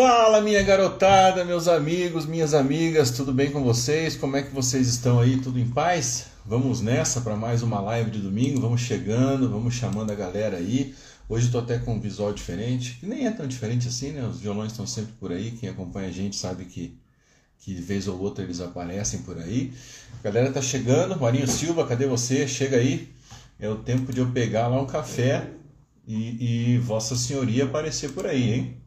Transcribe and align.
Fala, 0.00 0.40
minha 0.40 0.62
garotada, 0.62 1.44
meus 1.44 1.66
amigos, 1.66 2.24
minhas 2.24 2.54
amigas, 2.54 3.10
tudo 3.10 3.32
bem 3.32 3.50
com 3.50 3.64
vocês? 3.64 4.14
Como 4.14 4.36
é 4.36 4.42
que 4.44 4.54
vocês 4.54 4.86
estão 4.86 5.18
aí? 5.18 5.38
Tudo 5.38 5.58
em 5.58 5.68
paz? 5.68 6.26
Vamos 6.46 6.80
nessa 6.80 7.20
para 7.20 7.34
mais 7.34 7.64
uma 7.64 7.80
live 7.80 8.08
de 8.08 8.20
domingo. 8.20 8.60
Vamos 8.60 8.80
chegando, 8.80 9.50
vamos 9.50 9.74
chamando 9.74 10.12
a 10.12 10.14
galera 10.14 10.58
aí. 10.58 10.94
Hoje 11.28 11.46
estou 11.46 11.60
até 11.60 11.80
com 11.80 11.94
um 11.94 12.00
visual 12.00 12.32
diferente, 12.32 12.96
que 13.00 13.06
nem 13.06 13.26
é 13.26 13.32
tão 13.32 13.44
diferente 13.44 13.88
assim, 13.88 14.12
né? 14.12 14.24
Os 14.24 14.38
violões 14.38 14.70
estão 14.70 14.86
sempre 14.86 15.14
por 15.18 15.32
aí. 15.32 15.50
Quem 15.50 15.68
acompanha 15.68 16.06
a 16.06 16.12
gente 16.12 16.36
sabe 16.36 16.66
que, 16.66 16.96
que 17.58 17.74
de 17.74 17.82
vez 17.82 18.06
ou 18.06 18.20
outra 18.20 18.44
eles 18.44 18.60
aparecem 18.60 19.22
por 19.22 19.36
aí. 19.36 19.72
A 20.20 20.22
galera 20.22 20.52
tá 20.52 20.62
chegando. 20.62 21.18
Marinho 21.18 21.48
Silva, 21.48 21.84
cadê 21.84 22.06
você? 22.06 22.46
Chega 22.46 22.76
aí. 22.76 23.12
É 23.58 23.68
o 23.68 23.74
tempo 23.74 24.12
de 24.12 24.20
eu 24.20 24.30
pegar 24.30 24.68
lá 24.68 24.80
um 24.80 24.86
café 24.86 25.50
e, 26.06 26.74
e 26.74 26.78
Vossa 26.78 27.16
Senhoria 27.16 27.64
aparecer 27.64 28.12
por 28.12 28.26
aí, 28.28 28.54
hein? 28.54 28.77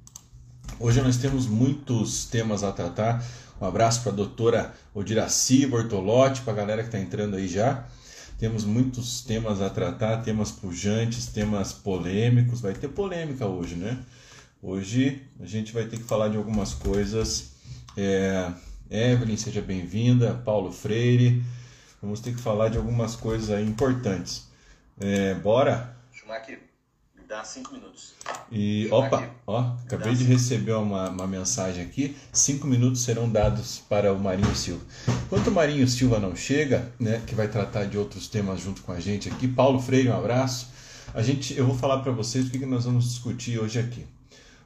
Hoje 0.83 0.99
nós 0.99 1.17
temos 1.17 1.45
muitos 1.45 2.25
temas 2.25 2.63
a 2.63 2.71
tratar. 2.71 3.23
Um 3.61 3.67
abraço 3.67 4.01
para 4.01 4.11
a 4.13 4.15
doutora 4.15 4.73
Odiraci 4.95 5.67
Bortolotti, 5.67 6.41
para 6.41 6.53
a 6.53 6.55
galera 6.55 6.81
que 6.81 6.87
está 6.87 6.99
entrando 6.99 7.35
aí 7.35 7.47
já. 7.47 7.85
Temos 8.39 8.65
muitos 8.65 9.21
temas 9.21 9.61
a 9.61 9.69
tratar, 9.69 10.23
temas 10.23 10.49
pujantes, 10.49 11.27
temas 11.27 11.71
polêmicos. 11.71 12.61
Vai 12.61 12.73
ter 12.73 12.87
polêmica 12.87 13.45
hoje, 13.45 13.75
né? 13.75 13.99
Hoje 14.59 15.21
a 15.39 15.45
gente 15.45 15.71
vai 15.71 15.85
ter 15.85 15.97
que 15.97 16.03
falar 16.03 16.29
de 16.29 16.37
algumas 16.37 16.73
coisas. 16.73 17.51
É... 17.95 18.51
Evelyn, 18.89 19.37
seja 19.37 19.61
bem-vinda. 19.61 20.33
Paulo 20.33 20.71
Freire. 20.71 21.43
Vamos 22.01 22.21
ter 22.21 22.33
que 22.33 22.41
falar 22.41 22.69
de 22.69 22.77
algumas 22.77 23.15
coisas 23.15 23.51
aí 23.51 23.67
importantes. 23.67 24.47
É... 24.99 25.35
Bora? 25.35 25.95
Schumacher. 26.11 26.70
Dá 27.31 27.45
cinco 27.45 27.73
minutos. 27.73 28.13
E, 28.51 28.89
opa, 28.91 29.29
ó, 29.47 29.59
acabei 29.85 30.13
de 30.13 30.25
receber 30.25 30.73
uma, 30.73 31.09
uma 31.09 31.25
mensagem 31.25 31.81
aqui. 31.81 32.13
Cinco 32.33 32.67
minutos 32.67 33.03
serão 33.03 33.29
dados 33.29 33.81
para 33.87 34.11
o 34.11 34.19
Marinho 34.19 34.53
Silva. 34.53 34.81
Enquanto 35.27 35.47
o 35.47 35.51
Marinho 35.51 35.87
Silva 35.87 36.19
não 36.19 36.35
chega, 36.35 36.91
né, 36.99 37.23
que 37.25 37.33
vai 37.33 37.47
tratar 37.47 37.85
de 37.85 37.97
outros 37.97 38.27
temas 38.27 38.59
junto 38.59 38.81
com 38.81 38.91
a 38.91 38.99
gente 38.99 39.29
aqui, 39.29 39.47
Paulo 39.47 39.79
Freire, 39.79 40.09
um 40.09 40.17
abraço. 40.17 40.71
A 41.13 41.21
gente, 41.21 41.57
eu 41.57 41.65
vou 41.65 41.73
falar 41.73 41.99
para 41.99 42.11
vocês 42.11 42.47
o 42.47 42.49
que 42.49 42.65
nós 42.65 42.83
vamos 42.83 43.05
discutir 43.05 43.57
hoje 43.57 43.79
aqui. 43.79 44.05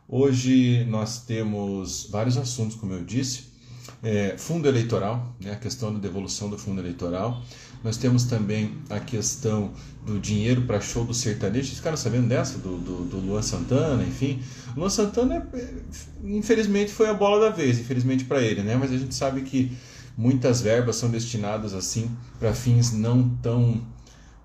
Hoje 0.10 0.86
nós 0.86 1.20
temos 1.20 2.10
vários 2.10 2.36
assuntos, 2.36 2.76
como 2.76 2.94
eu 2.94 3.04
disse. 3.04 3.54
É, 4.02 4.40
fundo 4.40 4.68
eleitoral, 4.68 5.36
né, 5.40 5.52
a 5.52 5.56
questão 5.56 5.94
da 5.94 6.00
devolução 6.00 6.50
do 6.50 6.58
fundo 6.58 6.82
eleitoral. 6.82 7.44
Nós 7.86 7.98
temos 7.98 8.24
também 8.24 8.80
a 8.90 9.00
questão 9.00 9.72
do 10.04 10.20
dinheiro 10.20 10.64
para 10.64 10.82
show 10.82 11.06
do 11.06 11.14
sertanejo. 11.14 11.68
Vocês 11.68 11.78
ficaram 11.78 11.96
sabendo 11.96 12.28
dessa? 12.28 12.58
Do, 12.58 12.80
do, 12.80 13.06
do 13.06 13.18
Luan 13.18 13.44
Santana, 13.44 14.02
enfim. 14.02 14.42
Luan 14.76 14.90
Santana, 14.90 15.48
é, 15.54 15.68
infelizmente, 16.24 16.92
foi 16.92 17.08
a 17.08 17.14
bola 17.14 17.48
da 17.48 17.56
vez, 17.56 17.78
infelizmente 17.78 18.26
para 18.26 18.42
ele, 18.42 18.64
né? 18.64 18.76
Mas 18.76 18.92
a 18.92 18.98
gente 18.98 19.14
sabe 19.14 19.44
que 19.44 19.72
muitas 20.18 20.62
verbas 20.62 20.96
são 20.96 21.12
destinadas 21.12 21.76
assim 21.76 22.10
para 22.40 22.56
fins 22.56 22.92
não 22.92 23.30
tão. 23.44 23.80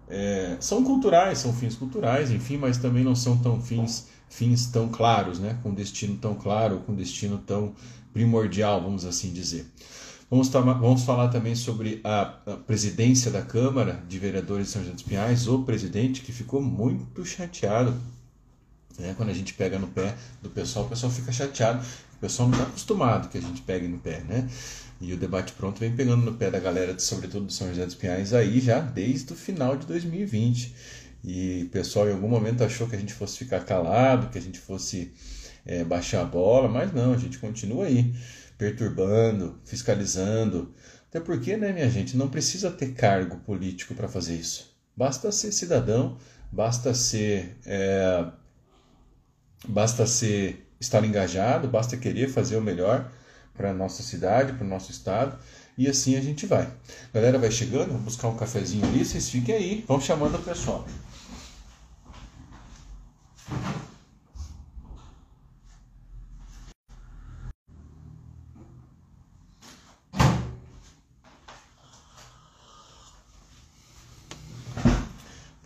É, 0.06 0.58
são 0.60 0.84
culturais, 0.84 1.38
são 1.38 1.54
fins 1.54 1.74
culturais, 1.74 2.30
enfim, 2.30 2.58
mas 2.58 2.76
também 2.76 3.02
não 3.02 3.14
são 3.14 3.38
tão 3.38 3.58
fins, 3.62 4.08
fins 4.28 4.66
tão 4.66 4.90
claros, 4.90 5.38
né? 5.38 5.56
Com 5.62 5.72
destino 5.72 6.14
tão 6.18 6.34
claro, 6.34 6.80
com 6.80 6.94
destino 6.94 7.38
tão 7.38 7.72
primordial, 8.12 8.82
vamos 8.82 9.06
assim 9.06 9.32
dizer. 9.32 9.64
Vamos, 10.30 10.48
vamos 10.48 11.02
falar 11.02 11.26
também 11.26 11.56
sobre 11.56 12.00
a, 12.04 12.38
a, 12.46 12.56
presidência 12.56 13.32
da 13.32 13.42
Câmara 13.42 14.00
de 14.08 14.16
Vereadores 14.16 14.66
de 14.66 14.72
São 14.72 14.82
José 14.82 14.94
dos 14.94 15.02
Pinhais, 15.02 15.48
o 15.48 15.64
presidente 15.64 16.20
que 16.20 16.30
ficou 16.30 16.62
muito 16.62 17.24
chateado. 17.26 17.92
Né? 18.96 19.12
Quando 19.16 19.30
a 19.30 19.34
gente 19.34 19.52
pega 19.54 19.76
no 19.76 19.88
pé 19.88 20.14
do 20.40 20.48
pessoal, 20.48 20.84
o 20.84 20.88
pessoal 20.88 21.10
fica 21.10 21.32
chateado. 21.32 21.84
O 22.14 22.20
pessoal 22.20 22.48
não 22.48 22.56
está 22.56 22.68
acostumado 22.68 23.28
que 23.28 23.38
a 23.38 23.40
gente 23.40 23.60
pegue 23.62 23.88
no 23.88 23.98
pé, 23.98 24.20
né? 24.20 24.48
E 25.00 25.12
o 25.12 25.16
debate 25.16 25.52
pronto 25.54 25.80
vem 25.80 25.96
pegando 25.96 26.24
no 26.24 26.34
pé 26.34 26.48
da 26.48 26.60
galera, 26.60 26.96
sobretudo 27.00 27.46
de 27.46 27.52
São 27.52 27.68
José 27.68 27.84
dos 27.84 27.96
Pinhais, 27.96 28.32
aí 28.32 28.60
já 28.60 28.78
desde 28.78 29.32
o 29.32 29.36
final 29.36 29.76
de 29.76 29.84
2020. 29.86 30.72
E 31.24 31.64
o 31.64 31.70
pessoal 31.70 32.08
em 32.08 32.12
algum 32.12 32.28
momento 32.28 32.62
achou 32.62 32.86
que 32.86 32.94
a 32.94 32.98
gente 32.98 33.12
fosse 33.12 33.38
ficar 33.38 33.64
calado, 33.64 34.28
que 34.28 34.38
a 34.38 34.42
gente 34.42 34.60
fosse 34.60 35.12
é, 35.64 35.84
baixar 35.84 36.22
a 36.22 36.24
bola, 36.24 36.68
mas 36.68 36.92
não, 36.92 37.12
a 37.12 37.16
gente 37.16 37.38
continua 37.38 37.86
aí 37.86 38.14
perturbando, 38.56 39.58
fiscalizando. 39.64 40.74
Até 41.08 41.18
porque, 41.18 41.56
né, 41.56 41.72
minha 41.72 41.88
gente, 41.90 42.16
não 42.16 42.28
precisa 42.28 42.70
ter 42.70 42.92
cargo 42.92 43.38
político 43.38 43.94
para 43.94 44.08
fazer 44.08 44.36
isso. 44.36 44.76
Basta 44.96 45.32
ser 45.32 45.50
cidadão, 45.52 46.18
basta 46.52 46.92
ser, 46.94 47.56
é, 47.64 48.26
basta 49.66 50.06
ser 50.06 50.70
estar 50.78 51.04
engajado, 51.04 51.68
basta 51.68 51.96
querer 51.96 52.28
fazer 52.28 52.56
o 52.56 52.62
melhor 52.62 53.10
para 53.54 53.70
a 53.70 53.74
nossa 53.74 54.02
cidade, 54.02 54.52
para 54.54 54.64
o 54.64 54.68
nosso 54.68 54.90
estado, 54.90 55.38
e 55.76 55.88
assim 55.88 56.16
a 56.16 56.20
gente 56.20 56.46
vai. 56.46 56.68
Galera, 57.12 57.38
vai 57.38 57.50
chegando, 57.50 57.92
vou 57.92 58.00
buscar 58.00 58.28
um 58.28 58.36
cafezinho 58.36 58.86
ali, 58.86 59.04
vocês 59.04 59.28
fiquem 59.28 59.54
aí, 59.54 59.84
vão 59.86 60.00
chamando 60.00 60.36
o 60.36 60.42
pessoal. 60.42 60.86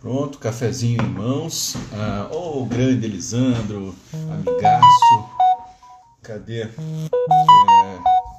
Pronto, 0.05 0.34
cafezinho 0.45 1.01
em 1.01 1.09
mãos. 1.09 1.75
Ah, 1.91 2.29
oh, 2.31 2.67
grande 2.67 3.07
Elisandro, 3.07 3.95
amigaço. 4.13 5.29
Cadê? 6.21 6.69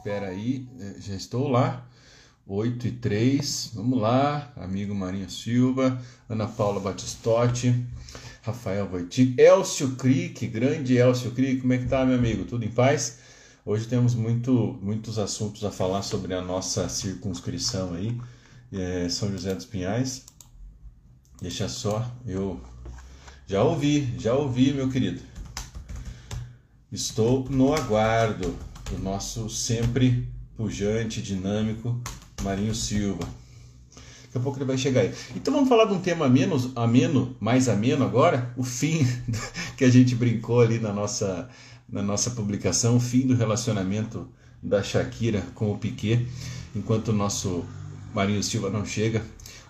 É, 0.04 0.18
aí, 0.28 0.68
é, 0.78 1.00
já 1.00 1.16
estou 1.16 1.48
lá. 1.48 1.84
8 2.46 2.86
e 2.86 2.92
3, 2.92 3.72
vamos 3.74 4.00
lá. 4.00 4.52
Amigo 4.54 4.94
Marinho 4.94 5.28
Silva, 5.28 6.00
Ana 6.28 6.46
Paula 6.46 6.78
Batistotti, 6.78 7.84
Rafael 8.40 8.86
Voitic, 8.86 9.36
Elcio 9.36 9.96
Crick, 9.96 10.46
grande 10.46 10.96
Elcio 10.96 11.32
Crick, 11.32 11.60
como 11.62 11.72
é 11.72 11.78
que 11.78 11.86
tá, 11.86 12.06
meu 12.06 12.16
amigo? 12.16 12.44
Tudo 12.44 12.64
em 12.64 12.70
paz? 12.70 13.18
Hoje 13.64 13.88
temos 13.88 14.14
muito, 14.14 14.78
muitos 14.80 15.18
assuntos 15.18 15.64
a 15.64 15.72
falar 15.72 16.02
sobre 16.02 16.34
a 16.34 16.40
nossa 16.40 16.88
circunscrição 16.88 17.94
aí, 17.94 18.16
é, 18.72 19.08
São 19.08 19.28
José 19.28 19.52
dos 19.56 19.64
Pinhais. 19.64 20.35
Deixa 21.40 21.68
só, 21.68 22.10
eu 22.26 22.58
já 23.46 23.62
ouvi, 23.62 24.14
já 24.18 24.34
ouvi, 24.34 24.72
meu 24.72 24.88
querido. 24.88 25.20
Estou 26.90 27.46
no 27.50 27.74
aguardo 27.74 28.56
do 28.90 28.98
nosso 28.98 29.50
sempre 29.50 30.26
pujante, 30.56 31.20
dinâmico 31.20 32.00
Marinho 32.42 32.74
Silva. 32.74 33.28
Daqui 34.24 34.38
a 34.38 34.40
pouco 34.40 34.58
ele 34.58 34.64
vai 34.64 34.78
chegar 34.78 35.02
aí. 35.02 35.14
Então 35.34 35.52
vamos 35.52 35.68
falar 35.68 35.84
de 35.84 35.92
um 35.92 36.00
tema 36.00 36.26
menos 36.26 36.70
ameno, 36.74 37.36
mais 37.38 37.68
ameno 37.68 38.02
agora, 38.02 38.50
o 38.56 38.64
fim 38.64 39.06
que 39.76 39.84
a 39.84 39.90
gente 39.90 40.14
brincou 40.14 40.60
ali 40.60 40.78
na 40.78 40.92
nossa 40.92 41.50
na 41.86 42.02
nossa 42.02 42.30
publicação, 42.30 42.96
o 42.96 43.00
fim 43.00 43.26
do 43.26 43.36
relacionamento 43.36 44.26
da 44.62 44.82
Shakira 44.82 45.42
com 45.54 45.70
o 45.70 45.78
Piquet, 45.78 46.26
enquanto 46.74 47.08
o 47.08 47.12
nosso 47.12 47.64
Marinho 48.12 48.42
Silva 48.42 48.70
não 48.70 48.84
chega 48.84 49.22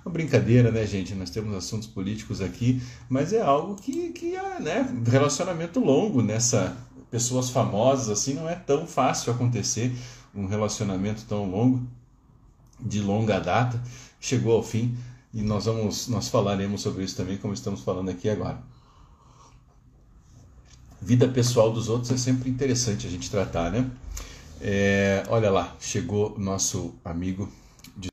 uma 0.07 0.13
brincadeira, 0.13 0.71
né, 0.71 0.87
gente? 0.87 1.15
Nós 1.17 1.31
temos 1.31 1.53
assuntos 1.53 1.89
políticos 1.89 2.41
aqui, 2.41 2.81
mas 3.09 3.33
é 3.33 3.43
algo 3.43 3.75
que, 3.75 4.13
que 4.13 4.37
é, 4.37 4.61
né, 4.61 4.89
relacionamento 5.05 5.81
longo 5.81 6.23
nessa 6.23 6.77
pessoas 7.11 7.51
famosas 7.51 8.09
assim 8.11 8.35
não 8.35 8.49
é 8.49 8.55
tão 8.57 8.87
fácil 8.87 9.33
acontecer 9.33 9.93
um 10.35 10.47
relacionamento 10.47 11.25
tão 11.25 11.49
longo 11.49 11.87
de 12.81 13.01
longa 13.01 13.39
data 13.39 13.81
chegou 14.21 14.57
ao 14.57 14.63
fim 14.63 14.99
e 15.33 15.41
nós 15.41 15.67
vamos 15.67 16.09
nós 16.09 16.29
falaremos 16.29 16.83
sobre 16.83 17.05
isso 17.05 17.17
também 17.17 17.39
como 17.39 17.55
estamos 17.55 17.81
falando 17.81 18.11
aqui 18.11 18.29
agora 18.29 18.61
vida 21.01 21.29
pessoal 21.29 21.73
dos 21.73 21.89
outros 21.89 22.11
é 22.11 22.17
sempre 22.17 22.51
interessante 22.51 23.07
a 23.07 23.11
gente 23.11 23.31
tratar 23.31 23.71
né 23.71 23.89
é, 24.61 25.23
olha 25.29 25.51
lá 25.51 25.77
chegou 25.79 26.37
nosso 26.37 26.93
amigo 27.05 27.49
de 27.97 28.09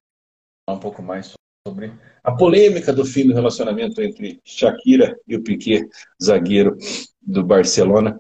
um 0.69 0.77
pouco 0.77 1.01
mais 1.01 1.33
sobre 1.65 1.93
a 2.21 2.31
polêmica 2.33 2.91
do 2.91 3.05
fim 3.05 3.25
do 3.25 3.33
relacionamento 3.33 4.01
entre 4.01 4.41
Shakira 4.43 5.17
e 5.25 5.37
o 5.37 5.41
Piquet, 5.41 5.87
zagueiro 6.21 6.77
do 7.21 7.41
Barcelona, 7.41 8.19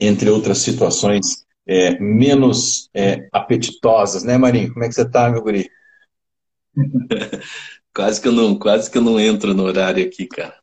entre 0.00 0.28
outras 0.28 0.58
situações 0.58 1.46
é, 1.64 1.96
menos 2.00 2.90
é, 2.92 3.28
apetitosas, 3.32 4.24
né, 4.24 4.36
Marinho? 4.36 4.72
Como 4.72 4.84
é 4.84 4.88
que 4.88 4.96
você 4.96 5.02
está, 5.02 5.30
meu 5.30 5.42
guri? 5.42 5.70
quase 7.94 8.20
que 8.20 8.26
eu 8.26 8.32
não, 8.32 8.58
quase 8.58 8.90
que 8.90 8.98
eu 8.98 9.02
não 9.02 9.20
entro 9.20 9.54
no 9.54 9.62
horário 9.62 10.04
aqui, 10.04 10.26
cara. 10.26 10.56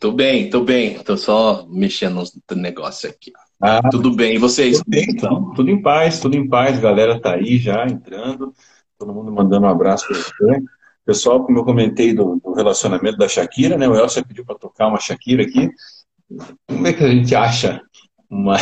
Tô 0.00 0.12
bem, 0.12 0.48
tô 0.48 0.62
bem. 0.62 0.98
Tô 1.02 1.16
só 1.16 1.66
mexendo 1.68 2.22
no 2.50 2.56
negócio 2.56 3.08
aqui. 3.08 3.32
Ah, 3.60 3.86
tudo 3.90 4.14
bem, 4.14 4.36
e 4.36 4.38
vocês? 4.38 4.78
Tudo 4.78 4.90
bem, 4.90 5.06
então. 5.10 5.52
Tudo 5.52 5.70
em 5.70 5.80
paz, 5.82 6.20
tudo 6.20 6.36
em 6.36 6.48
paz. 6.48 6.78
A 6.78 6.80
galera 6.80 7.20
tá 7.20 7.34
aí 7.34 7.58
já 7.58 7.86
entrando. 7.86 8.54
Todo 8.98 9.12
mundo 9.12 9.30
mandando 9.30 9.66
um 9.66 9.70
abraço 9.70 10.06
para 10.06 10.16
você. 10.16 10.75
Pessoal, 11.06 11.46
como 11.46 11.56
eu 11.56 11.64
comentei 11.64 12.12
do, 12.12 12.40
do 12.44 12.52
relacionamento 12.52 13.16
da 13.16 13.28
Shakira, 13.28 13.78
né? 13.78 13.88
O 13.88 13.94
Elcio 13.94 14.26
pediu 14.26 14.44
para 14.44 14.58
tocar 14.58 14.88
uma 14.88 14.98
Shakira 14.98 15.44
aqui. 15.44 15.70
Como 16.66 16.84
é 16.84 16.92
que 16.92 17.04
a 17.04 17.08
gente 17.08 17.32
acha 17.32 17.80
uma, 18.28 18.56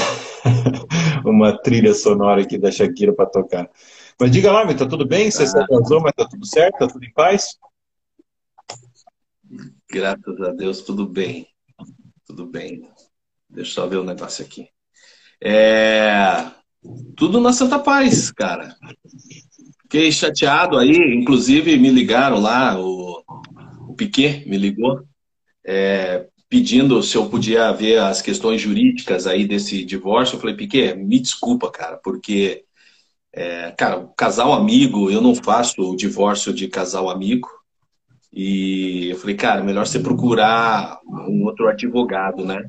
uma 1.24 1.56
trilha 1.62 1.94
sonora 1.94 2.42
aqui 2.42 2.58
da 2.58 2.70
Shakira 2.70 3.14
para 3.14 3.30
tocar. 3.30 3.70
Mas 4.20 4.30
diga 4.30 4.52
lá, 4.52 4.66
tá 4.74 4.86
tudo 4.86 5.06
bem? 5.06 5.30
Você 5.30 5.44
ah. 5.44 5.46
se 5.46 5.58
atrasou, 5.58 6.02
mas 6.02 6.12
tá 6.12 6.28
tudo 6.28 6.46
certo? 6.46 6.78
Tá 6.80 6.86
tudo 6.86 7.02
em 7.02 7.12
paz? 7.14 7.58
Graças 9.90 10.40
a 10.42 10.52
Deus, 10.52 10.82
tudo 10.82 11.06
bem. 11.08 11.48
Tudo 12.26 12.46
bem. 12.46 12.86
Deixa 13.48 13.70
eu 13.70 13.74
só 13.74 13.86
ver 13.86 13.96
o 13.96 14.02
um 14.02 14.04
negócio 14.04 14.44
aqui. 14.44 14.68
É... 15.42 16.50
Tudo 17.16 17.40
na 17.40 17.54
Santa 17.54 17.78
Paz, 17.78 18.30
cara. 18.30 18.76
Fiquei 19.94 20.10
chateado 20.10 20.76
aí, 20.76 21.14
inclusive 21.14 21.78
me 21.78 21.88
ligaram 21.88 22.40
lá, 22.40 22.76
o, 22.76 23.22
o 23.88 23.94
Piquet 23.94 24.42
me 24.44 24.58
ligou, 24.58 25.04
é, 25.64 26.26
pedindo 26.48 27.00
se 27.00 27.16
eu 27.16 27.26
podia 27.26 27.70
ver 27.70 28.00
as 28.00 28.20
questões 28.20 28.60
jurídicas 28.60 29.24
aí 29.24 29.46
desse 29.46 29.84
divórcio. 29.84 30.34
Eu 30.34 30.40
falei, 30.40 30.56
Piquet, 30.56 30.96
me 30.96 31.20
desculpa, 31.20 31.70
cara, 31.70 31.96
porque, 32.02 32.64
é, 33.32 33.70
cara, 33.70 34.08
casal 34.16 34.52
amigo, 34.52 35.12
eu 35.12 35.20
não 35.20 35.32
faço 35.32 35.80
o 35.80 35.94
divórcio 35.94 36.52
de 36.52 36.66
casal 36.66 37.08
amigo. 37.08 37.48
E 38.32 39.10
eu 39.10 39.16
falei, 39.16 39.36
cara, 39.36 39.62
melhor 39.62 39.86
você 39.86 40.00
procurar 40.00 40.98
um 41.06 41.44
outro 41.44 41.68
advogado, 41.68 42.44
né? 42.44 42.64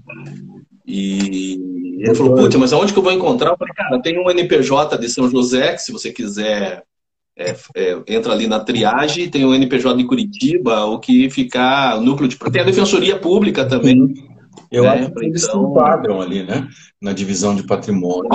E 0.86 1.54
ele 2.02 2.14
falou, 2.14 2.36
putz, 2.36 2.56
mas 2.56 2.72
aonde 2.72 2.94
que 2.94 3.00
eu 3.00 3.04
vou 3.04 3.12
encontrar? 3.12 3.50
Eu 3.50 3.58
falei, 3.58 3.74
cara, 3.74 4.00
tem 4.00 4.20
um 4.20 4.30
NPJ 4.30 4.96
de 5.00 5.10
São 5.10 5.28
José, 5.28 5.74
que 5.74 5.82
se 5.82 5.92
você 5.92 6.12
quiser, 6.12 6.84
é, 7.38 7.56
é, 7.76 8.04
entra 8.08 8.32
ali 8.32 8.48
na 8.48 8.60
triagem, 8.60 9.30
tem 9.30 9.44
o 9.44 9.54
NPJ 9.54 9.98
de 9.98 10.06
Curitiba, 10.06 10.86
o 10.86 11.00
que 11.00 11.30
ficar 11.30 12.00
núcleo 12.00 12.30
de... 12.30 12.38
Tem 12.38 12.62
a 12.62 12.66
Defensoria 12.66 13.20
Pública 13.20 13.68
também. 13.68 14.14
Eu 14.72 14.84
né? 14.84 14.90
acho 14.90 15.12
que 15.12 15.26
eles 15.26 15.44
então... 15.44 15.70
enquadram 15.70 16.22
ali, 16.22 16.44
né? 16.44 16.68
Na 17.02 17.12
divisão 17.12 17.56
de 17.56 17.64
patrimônio, 17.64 18.30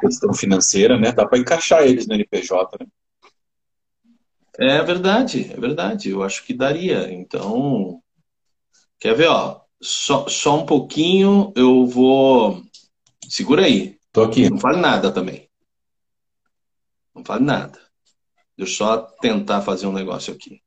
questão 0.00 0.32
financeira, 0.32 0.98
né? 0.98 1.12
Dá 1.12 1.26
para 1.26 1.38
encaixar 1.38 1.82
eles 1.82 2.06
no 2.06 2.14
NPJ, 2.14 2.78
né? 2.80 2.86
É 4.58 4.82
verdade, 4.82 5.50
é 5.52 5.58
verdade. 5.58 6.10
Eu 6.10 6.22
acho 6.22 6.44
que 6.44 6.52
daria. 6.52 7.12
Então, 7.12 8.00
quer 9.00 9.14
ver, 9.14 9.28
ó? 9.28 9.60
Só, 9.80 10.28
só 10.28 10.60
um 10.60 10.66
pouquinho, 10.66 11.52
eu 11.56 11.86
vou. 11.86 12.62
Segura 13.28 13.64
aí. 13.64 13.96
Tô 14.12 14.22
aqui. 14.22 14.48
Não 14.48 14.58
fale 14.58 14.78
nada 14.78 15.10
também. 15.10 15.48
Não 17.14 17.24
fale 17.24 17.44
nada. 17.44 17.81
Deixa 18.62 18.84
eu 18.84 18.86
só 18.86 18.96
tentar 19.20 19.60
fazer 19.60 19.88
um 19.88 19.92
negócio 19.92 20.32
aqui. 20.32 20.62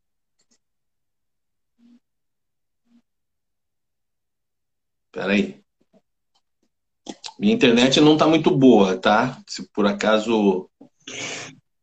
Espera 5.05 5.31
aí. 5.31 5.63
Minha 7.39 7.53
internet 7.53 8.01
não 8.01 8.13
está 8.13 8.27
muito 8.27 8.51
boa, 8.51 8.97
tá? 8.97 9.41
Se 9.47 9.65
por 9.69 9.85
acaso 9.85 10.69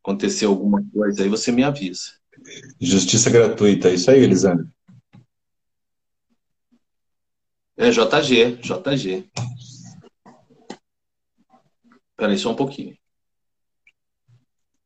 acontecer 0.03 0.45
alguma 0.45 0.85
coisa 0.93 1.23
aí, 1.23 1.31
você 1.31 1.51
me 1.51 1.65
avisa. 1.65 2.13
Justiça 2.79 3.31
gratuita, 3.31 3.89
é 3.89 3.95
isso 3.95 4.11
aí, 4.11 4.19
Elisandro. 4.21 4.71
É 7.75 7.91
JG, 7.91 8.57
JG. 8.57 9.31
Espera 12.11 12.33
aí 12.33 12.39
só 12.39 12.51
um 12.51 12.57
pouquinho. 12.57 12.99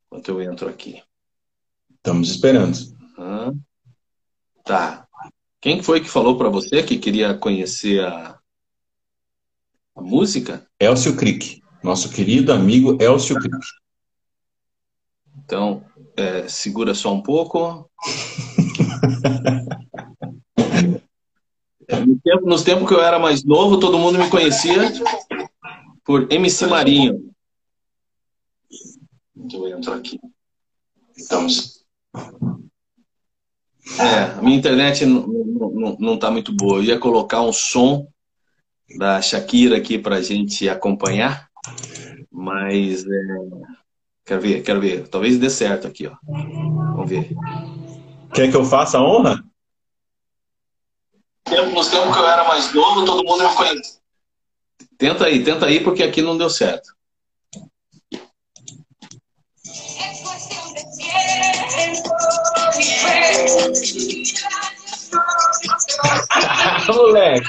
Enquanto 0.07 0.29
eu 0.29 0.41
entro 0.41 0.69
aqui. 0.69 1.03
Estamos 2.07 2.31
esperando. 2.31 2.79
Uhum. 3.19 3.61
Tá. 4.63 5.09
Quem 5.61 5.83
foi 5.83 6.01
que 6.01 6.09
falou 6.09 6.39
para 6.39 6.49
você 6.49 6.81
que 6.81 6.99
queria 6.99 7.35
conhecer 7.35 8.05
a, 8.05 8.39
a 9.97 10.01
música? 10.01 10.65
Elcio 10.79 11.17
Crick. 11.17 11.61
Nosso 11.83 12.09
querido 12.11 12.53
amigo 12.53 12.97
Elcio 13.03 13.35
Crick. 13.35 13.59
Então, 15.39 15.85
é, 16.17 16.47
segura 16.47 16.95
só 16.95 17.13
um 17.13 17.21
pouco. 17.21 17.91
nos 22.45 22.63
tempos 22.63 22.87
que 22.87 22.95
eu 22.95 23.03
era 23.03 23.19
mais 23.19 23.43
novo, 23.43 23.81
todo 23.81 23.99
mundo 23.99 24.17
me 24.17 24.31
conhecia 24.31 24.93
por 26.05 26.33
MC 26.33 26.69
Marinho. 26.69 27.35
Deixa 29.35 29.57
eu 29.57 29.77
entrar 29.77 29.97
aqui. 29.97 30.21
Estamos. 31.17 31.76
É, 33.99 34.39
a 34.39 34.43
minha 34.43 34.57
internet 34.57 35.07
não, 35.07 35.27
não, 35.27 35.97
não 35.99 36.19
tá 36.19 36.31
muito 36.31 36.53
boa. 36.53 36.79
Eu 36.79 36.85
ia 36.85 36.99
colocar 36.99 37.41
um 37.43 37.53
som 37.53 38.07
da 38.99 39.21
Shakira 39.21 39.77
aqui 39.77 39.99
para 39.99 40.17
a 40.17 40.23
gente 40.23 40.69
acompanhar, 40.69 41.49
mas 42.31 43.05
é... 43.05 43.09
quero 44.25 44.41
ver, 44.41 44.63
quero 44.63 44.81
ver. 44.81 45.09
Talvez 45.09 45.39
dê 45.39 45.51
certo 45.51 45.87
aqui, 45.87 46.07
ó. 46.07 46.17
Vamos 46.25 47.09
ver. 47.09 47.31
Quer 48.35 48.51
que 48.51 48.57
eu 48.57 48.65
faça 48.65 48.99
a 48.99 49.03
honra? 49.03 49.43
nos 51.73 51.89
tempos 51.89 52.13
que 52.13 52.19
eu 52.19 52.27
era 52.27 52.45
mais 52.45 52.73
novo, 52.75 53.05
todo 53.05 53.25
mundo 53.25 53.49
me 53.49 53.55
conhecia. 53.55 54.01
Tenta 54.99 55.27
aí, 55.27 55.45
tenta 55.45 55.67
aí, 55.67 55.81
porque 55.81 56.03
aqui 56.03 56.23
não 56.23 56.37
deu 56.37 56.51
certo. 56.51 56.96
Moleque. 66.89 67.47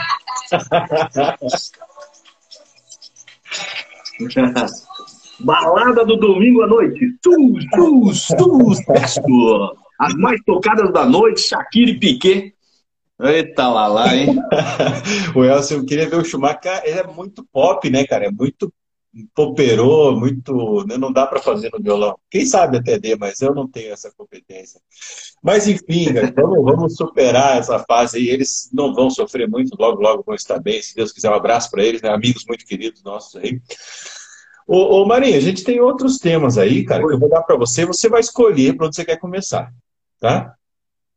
Balada 5.39 6.05
do 6.05 6.17
domingo 6.17 6.63
à 6.63 6.67
noite. 6.67 7.17
Tus, 7.21 7.65
tus, 7.69 8.27
tus, 8.27 8.79
As 9.99 10.13
mais 10.15 10.41
tocadas 10.45 10.91
da 10.91 11.05
noite, 11.05 11.41
Shakira 11.41 11.91
e 11.91 11.99
Piquet. 11.99 12.53
Eita 13.19 13.67
lá 13.67 13.87
lá, 13.87 14.15
hein? 14.15 14.37
o 15.35 15.43
Elcio, 15.43 15.77
eu 15.77 15.85
queria 15.85 16.07
ver 16.07 16.17
o 16.17 16.25
Schumacher, 16.25 16.83
ele 16.85 16.99
é 16.99 17.07
muito 17.07 17.43
pop, 17.51 17.89
né, 17.89 18.05
cara? 18.05 18.25
É 18.25 18.31
muito 18.31 18.71
poperô, 19.33 20.15
muito. 20.15 20.85
Né? 20.85 20.97
Não 20.97 21.11
dá 21.11 21.25
para 21.25 21.39
fazer 21.39 21.71
no 21.71 21.81
violão. 21.81 22.17
Quem 22.29 22.45
sabe 22.45 22.77
até 22.77 22.97
dê, 22.99 23.15
mas 23.15 23.41
eu 23.41 23.53
não 23.53 23.67
tenho 23.67 23.93
essa 23.93 24.11
competência. 24.15 24.79
Mas 25.41 25.67
enfim, 25.67 26.13
cara, 26.13 26.33
vamos, 26.35 26.63
vamos 26.63 26.95
superar 26.95 27.57
essa 27.57 27.79
fase 27.79 28.17
aí. 28.17 28.29
Eles 28.29 28.69
não 28.73 28.93
vão 28.93 29.09
sofrer 29.09 29.47
muito, 29.47 29.75
logo, 29.79 30.01
logo 30.01 30.23
vão 30.25 30.35
estar 30.35 30.59
bem. 30.59 30.81
Se 30.81 30.95
Deus 30.95 31.11
quiser, 31.11 31.29
um 31.29 31.35
abraço 31.35 31.69
para 31.71 31.83
eles, 31.83 32.01
né? 32.01 32.09
amigos 32.09 32.45
muito 32.47 32.65
queridos 32.65 33.03
nossos 33.03 33.35
aí. 33.35 33.61
Ô, 34.67 35.01
ô 35.01 35.05
Marinha, 35.05 35.37
a 35.37 35.41
gente 35.41 35.63
tem 35.63 35.79
outros 35.79 36.17
temas 36.17 36.57
aí, 36.57 36.83
cara, 36.83 37.05
que 37.05 37.13
eu 37.13 37.19
vou 37.19 37.29
dar 37.29 37.41
para 37.43 37.55
você. 37.55 37.85
Você 37.85 38.09
vai 38.09 38.19
escolher 38.19 38.75
para 38.75 38.87
onde 38.87 38.95
você 38.95 39.05
quer 39.05 39.17
começar, 39.17 39.71
tá? 40.19 40.53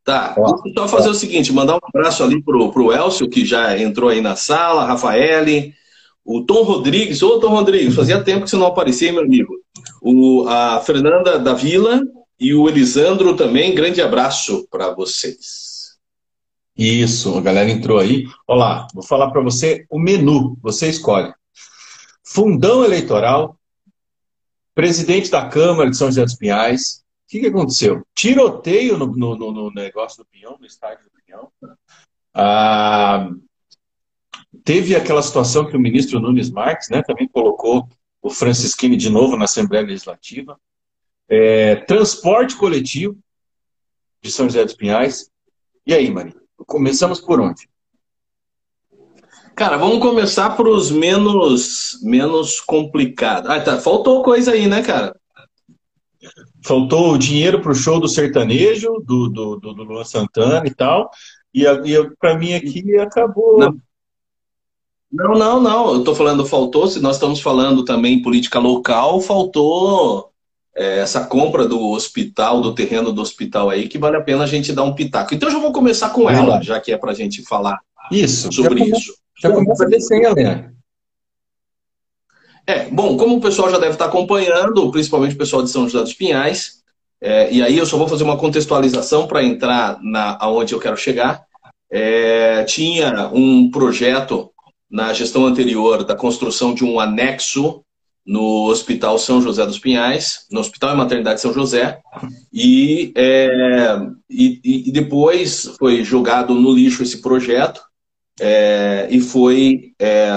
Tá, 0.04 0.34
Ó, 0.38 0.56
só 0.74 0.88
fazer 0.88 1.08
ó. 1.08 1.12
o 1.12 1.14
seguinte, 1.14 1.52
mandar 1.52 1.74
um 1.74 1.80
abraço 1.82 2.22
ali 2.22 2.42
pro, 2.42 2.72
pro 2.72 2.92
Elcio, 2.92 3.28
que 3.28 3.44
já 3.44 3.78
entrou 3.78 4.08
aí 4.08 4.20
na 4.20 4.34
sala, 4.34 4.84
Rafaele, 4.84 5.74
o 6.24 6.44
Tom 6.44 6.62
Rodrigues, 6.62 7.22
ô 7.22 7.38
Tom 7.38 7.50
Rodrigues, 7.50 7.94
fazia 7.94 8.22
tempo 8.22 8.44
que 8.44 8.50
você 8.50 8.56
não 8.56 8.66
aparecia, 8.66 9.12
meu 9.12 9.22
amigo. 9.22 9.54
O, 10.00 10.46
a 10.48 10.80
Fernanda 10.80 11.38
da 11.38 11.54
Vila 11.54 12.02
e 12.38 12.54
o 12.54 12.68
Elisandro 12.68 13.36
também, 13.36 13.74
grande 13.74 14.00
abraço 14.00 14.66
para 14.70 14.94
vocês. 14.94 15.98
Isso, 16.76 17.36
a 17.36 17.40
galera 17.40 17.70
entrou 17.70 17.98
aí. 17.98 18.26
Olá, 18.46 18.86
vou 18.94 19.02
falar 19.02 19.30
para 19.30 19.42
você 19.42 19.84
o 19.90 19.98
menu, 19.98 20.56
você 20.62 20.88
escolhe. 20.88 21.32
Fundão 22.24 22.84
eleitoral, 22.84 23.58
presidente 24.74 25.30
da 25.30 25.46
Câmara 25.46 25.90
de 25.90 25.96
São 25.96 26.08
José 26.08 26.24
dos 26.24 26.36
Pinhais, 26.36 27.00
que, 27.30 27.38
que 27.38 27.46
aconteceu? 27.46 28.04
Tiroteio 28.12 28.98
no, 28.98 29.06
no, 29.06 29.36
no, 29.36 29.70
negócio 29.70 30.18
do 30.18 30.28
Pinhão, 30.28 30.56
no 30.58 30.66
estádio 30.66 31.04
do 31.04 31.22
Pinhão. 31.24 31.52
Ah, 32.34 33.30
teve 34.70 34.94
aquela 34.94 35.20
situação 35.20 35.66
que 35.66 35.76
o 35.76 35.80
ministro 35.80 36.20
Nunes 36.20 36.48
Marques 36.48 36.88
né, 36.90 37.02
também 37.02 37.26
colocou 37.26 37.88
o 38.22 38.30
Francisquini 38.30 38.96
de 38.96 39.10
novo 39.10 39.36
na 39.36 39.46
Assembleia 39.46 39.84
Legislativa. 39.84 40.56
É, 41.28 41.74
transporte 41.74 42.54
coletivo 42.54 43.18
de 44.22 44.30
São 44.30 44.46
José 44.46 44.64
dos 44.64 44.74
Pinhais. 44.74 45.28
E 45.84 45.92
aí, 45.92 46.08
Maria? 46.08 46.36
Começamos 46.68 47.20
por 47.20 47.40
onde? 47.40 47.68
Cara, 49.56 49.76
vamos 49.76 49.98
começar 49.98 50.50
por 50.50 50.68
os 50.68 50.88
menos, 50.88 51.98
menos 52.04 52.60
complicados. 52.60 53.50
Ah, 53.50 53.60
tá. 53.60 53.80
Faltou 53.80 54.22
coisa 54.22 54.52
aí, 54.52 54.68
né, 54.68 54.82
cara? 54.82 55.18
faltou 56.64 57.18
dinheiro 57.18 57.60
para 57.60 57.72
o 57.72 57.74
show 57.74 57.98
do 57.98 58.06
sertanejo, 58.06 59.02
do, 59.04 59.28
do, 59.28 59.56
do, 59.56 59.74
do 59.74 59.82
Luan 59.82 60.04
Santana 60.04 60.64
e 60.64 60.72
tal. 60.72 61.10
E, 61.52 61.64
e 61.64 62.16
para 62.20 62.38
mim 62.38 62.52
aqui 62.54 62.96
acabou. 62.98 63.58
Não. 63.58 63.89
Não, 65.12 65.34
não, 65.34 65.60
não. 65.60 65.92
Eu 65.92 65.98
estou 66.00 66.14
falando, 66.14 66.46
faltou, 66.46 66.86
se 66.86 67.00
nós 67.00 67.16
estamos 67.16 67.40
falando 67.40 67.84
também 67.84 68.22
política 68.22 68.58
local, 68.58 69.20
faltou 69.20 70.30
é, 70.76 71.00
essa 71.00 71.24
compra 71.24 71.66
do 71.66 71.90
hospital, 71.90 72.60
do 72.60 72.74
terreno 72.74 73.12
do 73.12 73.20
hospital 73.20 73.70
aí, 73.70 73.88
que 73.88 73.98
vale 73.98 74.16
a 74.16 74.22
pena 74.22 74.44
a 74.44 74.46
gente 74.46 74.72
dar 74.72 74.84
um 74.84 74.94
pitaco. 74.94 75.34
Então 75.34 75.48
eu 75.48 75.52
já 75.54 75.58
vou 75.58 75.72
começar 75.72 76.10
com 76.10 76.30
ela, 76.30 76.62
já 76.62 76.78
que 76.80 76.92
é 76.92 76.96
para 76.96 77.10
a 77.10 77.14
gente 77.14 77.42
falar 77.42 77.78
isso, 78.10 78.52
sobre 78.52 78.78
já 78.78 78.96
isso. 78.96 79.14
Já 79.40 79.50
começa 79.50 79.84
a 79.84 79.88
descer, 79.88 80.20
galera. 80.20 80.72
É, 82.66 82.84
bom, 82.88 83.16
como 83.16 83.36
o 83.36 83.40
pessoal 83.40 83.70
já 83.70 83.78
deve 83.78 83.94
estar 83.94 84.04
acompanhando, 84.04 84.90
principalmente 84.92 85.34
o 85.34 85.38
pessoal 85.38 85.62
de 85.62 85.70
São 85.70 85.88
José 85.88 86.04
dos 86.04 86.14
Pinhais, 86.14 86.80
é, 87.20 87.52
e 87.52 87.62
aí 87.62 87.76
eu 87.76 87.84
só 87.84 87.98
vou 87.98 88.06
fazer 88.06 88.22
uma 88.22 88.36
contextualização 88.36 89.26
para 89.26 89.42
entrar 89.42 89.98
na 90.02 90.38
aonde 90.40 90.72
eu 90.72 90.78
quero 90.78 90.96
chegar. 90.96 91.42
É, 91.90 92.62
tinha 92.64 93.28
um 93.32 93.70
projeto 93.70 94.52
na 94.90 95.12
gestão 95.12 95.46
anterior 95.46 96.04
da 96.04 96.16
construção 96.16 96.74
de 96.74 96.84
um 96.84 96.98
anexo 96.98 97.84
no 98.26 98.66
Hospital 98.66 99.18
São 99.18 99.40
José 99.40 99.64
dos 99.64 99.78
Pinhais, 99.78 100.46
no 100.50 100.60
Hospital 100.60 100.94
e 100.94 100.96
Maternidade 100.96 101.40
São 101.40 101.52
José, 101.52 102.00
e, 102.52 103.12
é, 103.16 103.98
e, 104.28 104.60
e, 104.88 104.92
depois 104.92 105.74
foi 105.78 106.04
jogado 106.04 106.54
no 106.54 106.72
lixo 106.72 107.02
esse 107.02 107.20
projeto 107.20 107.80
é, 108.38 109.08
e 109.10 109.20
foi 109.20 109.92
é, 109.98 110.30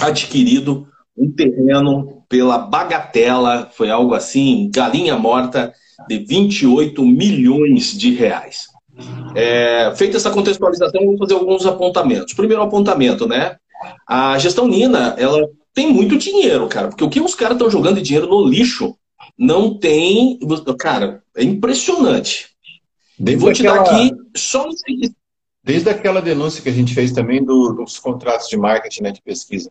adquirido 0.00 0.86
um 1.16 1.30
terreno 1.30 2.24
pela 2.28 2.58
bagatela, 2.58 3.70
foi 3.72 3.90
algo 3.90 4.14
assim, 4.14 4.70
galinha 4.72 5.16
morta, 5.16 5.72
de 6.08 6.18
28 6.18 7.04
milhões 7.04 7.92
de 7.92 8.14
reais. 8.14 8.71
É, 9.34 9.92
feita 9.96 10.16
essa 10.16 10.30
contextualização, 10.30 11.06
vou 11.06 11.18
fazer 11.18 11.34
alguns 11.34 11.64
apontamentos. 11.66 12.34
Primeiro 12.34 12.62
apontamento, 12.62 13.26
né? 13.26 13.56
A 14.06 14.38
gestão 14.38 14.68
Nina, 14.68 15.14
ela 15.18 15.48
tem 15.74 15.92
muito 15.92 16.18
dinheiro, 16.18 16.68
cara, 16.68 16.88
porque 16.88 17.04
o 17.04 17.10
que 17.10 17.20
os 17.20 17.34
caras 17.34 17.56
estão 17.56 17.70
jogando 17.70 17.96
de 17.96 18.02
dinheiro 18.02 18.28
no 18.28 18.46
lixo 18.46 18.96
não 19.38 19.78
tem. 19.78 20.38
Cara, 20.78 21.22
é 21.36 21.42
impressionante. 21.42 22.50
Desde 23.18 23.42
vou 23.42 23.52
te 23.52 23.66
aquela... 23.66 23.84
dar 23.84 23.94
aqui 23.94 24.12
só 24.36 24.66
no 24.66 24.74
Desde 25.64 25.88
aquela 25.88 26.20
denúncia 26.20 26.60
que 26.60 26.68
a 26.68 26.72
gente 26.72 26.92
fez 26.92 27.12
também 27.12 27.42
do, 27.44 27.72
dos 27.72 27.98
contratos 27.98 28.48
de 28.48 28.56
marketing 28.56 29.02
né, 29.04 29.12
de 29.12 29.22
pesquisa. 29.22 29.70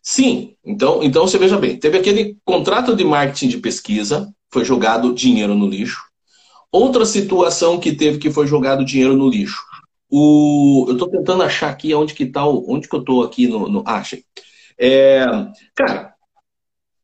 Sim, 0.00 0.54
então, 0.64 1.02
então 1.02 1.26
você 1.26 1.36
veja 1.36 1.58
bem, 1.58 1.76
teve 1.76 1.98
aquele 1.98 2.36
contrato 2.44 2.94
de 2.94 3.04
marketing 3.04 3.48
de 3.48 3.58
pesquisa, 3.58 4.32
foi 4.48 4.64
jogado 4.64 5.12
dinheiro 5.12 5.52
no 5.52 5.68
lixo. 5.68 6.00
Outra 6.70 7.06
situação 7.06 7.78
que 7.78 7.92
teve 7.92 8.18
que 8.18 8.30
foi 8.30 8.46
jogado 8.46 8.84
dinheiro 8.84 9.16
no 9.16 9.28
lixo. 9.28 9.62
O, 10.08 10.84
eu 10.88 10.92
estou 10.94 11.08
tentando 11.08 11.42
achar 11.42 11.70
aqui 11.70 11.94
onde 11.94 12.14
que 12.14 12.26
tá, 12.26 12.46
onde 12.46 12.88
que 12.88 12.94
eu 12.94 13.00
estou 13.00 13.22
aqui 13.22 13.48
no, 13.48 13.68
no 13.68 13.82
ah, 13.86 13.96
achei. 13.96 14.24
É, 14.78 15.24
cara, 15.74 16.14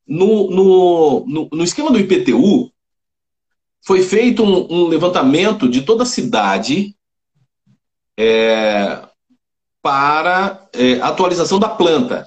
no, 0.07 0.51
no, 0.51 1.27
no, 1.27 1.49
no, 1.53 1.65
esquema 1.65 1.91
do 1.91 1.99
IPTU 1.99 2.71
foi 3.85 4.03
feito 4.03 4.43
um, 4.45 4.67
um 4.71 4.89
levantamento 4.89 5.69
de 5.69 5.83
toda 5.83 6.03
a 6.03 6.07
cidade 6.07 6.95
é, 8.17 9.03
para 9.81 10.69
é, 10.73 10.95
atualização 11.01 11.59
da 11.59 11.69
planta. 11.69 12.27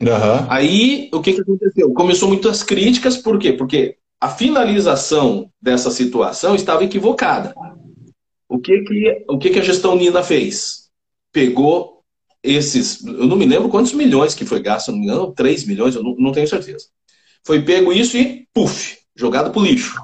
Uhum. 0.00 0.46
Aí, 0.48 1.10
o 1.12 1.20
que, 1.20 1.32
que 1.32 1.40
aconteceu? 1.40 1.92
Começou 1.92 2.28
muitas 2.28 2.62
críticas, 2.62 3.16
por 3.16 3.38
quê? 3.38 3.52
Porque 3.52 3.96
a 4.20 4.28
finalização 4.28 5.50
dessa 5.60 5.90
situação 5.90 6.54
estava 6.54 6.84
equivocada. 6.84 7.54
O 8.48 8.58
que, 8.58 8.80
que, 8.82 9.24
o 9.28 9.38
que, 9.38 9.50
que 9.50 9.58
a 9.58 9.62
gestão 9.62 9.96
Nina 9.96 10.22
fez? 10.22 10.88
Pegou 11.32 12.02
esses, 12.42 13.04
eu 13.04 13.26
não 13.26 13.36
me 13.36 13.44
lembro 13.44 13.68
quantos 13.68 13.92
milhões 13.92 14.34
que 14.34 14.46
foi 14.46 14.60
gasto, 14.60 14.92
não 14.92 14.98
me 14.98 15.04
engano, 15.04 15.32
3 15.32 15.64
milhões, 15.64 15.94
eu 15.94 16.02
não, 16.02 16.14
não 16.16 16.32
tenho 16.32 16.46
certeza. 16.46 16.86
Foi 17.44 17.62
pego 17.62 17.92
isso 17.92 18.16
e, 18.16 18.46
puf, 18.54 18.98
jogado 19.14 19.50
pro 19.50 19.62
lixo. 19.62 20.00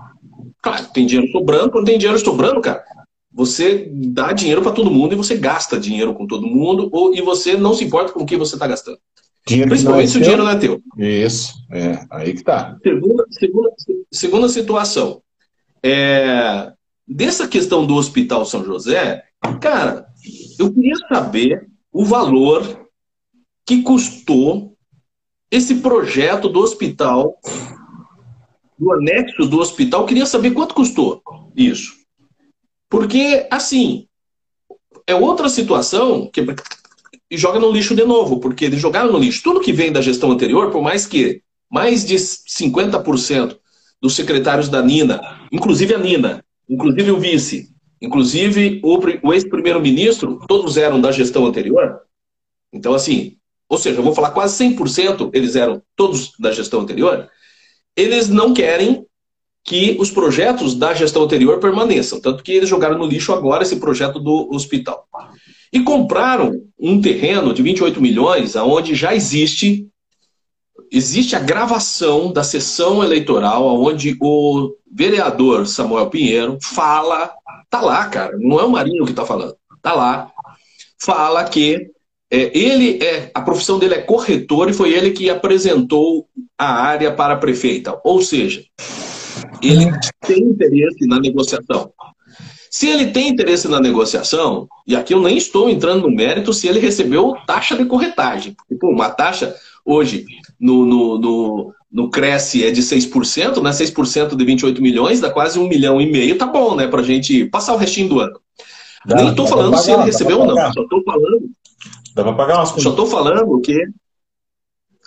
Claro, 0.63 0.87
tem 0.93 1.07
dinheiro 1.07 1.31
sobrando, 1.31 1.71
quando 1.71 1.87
tem 1.87 1.99
dinheiro 1.99 2.19
sobrando, 2.19 2.61
cara, 2.61 2.85
você 3.33 3.91
dá 3.93 4.33
dinheiro 4.33 4.61
para 4.61 4.73
todo 4.73 4.91
mundo 4.91 5.13
e 5.13 5.17
você 5.17 5.37
gasta 5.37 5.81
dinheiro 5.81 6.15
com 6.15 6.27
todo 6.27 6.47
mundo, 6.47 6.89
ou, 6.93 7.15
e 7.15 7.23
você 7.23 7.57
não 7.57 7.75
se 7.75 7.85
importa 7.85 8.13
com 8.13 8.23
o 8.23 8.27
que 8.27 8.37
você 8.37 8.55
está 8.55 8.67
gastando. 8.67 8.99
Dinheiro 9.47 9.71
Principalmente 9.71 10.11
se 10.11 10.19
o 10.19 10.21
dinheiro 10.21 10.45
não 10.45 10.51
é 10.51 10.57
teu. 10.57 10.81
Isso, 10.97 11.55
é, 11.71 12.07
aí 12.11 12.33
que 12.33 12.45
tá. 12.45 12.77
Segunda, 12.83 13.27
segunda, 13.31 13.73
segunda 14.11 14.49
situação. 14.49 15.23
É, 15.83 16.73
dessa 17.07 17.49
questão 17.49 17.85
do 17.85 17.97
Hospital 17.97 18.45
São 18.45 18.65
José, 18.65 19.25
cara, 19.61 20.07
eu 20.59 20.73
queria 20.73 20.95
saber 21.09 21.67
o 21.93 22.05
valor 22.05 22.89
que 23.67 23.83
custou 23.83 24.77
esse 25.51 25.77
projeto 25.77 26.49
do 26.49 26.61
hospital, 26.61 27.39
do 28.79 28.93
anexo 28.93 29.47
do 29.47 29.59
hospital. 29.59 30.03
Eu 30.03 30.07
queria 30.07 30.27
saber 30.27 30.53
quanto 30.53 30.75
custou 30.75 31.23
isso. 31.55 31.95
Porque, 32.89 33.47
assim, 33.51 34.07
é 35.07 35.15
outra 35.15 35.49
situação 35.49 36.31
que 36.33 36.45
e 37.33 37.39
joga 37.39 37.59
no 37.59 37.73
lixo 37.73 37.95
de 37.95 38.05
novo, 38.05 38.39
porque 38.39 38.67
eles 38.67 38.79
jogaram 38.79 39.11
no 39.11 39.19
lixo. 39.19 39.43
Tudo 39.43 39.59
que 39.59 39.73
vem 39.73 39.91
da 39.91 40.03
gestão 40.03 40.31
anterior, 40.31 40.71
por 40.71 40.83
mais 40.83 41.07
que 41.07 41.41
mais 41.71 42.05
de 42.05 42.17
50% 42.17 43.57
dos 44.03 44.15
secretários 44.15 44.69
da 44.69 44.83
Nina, 44.83 45.41
inclusive 45.51 45.95
a 45.95 45.99
Nina, 45.99 46.45
inclusive 46.69 47.11
o 47.11 47.19
vice, 47.19 47.71
inclusive 48.03 48.83
o, 48.85 48.99
o 49.23 49.33
ex-primeiro-ministro, 49.33 50.45
todos 50.47 50.77
eram 50.77 51.01
da 51.01 51.11
gestão 51.11 51.47
anterior. 51.47 52.01
Então, 52.71 52.93
assim, 52.93 53.39
ou 53.67 53.79
seja, 53.79 53.99
eu 53.99 54.05
vou 54.05 54.15
falar 54.15 54.33
quase 54.33 54.63
100% 54.63 55.31
eles 55.33 55.57
eram 55.57 55.81
todos 55.97 56.33
da 56.39 56.53
gestão 56.53 56.81
anterior. 56.81 57.31
Eles 57.97 58.29
não 58.29 58.53
querem 58.53 59.07
que 59.65 59.97
os 59.99 60.11
projetos 60.11 60.75
da 60.75 60.93
gestão 60.93 61.23
anterior 61.23 61.59
permaneçam. 61.61 62.21
Tanto 62.21 62.43
que 62.43 62.53
eles 62.53 62.69
jogaram 62.69 62.99
no 62.99 63.07
lixo 63.07 63.33
agora 63.33 63.63
esse 63.63 63.77
projeto 63.77 64.21
do 64.21 64.51
hospital. 64.53 65.09
E 65.73 65.81
compraram 65.81 66.61
um 66.79 67.01
terreno 67.01 67.55
de 67.55 67.63
28 67.63 68.01
milhões, 68.01 68.57
aonde 68.57 68.95
já 68.95 69.15
existe 69.15 69.89
existe 70.91 71.35
a 71.35 71.41
gravação 71.41 72.31
da 72.31 72.45
sessão 72.45 73.03
eleitoral, 73.03 73.81
onde 73.81 74.15
o 74.21 74.75
vereador 74.93 75.67
Samuel 75.67 76.11
Pinheiro 76.11 76.59
fala, 76.61 77.33
tá 77.71 77.81
lá, 77.81 78.07
cara, 78.09 78.37
não 78.39 78.61
é 78.61 78.65
o 78.65 78.71
Marinho 78.71 79.07
que 79.07 79.15
tá 79.15 79.25
falando, 79.25 79.57
tá 79.81 79.95
lá, 79.95 80.31
fala 81.01 81.45
que 81.45 81.91
é, 82.31 82.59
ele 82.59 83.03
é, 83.03 83.31
a 83.35 83.43
profissão 83.43 83.79
dele 83.79 83.95
é 83.95 84.03
corretor 84.03 84.71
e 84.71 84.73
foi 84.73 84.93
ele 84.93 85.11
que 85.11 85.29
apresentou 85.29 86.27
a 86.59 86.67
área 86.67 87.13
para 87.13 87.35
a 87.35 87.37
prefeita. 87.37 88.01
Ou 88.03 88.23
seja, 88.23 88.65
ele 89.63 89.91
tem 90.27 90.43
interesse 90.43 91.07
na 91.07 91.21
negociação. 91.21 91.92
Se 92.73 92.89
ele 92.89 93.09
tem 93.09 93.29
interesse 93.29 93.69
na 93.69 93.79
negociação, 93.79 94.67
e 94.87 94.97
aqui 94.97 95.13
eu 95.13 95.21
nem 95.21 95.37
estou 95.37 95.69
entrando 95.69 96.09
no 96.09 96.17
mérito 96.17 96.55
se 96.55 96.67
ele 96.67 96.79
recebeu 96.79 97.37
taxa 97.47 97.77
de 97.77 97.85
corretagem. 97.85 98.55
Porque, 98.55 98.75
pô, 98.77 98.89
uma 98.89 99.11
taxa 99.11 99.55
hoje 99.85 100.25
no, 100.59 100.87
no, 100.87 101.19
no, 101.19 101.75
no 101.93 102.11
Cresce 102.11 102.65
é 102.65 102.71
de 102.71 102.81
6%, 102.81 103.63
né? 103.63 103.71
6% 103.73 104.35
de 104.35 104.45
28 104.47 104.81
milhões, 104.81 105.21
dá 105.21 105.31
quase 105.31 105.59
um 105.59 105.69
milhão 105.69 106.01
e 106.01 106.11
meio, 106.11 106.39
tá 106.39 106.47
bom, 106.47 106.75
né? 106.75 106.87
Pra 106.87 107.03
gente 107.03 107.45
passar 107.45 107.75
o 107.75 107.77
restinho 107.77 108.09
do 108.09 108.21
ano. 108.21 108.41
Dá, 109.05 109.17
nem 109.17 109.29
estou 109.29 109.47
falando 109.47 109.73
pagar, 109.73 109.83
se 109.83 109.93
ele 109.93 110.05
recebeu 110.05 110.41
ou 110.41 110.47
não, 110.47 110.73
só 110.73 110.83
estou 110.83 111.03
falando. 111.05 111.51
Dá 112.15 112.23
pra 112.23 112.33
pagar 112.33 112.57
umas 112.57 112.71
Só 112.71 112.89
estou 112.89 113.07
falando 113.07 113.61
que. 113.61 113.79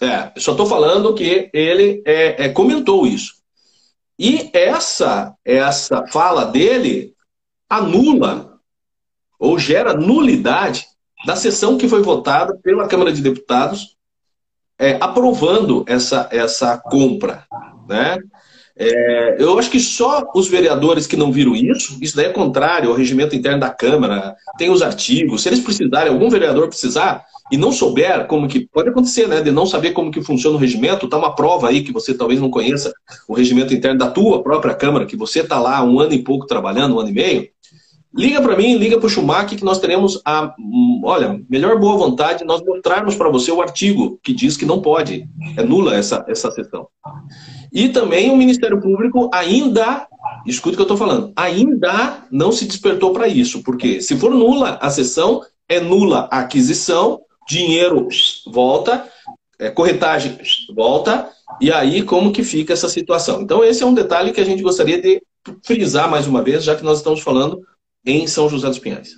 É, 0.04 0.32
só 0.38 0.52
estou 0.52 0.68
falando 0.68 1.16
que 1.16 1.50
ele 1.52 2.04
é, 2.06 2.46
é, 2.46 2.50
comentou 2.50 3.08
isso. 3.08 3.34
E 4.20 4.52
essa, 4.54 5.34
essa 5.44 6.06
fala 6.08 6.46
dele 6.46 7.15
anula 7.70 8.60
ou 9.40 9.58
gera 9.60 9.94
nulidade 9.94 10.86
da 11.26 11.36
sessão 11.36 11.78
que 11.78 11.88
foi 11.88 12.02
votada 12.02 12.58
pela 12.64 12.88
Câmara 12.88 13.12
de 13.12 13.22
Deputados 13.22 13.96
é, 14.78 14.98
aprovando 15.00 15.84
essa, 15.88 16.28
essa 16.32 16.78
compra. 16.78 17.46
Né? 17.88 18.18
É, 18.78 19.42
eu 19.42 19.58
acho 19.58 19.70
que 19.70 19.80
só 19.80 20.30
os 20.36 20.48
vereadores 20.48 21.08
que 21.08 21.16
não 21.16 21.32
viram 21.32 21.56
isso, 21.56 21.98
isso 22.02 22.16
daí 22.16 22.26
é 22.26 22.34
contrário 22.34 22.90
ao 22.90 22.96
regimento 22.96 23.36
interno 23.36 23.60
da 23.60 23.70
Câmara, 23.70 24.36
tem 24.58 24.70
os 24.70 24.82
artigos, 24.82 25.42
se 25.42 25.50
eles 25.50 25.62
precisarem, 25.62 26.12
algum 26.12 26.30
vereador 26.30 26.68
precisar, 26.68 27.26
e 27.52 27.58
não 27.58 27.72
souber 27.72 28.26
como 28.26 28.48
que. 28.48 28.68
Pode 28.68 28.90
acontecer, 28.90 29.28
né? 29.28 29.42
De 29.42 29.52
não 29.52 29.66
saber 29.66 29.92
como 29.92 30.12
que 30.12 30.22
funciona 30.22 30.58
o 30.58 30.60
regimento, 30.60 31.08
tá 31.08 31.18
uma 31.18 31.36
prova 31.36 31.70
aí 31.70 31.84
que 31.84 31.92
você 31.92 32.14
talvez 32.14 32.40
não 32.42 32.50
conheça 32.50 32.92
o 33.28 33.34
regimento 33.34 33.74
interno 33.74 34.00
da 34.00 34.10
tua 34.10 34.42
própria 34.42 34.74
Câmara, 34.74 35.06
que 35.06 35.16
você 35.16 35.44
tá 35.44 35.60
lá 35.60 35.84
um 35.84 36.00
ano 36.00 36.14
e 36.14 36.24
pouco 36.24 36.48
trabalhando, 36.48 36.96
um 36.96 37.00
ano 37.00 37.10
e 37.10 37.14
meio. 37.14 37.50
Liga 38.16 38.42
para 38.42 38.56
mim, 38.56 38.78
liga 38.78 38.98
para 38.98 39.08
o 39.08 39.10
Schumacher, 39.10 39.58
que 39.58 39.66
nós 39.66 39.78
teremos 39.78 40.22
a, 40.24 40.56
olha, 41.04 41.42
melhor 41.50 41.78
boa 41.78 41.98
vontade 41.98 42.46
nós 42.46 42.62
mostrarmos 42.64 43.14
para 43.14 43.30
você 43.30 43.52
o 43.52 43.62
artigo 43.62 44.18
que 44.24 44.32
diz 44.32 44.56
que 44.56 44.66
não 44.66 44.82
pode, 44.82 45.28
é 45.58 45.64
nula 45.64 45.94
essa, 45.94 46.24
essa 46.30 46.50
sessão. 46.52 46.88
E 47.74 47.90
também 47.90 48.32
o 48.32 48.38
Ministério 48.38 48.80
Público 48.80 49.30
ainda, 49.34 50.08
escute 50.46 50.76
o 50.76 50.78
que 50.78 50.82
eu 50.82 50.86
estou 50.86 50.96
falando, 50.96 51.34
ainda 51.36 52.26
não 52.32 52.54
se 52.54 52.66
despertou 52.66 53.12
para 53.12 53.28
isso, 53.28 53.62
porque 53.64 54.00
se 54.02 54.16
for 54.16 54.32
nula 54.32 54.80
a 54.82 54.90
sessão, 54.90 55.42
é 55.68 55.82
nula 55.82 56.30
a 56.32 56.40
aquisição, 56.40 57.20
dinheiro 57.46 58.08
volta, 58.50 59.06
é, 59.60 59.70
corretagem 59.70 60.38
volta, 60.74 61.30
e 61.60 61.70
aí 61.70 62.02
como 62.02 62.32
que 62.32 62.44
fica 62.44 62.72
essa 62.72 62.88
situação? 62.88 63.42
Então 63.42 63.62
esse 63.62 63.84
é 63.84 63.86
um 63.86 63.94
detalhe 63.94 64.32
que 64.32 64.40
a 64.40 64.46
gente 64.46 64.64
gostaria 64.64 65.02
de 65.02 65.22
frisar 65.64 66.10
mais 66.10 66.28
uma 66.28 66.42
vez, 66.42 66.64
já 66.64 66.76
que 66.78 66.84
nós 66.84 67.00
estamos 67.00 67.20
falando 67.20 67.62
em 68.06 68.28
São 68.28 68.48
José 68.50 68.68
dos 68.68 68.80
Pinhais. 68.80 69.16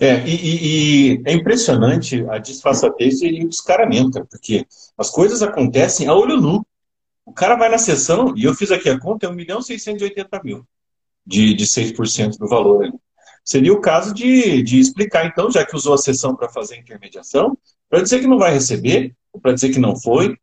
É, 0.00 0.26
e, 0.26 1.16
e, 1.16 1.22
é 1.24 1.32
impressionante 1.32 2.24
a 2.30 2.38
disfarçatez 2.38 3.20
e 3.22 3.44
o 3.44 3.48
descaramento, 3.48 4.24
porque 4.26 4.66
as 4.96 5.10
coisas 5.10 5.42
acontecem 5.42 6.06
a 6.06 6.14
olho 6.14 6.40
nu. 6.40 6.64
O 7.26 7.32
cara 7.32 7.56
vai 7.56 7.68
na 7.68 7.78
sessão, 7.78 8.32
e 8.36 8.44
eu 8.44 8.54
fiz 8.54 8.70
aqui 8.70 8.88
a 8.88 8.98
conta, 8.98 9.26
é 9.26 9.28
1 9.28 9.32
milhão 9.34 9.60
680 9.60 10.40
mil 10.42 10.66
de, 11.26 11.52
de 11.52 11.66
6% 11.66 12.38
do 12.38 12.48
valor 12.48 12.84
ali. 12.84 12.94
Seria 13.44 13.72
o 13.72 13.80
caso 13.80 14.14
de, 14.14 14.62
de 14.62 14.78
explicar, 14.78 15.26
então, 15.26 15.50
já 15.50 15.64
que 15.64 15.76
usou 15.76 15.94
a 15.94 15.98
sessão 15.98 16.34
para 16.34 16.48
fazer 16.48 16.76
intermediação, 16.76 17.56
para 17.88 18.02
dizer 18.02 18.20
que 18.20 18.26
não 18.26 18.38
vai 18.38 18.52
receber, 18.52 19.14
para 19.42 19.52
dizer 19.52 19.70
que 19.70 19.78
não 19.78 19.96
foi, 19.96 20.36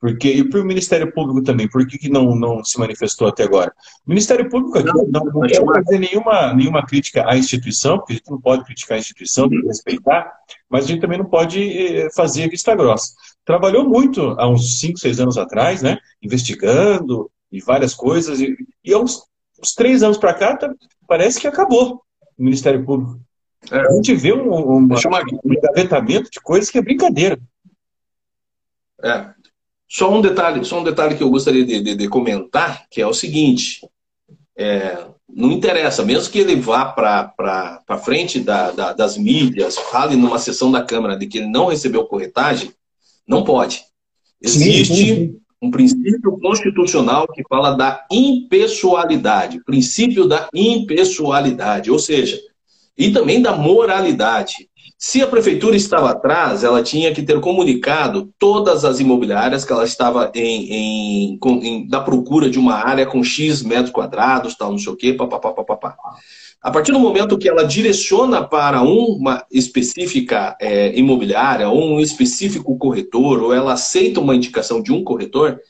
porque, 0.00 0.28
e 0.28 0.48
para 0.48 0.60
o 0.60 0.64
Ministério 0.64 1.12
Público 1.12 1.42
também, 1.42 1.68
por 1.68 1.84
que, 1.86 1.98
que 1.98 2.08
não, 2.08 2.34
não 2.36 2.62
se 2.64 2.78
manifestou 2.78 3.26
até 3.26 3.42
agora? 3.42 3.72
O 4.06 4.10
Ministério 4.10 4.48
Público 4.48 4.78
aqui 4.78 4.86
não, 5.08 5.24
não, 5.24 5.40
quer 5.40 5.64
fazer 5.64 5.98
nenhuma, 5.98 6.54
nenhuma 6.54 6.86
crítica 6.86 7.28
à 7.28 7.36
instituição, 7.36 7.98
porque 7.98 8.12
a 8.12 8.16
gente 8.16 8.30
não 8.30 8.40
pode 8.40 8.64
criticar 8.64 8.96
a 8.96 9.00
instituição, 9.00 9.48
tem 9.48 9.60
que 9.60 9.66
respeitar, 9.66 10.32
mas 10.70 10.84
a 10.84 10.88
gente 10.88 11.00
também 11.00 11.18
não 11.18 11.24
pode 11.24 11.60
eh, 11.60 12.08
fazer 12.14 12.48
vista 12.48 12.76
grossa. 12.76 13.12
Trabalhou 13.44 13.88
muito 13.88 14.36
há 14.38 14.48
uns 14.48 14.78
5, 14.78 14.98
6 14.98 15.20
anos 15.20 15.36
atrás, 15.36 15.82
né, 15.82 15.98
investigando 16.22 17.28
e 17.50 17.60
várias 17.60 17.92
coisas, 17.92 18.40
e, 18.40 18.56
e 18.84 18.94
há 18.94 18.98
uns, 18.98 19.24
uns 19.60 19.74
três 19.74 20.04
anos 20.04 20.18
para 20.18 20.34
cá 20.34 20.56
tá, 20.56 20.72
parece 21.08 21.40
que 21.40 21.46
acabou 21.48 22.02
o 22.38 22.44
Ministério 22.44 22.84
Público. 22.84 23.20
É. 23.68 23.80
A 23.80 23.92
gente 23.94 24.14
vê 24.14 24.32
um, 24.32 24.48
um, 24.48 24.88
um 24.88 25.52
engavetamento 25.52 26.30
de 26.30 26.40
coisas 26.40 26.70
que 26.70 26.78
é 26.78 26.82
brincadeira. 26.82 27.36
É, 29.02 29.32
só 29.88 30.12
um 30.12 30.20
detalhe, 30.20 30.64
só 30.64 30.80
um 30.80 30.84
detalhe 30.84 31.16
que 31.16 31.22
eu 31.22 31.30
gostaria 31.30 31.64
de, 31.64 31.80
de, 31.80 31.94
de 31.94 32.08
comentar, 32.08 32.86
que 32.90 33.00
é 33.00 33.06
o 33.06 33.14
seguinte: 33.14 33.80
é, 34.56 34.98
não 35.28 35.50
interessa, 35.50 36.04
mesmo 36.04 36.30
que 36.30 36.38
ele 36.38 36.56
vá 36.56 36.84
para 36.86 37.98
frente 38.04 38.40
da, 38.40 38.70
da, 38.70 38.92
das 38.92 39.16
mídias, 39.16 39.78
fale 39.78 40.16
numa 40.16 40.38
sessão 40.38 40.70
da 40.70 40.82
Câmara 40.82 41.16
de 41.16 41.26
que 41.26 41.38
ele 41.38 41.46
não 41.46 41.66
recebeu 41.66 42.04
corretagem, 42.04 42.72
não 43.26 43.44
pode. 43.44 43.82
Existe 44.40 44.94
sim, 44.94 45.04
sim. 45.04 45.40
um 45.60 45.70
princípio 45.70 46.38
constitucional 46.38 47.26
que 47.28 47.42
fala 47.48 47.72
da 47.72 48.06
impessoalidade, 48.10 49.62
princípio 49.64 50.26
da 50.26 50.48
impessoalidade, 50.54 51.90
ou 51.90 51.98
seja, 51.98 52.38
e 52.98 53.12
também 53.12 53.40
da 53.40 53.56
moralidade. 53.56 54.68
Se 54.98 55.22
a 55.22 55.28
prefeitura 55.28 55.76
estava 55.76 56.10
atrás, 56.10 56.64
ela 56.64 56.82
tinha 56.82 57.14
que 57.14 57.22
ter 57.22 57.38
comunicado 57.38 58.34
todas 58.36 58.84
as 58.84 58.98
imobiliárias 58.98 59.64
que 59.64 59.72
ela 59.72 59.84
estava 59.84 60.32
em, 60.34 60.72
em, 60.72 61.40
em 61.62 61.88
da 61.88 62.00
procura 62.00 62.50
de 62.50 62.58
uma 62.58 62.74
área 62.74 63.06
com 63.06 63.22
X 63.22 63.62
metros 63.62 63.92
quadrados, 63.92 64.56
tal, 64.56 64.72
não 64.72 64.78
sei 64.78 64.92
o 64.92 64.96
quê, 64.96 65.12
papapá, 65.12 65.52
papapá. 65.52 65.96
A 66.60 66.72
partir 66.72 66.90
do 66.90 66.98
momento 66.98 67.38
que 67.38 67.48
ela 67.48 67.62
direciona 67.62 68.42
para 68.42 68.82
uma 68.82 69.44
específica 69.52 70.56
é, 70.60 70.98
imobiliária 70.98 71.68
ou 71.68 71.92
um 71.92 72.00
específico 72.00 72.76
corretor, 72.76 73.40
ou 73.40 73.54
ela 73.54 73.74
aceita 73.74 74.18
uma 74.18 74.34
indicação 74.34 74.82
de 74.82 74.92
um 74.92 75.04
corretor, 75.04 75.60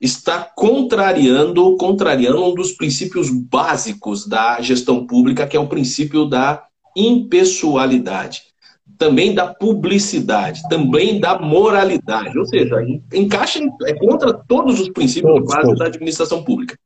está 0.00 0.40
contrariando, 0.56 1.76
contrariando 1.76 2.42
um 2.42 2.54
dos 2.54 2.72
princípios 2.72 3.28
básicos 3.28 4.26
da 4.26 4.62
gestão 4.62 5.06
pública, 5.06 5.46
que 5.46 5.58
é 5.58 5.60
o 5.60 5.66
princípio 5.66 6.24
da 6.24 6.64
impessoalidade 6.96 8.48
também 8.98 9.32
da 9.32 9.46
publicidade, 9.46 10.60
também 10.68 11.20
da 11.20 11.38
moralidade. 11.38 12.36
Ou 12.36 12.44
seja, 12.44 12.76
encaixa 13.14 13.60
é 13.84 13.94
contra 13.94 14.34
todos 14.34 14.80
os 14.80 14.88
princípios 14.90 15.40
quase 15.46 15.74
da 15.76 15.86
administração 15.86 16.42
pública. 16.42 16.76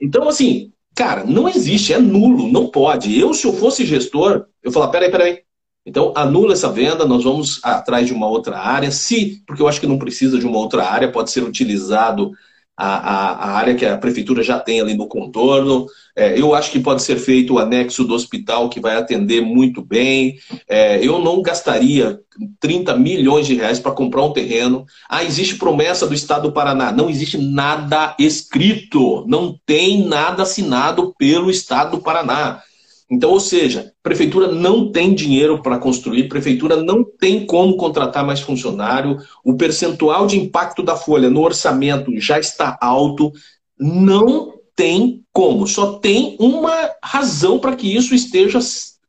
Então, 0.00 0.28
assim, 0.28 0.72
cara, 0.94 1.24
não 1.24 1.48
existe, 1.48 1.92
é 1.92 1.98
nulo, 1.98 2.50
não 2.50 2.66
pode. 2.66 3.18
Eu, 3.18 3.32
se 3.32 3.46
eu 3.46 3.52
fosse 3.52 3.86
gestor, 3.86 4.46
eu 4.62 4.72
falar, 4.72 4.88
peraí, 4.88 5.10
peraí. 5.10 5.38
Então, 5.86 6.12
anula 6.16 6.52
essa 6.52 6.70
venda, 6.70 7.04
nós 7.04 7.24
vamos 7.24 7.60
atrás 7.62 8.06
de 8.06 8.12
uma 8.12 8.26
outra 8.26 8.58
área. 8.58 8.90
Se, 8.90 9.42
porque 9.46 9.62
eu 9.62 9.68
acho 9.68 9.80
que 9.80 9.86
não 9.86 9.98
precisa 9.98 10.38
de 10.38 10.46
uma 10.46 10.58
outra 10.58 10.84
área, 10.84 11.10
pode 11.10 11.30
ser 11.30 11.42
utilizado 11.42 12.32
a, 12.76 12.86
a, 12.86 13.50
área 13.52 13.74
que 13.74 13.84
a 13.84 13.98
prefeitura 13.98 14.42
já 14.42 14.58
tem 14.58 14.80
ali 14.80 14.94
no 14.94 15.06
contorno. 15.06 15.86
É, 16.16 16.38
eu 16.38 16.54
acho 16.54 16.70
que 16.70 16.80
pode 16.80 17.02
ser 17.02 17.16
feito 17.16 17.54
o 17.54 17.58
anexo 17.58 18.04
do 18.04 18.14
hospital, 18.14 18.68
que 18.68 18.80
vai 18.80 18.96
atender 18.96 19.40
muito 19.40 19.82
bem. 19.82 20.36
É, 20.68 21.04
eu 21.04 21.18
não 21.18 21.42
gastaria 21.42 22.18
30 22.60 22.96
milhões 22.96 23.46
de 23.46 23.54
reais 23.54 23.78
para 23.78 23.92
comprar 23.92 24.24
um 24.24 24.32
terreno. 24.32 24.84
Ah, 25.08 25.22
existe 25.22 25.56
promessa 25.56 26.06
do 26.06 26.14
Estado 26.14 26.48
do 26.48 26.52
Paraná. 26.52 26.92
Não 26.92 27.10
existe 27.10 27.38
nada 27.38 28.14
escrito, 28.18 29.24
não 29.26 29.58
tem 29.66 30.06
nada 30.06 30.42
assinado 30.42 31.14
pelo 31.18 31.50
Estado 31.50 31.96
do 31.96 32.02
Paraná. 32.02 32.62
Então, 33.12 33.30
ou 33.30 33.40
seja, 33.40 33.92
prefeitura 34.02 34.50
não 34.50 34.90
tem 34.90 35.14
dinheiro 35.14 35.60
para 35.62 35.78
construir, 35.78 36.30
prefeitura 36.30 36.82
não 36.82 37.04
tem 37.04 37.44
como 37.44 37.76
contratar 37.76 38.24
mais 38.24 38.40
funcionário, 38.40 39.18
o 39.44 39.54
percentual 39.54 40.26
de 40.26 40.40
impacto 40.40 40.82
da 40.82 40.96
folha 40.96 41.28
no 41.28 41.42
orçamento 41.42 42.10
já 42.18 42.40
está 42.40 42.78
alto, 42.80 43.30
não 43.78 44.54
tem 44.74 45.22
como, 45.30 45.66
só 45.66 45.98
tem 45.98 46.38
uma 46.40 46.72
razão 47.04 47.58
para 47.58 47.76
que 47.76 47.94
isso 47.94 48.14
esteja 48.14 48.58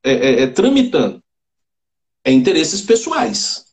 é, 0.04 0.12
é, 0.12 0.42
é, 0.42 0.48
tramitando. 0.48 1.24
É 2.26 2.32
interesses 2.34 2.82
pessoais. 2.82 3.68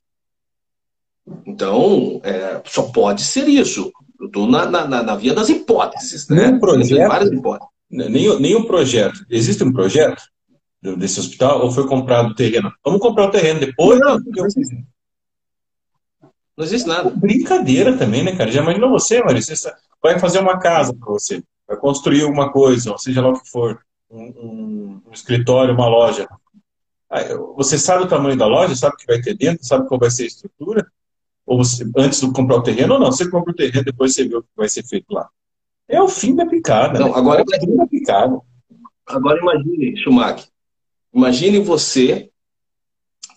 Então, 1.44 2.20
é, 2.22 2.62
só 2.66 2.84
pode 2.84 3.24
ser 3.24 3.48
isso. 3.48 3.90
Eu 4.20 4.26
estou 4.26 4.46
na, 4.46 4.64
na, 4.66 5.02
na, 5.02 5.16
via 5.16 5.34
das 5.34 5.48
hipóteses, 5.48 6.28
né? 6.28 6.50
Um 6.50 6.60
projeto, 6.60 7.08
várias 7.08 7.32
hipóteses. 7.32 7.79
Nem, 7.90 8.38
nenhum 8.40 8.64
projeto. 8.64 9.24
Existe 9.28 9.64
um 9.64 9.72
projeto 9.72 10.22
desse 10.80 11.18
hospital 11.18 11.62
ou 11.62 11.70
foi 11.70 11.86
comprado 11.86 12.30
o 12.30 12.34
terreno? 12.34 12.72
Vamos 12.84 13.00
comprar 13.00 13.26
o 13.26 13.30
terreno 13.30 13.60
depois? 13.60 13.98
Não, 13.98 14.18
não, 14.18 14.46
existe. 14.46 14.86
não 16.56 16.64
existe 16.64 16.88
nada. 16.88 17.10
Brincadeira 17.10 17.96
também, 17.96 18.22
né, 18.22 18.36
cara? 18.36 18.50
Já 18.50 18.62
imaginou 18.62 18.90
você, 18.90 19.22
Marisa? 19.22 19.56
Você 19.56 19.72
vai 20.02 20.18
fazer 20.18 20.38
uma 20.38 20.58
casa 20.58 20.94
para 20.94 21.08
você, 21.12 21.42
vai 21.66 21.76
construir 21.76 22.22
alguma 22.22 22.52
coisa, 22.52 22.92
ou 22.92 22.98
seja 22.98 23.20
lá 23.20 23.30
o 23.30 23.40
que 23.40 23.50
for, 23.50 23.80
um, 24.10 24.22
um, 24.22 25.02
um 25.08 25.12
escritório, 25.12 25.74
uma 25.74 25.88
loja. 25.88 26.28
Você 27.56 27.76
sabe 27.76 28.04
o 28.04 28.08
tamanho 28.08 28.36
da 28.36 28.46
loja, 28.46 28.74
sabe 28.76 28.94
o 28.94 28.98
que 28.98 29.06
vai 29.06 29.20
ter 29.20 29.36
dentro, 29.36 29.66
sabe 29.66 29.88
qual 29.88 29.98
vai 29.98 30.10
ser 30.10 30.24
a 30.24 30.26
estrutura? 30.26 30.86
Ou 31.44 31.58
você, 31.58 31.84
antes 31.96 32.20
de 32.20 32.32
comprar 32.32 32.56
o 32.56 32.62
terreno 32.62 32.94
ou 32.94 33.00
não? 33.00 33.10
Você 33.10 33.28
compra 33.28 33.52
o 33.52 33.56
terreno, 33.56 33.84
depois 33.84 34.14
você 34.14 34.26
vê 34.26 34.36
o 34.36 34.42
que 34.42 34.48
vai 34.56 34.68
ser 34.68 34.84
feito 34.86 35.12
lá. 35.12 35.28
É 35.90 36.00
o 36.00 36.08
fim 36.08 36.36
da 36.36 36.46
picada. 36.46 37.00
Não, 37.00 37.08
né? 37.08 37.12
agora, 37.16 37.40
é 37.42 37.44
o 37.44 37.60
fim 37.60 37.76
da 37.76 37.86
picada. 37.86 38.40
Agora 39.06 39.40
imagine, 39.40 39.96
Schumacher. 40.00 40.46
Imagine 41.12 41.58
você, 41.58 42.30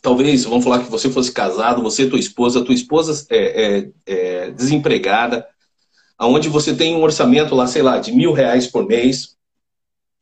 talvez, 0.02 0.46
vamos 0.46 0.64
falar 0.64 0.84
que 0.84 0.92
você 0.92 1.10
fosse 1.10 1.32
casado, 1.32 1.82
você 1.82 2.04
e 2.04 2.10
tua 2.10 2.20
esposa, 2.20 2.64
tua 2.64 2.76
esposa 2.76 3.26
é, 3.32 3.66
é, 3.66 3.92
é 4.06 4.52
desempregada, 4.52 5.48
aonde 6.16 6.48
você 6.48 6.76
tem 6.76 6.96
um 6.96 7.02
orçamento 7.02 7.56
lá, 7.56 7.66
sei 7.66 7.82
lá, 7.82 7.98
de 7.98 8.12
mil 8.12 8.32
reais 8.34 8.68
por 8.68 8.86
mês, 8.86 9.36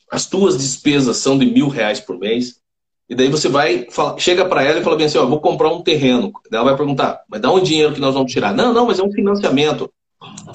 as 0.10 0.26
tuas 0.26 0.58
despesas 0.58 1.18
são 1.18 1.38
de 1.38 1.46
mil 1.46 1.68
reais 1.68 2.00
por 2.00 2.18
mês, 2.18 2.62
e 3.10 3.16
daí 3.16 3.28
você 3.28 3.50
vai, 3.50 3.88
fala, 3.92 4.18
chega 4.18 4.46
para 4.46 4.64
ela 4.64 4.80
e 4.80 4.84
fala 4.84 4.96
bem 4.96 5.06
assim, 5.06 5.18
ó, 5.18 5.26
vou 5.26 5.42
comprar 5.42 5.68
um 5.68 5.84
terreno. 5.84 6.32
Ela 6.50 6.64
vai 6.64 6.78
perguntar, 6.78 7.26
mas 7.28 7.42
dá 7.42 7.52
um 7.52 7.62
dinheiro 7.62 7.94
que 7.94 8.00
nós 8.00 8.14
vamos 8.14 8.32
tirar? 8.32 8.54
Não, 8.54 8.74
não, 8.74 8.88
mas 8.88 9.00
é 9.00 9.04
um 9.04 9.12
financiamento. 9.12 9.92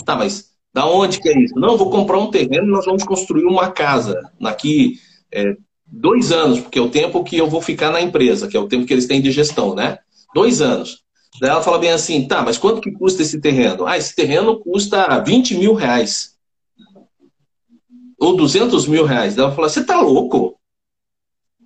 Tá, 0.06 0.16
mas 0.16 0.55
da 0.76 0.84
onde 0.84 1.20
que 1.20 1.30
é 1.30 1.38
isso? 1.40 1.54
Não, 1.58 1.78
vou 1.78 1.88
comprar 1.88 2.18
um 2.18 2.30
terreno 2.30 2.66
e 2.66 2.70
nós 2.70 2.84
vamos 2.84 3.02
construir 3.02 3.46
uma 3.46 3.70
casa 3.70 4.30
daqui 4.38 5.00
é, 5.32 5.56
dois 5.86 6.30
anos, 6.30 6.60
porque 6.60 6.78
é 6.78 6.82
o 6.82 6.90
tempo 6.90 7.24
que 7.24 7.38
eu 7.38 7.48
vou 7.48 7.62
ficar 7.62 7.90
na 7.90 8.02
empresa, 8.02 8.46
que 8.46 8.54
é 8.54 8.60
o 8.60 8.68
tempo 8.68 8.84
que 8.84 8.92
eles 8.92 9.06
têm 9.06 9.22
de 9.22 9.30
gestão, 9.30 9.74
né? 9.74 9.98
Dois 10.34 10.60
anos. 10.60 11.02
Daí 11.40 11.48
ela 11.48 11.62
fala 11.62 11.78
bem 11.78 11.92
assim, 11.92 12.28
tá, 12.28 12.42
mas 12.42 12.58
quanto 12.58 12.82
que 12.82 12.92
custa 12.92 13.22
esse 13.22 13.40
terreno? 13.40 13.86
Ah, 13.86 13.96
esse 13.96 14.14
terreno 14.14 14.60
custa 14.60 15.18
20 15.20 15.54
mil 15.56 15.72
reais. 15.72 16.36
Ou 18.20 18.36
200 18.36 18.86
mil 18.86 19.06
reais. 19.06 19.34
Daí 19.34 19.46
ela 19.46 19.54
fala, 19.54 19.70
você 19.70 19.82
tá 19.82 19.98
louco? 20.02 20.60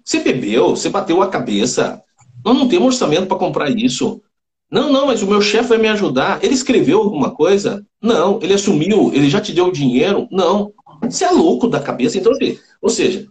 Você 0.04 0.20
bebeu? 0.20 0.70
Você 0.70 0.88
bateu 0.88 1.20
a 1.20 1.26
cabeça? 1.26 2.00
Nós 2.44 2.56
não 2.56 2.68
temos 2.68 2.94
orçamento 2.94 3.26
para 3.26 3.38
comprar 3.38 3.76
isso. 3.76 4.22
Não, 4.70 4.92
não, 4.92 5.06
mas 5.06 5.22
o 5.22 5.26
meu 5.26 5.40
chefe 5.40 5.70
vai 5.70 5.78
me 5.78 5.88
ajudar. 5.88 6.42
Ele 6.44 6.54
escreveu 6.54 7.00
alguma 7.00 7.32
coisa? 7.32 7.84
Não. 8.00 8.38
Ele 8.40 8.54
assumiu? 8.54 9.12
Ele 9.12 9.28
já 9.28 9.40
te 9.40 9.52
deu 9.52 9.66
o 9.66 9.72
dinheiro? 9.72 10.28
Não. 10.30 10.72
Você 11.02 11.24
é 11.24 11.30
louco 11.30 11.66
da 11.66 11.80
cabeça. 11.80 12.18
Então, 12.18 12.32
assim, 12.32 12.58
ou 12.80 12.88
seja, 12.88 13.26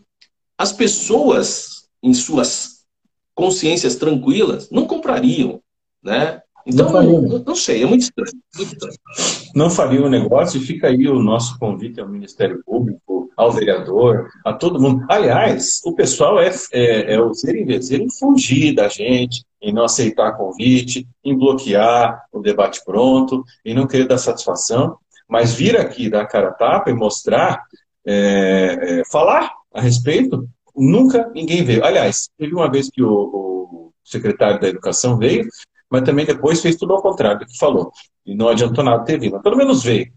as 0.58 0.74
pessoas, 0.74 1.88
em 2.04 2.14
suas 2.14 2.80
consciências 3.34 3.96
tranquilas, 3.96 4.70
não 4.70 4.86
comprariam, 4.86 5.62
né? 6.04 6.42
Então, 6.68 6.92
não, 6.92 7.22
não, 7.22 7.40
não 7.40 7.56
sei, 7.56 7.84
é 7.84 7.86
muito 7.86 8.02
estranho, 8.02 8.34
muito 8.56 8.74
estranho. 8.74 8.96
Não 9.56 9.70
faria 9.70 10.04
o 10.04 10.10
negócio 10.10 10.58
e 10.58 10.66
fica 10.66 10.88
aí 10.88 11.08
o 11.08 11.20
nosso 11.20 11.58
convite 11.58 12.00
ao 12.00 12.08
Ministério 12.08 12.62
Público, 12.66 13.32
ao 13.36 13.52
vereador, 13.52 14.30
a 14.46 14.54
todo 14.54 14.80
mundo. 14.80 15.06
Aliás, 15.10 15.82
o 15.86 15.94
pessoal 15.96 16.40
é, 16.40 16.52
é, 16.74 17.14
é 17.16 17.22
o 17.22 17.34
ser 17.34 17.56
em 17.56 17.72
em 17.72 18.12
fugir 18.12 18.76
da 18.76 18.88
gente, 18.90 19.44
em 19.62 19.74
não 19.74 19.84
aceitar 19.84 20.38
convite, 20.38 21.08
em 21.24 21.38
bloquear 21.38 22.24
o 22.32 22.40
debate 22.40 22.84
pronto, 22.86 23.44
em 23.66 23.74
não 23.74 23.88
querer 23.88 24.08
dar 24.08 24.18
satisfação, 24.18 24.98
mas 25.28 25.54
vir 25.54 25.78
aqui 25.78 26.10
dar 26.10 26.26
cara 26.26 26.50
a 26.50 26.54
tapa 26.54 26.90
e 26.90 26.94
mostrar, 26.94 27.64
é, 28.06 28.78
é, 28.82 29.04
falar 29.06 29.54
a 29.74 29.82
respeito, 29.82 30.48
nunca 30.76 31.30
ninguém 31.34 31.64
veio. 31.64 31.84
Aliás, 31.84 32.30
teve 32.38 32.54
uma 32.54 32.72
vez 32.72 32.90
que 32.90 33.04
o, 33.04 33.12
o 33.12 33.94
secretário 34.04 34.60
da 34.60 34.68
Educação 34.68 35.18
veio, 35.18 35.48
mas 35.90 36.04
também 36.04 36.26
depois 36.26 36.62
fez 36.62 36.76
tudo 36.76 36.94
ao 36.94 37.02
contrário 37.02 37.40
do 37.40 37.46
que 37.46 37.58
falou. 37.58 37.92
E 38.26 38.36
não 38.36 38.48
adiantou 38.48 38.84
nada 38.84 39.04
ter 39.04 39.20
vindo, 39.20 39.34
mas 39.34 39.42
pelo 39.42 39.58
menos 39.58 39.84
veio. 39.84 40.12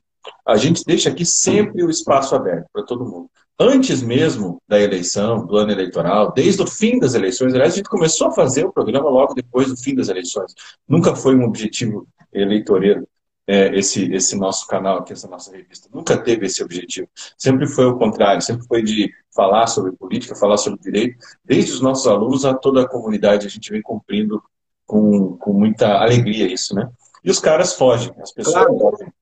A 0.46 0.56
gente 0.56 0.84
deixa 0.84 1.10
aqui 1.10 1.24
sempre 1.24 1.82
o 1.82 1.90
espaço 1.90 2.34
aberto 2.34 2.66
para 2.72 2.84
todo 2.84 3.04
mundo. 3.04 3.28
Antes 3.64 4.02
mesmo 4.02 4.60
da 4.66 4.80
eleição, 4.80 5.46
do 5.46 5.56
ano 5.56 5.70
eleitoral, 5.70 6.32
desde 6.32 6.60
o 6.62 6.66
fim 6.66 6.98
das 6.98 7.14
eleições, 7.14 7.54
aliás, 7.54 7.74
a 7.74 7.76
gente 7.76 7.88
começou 7.88 8.26
a 8.26 8.32
fazer 8.32 8.64
o 8.64 8.72
programa 8.72 9.08
logo 9.08 9.34
depois 9.34 9.68
do 9.68 9.76
fim 9.76 9.94
das 9.94 10.08
eleições. 10.08 10.52
Nunca 10.88 11.14
foi 11.14 11.36
um 11.36 11.44
objetivo 11.44 12.08
eleitoreiro 12.32 13.06
é, 13.46 13.72
esse, 13.78 14.12
esse 14.12 14.34
nosso 14.34 14.66
canal 14.66 14.98
aqui, 14.98 15.12
essa 15.12 15.28
nossa 15.28 15.52
revista. 15.52 15.88
Nunca 15.94 16.16
teve 16.16 16.46
esse 16.46 16.60
objetivo. 16.60 17.08
Sempre 17.38 17.68
foi 17.68 17.86
o 17.86 17.96
contrário, 17.96 18.42
sempre 18.42 18.66
foi 18.66 18.82
de 18.82 19.12
falar 19.32 19.68
sobre 19.68 19.92
política, 19.92 20.34
falar 20.34 20.56
sobre 20.56 20.80
direito. 20.80 21.24
Desde 21.44 21.70
os 21.70 21.80
nossos 21.80 22.08
alunos 22.08 22.44
a 22.44 22.54
toda 22.54 22.82
a 22.82 22.88
comunidade, 22.88 23.46
a 23.46 23.50
gente 23.50 23.70
vem 23.70 23.80
cumprindo 23.80 24.42
com, 24.84 25.36
com 25.36 25.52
muita 25.52 25.98
alegria 25.98 26.52
isso, 26.52 26.74
né? 26.74 26.90
E 27.22 27.30
os 27.30 27.38
caras 27.38 27.74
fogem, 27.74 28.12
as 28.20 28.32
pessoas 28.32 28.56
claro. 28.56 28.76
fogem. 28.76 29.12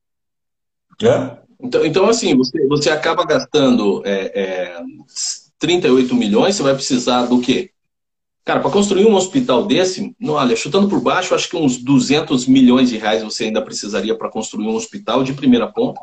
É? 1.03 1.50
Então, 1.63 1.85
então, 1.85 2.09
assim, 2.09 2.37
você, 2.37 2.67
você 2.67 2.91
acaba 2.91 3.25
gastando 3.25 4.03
é, 4.05 4.41
é, 4.41 4.83
38 5.59 6.15
milhões, 6.15 6.57
você 6.57 6.63
vai 6.63 6.75
precisar 6.75 7.27
do 7.27 7.41
quê? 7.41 7.71
Cara, 8.45 8.61
para 8.61 8.71
construir 8.71 9.07
um 9.07 9.15
hospital 9.15 9.67
desse, 9.67 10.15
não, 10.19 10.35
olha, 10.35 10.57
chutando 10.57 10.89
por 10.89 11.01
baixo, 11.01 11.35
acho 11.35 11.49
que 11.49 11.57
uns 11.57 11.77
200 11.77 12.47
milhões 12.47 12.89
de 12.89 12.97
reais 12.97 13.23
você 13.23 13.45
ainda 13.45 13.63
precisaria 13.63 14.17
para 14.17 14.31
construir 14.31 14.67
um 14.67 14.75
hospital 14.75 15.23
de 15.23 15.35
primeira 15.35 15.71
ponta. 15.71 16.01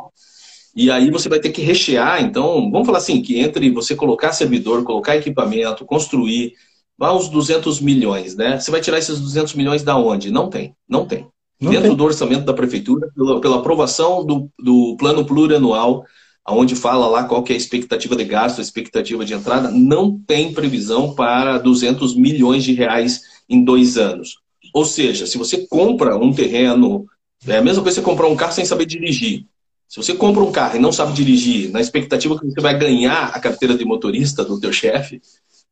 E 0.75 0.91
aí 0.91 1.09
você 1.09 1.27
vai 1.27 1.39
ter 1.39 1.49
que 1.49 1.61
rechear, 1.61 2.23
então, 2.23 2.69
vamos 2.71 2.85
falar 2.85 2.99
assim, 2.99 3.21
que 3.21 3.39
entre 3.39 3.71
você 3.71 3.95
colocar 3.95 4.31
servidor, 4.31 4.83
colocar 4.83 5.17
equipamento, 5.17 5.83
construir, 5.85 6.53
vai 6.95 7.11
uns 7.11 7.29
200 7.29 7.81
milhões, 7.81 8.35
né? 8.35 8.59
Você 8.59 8.69
vai 8.69 8.79
tirar 8.79 8.99
esses 8.99 9.19
200 9.19 9.55
milhões 9.55 9.83
da 9.83 9.97
onde? 9.97 10.29
Não 10.29 10.49
tem, 10.49 10.75
não 10.87 11.05
tem. 11.05 11.27
Não 11.59 11.71
Dentro 11.71 11.89
tem. 11.89 11.97
do 11.97 12.03
orçamento 12.03 12.45
da 12.45 12.53
prefeitura, 12.53 13.09
pela, 13.15 13.41
pela 13.41 13.57
aprovação 13.57 14.25
do, 14.25 14.49
do 14.59 14.95
plano 14.97 15.25
plurianual, 15.25 16.05
onde 16.47 16.75
fala 16.75 17.07
lá 17.07 17.23
qual 17.23 17.43
que 17.43 17.51
é 17.51 17.55
a 17.55 17.57
expectativa 17.57 18.15
de 18.15 18.23
gasto, 18.23 18.59
a 18.59 18.61
expectativa 18.61 19.25
de 19.25 19.33
entrada, 19.33 19.69
não 19.71 20.17
tem 20.17 20.53
previsão 20.53 21.13
para 21.13 21.57
200 21.57 22.15
milhões 22.15 22.63
de 22.63 22.73
reais 22.73 23.21
em 23.49 23.63
dois 23.63 23.97
anos. 23.97 24.37
Ou 24.73 24.85
seja, 24.85 25.25
se 25.25 25.37
você 25.37 25.65
compra 25.67 26.15
um 26.15 26.31
terreno, 26.31 27.05
é 27.45 27.57
a 27.57 27.61
mesma 27.61 27.81
coisa 27.81 27.99
que 27.99 28.05
você 28.05 28.09
comprar 28.09 28.27
um 28.27 28.35
carro 28.35 28.53
sem 28.53 28.65
saber 28.65 28.85
dirigir. 28.85 29.45
Se 29.87 29.97
você 29.97 30.13
compra 30.13 30.43
um 30.43 30.51
carro 30.51 30.75
e 30.75 30.79
não 30.79 30.91
sabe 30.91 31.13
dirigir, 31.13 31.71
na 31.71 31.79
expectativa 31.79 32.37
que 32.37 32.45
você 32.45 32.61
vai 32.61 32.77
ganhar 32.77 33.31
a 33.33 33.39
carteira 33.39 33.75
de 33.75 33.85
motorista 33.85 34.43
do 34.43 34.59
teu 34.59 34.71
chefe, 34.71 35.21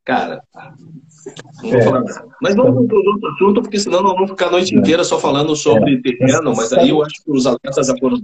cara, 0.06 0.40
não 1.62 1.70
vou 1.70 1.80
é. 1.80 1.82
falar 1.82 2.00
nada. 2.00 2.28
Mas 2.40 2.54
vamos 2.54 2.86
para 2.86 2.96
outro 2.96 3.28
assunto, 3.28 3.60
porque 3.60 3.78
senão 3.78 4.02
nós 4.02 4.14
vamos 4.14 4.30
ficar 4.30 4.46
a 4.46 4.52
noite 4.52 4.74
inteira 4.74 5.02
só 5.02 5.18
falando 5.18 5.54
sobre 5.56 5.96
é. 5.96 6.00
terreno, 6.00 6.54
mas 6.54 6.72
aí 6.72 6.90
eu 6.90 7.02
acho 7.02 7.22
que 7.22 7.30
os 7.30 7.44
atletas 7.44 7.88
já 7.88 7.94
foram 7.98 8.16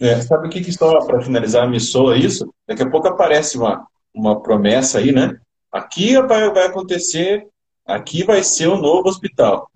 é, 0.00 0.20
Sabe 0.22 0.48
o 0.48 0.50
que, 0.50 0.60
que 0.60 0.72
só 0.72 0.98
para 1.06 1.22
finalizar 1.22 1.70
me 1.70 1.78
soa 1.78 2.18
isso? 2.18 2.52
Daqui 2.66 2.82
a 2.82 2.90
pouco 2.90 3.06
aparece 3.06 3.56
uma, 3.56 3.86
uma 4.12 4.42
promessa 4.42 4.98
aí, 4.98 5.12
né? 5.12 5.38
Aqui 5.72 6.20
vai, 6.20 6.52
vai 6.52 6.66
acontecer, 6.66 7.46
aqui 7.86 8.24
vai 8.24 8.42
ser 8.42 8.66
o 8.66 8.74
um 8.74 8.80
novo 8.80 9.08
hospital. 9.08 9.70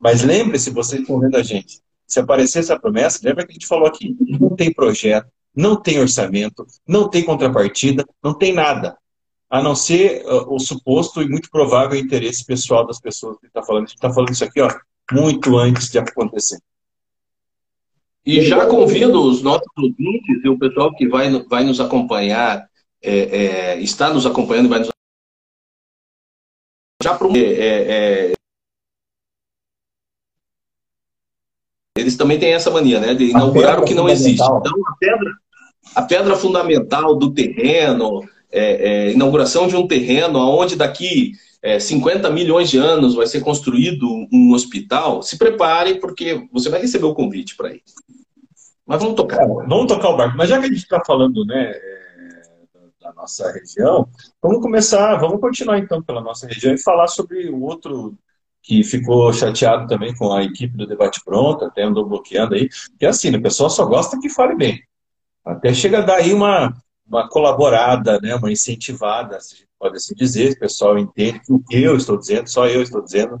Mas 0.00 0.24
lembre-se, 0.24 0.70
vocês 0.70 1.00
estão 1.00 1.20
vendo 1.20 1.36
a 1.36 1.42
gente, 1.42 1.80
se 2.06 2.18
aparecer 2.18 2.58
essa 2.58 2.78
promessa, 2.78 3.20
lembra 3.22 3.46
que 3.46 3.52
a 3.52 3.54
gente 3.54 3.66
falou 3.66 3.86
aqui, 3.86 4.16
não 4.20 4.50
tem 4.50 4.72
projeto, 4.72 5.28
não 5.54 5.76
tem 5.76 6.00
orçamento, 6.00 6.66
não 6.86 7.08
tem 7.08 7.24
contrapartida, 7.24 8.04
não 8.22 8.34
tem 8.34 8.52
nada 8.52 8.96
a 9.50 9.62
não 9.62 9.74
ser 9.74 10.24
uh, 10.26 10.54
o 10.54 10.58
suposto 10.58 11.22
e 11.22 11.28
muito 11.28 11.50
provável 11.50 11.98
interesse 11.98 12.44
pessoal 12.44 12.86
das 12.86 13.00
pessoas 13.00 13.38
que 13.38 13.46
está 13.46 13.62
falando. 13.62 13.84
A 13.84 13.86
gente 13.86 13.96
está 13.96 14.12
falando 14.12 14.32
isso 14.32 14.44
aqui 14.44 14.60
ó, 14.60 14.68
muito 15.10 15.56
antes 15.56 15.90
de 15.90 15.98
acontecer. 15.98 16.58
E 18.24 18.42
já 18.42 18.66
convido 18.66 19.22
os 19.22 19.42
nossos 19.42 19.66
ouvintes 19.78 20.44
e 20.44 20.48
o 20.48 20.58
pessoal 20.58 20.94
que 20.94 21.08
vai, 21.08 21.30
vai 21.44 21.64
nos 21.64 21.80
acompanhar, 21.80 22.68
é, 23.02 23.18
é, 23.18 23.80
está 23.80 24.12
nos 24.12 24.26
acompanhando 24.26 24.66
e 24.66 24.68
vai 24.68 24.78
nos 24.80 24.90
já 27.02 27.14
pro, 27.14 27.34
é, 27.36 27.40
é, 27.40 28.32
é, 28.32 28.32
eles 31.96 32.16
também 32.16 32.38
têm 32.38 32.52
essa 32.52 32.70
mania, 32.70 33.00
né, 33.00 33.14
de 33.14 33.26
inaugurar 33.26 33.78
o 33.78 33.84
que 33.84 33.94
não 33.94 34.08
existe. 34.08 34.42
Então, 34.42 34.74
a 34.86 34.96
pedra, 34.98 35.34
a 35.94 36.02
pedra 36.02 36.36
fundamental 36.36 37.14
do 37.14 37.32
terreno, 37.32 38.28
é, 38.50 39.08
é, 39.08 39.12
inauguração 39.12 39.68
de 39.68 39.76
um 39.76 39.86
terreno 39.86 40.38
onde 40.38 40.76
daqui 40.76 41.32
é, 41.62 41.78
50 41.78 42.30
milhões 42.30 42.70
de 42.70 42.78
anos 42.78 43.14
vai 43.14 43.26
ser 43.26 43.40
construído 43.40 44.06
um 44.32 44.52
hospital, 44.52 45.22
se 45.22 45.36
prepare, 45.36 45.96
porque 45.96 46.46
você 46.52 46.68
vai 46.68 46.80
receber 46.80 47.06
o 47.06 47.14
convite 47.14 47.56
para 47.56 47.72
ir. 47.72 47.82
Mas 48.86 49.02
vamos 49.02 49.16
tocar. 49.16 49.42
É, 49.42 49.46
vamos 49.46 49.86
tocar 49.86 50.08
o 50.08 50.16
barco. 50.16 50.36
Mas 50.36 50.48
já 50.48 50.58
que 50.58 50.66
a 50.66 50.68
gente 50.68 50.78
está 50.78 51.02
falando 51.04 51.44
né, 51.44 51.72
é, 51.72 52.42
da 53.02 53.12
nossa 53.12 53.52
região, 53.52 54.08
vamos 54.40 54.62
começar, 54.62 55.16
vamos 55.16 55.40
continuar 55.40 55.78
então 55.78 56.02
pela 56.02 56.22
nossa 56.22 56.46
região 56.46 56.72
e 56.72 56.82
falar 56.82 57.08
sobre 57.08 57.48
o 57.50 57.60
outro 57.60 58.16
que 58.62 58.82
ficou 58.82 59.32
chateado 59.32 59.86
também 59.86 60.14
com 60.14 60.32
a 60.32 60.42
equipe 60.42 60.76
do 60.76 60.86
Debate 60.86 61.22
Pronto, 61.24 61.64
até 61.64 61.82
andou 61.82 62.06
bloqueando 62.06 62.54
aí, 62.54 62.68
que 62.98 63.06
é 63.06 63.08
assim, 63.08 63.34
o 63.34 63.42
pessoal 63.42 63.70
só 63.70 63.84
gosta 63.86 64.18
que 64.20 64.28
fale 64.28 64.54
bem. 64.54 64.82
Até 65.44 65.72
chega 65.72 66.02
daí 66.02 66.34
uma, 66.34 66.74
uma 67.08 67.28
colaborada, 67.28 68.20
né, 68.20 68.34
uma 68.34 68.52
incentivada, 68.52 69.40
se 69.40 69.66
pode 69.78 69.96
assim 69.96 70.14
dizer, 70.14 70.52
o 70.52 70.58
pessoal 70.58 70.98
entende 70.98 71.40
que 71.40 71.52
o 71.52 71.60
que 71.60 71.82
eu 71.82 71.96
estou 71.96 72.18
dizendo, 72.18 72.48
só 72.48 72.66
eu 72.66 72.82
estou 72.82 73.02
dizendo 73.02 73.38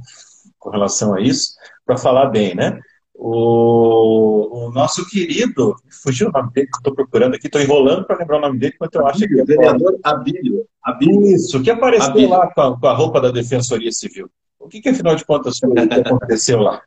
com 0.58 0.70
relação 0.70 1.14
a 1.14 1.20
isso, 1.20 1.54
para 1.84 1.96
falar 1.96 2.26
bem, 2.26 2.54
né? 2.54 2.80
O, 3.14 4.66
o, 4.66 4.70
nosso 4.70 5.04
querido, 5.08 5.74
fugiu 6.02 6.28
o 6.28 6.32
nome 6.32 6.52
dele, 6.52 6.68
que 6.68 6.76
estou 6.76 6.94
procurando 6.94 7.34
aqui, 7.34 7.48
estou 7.48 7.60
enrolando 7.60 8.06
para 8.06 8.18
lembrar 8.18 8.38
o 8.38 8.40
nome 8.40 8.58
dele, 8.58 8.74
enquanto 8.74 8.94
eu 8.94 9.06
acho 9.08 9.26
que 9.26 9.40
é 9.40 9.44
vereador 9.44 9.98
Abílio. 10.04 10.64
Abílio. 10.80 11.34
Isso, 11.34 11.60
que 11.60 11.70
apareceu 11.70 12.10
Abílio. 12.10 12.30
lá 12.30 12.46
com 12.52 12.60
a, 12.60 12.78
com 12.78 12.86
a, 12.86 12.94
roupa 12.94 13.20
da 13.20 13.32
Defensoria 13.32 13.90
Civil. 13.90 14.30
O 14.58 14.68
que, 14.68 14.80
que 14.80 14.88
afinal 14.88 15.16
de 15.16 15.24
contas, 15.24 15.58
foi 15.58 15.72
que 15.74 15.94
aconteceu 15.94 16.60
lá? 16.60 16.80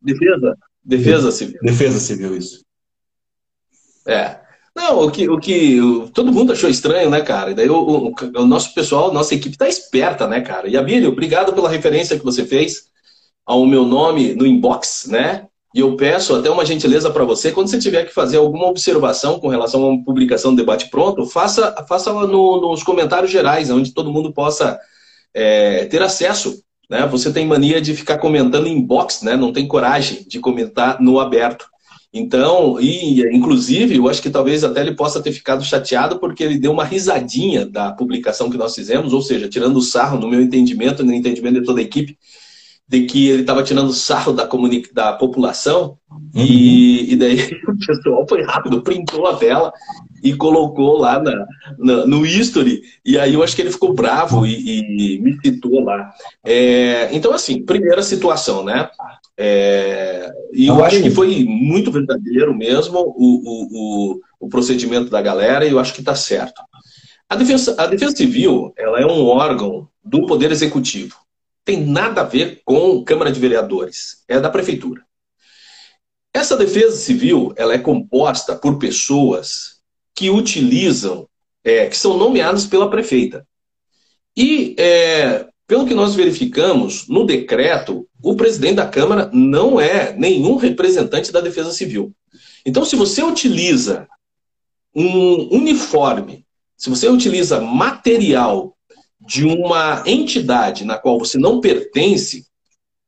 Defesa. 0.00 0.56
Defesa 0.84 1.32
Civil. 1.32 1.58
Defesa 1.62 1.98
Civil, 1.98 2.36
isso. 2.36 2.64
É. 4.06 4.41
Não, 4.74 5.04
o 5.04 5.10
que, 5.10 5.28
o 5.28 5.38
que 5.38 5.80
o, 5.80 6.08
todo 6.08 6.32
mundo 6.32 6.52
achou 6.52 6.68
estranho, 6.68 7.10
né, 7.10 7.20
cara? 7.20 7.50
E 7.50 7.54
daí 7.54 7.68
o, 7.68 7.76
o, 7.76 8.14
o, 8.36 8.46
nosso 8.46 8.72
pessoal, 8.74 9.12
nossa 9.12 9.34
equipe 9.34 9.56
tá 9.56 9.68
esperta, 9.68 10.26
né, 10.26 10.40
cara? 10.40 10.68
E 10.68 10.76
Abílio, 10.76 11.10
obrigado 11.10 11.52
pela 11.52 11.68
referência 11.68 12.18
que 12.18 12.24
você 12.24 12.44
fez 12.44 12.90
ao 13.44 13.66
meu 13.66 13.84
nome 13.84 14.34
no 14.34 14.46
inbox, 14.46 15.06
né? 15.08 15.46
E 15.74 15.80
eu 15.80 15.96
peço 15.96 16.34
até 16.34 16.50
uma 16.50 16.66
gentileza 16.66 17.10
para 17.10 17.24
você, 17.24 17.50
quando 17.50 17.68
você 17.68 17.78
tiver 17.78 18.04
que 18.04 18.12
fazer 18.12 18.36
alguma 18.36 18.66
observação 18.66 19.40
com 19.40 19.48
relação 19.48 19.82
a 19.82 19.88
uma 19.88 20.04
publicação 20.04 20.54
do 20.54 20.56
debate 20.58 20.90
pronto, 20.90 21.24
faça, 21.26 21.74
faça 21.88 22.12
no, 22.12 22.60
nos 22.60 22.82
comentários 22.82 23.30
gerais, 23.30 23.70
onde 23.70 23.92
todo 23.92 24.12
mundo 24.12 24.32
possa 24.32 24.78
é, 25.32 25.86
ter 25.86 26.02
acesso. 26.02 26.62
Né? 26.90 27.06
Você 27.06 27.32
tem 27.32 27.46
mania 27.46 27.80
de 27.80 27.94
ficar 27.94 28.18
comentando 28.18 28.66
em 28.66 28.80
box, 28.80 29.24
né? 29.24 29.34
não 29.34 29.50
tem 29.52 29.66
coragem 29.66 30.26
de 30.28 30.38
comentar 30.40 31.00
no 31.00 31.18
aberto. 31.18 31.71
Então, 32.14 32.78
e 32.78 33.22
inclusive, 33.34 33.96
eu 33.96 34.06
acho 34.06 34.20
que 34.20 34.28
talvez 34.28 34.62
até 34.62 34.82
ele 34.82 34.94
possa 34.94 35.22
ter 35.22 35.32
ficado 35.32 35.64
chateado 35.64 36.18
porque 36.18 36.44
ele 36.44 36.58
deu 36.58 36.70
uma 36.70 36.84
risadinha 36.84 37.64
da 37.64 37.90
publicação 37.90 38.50
que 38.50 38.58
nós 38.58 38.74
fizemos, 38.74 39.14
ou 39.14 39.22
seja, 39.22 39.48
tirando 39.48 39.76
o 39.76 39.82
sarro, 39.82 40.18
no 40.18 40.28
meu 40.28 40.42
entendimento, 40.42 41.02
no 41.02 41.14
entendimento 41.14 41.60
de 41.60 41.64
toda 41.64 41.80
a 41.80 41.84
equipe, 41.84 42.18
de 42.86 43.06
que 43.06 43.28
ele 43.28 43.40
estava 43.40 43.62
tirando 43.62 43.94
sarro 43.94 44.34
da, 44.34 44.46
da 44.92 45.14
população, 45.14 45.96
uhum. 46.10 46.30
e, 46.34 47.14
e, 47.14 47.16
daí 47.16 47.38
o 47.66 47.86
pessoal 47.86 48.26
foi 48.28 48.42
rápido, 48.42 48.82
printou 48.82 49.26
a 49.26 49.36
tela 49.36 49.72
e 50.22 50.34
colocou 50.34 50.98
lá 50.98 51.20
na, 51.20 51.46
na, 51.78 52.06
no 52.06 52.24
history, 52.24 52.82
e 53.04 53.18
aí 53.18 53.34
eu 53.34 53.42
acho 53.42 53.56
que 53.56 53.62
ele 53.62 53.70
ficou 53.70 53.92
bravo 53.92 54.46
e, 54.46 55.16
e 55.16 55.18
me 55.18 55.36
citou 55.42 55.82
lá. 55.82 56.12
É, 56.44 57.08
então, 57.12 57.32
assim, 57.32 57.64
primeira 57.64 58.02
situação, 58.02 58.64
né? 58.64 58.88
É, 59.36 60.30
e 60.52 60.66
eu 60.66 60.84
acho 60.84 61.02
que 61.02 61.10
foi 61.10 61.44
muito 61.44 61.90
verdadeiro 61.90 62.54
mesmo 62.54 62.98
o, 62.98 63.12
o, 63.16 63.68
o, 63.72 64.20
o 64.40 64.48
procedimento 64.48 65.10
da 65.10 65.20
galera, 65.20 65.66
e 65.66 65.70
eu 65.70 65.78
acho 65.78 65.94
que 65.94 66.00
está 66.00 66.14
certo. 66.14 66.62
A 67.28 67.34
defesa, 67.34 67.74
a 67.78 67.86
defesa 67.86 68.14
Civil 68.14 68.72
ela 68.76 69.00
é 69.00 69.06
um 69.06 69.26
órgão 69.26 69.88
do 70.04 70.26
Poder 70.26 70.50
Executivo 70.52 71.16
tem 71.64 71.84
nada 71.84 72.22
a 72.22 72.24
ver 72.24 72.60
com 72.64 73.04
Câmara 73.04 73.30
de 73.30 73.40
Vereadores, 73.40 74.24
é 74.28 74.40
da 74.40 74.50
Prefeitura. 74.50 75.04
Essa 76.34 76.56
defesa 76.56 76.96
civil 76.96 77.52
ela 77.56 77.74
é 77.74 77.78
composta 77.78 78.56
por 78.56 78.78
pessoas 78.78 79.71
que 80.14 80.30
utilizam, 80.30 81.28
é, 81.64 81.86
que 81.86 81.96
são 81.96 82.16
nomeadas 82.16 82.66
pela 82.66 82.90
prefeita. 82.90 83.46
E, 84.36 84.74
é, 84.78 85.46
pelo 85.66 85.86
que 85.86 85.94
nós 85.94 86.14
verificamos, 86.14 87.08
no 87.08 87.24
decreto, 87.24 88.06
o 88.22 88.36
presidente 88.36 88.76
da 88.76 88.86
Câmara 88.86 89.30
não 89.32 89.80
é 89.80 90.14
nenhum 90.16 90.56
representante 90.56 91.32
da 91.32 91.40
defesa 91.40 91.72
civil. 91.72 92.12
Então, 92.64 92.84
se 92.84 92.96
você 92.96 93.22
utiliza 93.22 94.06
um 94.94 95.54
uniforme, 95.54 96.46
se 96.76 96.90
você 96.90 97.08
utiliza 97.08 97.60
material 97.60 98.76
de 99.20 99.44
uma 99.44 100.02
entidade 100.06 100.84
na 100.84 100.98
qual 100.98 101.18
você 101.18 101.38
não 101.38 101.60
pertence, 101.60 102.46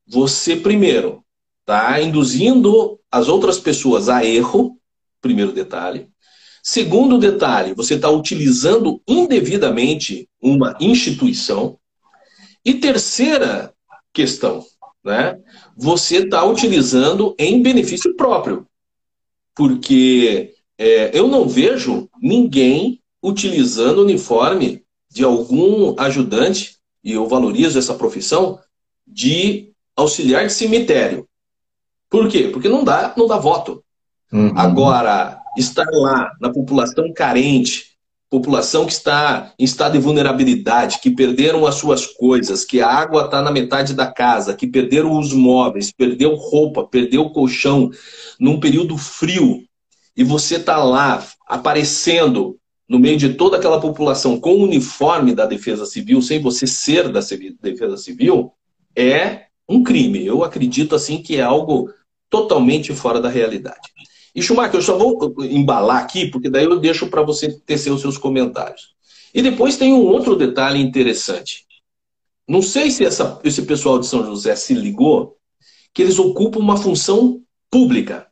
você 0.07 0.55
primeiro 0.55 1.23
está 1.61 1.99
induzindo 1.99 2.99
as 3.11 3.27
outras 3.27 3.59
pessoas 3.59 4.07
a 4.07 4.23
erro, 4.23 4.77
primeiro 5.19 5.51
detalhe. 5.51 6.07
Segundo 6.67 7.19
detalhe, 7.19 7.75
você 7.75 7.93
está 7.93 8.09
utilizando 8.09 8.99
indevidamente 9.07 10.27
uma 10.41 10.75
instituição. 10.81 11.77
E 12.65 12.73
terceira 12.73 13.71
questão, 14.11 14.65
né? 15.03 15.39
Você 15.77 16.23
está 16.23 16.43
utilizando 16.43 17.35
em 17.37 17.61
benefício 17.61 18.15
próprio. 18.15 18.65
Porque 19.53 20.55
é, 20.75 21.15
eu 21.15 21.27
não 21.27 21.47
vejo 21.47 22.09
ninguém 22.19 22.99
utilizando 23.21 24.01
uniforme 24.01 24.83
de 25.07 25.23
algum 25.23 25.93
ajudante, 25.99 26.77
e 27.03 27.11
eu 27.11 27.27
valorizo 27.27 27.77
essa 27.77 27.93
profissão, 27.93 28.59
de 29.05 29.71
auxiliar 29.95 30.47
de 30.47 30.53
cemitério. 30.53 31.27
Por 32.09 32.27
quê? 32.27 32.49
Porque 32.51 32.67
não 32.67 32.83
dá, 32.83 33.13
não 33.15 33.27
dá 33.27 33.37
voto. 33.37 33.83
Uhum. 34.33 34.51
Agora, 34.57 35.44
estar 35.57 35.87
lá 35.91 36.31
na 36.39 36.51
população 36.51 37.11
carente, 37.13 37.95
população 38.29 38.85
que 38.85 38.91
está 38.91 39.53
em 39.57 39.63
estado 39.63 39.93
de 39.93 39.99
vulnerabilidade, 39.99 40.99
que 40.99 41.11
perderam 41.11 41.65
as 41.65 41.75
suas 41.75 42.05
coisas, 42.05 42.65
que 42.65 42.81
a 42.81 42.89
água 42.89 43.25
está 43.25 43.41
na 43.41 43.51
metade 43.51 43.93
da 43.93 44.11
casa, 44.11 44.53
que 44.53 44.67
perderam 44.67 45.17
os 45.17 45.31
móveis, 45.31 45.91
perdeu 45.91 46.35
roupa, 46.35 46.83
perdeu 46.83 47.29
colchão, 47.29 47.89
num 48.39 48.59
período 48.59 48.97
frio, 48.97 49.63
e 50.17 50.23
você 50.23 50.55
está 50.55 50.83
lá 50.83 51.25
aparecendo 51.47 52.57
no 52.87 52.99
meio 52.99 53.17
de 53.17 53.33
toda 53.33 53.57
aquela 53.57 53.79
população 53.79 54.39
com 54.39 54.53
o 54.53 54.63
uniforme 54.63 55.33
da 55.33 55.45
Defesa 55.45 55.85
Civil, 55.85 56.21
sem 56.21 56.39
você 56.39 56.67
ser 56.67 57.09
da 57.09 57.19
Defesa 57.61 57.97
Civil, 57.97 58.51
é 58.95 59.45
um 59.67 59.83
crime. 59.83 60.25
Eu 60.25 60.43
acredito 60.43 60.95
assim 60.95 61.21
que 61.21 61.37
é 61.37 61.41
algo 61.41 61.89
totalmente 62.29 62.93
fora 62.93 63.19
da 63.19 63.29
realidade. 63.29 63.91
E 64.35 64.41
Schumacher, 64.41 64.75
eu 64.75 64.81
só 64.81 64.97
vou 64.97 65.33
embalar 65.45 66.03
aqui, 66.03 66.27
porque 66.29 66.49
daí 66.49 66.65
eu 66.65 66.77
deixo 66.77 67.07
para 67.07 67.21
você 67.21 67.57
tecer 67.65 67.89
os 67.91 68.01
seus 68.01 68.17
comentários. 68.17 68.93
E 69.33 69.41
depois 69.41 69.77
tem 69.77 69.93
um 69.93 70.05
outro 70.05 70.35
detalhe 70.35 70.81
interessante. 70.81 71.65
Não 72.47 72.61
sei 72.61 72.91
se 72.91 73.05
essa, 73.05 73.39
esse 73.43 73.61
pessoal 73.63 73.97
de 73.97 74.05
São 74.05 74.25
José 74.25 74.55
se 74.55 74.73
ligou 74.73 75.37
que 75.93 76.01
eles 76.01 76.19
ocupam 76.19 76.59
uma 76.59 76.75
função 76.77 77.41
pública. 77.71 78.27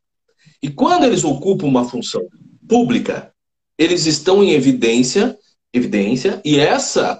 E 0.62 0.70
quando 0.70 1.06
eles 1.06 1.24
ocupam 1.24 1.66
uma 1.66 1.86
função 1.86 2.22
pública, 2.68 3.34
eles 3.78 4.06
estão 4.06 4.44
em 4.44 4.52
evidência, 4.52 5.38
evidência, 5.74 6.42
e 6.44 6.60
essa 6.60 7.20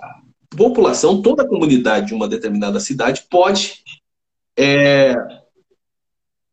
população, 0.56 1.22
toda 1.22 1.44
a 1.44 1.48
comunidade 1.48 2.08
de 2.08 2.14
uma 2.14 2.28
determinada 2.28 2.80
cidade 2.80 3.26
pode 3.30 3.84
é, 4.58 5.16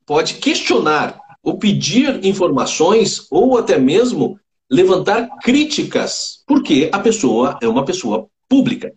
pode 0.06 0.34
questionar 0.34 1.19
ou 1.42 1.58
pedir 1.58 2.24
informações 2.24 3.26
ou 3.30 3.58
até 3.58 3.78
mesmo 3.78 4.38
levantar 4.70 5.28
críticas, 5.42 6.42
porque 6.46 6.88
a 6.92 6.98
pessoa 6.98 7.58
é 7.60 7.68
uma 7.68 7.84
pessoa 7.84 8.28
pública. 8.48 8.92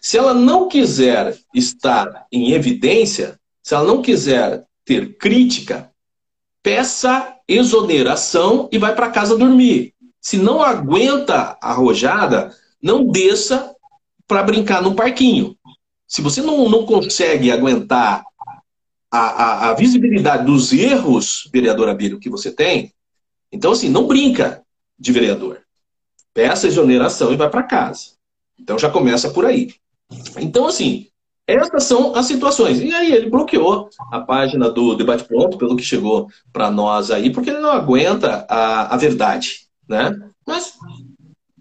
Se 0.00 0.16
ela 0.16 0.32
não 0.32 0.68
quiser 0.68 1.36
estar 1.54 2.26
em 2.32 2.52
evidência, 2.52 3.38
se 3.62 3.74
ela 3.74 3.84
não 3.84 4.00
quiser 4.00 4.64
ter 4.84 5.16
crítica, 5.18 5.90
peça 6.62 7.34
exoneração 7.46 8.68
e 8.72 8.78
vai 8.78 8.94
para 8.94 9.10
casa 9.10 9.36
dormir. 9.36 9.92
Se 10.20 10.36
não 10.36 10.62
aguenta 10.62 11.56
a 11.60 11.72
rojada, 11.72 12.54
não 12.82 13.04
desça 13.04 13.74
para 14.26 14.42
brincar 14.42 14.82
no 14.82 14.94
parquinho. 14.94 15.56
Se 16.06 16.22
você 16.22 16.40
não, 16.40 16.68
não 16.68 16.86
consegue 16.86 17.50
aguentar 17.50 18.24
a, 19.10 19.18
a, 19.18 19.70
a 19.70 19.74
visibilidade 19.74 20.44
dos 20.44 20.72
erros, 20.72 21.48
vereador 21.52 21.88
Abílio, 21.88 22.20
que 22.20 22.30
você 22.30 22.52
tem, 22.52 22.92
então, 23.52 23.72
assim, 23.72 23.88
não 23.88 24.06
brinca 24.06 24.62
de 24.98 25.12
vereador. 25.12 25.60
Peça 26.32 26.68
exoneração 26.68 27.32
e 27.32 27.36
vai 27.36 27.50
para 27.50 27.64
casa. 27.64 28.12
Então 28.58 28.78
já 28.78 28.90
começa 28.90 29.30
por 29.30 29.44
aí. 29.44 29.74
Então, 30.38 30.66
assim, 30.66 31.08
essas 31.46 31.84
são 31.84 32.14
as 32.14 32.26
situações. 32.26 32.80
E 32.80 32.94
aí 32.94 33.12
ele 33.12 33.30
bloqueou 33.30 33.88
a 34.12 34.20
página 34.20 34.70
do 34.70 34.94
Debate 34.94 35.24
Pronto, 35.24 35.58
pelo 35.58 35.74
que 35.74 35.82
chegou 35.82 36.28
para 36.52 36.70
nós 36.70 37.10
aí, 37.10 37.30
porque 37.32 37.50
ele 37.50 37.60
não 37.60 37.72
aguenta 37.72 38.46
a, 38.48 38.94
a 38.94 38.96
verdade, 38.96 39.66
né? 39.88 40.16
Mas 40.46 40.78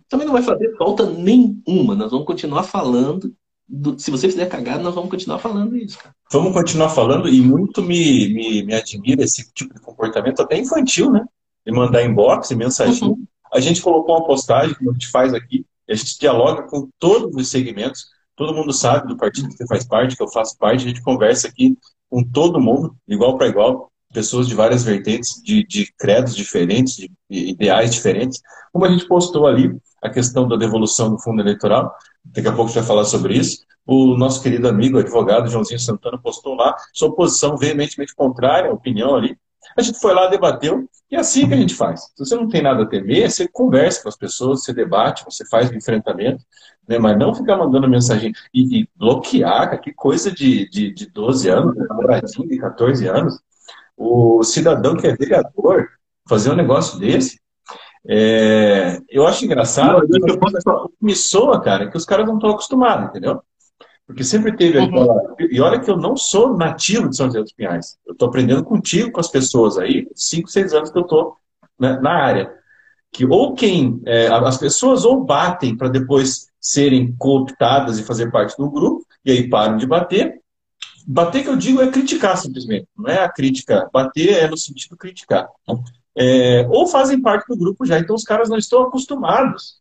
também 0.07 0.27
não 0.27 0.33
vai 0.33 0.43
fazer 0.43 0.75
falta 0.77 1.05
nenhuma. 1.09 1.95
Nós 1.95 2.12
vamos 2.12 2.27
continuar 2.27 2.63
falando 2.63 3.33
do, 3.67 3.97
se 3.99 4.12
você 4.12 4.27
fizer 4.27 4.45
cagada, 4.47 4.83
nós 4.83 4.93
vamos 4.93 5.09
continuar 5.09 5.39
falando 5.39 5.75
isso. 5.75 5.97
Cara. 5.97 6.15
Vamos 6.31 6.53
continuar 6.53 6.89
falando 6.89 7.27
e 7.27 7.41
muito 7.41 7.81
me, 7.81 8.33
me, 8.33 8.63
me 8.63 8.73
admira 8.75 9.23
esse 9.23 9.51
tipo 9.51 9.73
de 9.73 9.81
comportamento, 9.81 10.41
até 10.41 10.57
infantil, 10.57 11.11
né? 11.11 11.25
De 11.65 11.71
mandar 11.71 12.03
inbox 12.03 12.51
e 12.51 12.55
mensagem. 12.55 13.09
Uhum. 13.09 13.25
A 13.51 13.59
gente 13.59 13.81
colocou 13.81 14.15
uma 14.15 14.27
postagem, 14.27 14.75
como 14.75 14.91
a 14.91 14.93
gente 14.93 15.07
faz 15.07 15.33
aqui, 15.33 15.65
a 15.89 15.95
gente 15.95 16.19
dialoga 16.19 16.63
com 16.63 16.87
todos 16.99 17.35
os 17.35 17.49
segmentos, 17.49 18.05
todo 18.35 18.53
mundo 18.53 18.71
sabe 18.71 19.07
do 19.07 19.17
partido 19.17 19.49
que 19.49 19.57
você 19.57 19.65
faz 19.65 19.83
parte, 19.85 20.15
que 20.15 20.21
eu 20.21 20.31
faço 20.31 20.55
parte, 20.57 20.85
a 20.85 20.87
gente 20.87 21.01
conversa 21.01 21.47
aqui 21.47 21.75
com 22.09 22.23
todo 22.23 22.61
mundo, 22.61 22.95
igual 23.07 23.35
para 23.35 23.47
igual, 23.47 23.91
pessoas 24.13 24.47
de 24.47 24.55
várias 24.55 24.83
vertentes, 24.83 25.41
de, 25.43 25.65
de 25.65 25.91
credos 25.97 26.35
diferentes, 26.35 26.95
de 26.95 27.09
ideais 27.29 27.91
diferentes. 27.91 28.39
Como 28.71 28.85
a 28.85 28.89
gente 28.89 29.07
postou 29.07 29.47
ali, 29.47 29.75
a 30.01 30.09
questão 30.09 30.47
da 30.47 30.55
devolução 30.55 31.09
do 31.09 31.19
fundo 31.19 31.41
eleitoral, 31.41 31.95
daqui 32.23 32.47
a 32.47 32.51
pouco 32.51 32.65
a 32.65 32.67
gente 32.67 32.79
vai 32.79 32.88
falar 32.88 33.05
sobre 33.05 33.35
isso. 33.35 33.63
O 33.85 34.15
nosso 34.15 34.41
querido 34.41 34.67
amigo, 34.67 34.99
advogado 34.99 35.49
Joãozinho 35.49 35.79
Santana, 35.79 36.17
postou 36.17 36.55
lá 36.55 36.75
sua 36.93 37.13
posição 37.13 37.57
veementemente 37.57 38.15
contrária, 38.15 38.69
a 38.69 38.73
opinião 38.73 39.15
ali. 39.15 39.38
A 39.77 39.81
gente 39.81 39.99
foi 39.99 40.13
lá, 40.13 40.27
debateu, 40.27 40.88
e 41.12 41.15
é 41.15 41.19
assim 41.19 41.47
que 41.47 41.53
a 41.53 41.57
gente 41.57 41.73
faz. 41.73 42.01
Se 42.15 42.25
você 42.25 42.35
não 42.35 42.47
tem 42.47 42.62
nada 42.62 42.83
a 42.83 42.85
temer, 42.85 43.29
você 43.29 43.47
conversa 43.47 44.03
com 44.03 44.09
as 44.09 44.15
pessoas, 44.15 44.63
você 44.63 44.73
debate, 44.73 45.25
você 45.25 45.47
faz 45.47 45.69
o 45.69 45.75
enfrentamento, 45.75 46.43
né? 46.88 46.99
mas 46.99 47.17
não 47.17 47.33
ficar 47.33 47.57
mandando 47.57 47.89
mensagem 47.89 48.31
e, 48.53 48.81
e 48.81 48.89
bloquear, 48.95 49.79
que 49.81 49.93
coisa 49.93 50.31
de, 50.31 50.69
de, 50.69 50.93
de 50.93 51.09
12 51.09 51.49
anos, 51.49 51.75
namoradinho 51.75 52.47
de 52.47 52.57
14 52.57 53.07
anos. 53.07 53.39
O 53.97 54.43
cidadão 54.43 54.95
que 54.95 55.07
é 55.07 55.15
vereador 55.15 55.89
fazer 56.27 56.51
um 56.51 56.55
negócio 56.55 56.99
desse, 56.99 57.39
é, 58.07 58.99
eu 59.09 59.27
acho 59.27 59.45
engraçado, 59.45 60.07
não, 60.07 60.27
eu 60.27 60.39
posso... 60.39 60.91
me 61.01 61.15
soa, 61.15 61.62
cara, 61.62 61.89
que 61.89 61.97
os 61.97 62.05
caras 62.05 62.25
não 62.25 62.35
estão 62.35 62.51
acostumados, 62.51 63.09
entendeu? 63.09 63.41
Porque 64.05 64.23
sempre 64.23 64.55
teve 64.55 64.79
uhum. 64.79 65.35
E 65.51 65.62
olha 65.62 65.79
que 65.79 65.89
eu 65.89 65.95
não 65.95 66.17
sou 66.17 66.57
nativo 66.57 67.09
de 67.09 67.15
São 67.15 67.27
José 67.27 67.41
dos 67.41 67.53
Pinhais. 67.53 67.95
Eu 68.07 68.13
estou 68.13 68.27
aprendendo 68.27 68.63
contigo, 68.63 69.12
com 69.12 69.19
as 69.19 69.27
pessoas 69.27 69.77
aí, 69.77 70.07
5, 70.15 70.49
6 70.49 70.73
anos 70.73 70.89
que 70.89 70.97
eu 70.97 71.03
estou 71.03 71.35
né, 71.79 71.99
na 72.01 72.12
área. 72.12 72.51
Que 73.12 73.23
ou 73.23 73.53
quem. 73.53 74.01
É, 74.07 74.27
as 74.27 74.57
pessoas 74.57 75.05
ou 75.05 75.23
batem 75.23 75.77
para 75.77 75.89
depois 75.89 76.47
serem 76.59 77.15
cooptadas 77.17 77.99
e 77.99 78.03
fazer 78.03 78.31
parte 78.31 78.57
do 78.57 78.69
grupo, 78.69 79.05
e 79.23 79.31
aí 79.31 79.47
param 79.47 79.77
de 79.77 79.85
bater. 79.85 80.41
Bater 81.07 81.43
que 81.43 81.49
eu 81.49 81.55
digo 81.55 81.81
é 81.81 81.91
criticar 81.91 82.35
simplesmente, 82.35 82.88
não 82.97 83.09
é 83.09 83.23
a 83.23 83.29
crítica. 83.29 83.88
Bater 83.93 84.43
é 84.43 84.47
no 84.47 84.57
sentido 84.57 84.97
criticar 84.97 85.47
é, 86.17 86.67
ou 86.69 86.88
fazem 86.88 87.22
parte 87.22 87.48
do 87.48 87.58
grupo 87.58 87.86
já. 87.86 88.00
Então 88.00 88.15
os 88.15 88.24
caras 88.24 88.50
não 88.50 88.58
estão 88.58 88.84
acostumados 88.84 89.80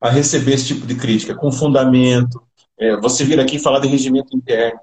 a 0.00 0.10
receber 0.10 0.54
esse 0.54 0.68
tipo 0.68 0.86
de 0.86 0.94
crítica, 0.94 1.34
com 1.34 1.50
fundamento. 1.50 2.42
É, 2.78 2.96
você 3.00 3.24
vir 3.24 3.40
aqui 3.40 3.58
falar 3.58 3.80
de 3.80 3.88
regimento 3.88 4.36
interno. 4.36 4.80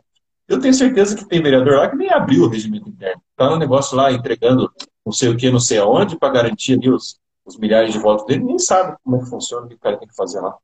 Eu 0.47 0.59
tenho 0.59 0.73
certeza 0.73 1.15
que 1.15 1.27
tem 1.27 1.41
vereador 1.41 1.77
lá 1.77 1.89
que 1.89 1.95
nem 1.95 2.09
abriu 2.09 2.43
o 2.43 2.49
regimento 2.49 2.89
interno. 2.89 3.21
Está 3.31 3.49
no 3.49 3.57
negócio 3.57 3.95
lá 3.95 4.11
entregando 4.11 4.71
não 5.05 5.11
sei 5.11 5.29
o 5.29 5.37
que, 5.37 5.49
não 5.49 5.59
sei 5.59 5.77
aonde, 5.77 6.17
para 6.17 6.33
garantir 6.33 6.73
ali 6.73 6.89
os, 6.89 7.19
os 7.45 7.57
milhares 7.57 7.91
de 7.91 7.99
votos 7.99 8.25
dele, 8.25 8.43
nem 8.43 8.59
sabe 8.59 8.95
como 9.03 9.17
é 9.17 9.19
que 9.19 9.29
funciona, 9.29 9.65
o 9.65 9.69
que 9.69 9.75
o 9.75 9.79
cara 9.79 9.97
tem 9.97 10.07
que 10.07 10.15
fazer 10.15 10.39
lá. 10.39 10.55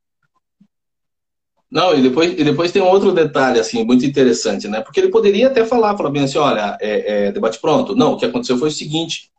Não, 1.70 1.94
e 1.94 2.02
depois, 2.02 2.32
e 2.32 2.44
depois 2.44 2.72
tem 2.72 2.82
um 2.82 2.88
outro 2.88 3.12
detalhe, 3.12 3.60
assim, 3.60 3.84
muito 3.84 4.06
interessante, 4.06 4.68
né? 4.70 4.82
Porque 4.82 5.00
ele 5.00 5.10
poderia 5.10 5.48
até 5.48 5.66
falar, 5.66 5.98
falar 5.98 6.12
bem 6.12 6.24
assim, 6.24 6.38
olha, 6.38 6.78
é, 6.80 7.28
é, 7.28 7.32
debate 7.32 7.60
pronto. 7.60 7.94
Não, 7.94 8.14
o 8.14 8.18
que 8.18 8.26
aconteceu 8.26 8.58
foi 8.58 8.70
o 8.70 8.72
seguinte, 8.72 9.30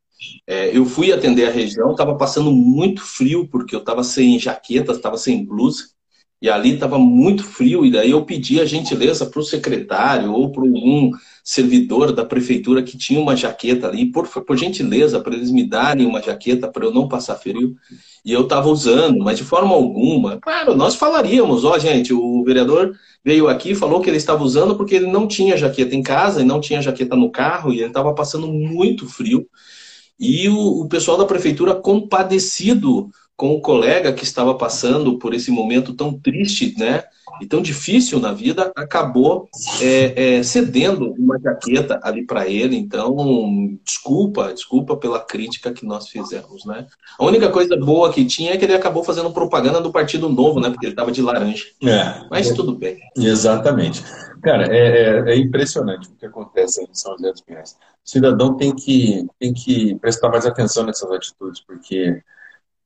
é, 0.47 0.77
eu 0.77 0.85
fui 0.85 1.13
atender 1.13 1.47
a 1.47 1.53
região, 1.53 1.93
estava 1.93 2.17
passando 2.17 2.51
muito 2.51 3.03
frio, 3.03 3.47
porque 3.49 3.75
eu 3.75 3.81
estava 3.81 4.03
sem 4.03 4.39
jaqueta, 4.39 4.93
estava 4.93 5.17
sem 5.17 5.45
blusa, 5.45 5.85
e 6.41 6.49
ali 6.49 6.75
estava 6.75 6.99
muito 6.99 7.43
frio, 7.43 7.85
e 7.85 7.91
daí 7.91 8.11
eu 8.11 8.25
pedi 8.25 8.61
a 8.61 8.65
gentileza 8.65 9.27
para 9.27 9.41
o 9.41 9.45
secretário 9.45 10.33
ou 10.33 10.53
para 10.53 10.63
um 10.63 11.11
servidor 11.43 12.13
da 12.13 12.25
prefeitura 12.25 12.83
que 12.83 12.97
tinha 12.97 13.19
uma 13.19 13.35
jaqueta 13.35 13.89
ali, 13.89 14.07
por, 14.07 14.29
por 14.29 14.57
gentileza, 14.57 15.19
para 15.19 15.35
eles 15.35 15.51
me 15.51 15.65
darem 15.65 16.07
uma 16.07 16.23
jaqueta 16.23 16.69
para 16.69 16.85
eu 16.85 16.93
não 16.93 17.09
passar 17.09 17.37
frio. 17.37 17.75
E 18.25 18.33
eu 18.33 18.43
estava 18.43 18.69
usando, 18.69 19.19
mas 19.19 19.39
de 19.39 19.45
forma 19.45 19.75
alguma. 19.75 20.39
Claro, 20.39 20.77
nós 20.77 20.95
falaríamos, 20.95 21.65
ó, 21.65 21.79
gente, 21.79 22.13
o 22.13 22.45
vereador 22.45 22.95
veio 23.25 23.49
aqui 23.49 23.75
falou 23.75 24.01
que 24.01 24.09
ele 24.09 24.17
estava 24.17 24.45
usando 24.45 24.77
porque 24.77 24.95
ele 24.95 25.07
não 25.07 25.27
tinha 25.27 25.57
jaqueta 25.57 25.95
em 25.95 26.03
casa 26.03 26.41
e 26.41 26.45
não 26.45 26.61
tinha 26.61 26.81
jaqueta 26.81 27.17
no 27.17 27.31
carro 27.31 27.73
e 27.73 27.79
ele 27.79 27.89
estava 27.89 28.15
passando 28.15 28.47
muito 28.47 29.09
frio. 29.09 29.47
E 30.19 30.49
o, 30.49 30.83
o 30.83 30.89
pessoal 30.89 31.17
da 31.17 31.25
prefeitura 31.25 31.75
compadecido 31.75 33.11
com 33.39 33.55
o 33.55 33.61
colega 33.61 34.13
que 34.13 34.25
estava 34.25 34.53
passando 34.53 35.17
por 35.17 35.33
esse 35.33 35.49
momento 35.49 35.95
tão 35.95 36.13
triste, 36.13 36.75
né? 36.77 37.05
E 37.41 37.47
tão 37.47 37.63
difícil 37.63 38.19
na 38.19 38.33
vida, 38.33 38.73
acabou 38.75 39.49
é, 39.81 40.39
é, 40.39 40.43
cedendo 40.43 41.15
uma 41.17 41.39
jaqueta 41.39 42.01
ali 42.03 42.27
para 42.27 42.49
ele. 42.49 42.77
Então, 42.77 43.15
desculpa, 43.85 44.53
desculpa 44.53 44.97
pela 44.97 45.21
crítica 45.21 45.73
que 45.73 45.87
nós 45.87 46.09
fizemos, 46.09 46.65
né? 46.65 46.87
A 47.17 47.25
única 47.25 47.49
coisa 47.49 47.77
boa 47.77 48.13
que 48.13 48.25
tinha 48.25 48.55
é 48.55 48.57
que 48.57 48.65
ele 48.65 48.75
acabou 48.75 49.05
fazendo 49.05 49.31
propaganda 49.31 49.81
do 49.81 49.93
Partido 49.93 50.29
Novo, 50.29 50.59
né? 50.59 50.71
Porque 50.71 50.87
ele 50.87 50.95
estava 50.95 51.13
de 51.13 51.23
laranja. 51.23 51.65
É, 51.85 52.25
Mas 52.29 52.51
tudo 52.51 52.75
bem. 52.75 52.99
Exatamente. 53.17 54.03
Cara, 54.43 54.75
é, 54.75 54.79
é, 54.79 55.33
é, 55.33 55.37
impressionante 55.37 56.09
o 56.09 56.15
que 56.15 56.27
acontece 56.27 56.83
em 56.83 56.95
São 56.95 57.17
José 57.17 57.33
dos 57.33 57.41
Pinhais. 57.41 57.73
O 58.05 58.09
cidadão 58.09 58.57
tem 58.57 58.75
que, 58.75 59.27
tem 59.39 59.53
que 59.53 59.95
prestar 59.97 60.29
mais 60.29 60.47
atenção 60.47 60.85
nessas 60.85 61.11
atitudes, 61.11 61.61
porque 61.61 62.23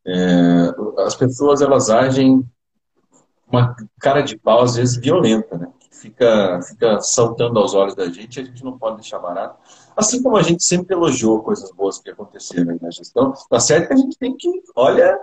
é, 0.06 0.74
as 0.98 1.14
pessoas 1.14 1.60
elas 1.60 1.90
agem 1.90 2.44
uma 3.48 3.76
cara 4.00 4.22
de 4.22 4.36
pau, 4.36 4.62
às 4.62 4.76
vezes 4.76 4.96
violenta, 4.96 5.58
né? 5.58 5.68
Fica, 5.90 6.60
fica 6.62 7.00
saltando 7.00 7.58
aos 7.60 7.74
olhos 7.74 7.94
da 7.94 8.08
gente 8.08 8.36
e 8.36 8.40
a 8.40 8.44
gente 8.44 8.64
não 8.64 8.76
pode 8.78 8.96
deixar 8.96 9.18
barato. 9.18 9.56
Assim 9.96 10.22
como 10.22 10.36
a 10.36 10.42
gente 10.42 10.64
sempre 10.64 10.96
elogiou 10.96 11.42
coisas 11.42 11.70
boas 11.70 11.98
que 11.98 12.10
aconteceram 12.10 12.76
na 12.80 12.90
gestão, 12.90 13.32
tá 13.48 13.60
certo 13.60 13.88
que 13.88 13.92
a 13.92 13.96
gente 13.96 14.18
tem 14.18 14.34
que, 14.36 14.48
olha, 14.74 15.16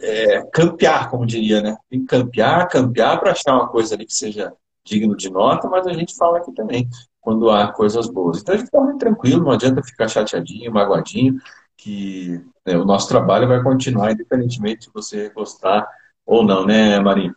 é, 0.00 0.42
campear, 0.52 1.10
como 1.10 1.24
diria, 1.24 1.62
né? 1.62 1.76
Tem 1.88 2.00
que 2.00 2.06
campear, 2.06 2.68
campear 2.68 3.18
para 3.20 3.32
achar 3.32 3.54
uma 3.54 3.68
coisa 3.68 3.94
ali 3.94 4.04
que 4.04 4.12
seja 4.12 4.52
digno 4.84 5.16
de 5.16 5.30
nota, 5.30 5.68
mas 5.68 5.86
a 5.86 5.92
gente 5.92 6.14
fala 6.14 6.38
aqui 6.38 6.52
também 6.52 6.88
quando 7.20 7.50
há 7.50 7.72
coisas 7.72 8.06
boas. 8.06 8.40
Então 8.40 8.54
a 8.54 8.58
gente 8.58 8.66
está 8.66 8.80
muito 8.80 8.98
tranquilo, 8.98 9.42
não 9.42 9.52
adianta 9.52 9.82
ficar 9.82 10.08
chateadinho, 10.08 10.72
magoadinho, 10.72 11.40
que 11.76 12.40
né, 12.66 12.76
o 12.76 12.84
nosso 12.84 13.08
trabalho 13.08 13.48
vai 13.48 13.62
continuar, 13.62 14.12
independentemente 14.12 14.86
de 14.86 14.92
você 14.92 15.30
gostar 15.30 15.88
ou 16.26 16.44
não, 16.44 16.66
né, 16.66 17.00
Marinho? 17.00 17.34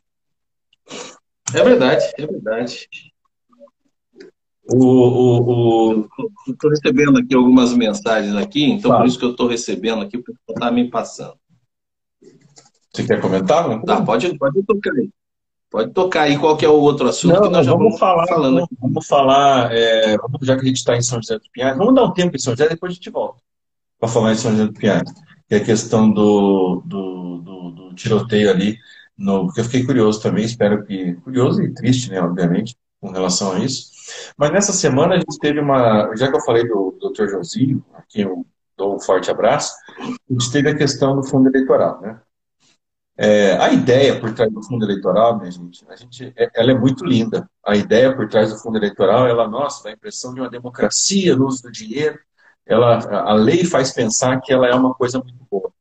É 1.53 1.63
verdade, 1.63 2.03
é 2.17 2.25
verdade. 2.25 2.89
O, 4.69 4.83
o, 4.83 5.99
o... 6.01 6.09
Estou 6.49 6.69
recebendo 6.69 7.17
aqui 7.19 7.33
algumas 7.33 7.73
mensagens 7.73 8.35
aqui, 8.35 8.65
então 8.65 8.95
por 8.97 9.05
isso 9.05 9.17
que 9.17 9.23
eu 9.23 9.31
estou 9.31 9.47
recebendo 9.47 10.01
aqui, 10.01 10.17
porque 10.17 10.39
está 10.49 10.69
me 10.69 10.89
passando. 10.89 11.37
Você 12.93 13.05
quer 13.05 13.21
comentar? 13.21 13.67
Não? 13.69 13.81
Tá, 13.81 14.03
pode, 14.03 14.37
pode 14.37 14.61
tocar 14.63 14.91
aí. 14.91 15.09
Pode 15.69 15.91
tocar 15.91 16.23
aí 16.23 16.37
qual 16.37 16.55
que 16.55 16.65
é 16.65 16.69
o 16.69 16.79
outro 16.79 17.09
assunto 17.09 17.33
não, 17.33 17.41
que 17.43 17.49
nós 17.49 17.65
já 17.65 17.73
vamos, 17.73 17.87
vamos 17.87 17.99
falar, 17.99 18.27
falando 18.27 18.59
aqui. 18.59 18.75
Vamos 18.79 19.07
falar, 19.07 19.73
é, 19.73 20.15
já 20.41 20.55
que 20.55 20.61
a 20.61 20.67
gente 20.67 20.77
está 20.77 20.95
em 20.95 21.01
São 21.01 21.21
José 21.21 21.37
dos 21.37 21.49
Pinhais, 21.49 21.77
vamos 21.77 21.93
dar 21.93 22.03
um 22.03 22.13
tempo 22.13 22.35
em 22.35 22.39
São 22.39 22.53
José, 22.53 22.69
depois 22.69 22.91
a 22.91 22.95
gente 22.95 23.09
volta 23.09 23.41
para 23.99 24.07
falar 24.07 24.31
em 24.31 24.35
São 24.35 24.51
José 24.51 24.65
dos 24.65 24.79
Pinhais, 24.79 25.11
que 25.47 25.55
é 25.55 25.57
a 25.57 25.63
questão 25.63 26.09
do, 26.09 26.81
do, 26.85 27.37
do, 27.39 27.71
do 27.71 27.95
tiroteio 27.95 28.49
ali, 28.49 28.77
no, 29.17 29.45
porque 29.45 29.59
eu 29.59 29.65
fiquei 29.65 29.85
curioso 29.85 30.21
também, 30.21 30.45
espero 30.45 30.85
que, 30.85 31.15
curioso 31.15 31.61
e 31.61 31.73
triste, 31.73 32.11
né, 32.11 32.21
obviamente, 32.21 32.77
com 33.01 33.11
relação 33.11 33.53
a 33.53 33.59
isso. 33.59 33.91
Mas 34.37 34.51
nessa 34.51 34.71
semana 34.71 35.15
a 35.15 35.17
gente 35.17 35.37
teve 35.39 35.59
uma, 35.59 36.15
já 36.15 36.29
que 36.29 36.35
eu 36.35 36.41
falei 36.41 36.65
do, 36.67 36.95
do 36.99 37.11
Dr. 37.11 37.27
Josinho, 37.27 37.83
aqui 37.93 38.21
eu 38.21 38.45
dou 38.77 38.95
um 38.95 38.99
forte 38.99 39.29
abraço, 39.29 39.73
a 39.99 40.33
gente 40.33 40.51
teve 40.51 40.69
a 40.69 40.77
questão 40.77 41.15
do 41.15 41.23
fundo 41.23 41.49
eleitoral, 41.49 41.99
né? 41.99 42.19
É, 43.17 43.57
a 43.57 43.73
ideia 43.73 44.19
por 44.19 44.31
trás 44.33 44.51
do 44.51 44.61
fundo 44.61 44.85
eleitoral, 44.85 45.39
minha 45.39 45.49
gente, 45.49 45.83
a 45.89 45.95
gente, 45.95 46.31
é, 46.37 46.49
ela 46.53 46.71
é 46.71 46.75
muito 46.75 47.03
linda. 47.03 47.49
A 47.65 47.75
ideia 47.75 48.15
por 48.15 48.29
trás 48.29 48.51
do 48.51 48.59
fundo 48.59 48.77
eleitoral, 48.77 49.27
ela, 49.27 49.47
nossa, 49.47 49.83
dá 49.83 49.89
a 49.89 49.93
impressão 49.93 50.33
de 50.33 50.39
uma 50.39 50.49
democracia 50.49 51.35
no 51.35 51.47
uso 51.47 51.63
do 51.63 51.71
dinheiro. 51.71 52.19
Ela, 52.65 52.99
a 53.23 53.33
lei 53.33 53.65
faz 53.65 53.91
pensar 53.91 54.39
que 54.41 54.53
ela 54.53 54.67
é 54.67 54.75
uma 54.75 54.93
coisa 54.93 55.19
muito 55.19 55.39
boa. 55.49 55.71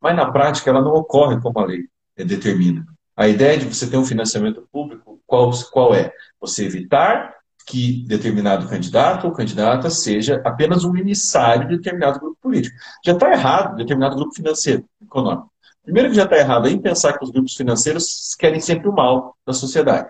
Mas 0.00 0.16
na 0.16 0.30
prática, 0.30 0.70
ela 0.70 0.80
não 0.80 0.94
ocorre 0.94 1.38
como 1.40 1.58
a 1.58 1.66
lei 1.66 1.84
determina. 2.16 2.86
A 3.16 3.28
ideia 3.28 3.58
de 3.58 3.66
você 3.66 3.86
ter 3.88 3.96
um 3.96 4.04
financiamento 4.04 4.66
público, 4.72 5.20
qual, 5.26 5.50
qual 5.70 5.94
é? 5.94 6.12
Você 6.40 6.64
evitar 6.64 7.34
que 7.66 8.02
determinado 8.06 8.66
candidato 8.66 9.26
ou 9.26 9.32
candidata 9.32 9.90
seja 9.90 10.40
apenas 10.44 10.84
um 10.84 10.96
emissário 10.96 11.68
de 11.68 11.76
determinado 11.76 12.18
grupo 12.18 12.38
político. 12.40 12.74
Já 13.04 13.12
está 13.12 13.30
errado 13.30 13.76
determinado 13.76 14.16
grupo 14.16 14.34
financeiro, 14.34 14.84
econômico. 15.02 15.50
Primeiro 15.88 16.10
que 16.10 16.16
já 16.16 16.24
está 16.24 16.36
errado 16.36 16.68
em 16.68 16.78
pensar 16.78 17.16
que 17.16 17.24
os 17.24 17.30
grupos 17.30 17.56
financeiros 17.56 18.34
querem 18.38 18.60
sempre 18.60 18.90
o 18.90 18.92
mal 18.92 19.34
da 19.46 19.54
sociedade. 19.54 20.06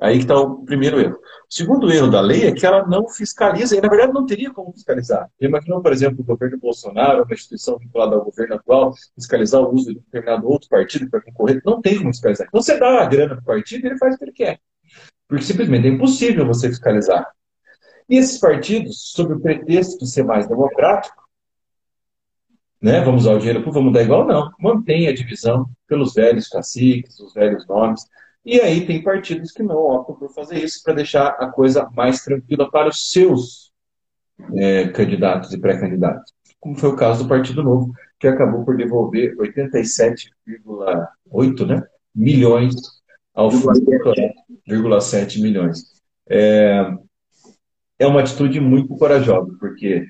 Aí 0.00 0.14
que 0.14 0.22
está 0.22 0.38
o 0.38 0.64
primeiro 0.64 1.00
erro. 1.00 1.16
O 1.16 1.52
segundo 1.52 1.90
erro 1.90 2.08
da 2.08 2.20
lei 2.20 2.46
é 2.46 2.52
que 2.52 2.64
ela 2.64 2.86
não 2.86 3.08
fiscaliza, 3.08 3.76
e 3.76 3.80
na 3.80 3.88
verdade 3.88 4.12
não 4.12 4.24
teria 4.24 4.52
como 4.52 4.72
fiscalizar. 4.72 5.28
Imagina, 5.40 5.80
por 5.80 5.92
exemplo, 5.92 6.20
o 6.20 6.24
governo 6.24 6.56
Bolsonaro, 6.56 7.24
uma 7.24 7.34
instituição 7.34 7.76
vinculada 7.78 8.14
ao 8.14 8.24
governo 8.24 8.54
atual, 8.54 8.94
fiscalizar 9.16 9.60
o 9.60 9.74
uso 9.74 9.92
de 9.92 9.98
determinado 9.98 10.48
outro 10.48 10.68
partido 10.68 11.10
para 11.10 11.20
concorrer. 11.20 11.60
Não 11.66 11.80
tem 11.80 11.98
como 11.98 12.12
fiscalizar. 12.12 12.46
Então 12.46 12.62
você 12.62 12.78
dá 12.78 13.02
a 13.02 13.06
grana 13.06 13.34
para 13.34 13.42
o 13.42 13.44
partido 13.44 13.86
e 13.86 13.88
ele 13.88 13.98
faz 13.98 14.14
o 14.14 14.18
que 14.18 14.24
ele 14.24 14.32
quer. 14.32 14.60
Porque 15.26 15.42
simplesmente 15.42 15.88
é 15.88 15.90
impossível 15.90 16.46
você 16.46 16.68
fiscalizar. 16.68 17.28
E 18.08 18.18
esses 18.18 18.38
partidos, 18.38 19.10
sob 19.16 19.34
o 19.34 19.40
pretexto 19.40 19.98
de 19.98 20.08
ser 20.08 20.22
mais 20.22 20.46
democrático, 20.46 21.27
né? 22.80 23.00
Vamos 23.00 23.22
usar 23.22 23.34
o 23.34 23.38
dinheiro 23.38 23.58
público, 23.60 23.80
vamos 23.80 23.92
dar 23.92 24.02
igual? 24.02 24.26
Não. 24.26 24.50
Mantém 24.58 25.08
a 25.08 25.14
divisão 25.14 25.68
pelos 25.86 26.14
velhos 26.14 26.48
caciques, 26.48 27.20
os 27.20 27.34
velhos 27.34 27.66
nomes. 27.66 28.02
E 28.44 28.60
aí 28.60 28.86
tem 28.86 29.02
partidos 29.02 29.52
que 29.52 29.62
não 29.62 29.76
optam 29.76 30.16
por 30.16 30.32
fazer 30.32 30.62
isso 30.62 30.82
para 30.82 30.94
deixar 30.94 31.28
a 31.38 31.48
coisa 31.48 31.88
mais 31.94 32.22
tranquila 32.22 32.70
para 32.70 32.88
os 32.88 33.10
seus 33.10 33.72
é, 34.54 34.88
candidatos 34.88 35.52
e 35.52 35.58
pré-candidatos. 35.58 36.32
Como 36.60 36.76
foi 36.76 36.90
o 36.90 36.96
caso 36.96 37.24
do 37.24 37.28
Partido 37.28 37.62
Novo, 37.62 37.92
que 38.18 38.26
acabou 38.26 38.64
por 38.64 38.76
devolver 38.76 39.36
87,8 39.36 41.66
né, 41.66 41.82
milhões 42.14 42.74
ao 43.34 43.50
fundo 43.50 43.80
eleitoral, 44.66 45.00
7 45.00 45.40
milhões. 45.40 45.84
É, 46.28 46.84
é 47.98 48.06
uma 48.06 48.20
atitude 48.20 48.60
muito 48.60 48.94
corajosa, 48.96 49.50
porque 49.58 50.06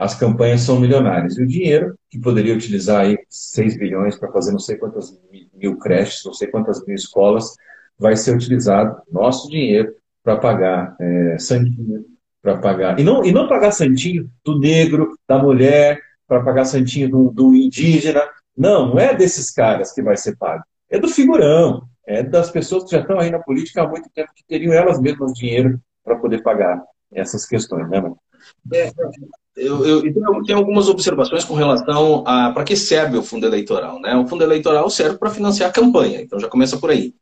as 0.00 0.14
campanhas 0.14 0.62
são 0.62 0.80
milionárias. 0.80 1.36
E 1.36 1.42
o 1.42 1.46
dinheiro, 1.46 1.94
que 2.08 2.18
poderia 2.18 2.54
utilizar 2.54 3.02
aí 3.02 3.18
6 3.28 3.76
bilhões 3.76 4.16
para 4.16 4.32
fazer 4.32 4.50
não 4.50 4.58
sei 4.58 4.78
quantas 4.78 5.14
mil 5.52 5.76
creches, 5.76 6.24
não 6.24 6.32
sei 6.32 6.48
quantas 6.48 6.82
mil 6.86 6.94
escolas, 6.94 7.54
vai 7.98 8.16
ser 8.16 8.34
utilizado 8.34 8.96
nosso 9.12 9.50
dinheiro 9.50 9.94
para 10.24 10.38
pagar 10.38 10.96
é, 10.98 11.36
santinho, 11.38 12.06
para 12.40 12.56
pagar. 12.56 12.98
E 12.98 13.04
não, 13.04 13.22
e 13.22 13.30
não 13.30 13.46
pagar 13.46 13.72
santinho 13.72 14.30
do 14.42 14.58
negro, 14.58 15.18
da 15.28 15.36
mulher, 15.36 16.00
para 16.26 16.42
pagar 16.42 16.64
santinho 16.64 17.10
do, 17.10 17.30
do 17.30 17.54
indígena. 17.54 18.22
Não, 18.56 18.88
não 18.88 18.98
é 18.98 19.14
desses 19.14 19.50
caras 19.50 19.92
que 19.92 20.02
vai 20.02 20.16
ser 20.16 20.34
pago. 20.38 20.64
É 20.88 20.98
do 20.98 21.08
figurão, 21.08 21.82
é 22.06 22.22
das 22.22 22.50
pessoas 22.50 22.84
que 22.84 22.92
já 22.92 23.02
estão 23.02 23.20
aí 23.20 23.30
na 23.30 23.38
política 23.38 23.82
há 23.82 23.86
muito 23.86 24.08
tempo, 24.14 24.32
que 24.34 24.46
teriam 24.48 24.72
elas 24.72 24.98
mesmas 24.98 25.34
dinheiro 25.34 25.78
para 26.02 26.16
poder 26.16 26.42
pagar 26.42 26.82
essas 27.12 27.44
questões, 27.44 27.86
né, 27.90 28.00
mano? 28.00 28.16
É, 28.72 28.90
eu, 29.56 29.84
eu, 29.84 30.02
tenho 30.44 30.58
algumas 30.58 30.88
observações 30.88 31.44
com 31.44 31.54
relação 31.54 32.22
a 32.26 32.50
para 32.52 32.64
que 32.64 32.76
serve 32.76 33.18
o 33.18 33.22
fundo 33.22 33.46
eleitoral. 33.46 34.00
Né? 34.00 34.14
O 34.16 34.26
fundo 34.26 34.44
eleitoral 34.44 34.88
serve 34.88 35.18
para 35.18 35.30
financiar 35.30 35.70
a 35.70 35.72
campanha, 35.72 36.20
então 36.20 36.38
já 36.38 36.48
começa 36.48 36.78
por 36.78 36.90
aí. 36.90 37.14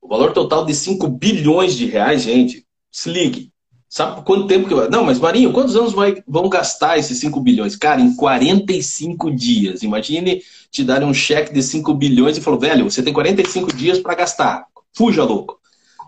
O 0.00 0.08
valor 0.08 0.32
total 0.32 0.64
de 0.64 0.74
5 0.74 1.08
bilhões 1.08 1.74
de 1.74 1.86
reais, 1.86 2.22
gente, 2.22 2.64
se 2.90 3.10
ligue. 3.10 3.52
Sabe 3.88 4.16
por 4.16 4.24
quanto 4.24 4.46
tempo 4.46 4.68
que 4.68 4.74
vai? 4.74 4.88
Não, 4.88 5.04
mas 5.04 5.18
Marinho, 5.18 5.52
quantos 5.52 5.74
anos 5.74 5.92
vai, 5.92 6.22
vão 6.26 6.48
gastar 6.48 6.96
esses 6.96 7.18
5 7.18 7.40
bilhões? 7.40 7.74
Cara, 7.74 8.00
em 8.00 8.14
45 8.14 9.34
dias. 9.34 9.82
Imagine 9.82 10.40
te 10.70 10.84
darem 10.84 11.08
um 11.08 11.12
cheque 11.12 11.52
de 11.52 11.60
5 11.60 11.92
bilhões 11.94 12.36
e 12.38 12.40
falou, 12.40 12.60
velho, 12.60 12.88
você 12.88 13.02
tem 13.02 13.12
45 13.12 13.74
dias 13.74 13.98
para 13.98 14.14
gastar. 14.14 14.64
Fuja, 14.92 15.24
louco. 15.24 15.58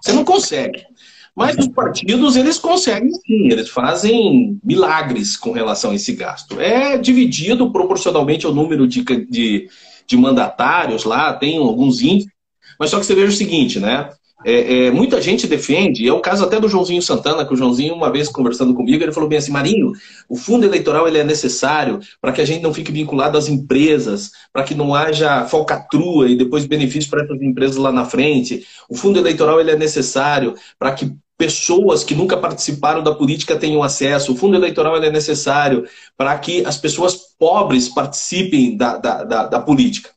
Você 0.00 0.12
não 0.12 0.24
consegue. 0.24 0.84
Mas 1.34 1.56
os 1.56 1.68
partidos, 1.68 2.36
eles 2.36 2.58
conseguem 2.58 3.10
sim, 3.10 3.50
eles 3.50 3.70
fazem 3.70 4.58
milagres 4.62 5.36
com 5.36 5.52
relação 5.52 5.90
a 5.90 5.94
esse 5.94 6.12
gasto. 6.12 6.60
É 6.60 6.98
dividido 6.98 7.72
proporcionalmente 7.72 8.44
ao 8.44 8.54
número 8.54 8.86
de, 8.86 9.02
de, 9.02 9.68
de 10.06 10.16
mandatários 10.16 11.04
lá, 11.04 11.32
tem 11.32 11.56
alguns 11.56 12.02
índices, 12.02 12.30
mas 12.78 12.90
só 12.90 13.00
que 13.00 13.06
você 13.06 13.14
veja 13.14 13.32
o 13.32 13.36
seguinte, 13.36 13.80
né? 13.80 14.10
É, 14.44 14.86
é, 14.86 14.90
muita 14.90 15.20
gente 15.20 15.46
defende, 15.46 16.06
é 16.06 16.12
o 16.12 16.20
caso 16.20 16.44
até 16.44 16.58
do 16.58 16.68
Joãozinho 16.68 17.00
Santana, 17.02 17.44
que 17.44 17.54
o 17.54 17.56
Joãozinho, 17.56 17.94
uma 17.94 18.10
vez 18.10 18.28
conversando 18.28 18.74
comigo, 18.74 19.02
ele 19.02 19.12
falou 19.12 19.28
bem 19.28 19.38
assim, 19.38 19.52
Marinho, 19.52 19.92
o 20.28 20.36
fundo 20.36 20.66
eleitoral 20.66 21.06
ele 21.06 21.18
é 21.18 21.24
necessário 21.24 22.00
para 22.20 22.32
que 22.32 22.40
a 22.40 22.44
gente 22.44 22.62
não 22.62 22.74
fique 22.74 22.90
vinculado 22.90 23.38
às 23.38 23.48
empresas, 23.48 24.32
para 24.52 24.64
que 24.64 24.74
não 24.74 24.94
haja 24.94 25.44
falcatrua 25.46 26.28
e 26.28 26.36
depois 26.36 26.66
benefício 26.66 27.10
para 27.10 27.24
essas 27.24 27.40
empresas 27.40 27.76
lá 27.76 27.92
na 27.92 28.04
frente. 28.04 28.66
O 28.88 28.94
fundo 28.94 29.18
eleitoral 29.18 29.60
ele 29.60 29.70
é 29.70 29.76
necessário 29.76 30.54
para 30.78 30.92
que 30.92 31.12
pessoas 31.42 32.04
que 32.04 32.14
nunca 32.14 32.36
participaram 32.36 33.02
da 33.02 33.14
política 33.14 33.56
tenham 33.56 33.82
acesso. 33.82 34.32
O 34.32 34.36
fundo 34.36 34.56
eleitoral 34.56 34.96
é 34.96 35.10
necessário 35.10 35.84
para 36.16 36.38
que 36.38 36.64
as 36.64 36.76
pessoas 36.76 37.16
pobres 37.36 37.88
participem 37.88 38.76
da, 38.76 38.96
da, 38.96 39.24
da, 39.24 39.46
da 39.46 39.60
política. 39.60 40.10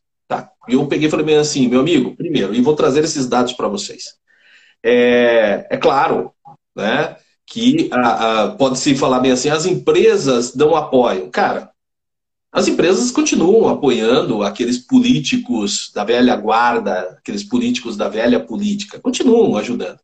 E 0.68 0.74
eu 0.74 0.86
peguei 0.86 1.08
e 1.08 1.10
falei 1.10 1.24
bem 1.24 1.36
assim, 1.36 1.68
meu 1.68 1.80
amigo, 1.80 2.16
primeiro, 2.16 2.54
e 2.54 2.60
vou 2.60 2.74
trazer 2.74 3.04
esses 3.04 3.26
dados 3.26 3.52
para 3.52 3.68
vocês. 3.68 4.14
É, 4.82 5.66
é, 5.70 5.76
claro 5.76 6.32
né, 6.74 7.16
que 7.46 7.90
pode-se 8.58 8.94
falar 8.94 9.20
bem 9.20 9.32
assim, 9.32 9.48
as 9.48 9.66
empresas 9.66 10.54
dão 10.54 10.76
apoio. 10.76 11.30
Cara, 11.30 11.70
as 12.52 12.68
empresas 12.68 13.10
continuam 13.10 13.68
apoiando 13.68 14.42
aqueles 14.42 14.78
políticos 14.78 15.90
da 15.94 16.04
velha 16.04 16.34
guarda, 16.36 17.16
aqueles 17.18 17.44
políticos 17.44 17.96
da 17.96 18.08
velha 18.08 18.40
política, 18.40 18.98
continuam 18.98 19.56
ajudando. 19.56 19.98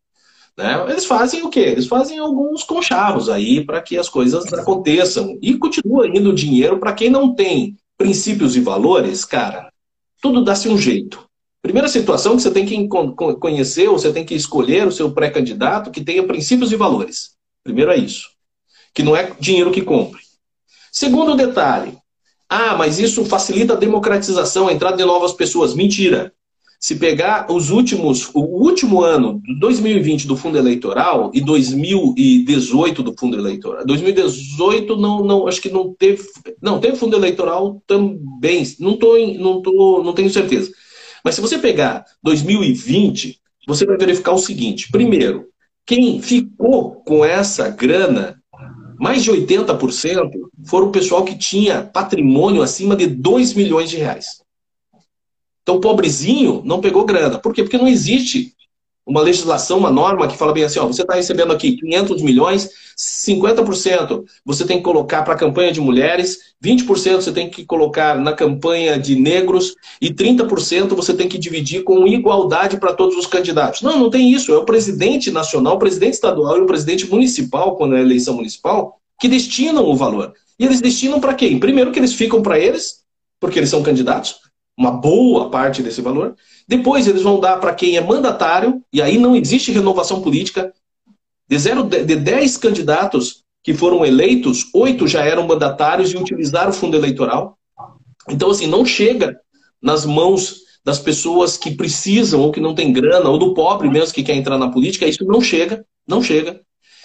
Né? 0.57 0.85
Eles 0.91 1.07
fazem 1.07 1.43
o 1.43 1.49
quê? 1.49 1.61
Eles 1.61 1.87
fazem 1.87 2.19
alguns 2.19 2.63
conchavos 2.63 3.29
aí 3.29 3.65
para 3.65 3.81
que 3.81 3.97
as 3.97 4.09
coisas 4.09 4.53
aconteçam. 4.53 5.39
E 5.41 5.57
continua 5.57 6.07
indo 6.07 6.35
dinheiro 6.35 6.79
para 6.79 6.93
quem 6.93 7.09
não 7.09 7.35
tem 7.35 7.77
princípios 7.97 8.57
e 8.57 8.61
valores, 8.61 9.25
cara, 9.25 9.72
tudo 10.23 10.45
dá-se 10.45 10.69
um 10.69 10.79
jeito. 10.79 11.29
Primeira 11.61 11.89
situação 11.89 12.37
que 12.37 12.43
você 12.43 12.51
tem 12.51 12.65
que 12.65 12.89
conhecer, 13.41 13.89
ou 13.89 13.99
você 13.99 14.13
tem 14.13 14.25
que 14.25 14.35
escolher 14.35 14.87
o 14.87 14.93
seu 14.93 15.13
pré-candidato 15.13 15.91
que 15.91 16.03
tenha 16.03 16.27
princípios 16.27 16.73
e 16.73 16.77
valores. 16.77 17.33
Primeiro 17.63 17.91
é 17.91 17.97
isso. 17.97 18.31
Que 18.95 19.03
não 19.03 19.17
é 19.17 19.33
dinheiro 19.39 19.73
que 19.73 19.83
compre. 19.83 20.21
Segundo 20.91 21.35
detalhe. 21.35 21.99
Ah, 22.49 22.77
mas 22.77 22.99
isso 22.99 23.25
facilita 23.25 23.73
a 23.75 23.77
democratização, 23.77 24.69
a 24.69 24.73
entrada 24.73 24.97
de 24.97 25.05
novas 25.05 25.33
pessoas. 25.33 25.75
Mentira. 25.75 26.33
Se 26.83 26.97
pegar 26.97 27.47
os 27.49 27.71
últimos, 27.71 28.29
o 28.35 28.41
último 28.41 29.03
ano, 29.03 29.41
2020 29.61 30.27
do 30.27 30.37
fundo 30.37 30.59
eleitoral 30.59 31.31
e 31.33 31.41
2018 31.41 33.05
do 33.05 33.15
fundo 33.17 33.39
eleitoral. 33.39 33.87
2018 33.87 34.97
não, 34.97 35.25
não, 35.25 35.47
acho 35.47 35.63
que 35.63 35.71
não 35.71 35.95
teve, 35.95 36.25
não 36.61 36.81
teve 36.81 36.97
fundo 36.97 37.17
eleitoral 37.17 37.81
também. 37.87 38.67
Não 38.81 38.97
tô, 38.97 39.17
não 39.17 39.63
tô, 39.63 40.03
não 40.03 40.13
tenho 40.13 40.29
certeza. 40.29 40.73
Mas 41.25 41.37
se 41.37 41.41
você 41.41 41.57
pegar 41.57 42.05
2020, 42.21 43.39
você 43.69 43.87
vai 43.87 43.97
verificar 43.97 44.33
o 44.33 44.39
seguinte: 44.39 44.91
primeiro, 44.91 45.47
quem 45.87 46.21
ficou 46.21 46.97
com 47.07 47.25
essa 47.25 47.69
grana, 47.69 48.43
mais 48.99 49.23
de 49.23 49.31
80% 49.31 50.31
foram 50.67 50.89
o 50.89 50.93
pessoal 50.93 51.25
que 51.25 51.39
tinha 51.39 51.85
patrimônio 51.85 52.61
acima 52.61 52.97
de 52.97 53.07
2 53.07 53.55
milhões 53.55 53.89
de 53.89 53.99
reais. 53.99 54.42
Então, 55.63 55.81
pobrezinho 55.81 56.63
não 56.65 56.81
pegou 56.81 57.05
grana. 57.05 57.39
Por 57.39 57.55
quê? 57.55 57.63
Porque 57.63 57.79
não 57.79 57.89
existe 57.89 58.55
uma 59.07 59.21
legislação, 59.21 59.79
uma 59.79 59.91
norma 59.91 60.29
que 60.29 60.37
fala 60.37 60.53
bem 60.53 60.65
assim, 60.65 60.79
ó, 60.79 60.87
você 60.87 61.03
está 61.03 61.15
recebendo 61.15 61.53
aqui 61.53 61.73
500 61.77 62.23
milhões, 62.23 62.71
50% 62.97 64.25
você 64.45 64.65
tem 64.65 64.77
que 64.77 64.85
colocar 64.85 65.23
para 65.23 65.35
a 65.35 65.37
campanha 65.37 65.73
de 65.73 65.81
mulheres, 65.81 66.55
20% 66.65 67.17
você 67.17 67.33
tem 67.33 67.51
que 67.51 67.65
colocar 67.65 68.17
na 68.17 68.33
campanha 68.33 68.99
de 68.99 69.17
negros 69.17 69.75
e 70.01 70.13
30% 70.13 70.95
você 70.95 71.13
tem 71.15 71.29
que 71.29 71.37
dividir 71.37 71.83
com 71.83 72.07
igualdade 72.07 72.79
para 72.79 72.93
todos 72.93 73.17
os 73.17 73.27
candidatos. 73.27 73.83
Não, 73.83 73.99
não 73.99 74.11
tem 74.11 74.33
isso. 74.33 74.53
É 74.53 74.57
o 74.57 74.65
presidente 74.65 75.31
nacional, 75.31 75.75
o 75.75 75.79
presidente 75.81 76.15
estadual 76.15 76.59
e 76.59 76.61
o 76.61 76.67
presidente 76.67 77.09
municipal, 77.11 77.77
quando 77.77 77.97
é 77.97 78.01
eleição 78.01 78.35
municipal, 78.35 79.01
que 79.21 79.27
destinam 79.27 79.85
o 79.85 79.97
valor. 79.97 80.33
E 80.59 80.65
eles 80.65 80.81
destinam 80.81 81.21
para 81.21 81.35
quem? 81.35 81.59
Primeiro 81.59 81.91
que 81.91 81.99
eles 81.99 82.13
ficam 82.13 82.41
para 82.41 82.59
eles, 82.59 83.03
porque 83.41 83.59
eles 83.59 83.71
são 83.71 83.83
candidatos, 83.83 84.37
uma 84.77 84.91
boa 84.91 85.51
parte 85.51 85.83
desse 85.83 86.01
valor. 86.01 86.35
Depois 86.67 87.07
eles 87.07 87.23
vão 87.23 87.39
dar 87.39 87.59
para 87.59 87.75
quem 87.75 87.97
é 87.97 88.01
mandatário, 88.01 88.83
e 88.93 89.03
aí 89.03 89.19
não 89.19 89.37
existe 89.37 89.73
renovação 89.73 90.23
política. 90.23 90.73
De, 91.49 91.59
zero, 91.59 91.85
de 91.85 92.17
10 92.17 92.57
candidatos 92.57 93.43
que 93.63 93.75
foram 93.75 94.05
eleitos, 94.05 94.67
oito 94.75 95.07
já 95.07 95.25
eram 95.25 95.47
mandatários 95.47 96.13
e 96.13 96.17
utilizaram 96.17 96.71
o 96.71 96.75
fundo 96.75 96.97
eleitoral. 96.97 97.59
Então, 98.29 98.51
assim, 98.51 98.67
não 98.67 98.85
chega 98.85 99.39
nas 99.81 100.05
mãos 100.05 100.63
das 100.85 100.99
pessoas 100.99 101.57
que 101.57 101.73
precisam 101.73 102.41
ou 102.41 102.51
que 102.51 102.61
não 102.61 102.75
têm 102.75 102.93
grana, 102.93 103.29
ou 103.29 103.39
do 103.39 103.55
pobre 103.55 103.89
mesmo 103.89 104.15
que 104.15 104.23
quer 104.23 104.35
entrar 104.35 104.59
na 104.59 104.69
política, 104.71 105.07
isso 105.07 105.25
não 105.25 105.41
chega, 105.41 105.85
não 106.07 106.23
chega. 106.23 106.61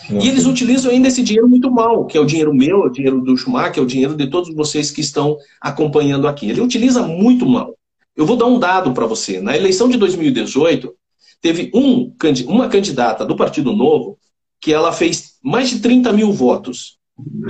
E 0.09 0.27
eles 0.27 0.45
utilizam 0.45 0.91
ainda 0.91 1.07
esse 1.07 1.21
dinheiro 1.21 1.47
muito 1.47 1.69
mal, 1.69 2.05
que 2.05 2.17
é 2.17 2.21
o 2.21 2.25
dinheiro 2.25 2.53
meu, 2.53 2.83
é 2.83 2.87
o 2.87 2.89
dinheiro 2.89 3.21
do 3.21 3.35
Schumacher, 3.35 3.79
é 3.79 3.81
o 3.81 3.87
dinheiro 3.87 4.15
de 4.15 4.27
todos 4.27 4.53
vocês 4.53 4.89
que 4.91 5.01
estão 5.01 5.37
acompanhando 5.61 6.27
aqui. 6.27 6.49
Ele 6.49 6.61
utiliza 6.61 7.01
muito 7.01 7.45
mal. 7.45 7.75
Eu 8.15 8.25
vou 8.25 8.37
dar 8.37 8.45
um 8.45 8.57
dado 8.57 8.93
para 8.93 9.05
você. 9.05 9.41
Na 9.41 9.55
eleição 9.55 9.89
de 9.89 9.97
2018, 9.97 10.93
teve 11.41 11.69
um, 11.73 12.13
uma 12.47 12.67
candidata 12.67 13.25
do 13.25 13.35
Partido 13.35 13.75
Novo 13.75 14.17
que 14.59 14.73
ela 14.73 14.91
fez 14.91 15.35
mais 15.43 15.69
de 15.69 15.79
30 15.79 16.11
mil 16.13 16.31
votos. 16.31 16.97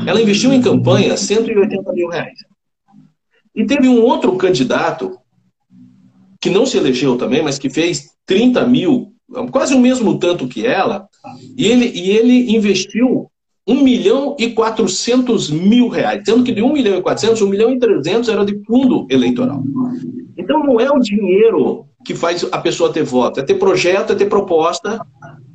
Ela 0.05 0.21
investiu 0.21 0.51
em 0.51 0.61
campanha 0.61 1.15
180 1.15 1.93
mil 1.93 2.09
reais. 2.09 2.37
E 3.55 3.65
teve 3.65 3.87
um 3.87 4.01
outro 4.01 4.35
candidato 4.35 5.17
que 6.39 6.49
não 6.49 6.65
se 6.65 6.77
elegeu 6.77 7.17
também, 7.17 7.41
mas 7.41 7.57
que 7.57 7.69
fez 7.69 8.11
30 8.25 8.65
mil, 8.67 9.13
quase 9.51 9.75
o 9.75 9.79
mesmo 9.79 10.17
tanto 10.17 10.47
que 10.47 10.65
ela, 10.65 11.07
e 11.57 11.67
ele, 11.67 11.85
e 11.87 12.11
ele 12.11 12.55
investiu 12.55 13.29
1 13.67 13.83
milhão 13.83 14.35
e 14.39 14.51
400 14.51 15.51
mil 15.51 15.89
reais, 15.89 16.23
sendo 16.25 16.43
que 16.43 16.53
de 16.53 16.61
1 16.61 16.71
milhão 16.71 16.97
e 16.97 17.01
400, 17.01 17.41
1 17.41 17.49
milhão 17.49 17.71
e 17.71 17.79
300 17.79 18.29
era 18.29 18.45
de 18.45 18.57
fundo 18.63 19.05
eleitoral. 19.09 19.61
Então 20.37 20.63
não 20.63 20.79
é 20.79 20.89
o 20.89 20.99
dinheiro 20.99 21.85
que 22.05 22.15
faz 22.15 22.47
a 22.51 22.57
pessoa 22.59 22.93
ter 22.93 23.03
voto, 23.03 23.41
é 23.41 23.43
ter 23.43 23.55
projeto, 23.55 24.13
é 24.13 24.15
ter 24.15 24.27
proposta, 24.27 25.05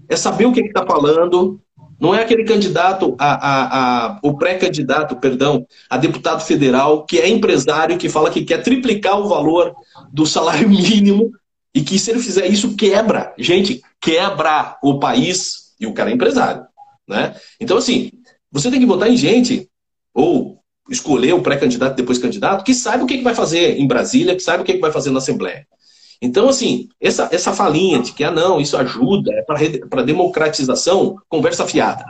é 0.09 0.17
saber 0.17 0.45
o 0.45 0.53
que 0.53 0.61
está 0.61 0.85
falando. 0.85 1.59
Não 1.99 2.15
é 2.15 2.21
aquele 2.21 2.45
candidato, 2.45 3.15
a, 3.17 3.33
a, 3.33 4.07
a 4.09 4.19
o 4.23 4.37
pré-candidato, 4.37 5.17
perdão, 5.17 5.65
a 5.89 5.97
deputado 5.97 6.41
federal, 6.41 7.07
que 7.07 7.19
é 7.19 7.29
empresário, 7.29 7.97
que 7.97 8.09
fala 8.09 8.29
que 8.29 8.45
quer 8.45 8.63
triplicar 8.63 9.19
o 9.19 9.29
valor 9.29 9.73
do 10.13 10.27
salário 10.27 10.69
mínimo 10.69 11.31
e 11.75 11.81
que 11.81 11.99
se 11.99 12.11
ele 12.11 12.21
fizer 12.21 12.47
isso, 12.47 12.77
quebra. 12.77 13.33
Gente, 13.39 13.83
quebra 14.01 14.77
o 14.83 14.99
país 14.99 15.73
e 15.81 15.87
o 15.87 15.95
cara 15.95 16.11
é 16.11 16.15
empresário. 16.15 16.65
Né? 17.09 17.35
Então, 17.61 17.77
assim, 17.77 18.11
você 18.51 18.71
tem 18.71 18.81
que 18.81 18.87
votar 18.87 19.11
em 19.11 19.17
gente, 19.17 19.69
ou 20.15 20.59
escolher 20.91 21.33
o 21.33 21.43
pré-candidato 21.43 21.97
depois 21.97 22.19
candidato, 22.19 22.65
que 22.65 22.75
saiba 22.75 23.05
o 23.05 23.07
que, 23.07 23.19
que 23.19 23.25
vai 23.25 23.35
fazer 23.35 23.79
em 23.79 23.87
Brasília, 23.87 24.35
que 24.35 24.43
saiba 24.43 24.63
o 24.63 24.67
que, 24.67 24.75
que 24.75 24.81
vai 24.81 24.93
fazer 24.93 25.11
na 25.11 25.19
Assembleia. 25.19 25.67
Então, 26.21 26.49
assim, 26.49 26.89
essa, 27.01 27.29
essa 27.33 27.53
falinha 27.53 28.01
de 28.01 28.13
que, 28.13 28.23
ah, 28.23 28.31
não, 28.31 28.61
isso 28.61 28.77
ajuda, 28.77 29.33
é 29.33 29.43
para 29.89 30.03
democratização, 30.03 31.17
conversa 31.29 31.67
fiada. 31.67 32.05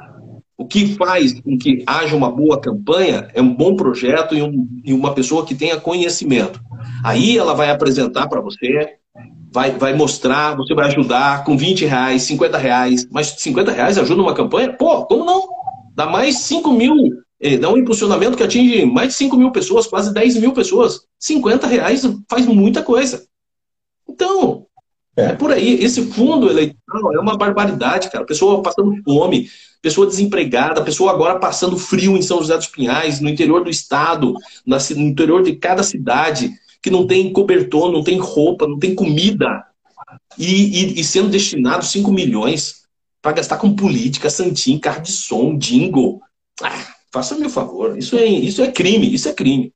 O 0.57 0.67
que 0.67 0.95
faz 0.97 1.41
com 1.41 1.57
que 1.57 1.83
haja 1.87 2.15
uma 2.15 2.31
boa 2.31 2.61
campanha 2.61 3.29
é 3.33 3.41
um 3.41 3.55
bom 3.55 3.75
projeto 3.75 4.35
e, 4.35 4.43
um, 4.43 4.69
e 4.85 4.93
uma 4.93 5.15
pessoa 5.15 5.47
que 5.47 5.55
tenha 5.55 5.81
conhecimento. 5.81 6.61
Aí 7.03 7.39
ela 7.39 7.55
vai 7.55 7.71
apresentar 7.71 8.29
para 8.29 8.41
você 8.41 8.97
vai, 9.53 9.73
vai 9.73 9.95
mostrar, 9.95 10.57
você 10.57 10.75
vai 10.75 10.87
ajudar 10.87 11.45
com 11.45 11.57
20 11.57 11.85
reais, 11.85 12.23
50 12.23 12.59
reais. 12.59 13.07
Mas 13.11 13.29
50 13.39 13.71
reais 13.71 13.99
ajuda 13.99 14.23
uma 14.23 14.35
campanha? 14.35 14.73
Pô, 14.73 15.05
como 15.05 15.25
não? 15.25 15.47
Dá 15.95 16.07
mais 16.07 16.39
5 16.39 16.73
mil, 16.73 16.95
eh, 17.39 17.59
dá 17.59 17.71
um 17.71 17.77
impulsionamento 17.77 18.37
que 18.37 18.43
atinge 18.43 18.87
mais 18.87 19.09
de 19.09 19.15
5 19.15 19.37
mil 19.37 19.53
pessoas, 19.53 19.87
quase 19.87 20.13
10 20.13 20.37
mil 20.39 20.53
pessoas. 20.53 21.03
50 21.19 21.67
reais 21.67 22.03
faz 22.29 22.47
muita 22.47 22.83
coisa. 22.83 23.25
Então, 24.09 24.67
é. 25.17 25.27
é 25.27 25.33
por 25.35 25.53
aí. 25.53 25.85
Esse 25.85 26.03
fundo 26.03 26.49
eleitoral 26.49 27.15
é 27.15 27.21
uma 27.21 27.37
barbaridade, 27.37 28.11
cara. 28.11 28.25
Pessoa 28.25 28.63
passando 28.63 28.97
fome, 29.05 29.51
pessoa 29.83 30.07
desempregada, 30.07 30.83
pessoa 30.83 31.13
agora 31.13 31.39
passando 31.39 31.77
frio 31.77 32.17
em 32.17 32.23
São 32.23 32.39
José 32.39 32.57
dos 32.57 32.69
Pinhais, 32.69 33.21
no 33.21 33.29
interior 33.29 33.63
do 33.63 33.69
estado, 33.69 34.35
no 34.65 34.79
interior 34.97 35.43
de 35.43 35.57
cada 35.57 35.83
cidade 35.83 36.51
que 36.83 36.91
não 36.91 37.07
tem 37.07 37.33
cobertor, 37.33 37.93
não 37.93 38.03
tem 38.03 38.19
roupa, 38.19 38.67
não 38.67 38.79
tem 38.79 38.95
comida, 38.95 39.65
e, 40.39 40.97
e, 40.97 41.01
e 41.01 41.05
sendo 41.05 41.31
destinado 41.31 41.85
5 41.85 42.11
milhões 42.13 42.83
para 43.21 43.37
gastar 43.37 43.59
com 43.59 43.75
política, 43.75 44.29
santinho, 44.29 44.81
carro 44.81 45.03
de 45.03 45.13
som, 45.13 45.57
jingle. 45.57 46.21
Ah, 46.63 46.95
faça 47.13 47.39
meu 47.39 47.49
favor, 47.49 47.97
isso 47.97 48.17
é, 48.17 48.25
isso 48.25 48.63
é 48.63 48.73
crime, 48.73 49.15
isso 49.15 49.29
é 49.29 49.33
crime. 49.33 49.73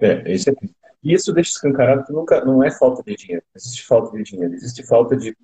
É, 0.00 0.32
isso 0.32 0.50
é 0.50 0.54
crime. 0.54 0.74
E 1.02 1.14
isso 1.14 1.32
deixa 1.32 1.50
escancarado 1.50 2.04
que 2.04 2.12
nunca, 2.12 2.44
não 2.44 2.62
é 2.62 2.70
falta 2.70 3.02
de 3.02 3.16
dinheiro, 3.16 3.42
existe 3.54 3.86
falta 3.86 4.16
de 4.16 4.24
dinheiro, 4.24 4.52
existe 4.54 4.84
falta 4.86 5.16
de 5.16 5.34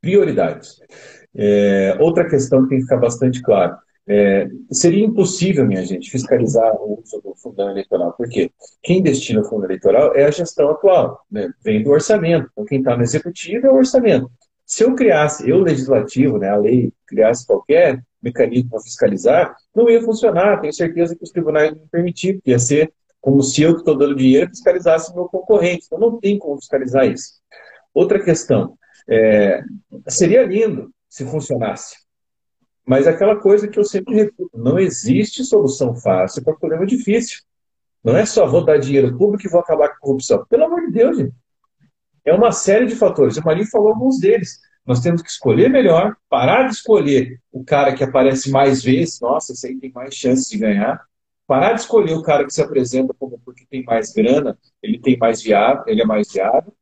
prioridades. 0.00 0.80
É, 1.34 1.96
outra 2.00 2.28
questão 2.28 2.64
que 2.64 2.70
tem 2.70 2.78
que 2.78 2.84
ficar 2.84 2.98
bastante 2.98 3.40
claro. 3.42 3.76
É, 4.10 4.48
seria 4.72 5.04
impossível, 5.04 5.66
minha 5.66 5.84
gente, 5.84 6.10
fiscalizar 6.10 6.74
o 6.80 7.02
uso 7.02 7.20
do 7.20 7.34
fundo 7.34 7.60
eleitoral. 7.60 8.14
Por 8.14 8.26
quê? 8.26 8.50
Quem 8.82 9.02
destina 9.02 9.42
o 9.42 9.44
fundo 9.44 9.66
eleitoral 9.66 10.14
é 10.16 10.24
a 10.24 10.30
gestão 10.30 10.70
atual, 10.70 11.20
né? 11.30 11.50
vem 11.62 11.82
do 11.82 11.90
orçamento. 11.90 12.48
Então, 12.50 12.64
quem 12.64 12.78
está 12.78 12.96
no 12.96 13.02
executivo 13.02 13.66
é 13.66 13.70
o 13.70 13.76
orçamento. 13.76 14.30
Se 14.64 14.82
eu 14.82 14.94
criasse, 14.94 15.48
eu 15.48 15.60
legislativo, 15.60 16.38
né, 16.38 16.48
a 16.48 16.56
lei 16.56 16.92
criasse 17.06 17.46
qualquer 17.46 18.02
mecanismo 18.22 18.70
para 18.70 18.80
fiscalizar, 18.80 19.54
não 19.74 19.88
ia 19.90 20.02
funcionar. 20.02 20.60
Tenho 20.60 20.72
certeza 20.72 21.14
que 21.14 21.24
os 21.24 21.30
tribunais 21.30 21.70
não 21.72 21.86
permitiam, 21.88 22.40
ia 22.46 22.58
ser 22.58 22.92
como 23.20 23.42
se 23.42 23.62
eu 23.62 23.74
que 23.74 23.80
estou 23.80 23.96
dando 23.96 24.14
dinheiro 24.14 24.48
fiscalizasse 24.48 25.14
meu 25.14 25.26
concorrente. 25.26 25.84
Então, 25.86 25.98
não 25.98 26.18
tem 26.18 26.38
como 26.38 26.56
fiscalizar 26.56 27.06
isso. 27.06 27.34
Outra 27.92 28.22
questão, 28.22 28.78
é, 29.08 29.62
seria 30.08 30.44
lindo 30.44 30.90
se 31.08 31.24
funcionasse. 31.26 32.07
Mas 32.88 33.06
aquela 33.06 33.36
coisa 33.36 33.68
que 33.68 33.78
eu 33.78 33.84
sempre 33.84 34.14
repito, 34.14 34.50
não 34.54 34.78
existe 34.78 35.44
solução 35.44 35.94
fácil 35.94 36.42
para 36.42 36.54
problema 36.54 36.86
difícil. 36.86 37.42
Não 38.02 38.16
é 38.16 38.24
só 38.24 38.46
vou 38.46 38.64
dar 38.64 38.78
dinheiro 38.78 39.14
público 39.14 39.46
e 39.46 39.50
vou 39.50 39.60
acabar 39.60 39.90
com 39.90 39.94
a 39.96 39.98
corrupção. 39.98 40.46
Pelo 40.48 40.64
amor 40.64 40.86
de 40.86 40.92
Deus, 40.92 41.18
gente. 41.18 41.34
É 42.24 42.32
uma 42.32 42.50
série 42.50 42.86
de 42.86 42.96
fatores. 42.96 43.36
O 43.36 43.44
Marinho 43.44 43.66
falou 43.66 43.88
alguns 43.88 44.18
deles. 44.18 44.58
Nós 44.86 45.00
temos 45.00 45.20
que 45.20 45.28
escolher 45.28 45.68
melhor, 45.68 46.16
parar 46.30 46.62
de 46.62 46.76
escolher 46.76 47.38
o 47.52 47.62
cara 47.62 47.94
que 47.94 48.02
aparece 48.02 48.50
mais 48.50 48.82
vezes. 48.82 49.20
Nossa, 49.20 49.52
esse 49.52 49.66
aí 49.66 49.76
tem 49.78 49.92
mais 49.92 50.14
chances 50.14 50.48
de 50.48 50.56
ganhar. 50.56 50.98
Parar 51.46 51.74
de 51.74 51.80
escolher 51.80 52.14
o 52.14 52.22
cara 52.22 52.46
que 52.46 52.54
se 52.54 52.62
apresenta 52.62 53.12
como 53.18 53.38
porque 53.44 53.66
tem 53.68 53.84
mais 53.84 54.14
grana, 54.14 54.58
ele 54.82 54.98
tem 54.98 55.18
mais 55.18 55.42
viável, 55.42 55.84
ele 55.86 56.00
é 56.00 56.06
mais 56.06 56.32
viável, 56.32 56.72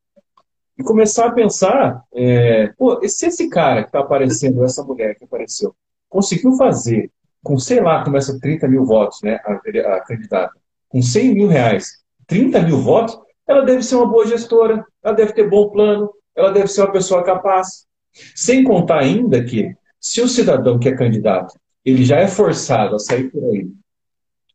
e 0.78 0.84
começar 0.84 1.26
a 1.26 1.32
pensar, 1.32 2.04
é, 2.14 2.68
pô, 2.78 3.00
se 3.08 3.26
esse 3.26 3.48
cara 3.48 3.82
que 3.82 3.88
está 3.88 4.00
aparecendo, 4.00 4.62
essa 4.62 4.84
mulher 4.84 5.16
que 5.16 5.24
apareceu, 5.24 5.74
conseguiu 6.16 6.52
fazer 6.56 7.10
com, 7.44 7.58
sei 7.58 7.78
lá, 7.80 8.02
começa 8.02 8.40
30 8.40 8.66
mil 8.68 8.86
votos, 8.86 9.20
né, 9.22 9.38
a, 9.44 9.52
a 9.96 10.00
candidata, 10.00 10.54
com 10.88 11.02
100 11.02 11.34
mil 11.34 11.46
reais, 11.46 11.98
30 12.26 12.62
mil 12.62 12.78
votos, 12.78 13.18
ela 13.46 13.62
deve 13.64 13.82
ser 13.82 13.96
uma 13.96 14.06
boa 14.06 14.26
gestora, 14.26 14.84
ela 15.04 15.14
deve 15.14 15.34
ter 15.34 15.48
bom 15.48 15.68
plano, 15.68 16.10
ela 16.34 16.50
deve 16.50 16.68
ser 16.68 16.80
uma 16.80 16.90
pessoa 16.90 17.22
capaz. 17.22 17.86
Sem 18.34 18.64
contar 18.64 19.00
ainda 19.00 19.44
que, 19.44 19.76
se 20.00 20.22
o 20.22 20.28
cidadão 20.28 20.78
que 20.78 20.88
é 20.88 20.96
candidato, 20.96 21.54
ele 21.84 22.02
já 22.02 22.16
é 22.16 22.26
forçado 22.26 22.96
a 22.96 22.98
sair 22.98 23.30
por 23.30 23.44
aí, 23.44 23.68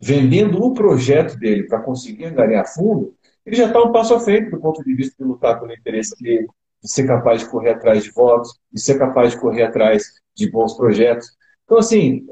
vendendo 0.01 0.63
o 0.63 0.73
projeto 0.73 1.37
dele 1.37 1.67
para 1.67 1.79
conseguir 1.79 2.31
ganhar 2.31 2.65
fundo, 2.65 3.13
ele 3.45 3.55
já 3.55 3.67
está 3.67 3.81
um 3.81 3.91
passo 3.91 4.15
à 4.15 4.19
frente 4.19 4.49
do 4.49 4.59
ponto 4.59 4.83
de 4.83 4.95
vista 4.95 5.15
de 5.17 5.29
lutar 5.29 5.59
pelo 5.59 5.71
interesse 5.71 6.15
dele, 6.21 6.47
de 6.83 6.91
ser 6.91 7.05
capaz 7.05 7.41
de 7.41 7.49
correr 7.49 7.69
atrás 7.69 8.03
de 8.03 8.11
votos, 8.11 8.59
de 8.73 8.81
ser 8.81 8.97
capaz 8.97 9.31
de 9.31 9.39
correr 9.39 9.63
atrás 9.63 10.21
de 10.35 10.49
bons 10.49 10.73
projetos. 10.73 11.37
Então, 11.71 11.79
assim, 11.79 12.27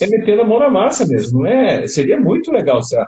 é 0.00 0.06
meter 0.08 0.40
a 0.40 0.44
mão 0.44 0.58
na 0.58 0.68
massa 0.68 1.06
mesmo, 1.06 1.42
não 1.42 1.46
é? 1.46 1.86
Seria 1.86 2.20
muito 2.20 2.50
legal 2.50 2.82
se 2.82 2.96
a 2.96 3.06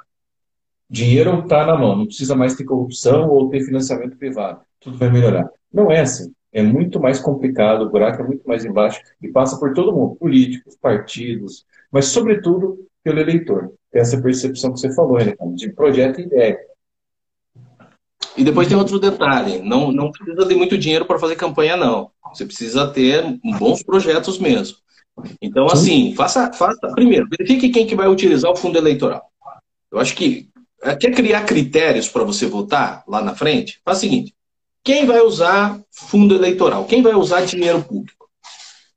dinheiro 0.89 1.41
está 1.41 1.66
na 1.66 1.77
mão, 1.77 1.97
não 1.97 2.07
precisa 2.07 2.37
mais 2.37 2.55
ter 2.55 2.62
corrupção 2.62 3.29
ou 3.29 3.51
ter 3.51 3.64
financiamento 3.64 4.16
privado, 4.16 4.61
tudo 4.79 4.97
vai 4.97 5.11
melhorar. 5.11 5.51
Não 5.72 5.91
é 5.91 6.03
assim. 6.03 6.33
É 6.53 6.62
muito 6.62 7.01
mais 7.01 7.18
complicado, 7.18 7.83
o 7.83 7.91
buraco 7.91 8.22
é 8.22 8.25
muito 8.25 8.47
mais 8.47 8.64
embaixo 8.64 9.01
e 9.20 9.27
passa 9.27 9.59
por 9.59 9.75
todo 9.75 9.93
mundo, 9.93 10.14
políticos, 10.14 10.77
partidos, 10.81 11.66
mas 11.91 12.05
sobretudo 12.05 12.87
pelo 13.03 13.18
eleitor. 13.18 13.72
Tem 13.91 14.01
essa 14.01 14.22
percepção 14.22 14.72
que 14.72 14.79
você 14.79 14.95
falou, 14.95 15.18
né, 15.18 15.35
de 15.57 15.72
projeto 15.72 16.20
e 16.20 16.25
ideia. 16.25 16.57
E 18.37 18.45
depois 18.45 18.68
tem 18.68 18.77
outro 18.77 19.01
detalhe: 19.01 19.59
não, 19.59 19.91
não 19.91 20.12
precisa 20.12 20.47
de 20.47 20.55
muito 20.55 20.79
dinheiro 20.79 21.05
para 21.05 21.18
fazer 21.18 21.35
campanha, 21.35 21.77
não. 21.77 22.12
Você 22.33 22.47
precisa 22.47 22.87
ter 22.87 23.41
bons 23.59 23.83
projetos 23.83 24.39
mesmo. 24.39 24.85
Então, 25.41 25.67
assim, 25.67 26.15
faça, 26.15 26.53
faça. 26.53 26.89
Primeiro, 26.95 27.29
verifique 27.29 27.71
quem 27.71 27.87
que 27.87 27.95
vai 27.95 28.09
utilizar 28.09 28.51
o 28.51 28.57
fundo 28.57 28.79
eleitoral. 28.79 29.31
Eu 29.91 29.99
acho 30.01 30.15
que 30.15 30.49
é, 30.83 30.95
quer 30.95 31.12
criar 31.12 31.45
critérios 31.45 32.09
para 32.09 32.25
você 32.25 32.47
votar 32.47 33.05
lá 33.09 33.23
na 33.23 33.35
frente? 33.35 33.81
Faz 33.85 33.99
o 33.99 34.01
seguinte: 34.03 34.35
quem 34.83 35.07
vai 35.07 35.21
usar 35.21 35.81
fundo 35.91 36.35
eleitoral? 36.35 36.85
Quem 36.85 37.03
vai 37.03 37.15
usar 37.15 37.47
dinheiro 37.47 37.83
público? 37.83 38.29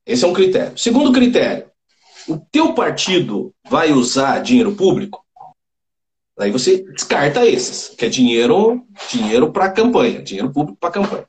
Esse 0.05 0.25
é 0.25 0.27
um 0.27 0.33
critério. 0.33 0.77
Segundo 0.77 1.11
critério, 1.11 1.67
o 2.27 2.37
teu 2.37 2.73
partido 2.73 3.53
vai 3.69 3.91
usar 3.91 4.39
dinheiro 4.39 4.75
público? 4.75 5.23
Aí 6.39 6.51
você 6.51 6.83
descarta 6.91 7.45
esses, 7.45 7.95
que 7.95 8.05
é 8.05 8.09
dinheiro, 8.09 8.85
dinheiro 9.11 9.51
para 9.51 9.71
campanha, 9.71 10.21
dinheiro 10.21 10.51
público 10.51 10.77
para 10.79 10.91
campanha. 10.91 11.25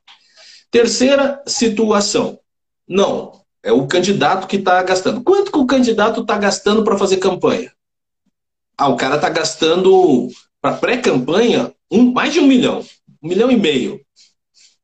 Terceira 0.70 1.42
situação. 1.46 2.38
Não, 2.86 3.37
é 3.62 3.72
o 3.72 3.86
candidato 3.86 4.46
que 4.46 4.56
está 4.56 4.82
gastando. 4.82 5.22
Quanto 5.22 5.50
que 5.52 5.58
o 5.58 5.66
candidato 5.66 6.22
está 6.22 6.36
gastando 6.38 6.84
para 6.84 6.98
fazer 6.98 7.18
campanha? 7.18 7.72
Ah, 8.76 8.88
o 8.88 8.96
cara 8.96 9.16
está 9.16 9.28
gastando 9.28 10.28
para 10.60 10.76
pré-campanha 10.76 11.72
um, 11.90 12.12
mais 12.12 12.32
de 12.32 12.40
um 12.40 12.46
milhão, 12.46 12.84
um 13.22 13.28
milhão 13.28 13.50
e 13.50 13.56
meio. 13.56 14.00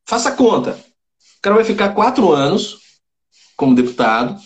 Faça 0.07 0.31
a 0.31 0.33
conta. 0.33 0.73
O 1.39 1.43
cara 1.43 1.57
vai 1.57 1.65
ficar 1.65 1.91
quatro 1.91 2.33
anos 2.33 2.79
como 3.57 3.75
deputado, 3.75 4.41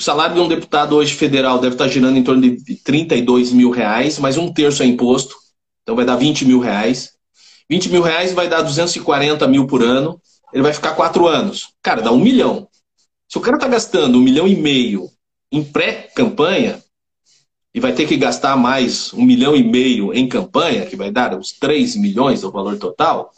salário 0.00 0.34
de 0.34 0.40
um 0.40 0.48
deputado 0.48 0.96
hoje 0.96 1.12
federal 1.14 1.58
deve 1.58 1.74
estar 1.74 1.86
girando 1.86 2.16
em 2.16 2.22
torno 2.22 2.40
de 2.40 2.74
32 2.76 3.52
mil 3.52 3.70
reais, 3.70 4.18
mas 4.18 4.38
um 4.38 4.50
terço 4.50 4.82
é 4.82 4.86
imposto, 4.86 5.36
então 5.82 5.94
vai 5.94 6.06
dar 6.06 6.16
20 6.16 6.46
mil 6.46 6.58
reais. 6.58 7.10
20 7.68 7.90
mil 7.90 8.00
reais 8.00 8.32
vai 8.32 8.48
dar 8.48 8.62
240 8.62 9.46
mil 9.46 9.66
por 9.66 9.82
ano, 9.82 10.18
ele 10.54 10.62
vai 10.62 10.72
ficar 10.72 10.92
quatro 10.92 11.26
anos. 11.26 11.74
Cara, 11.82 12.00
dá 12.00 12.10
um 12.10 12.18
milhão. 12.18 12.66
Se 13.30 13.38
o 13.38 13.40
cara 13.40 13.56
está 13.56 13.68
gastando 13.68 14.18
um 14.18 14.22
milhão 14.22 14.48
e 14.48 14.56
meio 14.56 15.08
em 15.52 15.62
pré-campanha, 15.62 16.82
e 17.72 17.78
vai 17.78 17.92
ter 17.92 18.04
que 18.08 18.16
gastar 18.16 18.56
mais 18.56 19.12
um 19.14 19.22
milhão 19.22 19.54
e 19.54 19.62
meio 19.62 20.12
em 20.12 20.28
campanha, 20.28 20.84
que 20.84 20.96
vai 20.96 21.12
dar 21.12 21.38
uns 21.38 21.52
3 21.52 21.94
milhões 21.94 22.40
do 22.40 22.50
valor 22.50 22.76
total, 22.76 23.30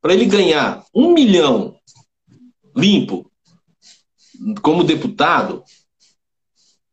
para 0.00 0.14
ele 0.14 0.24
ganhar 0.24 0.82
um 0.94 1.12
milhão 1.12 1.76
limpo 2.74 3.30
como 4.62 4.82
deputado, 4.82 5.62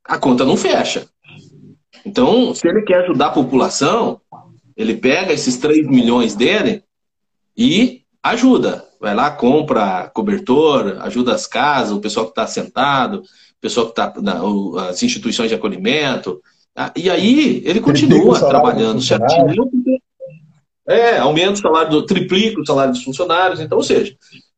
a 0.03 0.17
conta 0.17 0.43
não 0.43 0.57
fecha. 0.57 1.09
Então, 2.05 2.53
se 2.53 2.67
ele 2.67 2.81
quer 2.81 3.05
ajudar 3.05 3.27
a 3.27 3.33
população, 3.33 4.19
ele 4.75 4.97
pega 4.97 5.31
esses 5.31 5.55
3 5.55 5.87
milhões 5.87 6.35
dele 6.35 6.83
e 7.55 8.03
ajuda. 8.21 8.85
Vai 9.03 9.13
lá, 9.13 9.29
compra 9.29 10.09
cobertor, 10.13 10.97
ajuda 11.01 11.35
as 11.35 11.45
casas, 11.45 11.91
o 11.91 11.99
pessoal 11.99 12.25
que 12.25 12.31
está 12.31 12.47
sentado, 12.47 13.17
o 13.17 13.59
pessoal 13.59 13.87
que 13.87 13.91
está 13.91 14.13
nas 14.21 15.03
instituições 15.03 15.49
de 15.49 15.55
acolhimento. 15.55 16.41
Ah, 16.73 16.89
e 16.95 17.09
aí 17.09 17.61
ele 17.65 17.81
continua 17.81 18.37
ele 18.37 18.47
trabalhando 18.47 19.01
certinho. 19.01 19.69
É, 20.87 21.17
aumenta 21.17 21.51
o 21.51 21.57
salário, 21.57 21.91
do, 21.91 22.05
triplica 22.05 22.61
o 22.61 22.65
salário 22.65 22.93
dos 22.93 23.03
funcionários. 23.03 23.59
Então, 23.59 23.77
ou 23.77 23.83
seja, 23.83 24.15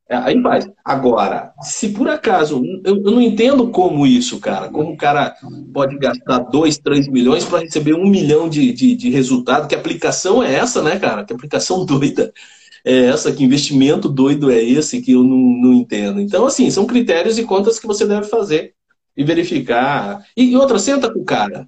é, 0.07 0.15
aí 0.15 0.39
faz. 0.43 0.69
Agora, 0.85 1.51
se 1.63 1.89
por 1.89 2.07
acaso, 2.07 2.63
eu, 2.83 2.97
eu, 2.97 3.11
não 3.11 3.21
entendo 3.21 3.69
como 3.69 4.05
isso, 4.05 4.39
cara. 4.39 4.69
Como 4.69 4.91
o 4.91 4.97
cara 4.97 5.35
pode 5.73 5.97
gastar 5.97 6.37
2, 6.37 6.77
3 6.77 7.07
milhões 7.07 7.45
para 7.45 7.61
receber 7.61 7.95
um 7.95 8.07
milhão 8.07 8.47
de, 8.47 8.71
de, 8.71 8.95
de, 8.95 9.09
resultado. 9.09 9.67
Que 9.67 9.73
aplicação 9.73 10.43
é 10.43 10.53
essa, 10.53 10.83
né, 10.83 10.99
cara? 10.99 11.25
Que 11.25 11.33
aplicação 11.33 11.83
doida 11.87 12.31
é 12.85 13.07
essa? 13.07 13.31
Que 13.31 13.43
investimento 13.43 14.07
doido 14.07 14.51
é 14.51 14.63
esse 14.63 15.01
que 15.01 15.13
eu 15.13 15.23
não, 15.23 15.37
não 15.37 15.73
entendo? 15.73 16.21
Então, 16.21 16.45
assim, 16.45 16.69
são 16.69 16.85
critérios 16.85 17.39
e 17.39 17.43
contas 17.43 17.79
que 17.79 17.87
você 17.87 18.05
deve 18.05 18.27
fazer 18.27 18.75
e 19.17 19.23
verificar. 19.23 20.23
E, 20.37 20.51
e 20.51 20.55
outra, 20.55 20.77
senta 20.77 21.11
com 21.11 21.19
o 21.19 21.25
cara. 21.25 21.67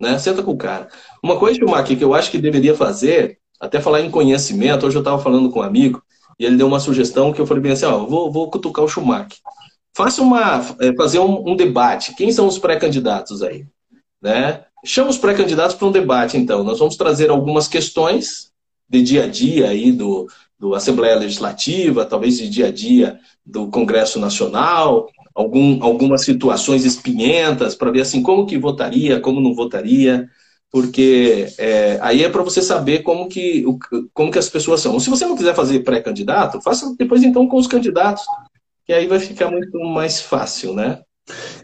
Né? 0.00 0.18
Senta 0.18 0.42
com 0.42 0.52
o 0.52 0.56
cara. 0.56 0.88
Uma 1.22 1.38
coisa, 1.38 1.60
aqui 1.76 1.94
que 1.94 2.02
eu 2.02 2.14
acho 2.14 2.30
que 2.30 2.38
deveria 2.38 2.74
fazer, 2.74 3.38
até 3.60 3.78
falar 3.78 4.00
em 4.00 4.10
conhecimento, 4.10 4.86
hoje 4.86 4.96
eu 4.96 5.02
estava 5.02 5.22
falando 5.22 5.50
com 5.50 5.60
um 5.60 5.62
amigo, 5.62 6.02
e 6.38 6.46
ele 6.46 6.56
deu 6.56 6.66
uma 6.66 6.80
sugestão 6.80 7.32
que 7.32 7.40
eu 7.40 7.46
falei 7.46 7.62
bem 7.62 7.72
assim, 7.72 7.84
ó, 7.84 7.98
vou, 7.98 8.32
vou 8.32 8.50
cutucar 8.50 8.84
o 8.84 8.88
Schumacher. 8.88 9.38
Faça 9.94 10.22
uma, 10.22 10.60
é, 10.80 10.94
fazer 10.96 11.18
um, 11.18 11.50
um 11.50 11.54
debate. 11.54 12.14
Quem 12.16 12.32
são 12.32 12.46
os 12.46 12.58
pré-candidatos 12.58 13.42
aí? 13.42 13.66
Né? 14.20 14.64
Chama 14.84 15.10
os 15.10 15.18
pré-candidatos 15.18 15.76
para 15.76 15.86
um 15.86 15.92
debate, 15.92 16.36
então. 16.36 16.64
Nós 16.64 16.78
vamos 16.78 16.96
trazer 16.96 17.30
algumas 17.30 17.68
questões 17.68 18.50
de 18.88 19.02
dia 19.02 19.24
a 19.24 19.26
dia 19.28 19.68
aí 19.68 19.92
do, 19.92 20.26
do 20.64 20.74
Assembleia 20.74 21.14
Legislativa, 21.14 22.06
talvez 22.06 22.38
de 22.38 22.48
dia 22.48 22.68
a 22.68 22.72
dia 22.72 23.18
do 23.44 23.68
Congresso 23.68 24.18
Nacional, 24.18 25.10
algum, 25.34 25.82
algumas 25.84 26.22
situações 26.22 26.86
espinhentas 26.86 27.74
para 27.74 27.90
ver 27.90 28.00
assim 28.00 28.22
como 28.22 28.46
que 28.46 28.56
votaria, 28.56 29.20
como 29.20 29.42
não 29.42 29.54
votaria 29.54 30.26
porque 30.70 31.46
é, 31.56 31.98
aí 32.00 32.24
é 32.24 32.28
para 32.28 32.42
você 32.42 32.60
saber 32.60 33.04
como 33.04 33.28
que, 33.28 33.64
como 34.12 34.32
que 34.32 34.38
as 34.40 34.48
pessoas 34.48 34.80
são. 34.80 34.98
Se 34.98 35.08
você 35.08 35.24
não 35.24 35.36
quiser 35.36 35.54
fazer 35.54 35.84
pré-candidato, 35.84 36.60
faça 36.60 36.92
depois 36.98 37.22
então 37.22 37.46
com 37.46 37.58
os 37.58 37.68
candidatos, 37.68 38.24
que 38.84 38.92
aí 38.92 39.06
vai 39.06 39.20
ficar 39.20 39.52
muito 39.52 39.78
mais 39.78 40.20
fácil, 40.20 40.74
né? 40.74 41.00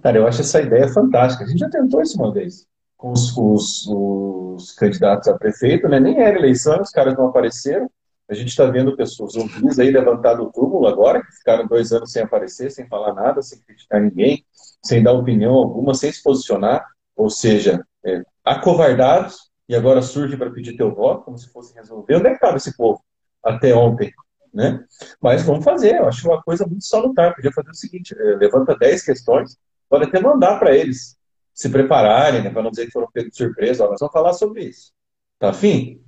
Cara, 0.00 0.18
eu 0.18 0.28
acho 0.28 0.42
essa 0.42 0.62
ideia 0.62 0.86
fantástica. 0.86 1.42
A 1.42 1.48
gente 1.48 1.58
já 1.58 1.68
tentou 1.68 2.00
isso 2.00 2.16
uma 2.22 2.32
vez 2.32 2.66
com 2.96 3.10
os, 3.10 3.36
os, 3.36 3.88
os 3.88 4.72
candidatos 4.72 5.26
a 5.26 5.36
prefeito, 5.36 5.88
né? 5.88 5.98
Nem 5.98 6.20
era 6.20 6.38
eleição, 6.38 6.80
os 6.80 6.90
caras 6.90 7.16
não 7.16 7.26
apareceram. 7.26 7.90
A 8.30 8.34
gente 8.34 8.48
está 8.48 8.64
vendo 8.66 8.96
pessoas 8.96 9.32
zumbis 9.32 9.80
aí 9.80 9.90
levantar 9.90 10.34
do 10.34 10.52
túmulo 10.52 10.86
agora, 10.86 11.20
que 11.20 11.32
ficaram 11.32 11.66
dois 11.66 11.92
anos 11.92 12.12
sem 12.12 12.22
aparecer, 12.22 12.70
sem 12.70 12.86
falar 12.86 13.12
nada, 13.12 13.42
sem 13.42 13.60
criticar 13.60 14.00
ninguém, 14.00 14.44
sem 14.80 15.02
dar 15.02 15.12
opinião 15.14 15.52
alguma, 15.52 15.94
sem 15.94 16.12
se 16.12 16.22
posicionar. 16.22 16.86
Ou 17.16 17.28
seja, 17.28 17.84
é, 18.06 18.22
acovardados 18.44 19.50
e 19.68 19.74
agora 19.74 20.00
surge 20.00 20.36
para 20.36 20.48
pedir 20.50 20.76
teu 20.76 20.94
voto, 20.94 21.24
como 21.24 21.36
se 21.36 21.50
fosse 21.50 21.74
resolver. 21.74 22.14
Onde 22.14 22.28
é 22.28 22.30
que 22.30 22.36
estava 22.36 22.56
esse 22.56 22.76
povo 22.76 23.02
até 23.44 23.74
ontem? 23.74 24.12
Né? 24.54 24.84
Mas 25.20 25.42
vamos 25.42 25.64
fazer, 25.64 25.96
eu 25.96 26.06
acho 26.06 26.28
uma 26.28 26.40
coisa 26.40 26.64
muito 26.64 26.84
salutar. 26.84 27.34
Podia 27.34 27.52
fazer 27.52 27.70
o 27.70 27.74
seguinte: 27.74 28.14
é, 28.16 28.36
levanta 28.36 28.78
10 28.78 29.02
questões, 29.02 29.58
pode 29.88 30.04
até 30.04 30.20
mandar 30.20 30.56
para 30.60 30.72
eles 30.72 31.16
se 31.52 31.68
prepararem, 31.68 32.44
né, 32.44 32.50
para 32.50 32.62
não 32.62 32.70
dizer 32.70 32.86
que 32.86 32.92
foram 32.92 33.10
pegos 33.12 33.32
de 33.32 33.36
surpresa. 33.36 33.84
Ó, 33.84 33.90
nós 33.90 33.98
vamos 33.98 34.12
falar 34.12 34.32
sobre 34.34 34.66
isso. 34.66 34.92
Tá 35.36 35.50
afim? 35.50 36.00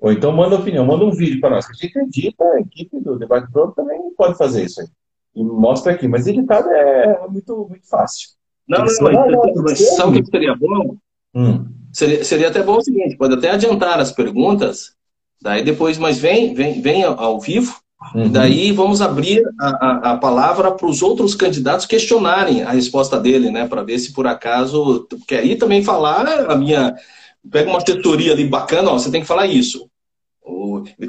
Ou 0.00 0.12
então 0.12 0.32
manda 0.32 0.56
opinião, 0.56 0.84
manda 0.84 1.04
um 1.04 1.10
vídeo 1.10 1.40
para 1.40 1.50
nós. 1.50 1.66
A 1.68 1.72
gente 1.72 1.98
edita, 1.98 2.44
a 2.44 2.60
equipe 2.60 3.00
do 3.00 3.18
Debate 3.18 3.50
Pro 3.50 3.72
também 3.72 3.98
pode 4.16 4.36
fazer 4.36 4.64
isso 4.64 4.80
aí. 4.80 4.88
E 5.34 5.42
mostra 5.42 5.92
aqui. 5.92 6.06
Mas 6.06 6.26
editado 6.26 6.68
é 6.70 7.26
muito, 7.28 7.66
muito 7.68 7.88
fácil. 7.88 8.30
Não, 8.68 8.84
não, 8.84 9.12
não, 9.12 9.62
mas 9.62 9.78
sabe 9.96 10.18
o 10.18 10.24
que 10.24 10.30
seria 10.30 10.54
bom? 10.54 10.96
Hum. 11.34 11.66
Seria, 11.92 12.24
seria 12.24 12.48
até 12.48 12.62
bom 12.62 12.76
o 12.76 12.82
seguinte, 12.82 13.16
pode 13.16 13.34
até 13.34 13.50
adiantar 13.50 13.98
as 14.00 14.12
perguntas, 14.12 14.94
daí 15.40 15.62
depois, 15.62 15.96
mas 15.96 16.18
vem, 16.18 16.52
vem, 16.52 16.82
vem 16.82 17.04
ao 17.04 17.40
vivo, 17.40 17.80
Uhum. 18.14 18.30
Daí 18.30 18.72
vamos 18.72 19.00
abrir 19.00 19.42
a, 19.58 19.68
a, 19.68 20.12
a 20.12 20.16
palavra 20.18 20.70
para 20.70 20.86
os 20.86 21.02
outros 21.02 21.34
candidatos 21.34 21.86
questionarem 21.86 22.62
a 22.62 22.70
resposta 22.70 23.18
dele, 23.18 23.50
né? 23.50 23.66
Para 23.66 23.82
ver 23.82 23.98
se 23.98 24.12
por 24.12 24.26
acaso. 24.26 25.06
Porque 25.08 25.34
aí 25.34 25.56
também 25.56 25.82
falar 25.82 26.26
a 26.50 26.54
minha. 26.56 26.94
Pega 27.50 27.68
uma 27.68 27.78
assessoria 27.78 28.32
ali 28.32 28.46
bacana, 28.46 28.90
ó, 28.90 28.98
você 28.98 29.10
tem 29.10 29.20
que 29.20 29.26
falar 29.26 29.46
isso. 29.46 29.88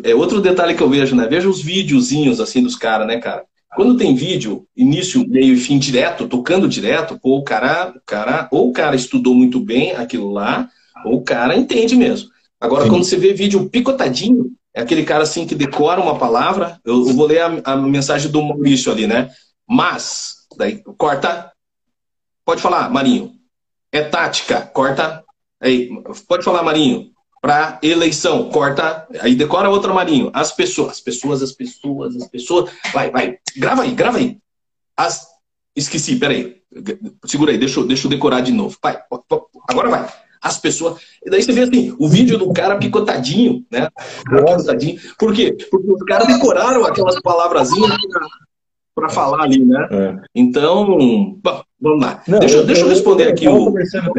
É 0.04 0.16
outro 0.16 0.42
detalhe 0.42 0.76
que 0.76 0.82
eu 0.82 0.90
vejo, 0.90 1.16
né? 1.16 1.28
Veja 1.28 1.50
os 1.50 1.62
videozinhos 1.62 2.40
assim 2.40 2.62
dos 2.62 2.76
caras, 2.76 3.08
né, 3.08 3.18
cara? 3.18 3.44
Quando 3.76 3.98
tem 3.98 4.16
vídeo, 4.16 4.66
início, 4.76 5.28
meio 5.28 5.54
e 5.54 5.58
fim 5.58 5.78
direto, 5.78 6.28
tocando 6.28 6.68
direto, 6.68 7.20
pô, 7.20 7.38
o 7.38 7.44
cara, 7.44 7.94
o 7.96 8.02
cara, 8.06 8.48
ou 8.52 8.70
o 8.70 8.74
cara 8.74 8.96
estudou 8.96 9.36
muito 9.36 9.60
bem 9.60 9.92
aquilo 9.92 10.32
lá, 10.32 10.70
ou 11.06 11.18
o 11.18 11.22
cara 11.22 11.56
entende 11.56 11.96
mesmo. 11.96 12.30
Agora, 12.60 12.86
Sim. 12.86 12.90
quando 12.90 13.04
você 13.04 13.18
vê 13.18 13.34
vídeo 13.34 13.70
picotadinho, 13.70 14.52
é 14.74 14.82
aquele 14.82 15.04
cara 15.04 15.24
assim 15.24 15.46
que 15.46 15.54
decora 15.54 16.02
uma 16.02 16.18
palavra. 16.18 16.80
Eu, 16.84 17.08
eu 17.08 17.14
vou 17.14 17.28
ler 17.28 17.42
a, 17.42 17.74
a, 17.74 17.78
mensagem 17.78 18.32
do 18.32 18.42
Maurício 18.42 18.92
ali, 18.92 19.06
né? 19.06 19.30
Mas, 19.68 20.48
daí 20.58 20.82
corta. 20.98 21.52
Pode 22.46 22.62
falar, 22.62 22.90
Marinho. 22.90 23.34
É 23.92 24.02
tática, 24.02 24.62
corta. 24.62 25.24
Aí, 25.62 25.90
pode 26.28 26.44
falar, 26.44 26.64
Marinho. 26.64 27.12
Para 27.42 27.80
eleição, 27.84 28.50
corta. 28.50 29.08
Aí 29.22 29.36
decora 29.36 29.70
outra, 29.70 29.94
Marinho. 29.94 30.32
As 30.34 30.52
pessoas, 30.52 30.94
as 30.94 31.00
pessoas, 31.00 31.42
as 31.42 31.52
pessoas, 31.52 32.16
as 32.16 32.28
pessoas. 32.28 32.72
Vai, 32.92 33.12
vai. 33.12 33.38
Grava 33.56 33.84
aí, 33.84 33.94
grava 33.94 34.18
aí. 34.18 34.38
As. 34.96 35.28
Esqueci, 35.76 36.16
peraí. 36.16 36.62
Segura 37.26 37.52
aí, 37.52 37.58
deixa, 37.58 37.84
deixa 37.84 38.08
eu 38.08 38.12
decorar 38.12 38.42
de 38.42 38.52
novo. 38.52 38.76
Vai, 38.82 39.00
agora 39.70 39.90
vai 39.90 40.10
as 40.42 40.58
pessoas. 40.58 41.02
E 41.26 41.30
daí 41.30 41.42
você 41.42 41.52
vê 41.52 41.62
assim, 41.62 41.96
o 42.00 42.08
vídeo 42.08 42.38
do 42.38 42.52
cara 42.54 42.78
picotadinho, 42.78 43.66
né? 43.72 43.90
Picotadinho. 44.24 45.00
Por 45.18 45.34
quê? 45.34 45.56
Porque 45.70 45.92
os 45.92 46.04
caras 46.04 46.28
decoraram 46.28 46.86
aquelas 46.86 47.20
palavrazinhas 47.22 47.98
para 48.98 49.10
falar 49.10 49.44
ali, 49.44 49.64
né? 49.64 49.88
É. 49.92 50.16
Então, 50.34 50.88
vamos 51.80 52.02
lá. 52.02 52.24
Não, 52.28 52.40
deixa, 52.40 52.58
eu, 52.58 52.66
deixa 52.66 52.82
eu 52.82 52.90
responder 52.90 53.26
eu, 53.26 53.28
eu, 53.28 53.34
aqui. 53.34 53.46
Eu 53.46 53.56
o... 53.56 53.66
conversando 53.66 54.12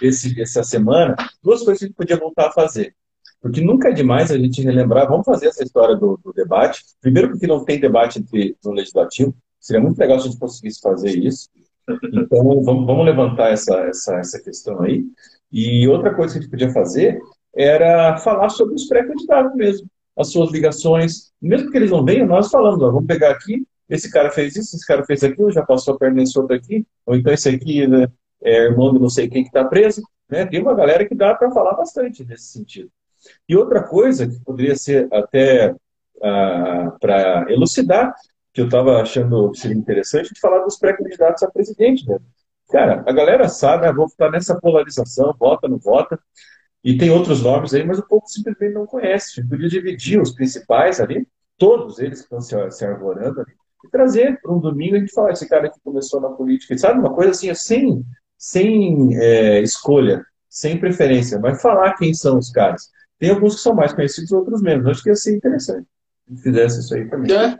esse, 0.00 0.40
essa 0.40 0.62
semana, 0.62 1.14
duas 1.42 1.62
coisas 1.62 1.78
que 1.78 1.84
a 1.84 1.88
gente 1.88 1.96
podia 1.96 2.16
voltar 2.16 2.48
a 2.48 2.52
fazer. 2.52 2.94
Porque 3.42 3.60
nunca 3.60 3.90
é 3.90 3.92
demais 3.92 4.30
a 4.30 4.38
gente 4.38 4.62
relembrar, 4.62 5.06
vamos 5.06 5.26
fazer 5.26 5.48
essa 5.48 5.62
história 5.62 5.96
do, 5.96 6.18
do 6.24 6.32
debate. 6.32 6.80
Primeiro, 6.98 7.30
porque 7.30 7.46
não 7.46 7.62
tem 7.62 7.78
debate 7.78 8.18
entre, 8.18 8.56
no 8.64 8.72
legislativo. 8.72 9.34
Seria 9.60 9.82
muito 9.82 9.98
legal 9.98 10.18
se 10.18 10.28
a 10.28 10.30
gente 10.30 10.40
conseguisse 10.40 10.80
fazer 10.80 11.10
isso. 11.10 11.50
Então, 12.04 12.42
vamos, 12.42 12.64
vamos 12.64 13.04
levantar 13.04 13.52
essa, 13.52 13.76
essa, 13.80 14.16
essa 14.16 14.42
questão 14.42 14.80
aí. 14.80 15.04
E 15.52 15.86
outra 15.88 16.14
coisa 16.14 16.32
que 16.32 16.38
a 16.38 16.42
gente 16.42 16.50
podia 16.50 16.72
fazer 16.72 17.18
era 17.54 18.16
falar 18.16 18.48
sobre 18.48 18.76
os 18.76 18.86
pré-candidatos 18.86 19.54
mesmo, 19.54 19.86
as 20.16 20.28
suas 20.28 20.50
ligações. 20.50 21.32
Mesmo 21.42 21.70
que 21.70 21.76
eles 21.76 21.90
não 21.90 22.02
venham, 22.02 22.26
nós 22.26 22.50
falamos, 22.50 22.80
ó, 22.82 22.90
vamos 22.90 23.06
pegar 23.06 23.32
aqui, 23.32 23.66
esse 23.90 24.10
cara 24.10 24.30
fez 24.30 24.56
isso, 24.56 24.76
esse 24.76 24.86
cara 24.86 25.04
fez 25.04 25.22
aquilo, 25.24 25.50
já 25.50 25.64
passou 25.64 25.94
a 25.94 25.98
perna 25.98 26.16
nesse 26.16 26.38
outro 26.38 26.56
aqui, 26.56 26.86
ou 27.04 27.16
então 27.16 27.32
esse 27.32 27.48
aqui 27.48 27.86
né, 27.86 28.06
é 28.42 28.64
irmão 28.64 28.92
de 28.92 29.00
não 29.00 29.10
sei 29.10 29.28
quem 29.28 29.42
que 29.42 29.48
está 29.48 29.64
preso. 29.64 30.02
Né? 30.28 30.46
Tem 30.46 30.62
uma 30.62 30.74
galera 30.74 31.06
que 31.06 31.14
dá 31.14 31.34
para 31.34 31.50
falar 31.50 31.74
bastante 31.74 32.24
nesse 32.24 32.44
sentido. 32.44 32.90
E 33.48 33.56
outra 33.56 33.82
coisa 33.82 34.26
que 34.26 34.38
poderia 34.40 34.76
ser 34.76 35.08
até 35.12 35.74
ah, 36.22 36.96
para 37.00 37.46
elucidar 37.50 38.14
que 38.52 38.60
eu 38.60 38.66
estava 38.66 39.00
achando 39.00 39.54
seria 39.54 39.76
interessante 39.76 40.32
de 40.32 40.40
falar 40.40 40.60
dos 40.60 40.76
pré-candidatos 40.78 41.42
a 41.42 41.50
presidente 41.50 42.06
mesmo. 42.06 42.26
Cara, 42.70 43.02
a 43.06 43.12
galera 43.12 43.48
sabe, 43.48 43.86
ah, 43.86 43.92
vou 43.92 44.06
estar 44.06 44.30
nessa 44.30 44.58
polarização, 44.60 45.34
vota, 45.38 45.68
não 45.68 45.78
vota, 45.78 46.18
e 46.82 46.96
tem 46.96 47.10
outros 47.10 47.42
nomes 47.42 47.74
aí, 47.74 47.84
mas 47.84 47.98
o 47.98 48.06
povo 48.06 48.26
simplesmente 48.26 48.74
não 48.74 48.86
conhece. 48.86 49.40
A 49.40 49.42
gente 49.42 49.50
podia 49.50 49.68
dividir 49.68 50.20
os 50.20 50.32
principais 50.32 51.00
ali, 51.00 51.26
todos 51.58 51.98
eles 51.98 52.20
que 52.20 52.24
estão 52.24 52.40
se, 52.40 52.70
se 52.70 52.84
arvorando 52.84 53.40
ali, 53.40 53.52
e 53.84 53.88
trazer 53.88 54.40
para 54.40 54.52
um 54.52 54.60
domingo 54.60 54.96
a 54.96 54.98
gente 54.98 55.12
falar, 55.12 55.32
esse 55.32 55.48
cara 55.48 55.70
que 55.70 55.80
começou 55.82 56.20
na 56.20 56.28
política, 56.28 56.76
sabe, 56.76 56.98
uma 56.98 57.14
coisa 57.14 57.30
assim, 57.30 57.54
sem, 57.54 58.04
sem 58.36 59.16
é, 59.16 59.60
escolha, 59.60 60.24
sem 60.48 60.78
preferência, 60.78 61.38
mas 61.38 61.62
falar 61.62 61.94
quem 61.94 62.12
são 62.12 62.38
os 62.38 62.50
caras. 62.50 62.88
Tem 63.18 63.30
alguns 63.30 63.56
que 63.56 63.60
são 63.60 63.74
mais 63.74 63.92
conhecidos, 63.92 64.32
outros 64.32 64.62
menos. 64.62 64.86
Acho 64.86 65.02
que 65.02 65.10
ia 65.10 65.16
ser 65.16 65.36
interessante 65.36 65.86
se 66.36 66.42
fizesse 66.42 66.80
isso 66.80 66.94
aí 66.94 67.08
também. 67.08 67.32
É. 67.32 67.58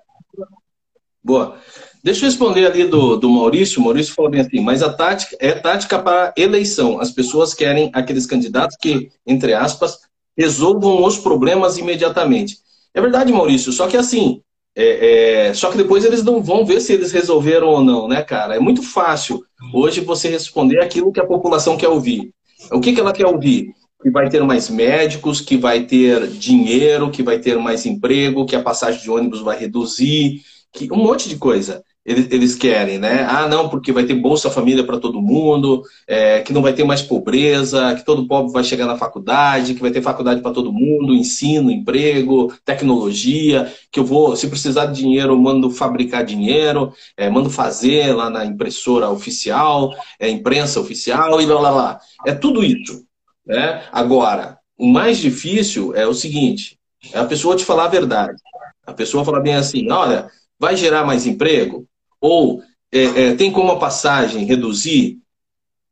Boa. 1.23 1.59
Deixa 2.03 2.25
eu 2.25 2.31
responder 2.31 2.67
ali 2.67 2.85
do, 2.85 3.17
do 3.17 3.29
Maurício. 3.29 3.81
O 3.81 3.85
Maurício 3.85 4.15
falou 4.15 4.31
bem 4.31 4.41
assim, 4.41 4.61
mas 4.61 4.83
a 4.83 4.93
tática 4.93 5.37
é 5.39 5.53
tática 5.53 5.99
para 5.99 6.33
eleição. 6.37 6.99
As 6.99 7.11
pessoas 7.11 7.53
querem 7.53 7.91
aqueles 7.93 8.25
candidatos 8.25 8.77
que, 8.81 9.11
entre 9.27 9.53
aspas, 9.53 9.99
resolvam 10.37 11.05
os 11.05 11.19
problemas 11.19 11.77
imediatamente. 11.77 12.59
É 12.95 13.01
verdade, 13.01 13.33
Maurício, 13.33 13.73
só 13.73 13.87
que 13.87 13.97
assim, 13.97 14.43
é, 14.83 15.49
é, 15.49 15.55
só 15.55 15.71
que 15.71 15.77
depois 15.77 16.05
eles 16.05 16.23
não 16.23 16.43
vão 16.43 16.65
ver 16.65 16.81
se 16.81 16.93
eles 16.93 17.13
resolveram 17.13 17.69
ou 17.69 17.85
não, 17.85 18.09
né, 18.09 18.23
cara? 18.23 18.57
É 18.57 18.59
muito 18.59 18.83
fácil 18.83 19.43
hoje 19.75 20.01
você 20.01 20.29
responder 20.29 20.81
aquilo 20.81 21.13
que 21.13 21.21
a 21.21 21.27
população 21.27 21.77
quer 21.77 21.89
ouvir. 21.89 22.33
O 22.73 22.81
que, 22.81 22.93
que 22.93 23.01
ela 23.01 23.13
quer 23.13 23.27
ouvir? 23.27 23.75
Que 24.03 24.11
vai 24.11 24.29
ter 24.29 24.43
mais 24.43 24.71
médicos, 24.71 25.41
que 25.41 25.57
vai 25.57 25.85
ter 25.85 26.27
dinheiro, 26.29 27.11
que 27.11 27.23
vai 27.23 27.39
ter 27.39 27.59
mais 27.59 27.85
emprego, 27.85 28.47
que 28.47 28.57
a 28.57 28.63
passagem 28.63 29.03
de 29.03 29.11
ônibus 29.11 29.41
vai 29.41 29.59
reduzir, 29.59 30.41
que 30.73 30.91
um 30.91 30.97
monte 30.97 31.29
de 31.29 31.37
coisa 31.37 31.83
eles, 32.05 32.29
eles 32.31 32.55
querem, 32.55 32.99
né? 32.99 33.27
Ah, 33.29 33.47
não, 33.47 33.69
porque 33.69 33.93
vai 33.93 34.05
ter 34.05 34.15
Bolsa 34.15 34.51
Família 34.51 34.85
para 34.85 34.99
todo 34.99 35.21
mundo, 35.21 35.83
é, 36.07 36.41
que 36.41 36.53
não 36.53 36.63
vai 36.63 36.73
ter 36.73 36.83
mais 36.83 37.03
pobreza, 37.03 37.95
que 37.95 38.05
todo 38.05 38.27
pobre 38.27 38.53
vai 38.53 38.65
chegar 38.65 38.87
na 38.87 38.97
faculdade, 38.97 39.75
que 39.75 39.83
vai 39.83 39.91
ter 39.91 40.01
faculdade 40.01 40.41
para 40.41 40.53
todo 40.53 40.73
mundo, 40.73 41.15
ensino, 41.15 41.71
emprego, 41.71 42.53
tecnologia, 42.65 43.73
que 43.93 44.01
eu 44.01 44.05
vou, 44.05 44.35
se 44.35 44.49
precisar 44.49 44.87
de 44.87 45.01
dinheiro, 45.01 45.39
mando 45.39 45.71
fabricar 45.71 46.25
dinheiro, 46.25 46.93
é, 47.17 47.29
mando 47.29 47.51
fazer 47.51 48.15
lá 48.15 48.31
na 48.31 48.47
impressora 48.47 49.11
oficial, 49.11 49.95
é, 50.19 50.29
imprensa 50.29 50.81
oficial 50.81 51.41
e 51.41 51.47
lá, 51.47 51.61
lá, 51.61 51.71
lá. 51.71 52.01
É 52.27 52.33
tudo 52.35 52.65
isso. 52.65 53.05
Né? 53.47 53.83
Agora, 53.93 54.59
o 54.79 54.87
mais 54.87 55.19
difícil 55.19 55.95
é 55.95 56.07
o 56.07 56.15
seguinte, 56.15 56.79
é 57.13 57.19
a 57.19 57.25
pessoa 57.25 57.57
te 57.57 57.65
falar 57.65 57.85
a 57.85 57.89
verdade. 57.89 58.41
A 58.87 58.93
pessoa 58.93 59.25
falar 59.25 59.41
bem 59.41 59.55
assim, 59.55 59.91
olha, 59.91 60.31
vai 60.59 60.77
gerar 60.77 61.05
mais 61.05 61.27
emprego? 61.27 61.87
Ou 62.21 62.63
é, 62.93 63.03
é, 63.03 63.35
tem 63.35 63.51
como 63.51 63.71
a 63.71 63.79
passagem 63.79 64.45
reduzir? 64.45 65.19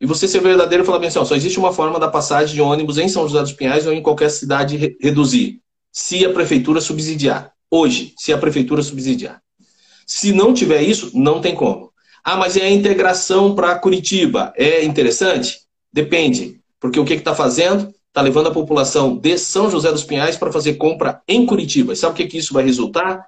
E 0.00 0.06
você 0.06 0.28
ser 0.28 0.40
verdadeiro 0.40 0.84
e 0.84 0.86
falar 0.86 1.00
bem 1.00 1.08
assim, 1.08 1.18
ó, 1.18 1.24
só 1.24 1.34
existe 1.34 1.58
uma 1.58 1.72
forma 1.72 1.98
da 1.98 2.08
passagem 2.08 2.54
de 2.54 2.60
ônibus 2.60 2.98
em 2.98 3.08
São 3.08 3.26
José 3.26 3.40
dos 3.40 3.52
Pinhais 3.52 3.86
ou 3.86 3.92
em 3.92 4.02
qualquer 4.02 4.30
cidade 4.30 4.76
re 4.76 4.96
reduzir. 5.00 5.60
Se 5.90 6.24
a 6.24 6.32
prefeitura 6.32 6.80
subsidiar. 6.80 7.52
Hoje, 7.70 8.14
se 8.16 8.32
a 8.32 8.38
prefeitura 8.38 8.82
subsidiar. 8.82 9.42
Se 10.06 10.32
não 10.32 10.54
tiver 10.54 10.82
isso, 10.82 11.10
não 11.14 11.40
tem 11.40 11.54
como. 11.54 11.92
Ah, 12.24 12.36
mas 12.36 12.56
é 12.56 12.62
a 12.62 12.70
integração 12.70 13.54
para 13.54 13.78
Curitiba. 13.78 14.52
É 14.56 14.84
interessante? 14.84 15.58
Depende. 15.92 16.60
Porque 16.80 17.00
o 17.00 17.04
que 17.04 17.14
está 17.14 17.34
fazendo? 17.34 17.92
Está 18.08 18.22
levando 18.22 18.48
a 18.48 18.52
população 18.52 19.16
de 19.16 19.36
São 19.36 19.70
José 19.70 19.90
dos 19.90 20.04
Pinhais 20.04 20.36
para 20.36 20.52
fazer 20.52 20.74
compra 20.74 21.20
em 21.26 21.44
Curitiba. 21.44 21.92
E 21.92 21.96
sabe 21.96 22.12
o 22.12 22.16
que, 22.16 22.26
que 22.26 22.38
isso 22.38 22.54
vai 22.54 22.64
resultar? 22.64 23.24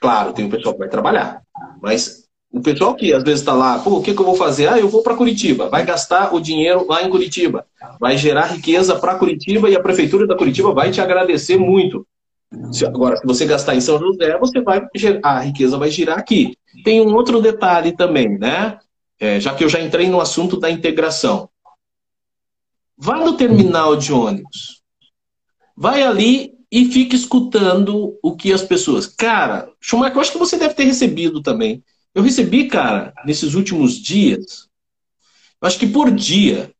Claro, 0.00 0.32
tem 0.32 0.46
o 0.46 0.50
pessoal 0.50 0.74
que 0.74 0.80
vai 0.80 0.88
trabalhar, 0.88 1.42
mas 1.82 2.28
o 2.50 2.60
pessoal 2.60 2.94
que 2.94 3.12
às 3.12 3.22
vezes 3.22 3.40
está 3.40 3.52
lá, 3.52 3.78
pô, 3.78 3.98
o 3.98 4.02
que, 4.02 4.14
que 4.14 4.20
eu 4.20 4.24
vou 4.24 4.34
fazer? 4.34 4.68
Ah, 4.68 4.78
eu 4.78 4.88
vou 4.88 5.02
para 5.02 5.16
Curitiba. 5.16 5.68
Vai 5.68 5.84
gastar 5.84 6.34
o 6.34 6.40
dinheiro 6.40 6.86
lá 6.86 7.02
em 7.02 7.10
Curitiba. 7.10 7.66
Vai 8.00 8.16
gerar 8.16 8.46
riqueza 8.46 8.98
para 8.98 9.16
Curitiba 9.16 9.68
e 9.68 9.76
a 9.76 9.82
prefeitura 9.82 10.26
da 10.26 10.36
Curitiba 10.36 10.72
vai 10.72 10.90
te 10.90 11.00
agradecer 11.00 11.58
muito. 11.58 12.06
Se, 12.72 12.86
agora, 12.86 13.16
se 13.16 13.26
você 13.26 13.44
gastar 13.44 13.74
em 13.74 13.80
São 13.80 13.98
José, 13.98 14.38
você 14.38 14.62
vai 14.62 14.86
gerar, 14.94 15.20
a 15.22 15.40
riqueza 15.40 15.76
vai 15.76 15.90
girar 15.90 16.18
aqui. 16.18 16.56
Tem 16.82 17.00
um 17.00 17.14
outro 17.14 17.42
detalhe 17.42 17.92
também, 17.92 18.38
né? 18.38 18.78
É, 19.20 19.38
já 19.38 19.54
que 19.54 19.62
eu 19.62 19.68
já 19.68 19.80
entrei 19.80 20.08
no 20.08 20.20
assunto 20.20 20.58
da 20.58 20.70
integração. 20.70 21.50
Vá 22.96 23.18
no 23.18 23.36
terminal 23.36 23.94
de 23.96 24.12
ônibus. 24.12 24.80
Vai 25.76 26.02
ali 26.02 26.57
e 26.70 26.86
fica 26.86 27.16
escutando 27.16 28.18
o 28.22 28.36
que 28.36 28.52
as 28.52 28.62
pessoas. 28.62 29.06
Cara, 29.06 29.70
Schumacher, 29.80 30.16
eu 30.16 30.20
acho 30.20 30.32
que 30.32 30.38
você 30.38 30.56
deve 30.56 30.74
ter 30.74 30.84
recebido 30.84 31.42
também. 31.42 31.82
Eu 32.14 32.22
recebi, 32.22 32.66
cara, 32.68 33.14
nesses 33.24 33.54
últimos 33.54 33.94
dias, 33.94 34.68
eu 35.60 35.66
acho 35.66 35.78
que 35.78 35.86
por 35.86 36.10
dia, 36.10 36.72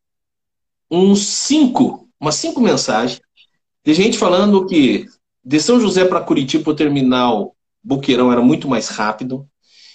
uns 0.91 1.26
cinco, 1.26 2.09
umas 2.20 2.34
cinco 2.34 2.61
mensagens 2.61 3.20
de 3.84 3.95
gente 3.95 4.18
falando 4.18 4.66
que 4.66 5.07
de 5.45 5.61
São 5.61 5.80
José 5.80 6.05
para 6.05 6.20
Curitiba, 6.20 6.70
o 6.70 6.74
terminal 6.74 7.57
Boqueirão 7.82 8.30
era 8.30 8.43
muito 8.43 8.68
mais 8.68 8.89
rápido, 8.89 9.49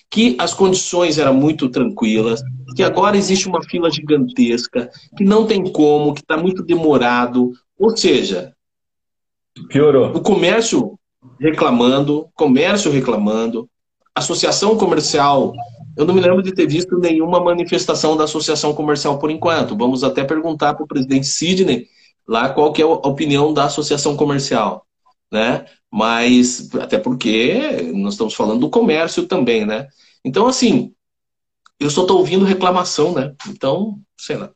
que 0.09 0.35
as 0.39 0.53
condições 0.53 1.17
eram 1.17 1.33
muito 1.33 1.69
tranquilas, 1.69 2.41
que 2.75 2.83
agora 2.83 3.17
existe 3.17 3.47
uma 3.47 3.63
fila 3.63 3.91
gigantesca, 3.91 4.89
que 5.15 5.23
não 5.23 5.45
tem 5.45 5.71
como, 5.71 6.13
que 6.13 6.21
está 6.21 6.37
muito 6.37 6.63
demorado. 6.63 7.51
Ou 7.77 7.95
seja, 7.95 8.55
Piorou. 9.69 10.15
O 10.15 10.21
comércio 10.21 10.97
reclamando, 11.39 12.27
comércio 12.33 12.91
reclamando, 12.91 13.69
associação 14.15 14.77
comercial. 14.77 15.53
Eu 15.95 16.05
não 16.05 16.13
me 16.13 16.21
lembro 16.21 16.41
de 16.41 16.53
ter 16.53 16.67
visto 16.67 16.97
nenhuma 16.97 17.39
manifestação 17.39 18.17
da 18.17 18.23
associação 18.23 18.73
comercial 18.73 19.19
por 19.19 19.29
enquanto. 19.29 19.77
Vamos 19.77 20.03
até 20.03 20.23
perguntar 20.23 20.73
para 20.73 20.83
o 20.83 20.87
presidente 20.87 21.27
Sidney 21.27 21.87
lá 22.27 22.49
qual 22.49 22.71
que 22.71 22.81
é 22.81 22.85
a 22.85 22.87
opinião 22.87 23.53
da 23.53 23.65
associação 23.65 24.15
comercial, 24.15 24.85
né? 25.31 25.65
mas 25.93 26.73
até 26.73 26.97
porque 26.97 27.91
nós 27.93 28.15
estamos 28.15 28.33
falando 28.33 28.61
do 28.61 28.69
comércio 28.71 29.27
também, 29.27 29.63
né? 29.63 29.87
Então, 30.25 30.47
assim, 30.47 30.91
eu 31.79 31.87
só 31.87 32.01
estou 32.01 32.17
ouvindo 32.17 32.43
reclamação, 32.43 33.13
né? 33.13 33.35
Então, 33.47 33.99
sei 34.17 34.37
lá. 34.37 34.49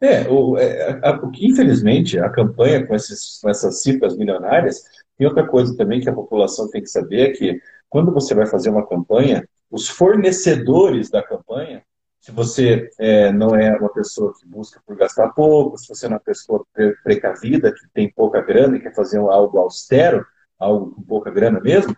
É, 0.00 0.28
o, 0.28 0.58
é, 0.58 1.00
a, 1.02 1.30
que 1.30 1.46
infelizmente 1.46 2.18
a 2.18 2.28
campanha 2.28 2.86
com, 2.86 2.94
esses, 2.94 3.40
com 3.40 3.48
essas 3.48 3.82
cifras 3.82 4.16
milionárias, 4.16 4.82
tem 5.16 5.26
outra 5.26 5.46
coisa 5.46 5.76
também 5.76 6.00
que 6.00 6.08
a 6.08 6.14
população 6.14 6.68
tem 6.70 6.82
que 6.82 6.88
saber 6.88 7.30
é 7.30 7.32
que 7.32 7.60
quando 7.88 8.12
você 8.12 8.34
vai 8.34 8.46
fazer 8.46 8.68
uma 8.68 8.86
campanha, 8.86 9.48
os 9.70 9.88
fornecedores 9.88 11.10
da 11.10 11.22
campanha, 11.22 11.82
se 12.20 12.32
você 12.32 12.90
é, 12.98 13.32
não 13.32 13.54
é 13.54 13.76
uma 13.76 13.88
pessoa 13.88 14.34
que 14.38 14.46
busca 14.46 14.82
por 14.84 14.96
gastar 14.96 15.28
pouco, 15.30 15.78
se 15.78 15.88
você 15.88 16.06
é 16.06 16.08
uma 16.08 16.20
pessoa 16.20 16.66
precavida, 17.02 17.72
que 17.72 17.88
tem 17.94 18.12
pouca 18.12 18.40
grana 18.40 18.76
e 18.76 18.80
quer 18.80 18.94
fazer 18.94 19.18
algo 19.18 19.58
austero, 19.58 20.26
algo 20.58 20.94
com 20.94 21.02
pouca 21.02 21.30
grana 21.30 21.60
mesmo, 21.60 21.96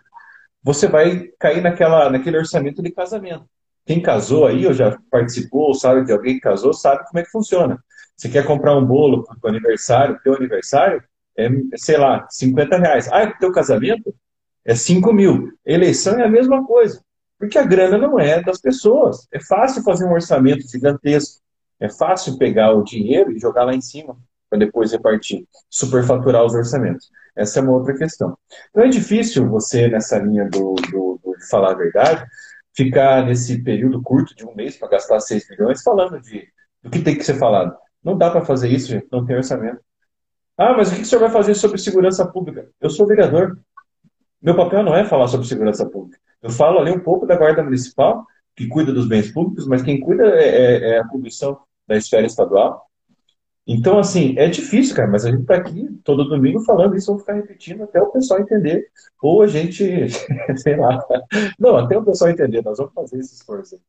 você 0.61 0.87
vai 0.87 1.29
cair 1.39 1.61
naquela, 1.61 2.09
naquele 2.09 2.37
orçamento 2.37 2.81
de 2.81 2.91
casamento. 2.91 3.45
Quem 3.85 4.01
casou 4.01 4.45
aí, 4.45 4.65
ou 4.67 4.73
já 4.73 4.97
participou, 5.09 5.67
ou 5.67 5.73
sabe 5.73 6.05
de 6.05 6.11
alguém 6.11 6.35
que 6.35 6.41
casou, 6.41 6.73
sabe 6.73 7.05
como 7.07 7.19
é 7.19 7.23
que 7.23 7.31
funciona. 7.31 7.83
Você 8.15 8.29
quer 8.29 8.45
comprar 8.45 8.77
um 8.77 8.85
bolo 8.85 9.23
para 9.23 9.37
o 9.43 9.47
aniversário, 9.47 10.19
teu 10.23 10.35
aniversário, 10.35 11.03
é, 11.37 11.49
sei 11.77 11.97
lá, 11.97 12.27
50 12.29 12.77
reais. 12.77 13.09
Ah, 13.11 13.21
é 13.21 13.33
teu 13.39 13.51
casamento? 13.51 14.13
É 14.65 14.75
5 14.75 15.13
mil. 15.13 15.51
Eleição 15.65 16.19
é 16.19 16.25
a 16.25 16.29
mesma 16.29 16.65
coisa. 16.65 17.01
Porque 17.39 17.57
a 17.57 17.63
grana 17.63 17.97
não 17.97 18.19
é 18.19 18.41
das 18.43 18.59
pessoas. 18.59 19.25
É 19.31 19.39
fácil 19.39 19.81
fazer 19.83 20.05
um 20.05 20.11
orçamento 20.11 20.67
gigantesco. 20.69 21.41
É 21.79 21.87
fácil 21.89 22.37
pegar 22.37 22.73
o 22.73 22.83
dinheiro 22.83 23.31
e 23.31 23.39
jogar 23.39 23.63
lá 23.63 23.73
em 23.73 23.81
cima 23.81 24.17
para 24.49 24.59
depois 24.59 24.91
repartir, 24.91 25.47
superfaturar 25.69 26.43
os 26.43 26.53
orçamentos. 26.53 27.09
Essa 27.35 27.59
é 27.59 27.61
uma 27.61 27.71
outra 27.71 27.95
questão. 27.95 28.37
Então 28.69 28.83
é 28.83 28.89
difícil 28.89 29.47
você, 29.47 29.87
nessa 29.87 30.17
linha 30.17 30.49
do, 30.49 30.73
do, 30.91 31.19
do 31.23 31.35
falar 31.49 31.71
a 31.71 31.75
verdade, 31.75 32.25
ficar 32.75 33.25
nesse 33.25 33.61
período 33.63 34.01
curto 34.01 34.35
de 34.35 34.45
um 34.45 34.55
mês 34.55 34.77
para 34.77 34.89
gastar 34.89 35.19
6 35.19 35.49
milhões 35.49 35.81
falando 35.81 36.21
de, 36.21 36.47
do 36.83 36.89
que 36.89 37.01
tem 37.01 37.15
que 37.15 37.23
ser 37.23 37.35
falado. 37.35 37.75
Não 38.03 38.17
dá 38.17 38.29
para 38.29 38.45
fazer 38.45 38.69
isso, 38.69 38.87
gente, 38.87 39.07
não 39.11 39.25
tem 39.25 39.35
orçamento. 39.35 39.79
Ah, 40.57 40.73
mas 40.75 40.91
o 40.91 40.95
que 40.95 41.01
o 41.01 41.05
senhor 41.05 41.21
vai 41.21 41.31
fazer 41.31 41.55
sobre 41.55 41.77
segurança 41.77 42.25
pública? 42.25 42.69
Eu 42.81 42.89
sou 42.89 43.07
vereador. 43.07 43.57
Meu 44.41 44.55
papel 44.55 44.83
não 44.83 44.95
é 44.95 45.05
falar 45.05 45.27
sobre 45.27 45.47
segurança 45.47 45.85
pública. 45.85 46.19
Eu 46.41 46.49
falo 46.49 46.79
ali 46.79 46.91
um 46.91 46.99
pouco 46.99 47.25
da 47.25 47.35
Guarda 47.35 47.63
Municipal, 47.63 48.25
que 48.55 48.67
cuida 48.67 48.91
dos 48.91 49.07
bens 49.07 49.31
públicos, 49.31 49.67
mas 49.67 49.81
quem 49.81 49.99
cuida 49.99 50.23
é, 50.25 50.47
é, 50.47 50.89
é 50.91 50.99
a 50.99 51.07
comissão 51.07 51.59
da 51.87 51.97
esfera 51.97 52.25
estadual. 52.25 52.88
Então, 53.71 53.99
assim, 53.99 54.33
é 54.35 54.47
difícil, 54.47 54.95
cara, 54.95 55.07
mas 55.07 55.23
a 55.23 55.29
gente 55.29 55.41
está 55.41 55.53
aqui 55.53 55.87
todo 56.03 56.27
domingo 56.27 56.59
falando 56.61 56.95
isso, 56.95 57.11
vou 57.11 57.19
ficar 57.19 57.33
repetindo 57.33 57.83
até 57.83 58.01
o 58.01 58.09
pessoal 58.09 58.39
entender. 58.39 58.87
Ou 59.21 59.43
a 59.43 59.47
gente, 59.47 60.09
sei 60.57 60.75
lá. 60.75 60.99
Não, 61.59 61.77
até 61.77 61.95
o 61.95 62.03
pessoal 62.03 62.31
entender, 62.31 62.63
nós 62.63 62.79
vamos 62.79 62.95
fazer 62.95 63.19
esse 63.19 63.35
esforço. 63.35 63.79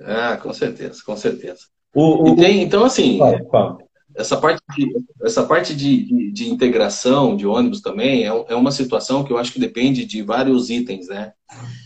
Ah, 0.00 0.36
com 0.36 0.52
certeza, 0.52 1.00
com 1.06 1.16
certeza. 1.16 1.60
O, 1.94 2.32
o, 2.32 2.36
tem, 2.36 2.64
então, 2.64 2.84
assim, 2.84 3.18
fala, 3.18 3.44
fala. 3.48 3.78
Essa 4.16 4.36
parte, 4.36 4.62
de, 4.76 4.92
essa 5.22 5.44
parte 5.44 5.74
de, 5.74 6.04
de, 6.04 6.32
de, 6.32 6.50
integração 6.50 7.36
de 7.36 7.46
ônibus 7.46 7.80
também 7.80 8.24
é, 8.24 8.28
é 8.48 8.54
uma 8.54 8.72
situação 8.72 9.22
que 9.22 9.32
eu 9.32 9.38
acho 9.38 9.52
que 9.52 9.60
depende 9.60 10.04
de 10.04 10.22
vários 10.22 10.70
itens, 10.70 11.08
né? 11.08 11.32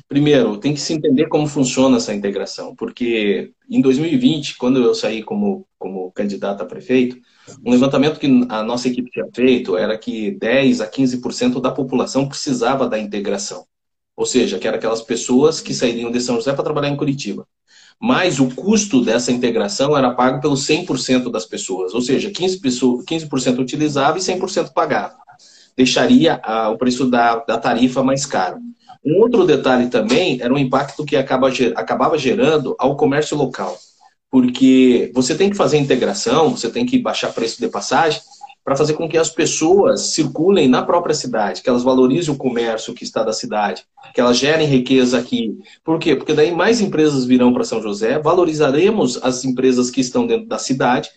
Primeiro, 0.08 0.56
tem 0.56 0.72
que 0.72 0.80
se 0.80 0.92
entender 0.92 1.28
como 1.28 1.46
funciona 1.46 1.96
essa 1.96 2.14
integração, 2.14 2.74
porque 2.74 3.52
em 3.68 3.80
2020, 3.80 4.56
quando 4.56 4.82
eu 4.82 4.94
saí 4.94 5.22
como, 5.22 5.66
como 5.78 6.10
candidato 6.12 6.62
a 6.62 6.66
prefeito, 6.66 7.18
um 7.64 7.70
levantamento 7.70 8.18
que 8.18 8.26
a 8.48 8.62
nossa 8.62 8.88
equipe 8.88 9.10
tinha 9.10 9.26
feito 9.34 9.76
era 9.76 9.98
que 9.98 10.32
10 10.32 10.80
a 10.80 10.88
15% 10.88 11.60
da 11.60 11.70
população 11.70 12.28
precisava 12.28 12.88
da 12.88 12.98
integração. 12.98 13.64
Ou 14.16 14.26
seja, 14.26 14.58
que 14.58 14.68
eram 14.68 14.78
aquelas 14.78 15.02
pessoas 15.02 15.60
que 15.60 15.74
sairiam 15.74 16.10
de 16.10 16.20
São 16.20 16.36
José 16.36 16.52
para 16.52 16.64
trabalhar 16.64 16.90
em 16.90 16.96
Curitiba. 16.96 17.46
Mas 18.00 18.40
o 18.40 18.48
custo 18.48 19.04
dessa 19.04 19.30
integração 19.30 19.96
era 19.96 20.14
pago 20.14 20.40
pelo 20.40 20.54
100% 20.54 21.30
das 21.30 21.44
pessoas, 21.44 21.92
ou 21.92 22.00
seja, 22.00 22.30
15%, 22.30 22.60
pessoas, 22.60 23.04
15 23.04 23.28
utilizava 23.58 24.16
e 24.16 24.22
100% 24.22 24.72
pagava. 24.72 25.16
Deixaria 25.76 26.40
o 26.72 26.78
preço 26.78 27.10
da, 27.10 27.36
da 27.36 27.58
tarifa 27.58 28.02
mais 28.02 28.24
caro. 28.24 28.58
Um 29.04 29.20
outro 29.20 29.46
detalhe 29.46 29.88
também 29.88 30.40
era 30.40 30.52
o 30.52 30.58
impacto 30.58 31.04
que 31.04 31.16
acaba, 31.16 31.48
acabava 31.76 32.16
gerando 32.16 32.74
ao 32.78 32.96
comércio 32.96 33.36
local. 33.36 33.78
Porque 34.30 35.10
você 35.14 35.34
tem 35.34 35.50
que 35.50 35.56
fazer 35.56 35.76
integração, 35.76 36.50
você 36.50 36.70
tem 36.70 36.86
que 36.86 36.98
baixar 36.98 37.32
preço 37.32 37.60
de 37.60 37.68
passagem 37.68 38.20
para 38.70 38.76
fazer 38.76 38.92
com 38.92 39.08
que 39.08 39.18
as 39.18 39.28
pessoas 39.28 40.12
circulem 40.12 40.68
na 40.68 40.80
própria 40.80 41.12
cidade, 41.12 41.60
que 41.60 41.68
elas 41.68 41.82
valorizem 41.82 42.32
o 42.32 42.36
comércio 42.36 42.94
que 42.94 43.02
está 43.02 43.24
da 43.24 43.32
cidade, 43.32 43.82
que 44.14 44.20
elas 44.20 44.38
gerem 44.38 44.64
riqueza 44.64 45.18
aqui. 45.18 45.58
Por 45.82 45.98
quê? 45.98 46.14
Porque 46.14 46.32
daí 46.32 46.52
mais 46.52 46.80
empresas 46.80 47.24
virão 47.24 47.52
para 47.52 47.64
São 47.64 47.82
José, 47.82 48.20
valorizaremos 48.20 49.18
as 49.24 49.44
empresas 49.44 49.90
que 49.90 50.00
estão 50.00 50.24
dentro 50.24 50.46
da 50.46 50.56
cidade, 50.56 51.10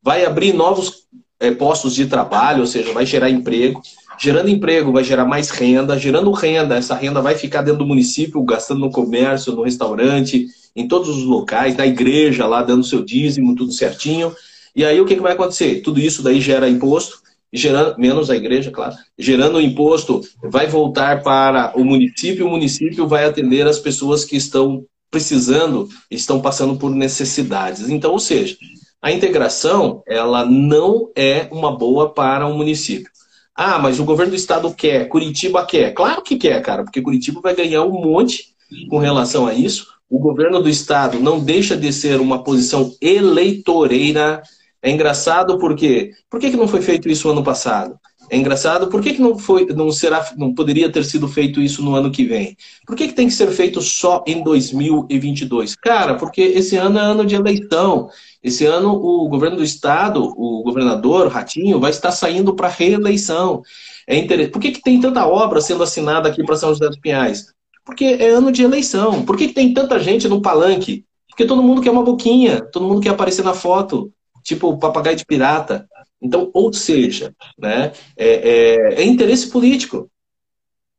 vai 0.00 0.24
abrir 0.24 0.52
novos 0.52 1.08
é, 1.40 1.50
postos 1.50 1.96
de 1.96 2.06
trabalho, 2.06 2.60
ou 2.60 2.66
seja, 2.68 2.92
vai 2.92 3.04
gerar 3.04 3.28
emprego. 3.28 3.82
Gerando 4.16 4.48
emprego, 4.48 4.92
vai 4.92 5.02
gerar 5.02 5.24
mais 5.24 5.50
renda. 5.50 5.98
Gerando 5.98 6.30
renda, 6.30 6.76
essa 6.76 6.94
renda 6.94 7.20
vai 7.20 7.34
ficar 7.34 7.62
dentro 7.62 7.80
do 7.80 7.86
município, 7.88 8.40
gastando 8.44 8.78
no 8.78 8.92
comércio, 8.92 9.52
no 9.52 9.64
restaurante, 9.64 10.46
em 10.76 10.86
todos 10.86 11.08
os 11.08 11.24
locais, 11.24 11.76
na 11.76 11.88
igreja, 11.88 12.46
lá 12.46 12.62
dando 12.62 12.84
seu 12.84 13.04
dízimo, 13.04 13.56
tudo 13.56 13.72
certinho. 13.72 14.32
E 14.74 14.84
aí 14.84 15.00
o 15.00 15.06
que, 15.06 15.16
que 15.16 15.22
vai 15.22 15.32
acontecer? 15.32 15.82
Tudo 15.82 16.00
isso 16.00 16.22
daí 16.22 16.40
gera 16.40 16.68
imposto, 16.68 17.18
gerando, 17.52 17.98
menos 17.98 18.30
a 18.30 18.36
igreja, 18.36 18.70
claro, 18.70 18.94
gerando 19.18 19.56
o 19.56 19.60
imposto, 19.60 20.20
vai 20.42 20.66
voltar 20.66 21.22
para 21.22 21.72
o 21.76 21.84
município, 21.84 22.46
o 22.46 22.50
município 22.50 23.06
vai 23.08 23.24
atender 23.24 23.66
as 23.66 23.78
pessoas 23.78 24.24
que 24.24 24.36
estão 24.36 24.84
precisando, 25.10 25.88
estão 26.10 26.40
passando 26.40 26.76
por 26.76 26.90
necessidades. 26.90 27.88
Então, 27.90 28.12
ou 28.12 28.20
seja, 28.20 28.56
a 29.02 29.10
integração, 29.10 30.02
ela 30.06 30.44
não 30.44 31.10
é 31.16 31.48
uma 31.50 31.76
boa 31.76 32.12
para 32.12 32.46
o 32.46 32.56
município. 32.56 33.10
Ah, 33.54 33.78
mas 33.78 33.98
o 33.98 34.04
governo 34.04 34.30
do 34.30 34.36
estado 34.36 34.72
quer, 34.72 35.08
Curitiba 35.08 35.66
quer. 35.66 35.92
Claro 35.92 36.22
que 36.22 36.36
quer, 36.36 36.62
cara, 36.62 36.84
porque 36.84 37.02
Curitiba 37.02 37.40
vai 37.40 37.54
ganhar 37.54 37.84
um 37.84 38.00
monte 38.00 38.54
com 38.88 38.98
relação 38.98 39.46
a 39.46 39.54
isso. 39.54 39.88
O 40.08 40.18
governo 40.18 40.62
do 40.62 40.68
estado 40.68 41.18
não 41.20 41.40
deixa 41.40 41.76
de 41.76 41.92
ser 41.92 42.20
uma 42.20 42.42
posição 42.42 42.92
eleitoreira. 43.00 44.42
É 44.82 44.90
engraçado 44.90 45.58
porque 45.58 46.10
por 46.28 46.40
que, 46.40 46.50
que 46.50 46.56
não 46.56 46.68
foi 46.68 46.80
feito 46.80 47.08
isso 47.08 47.28
ano 47.28 47.44
passado? 47.44 47.98
É 48.30 48.36
engraçado, 48.36 48.86
por 48.86 49.02
que, 49.02 49.14
que 49.14 49.20
não, 49.20 49.36
foi, 49.36 49.66
não, 49.66 49.90
será, 49.90 50.24
não 50.36 50.54
poderia 50.54 50.90
ter 50.90 51.04
sido 51.04 51.26
feito 51.26 51.60
isso 51.60 51.82
no 51.82 51.96
ano 51.96 52.12
que 52.12 52.24
vem? 52.24 52.56
Por 52.86 52.94
que, 52.94 53.08
que 53.08 53.12
tem 53.12 53.26
que 53.26 53.34
ser 53.34 53.48
feito 53.48 53.80
só 53.80 54.22
em 54.24 54.40
2022? 54.44 55.74
Cara, 55.74 56.14
porque 56.14 56.40
esse 56.40 56.76
ano 56.76 56.96
é 56.96 57.02
ano 57.02 57.26
de 57.26 57.34
eleição. 57.34 58.08
Esse 58.40 58.64
ano, 58.64 58.92
o 58.92 59.28
governo 59.28 59.56
do 59.56 59.64
estado, 59.64 60.22
o 60.22 60.62
governador 60.62 61.26
Ratinho, 61.26 61.80
vai 61.80 61.90
estar 61.90 62.12
saindo 62.12 62.54
para 62.54 62.68
reeleição. 62.68 63.62
É 64.06 64.16
interessante. 64.16 64.52
Por 64.52 64.62
que, 64.62 64.70
que 64.70 64.82
tem 64.82 65.00
tanta 65.00 65.26
obra 65.26 65.60
sendo 65.60 65.82
assinada 65.82 66.28
aqui 66.28 66.44
para 66.44 66.56
São 66.56 66.68
José 66.68 66.86
dos 66.86 67.00
Pinhais? 67.00 67.52
Porque 67.84 68.04
é 68.04 68.28
ano 68.28 68.52
de 68.52 68.62
eleição. 68.62 69.24
Por 69.24 69.36
que, 69.36 69.48
que 69.48 69.54
tem 69.54 69.74
tanta 69.74 69.98
gente 69.98 70.28
no 70.28 70.40
palanque? 70.40 71.04
Porque 71.28 71.44
todo 71.44 71.64
mundo 71.64 71.82
quer 71.82 71.90
uma 71.90 72.04
boquinha, 72.04 72.60
todo 72.60 72.86
mundo 72.86 73.00
quer 73.00 73.10
aparecer 73.10 73.44
na 73.44 73.54
foto, 73.54 74.12
tipo 74.42 74.78
papagaio 74.78 75.16
de 75.16 75.24
pirata. 75.24 75.88
Então, 76.20 76.50
ou 76.52 76.72
seja, 76.72 77.34
né, 77.58 77.92
é, 78.16 78.28
é, 78.28 78.94
é 78.96 79.04
interesse 79.04 79.48
político. 79.48 80.10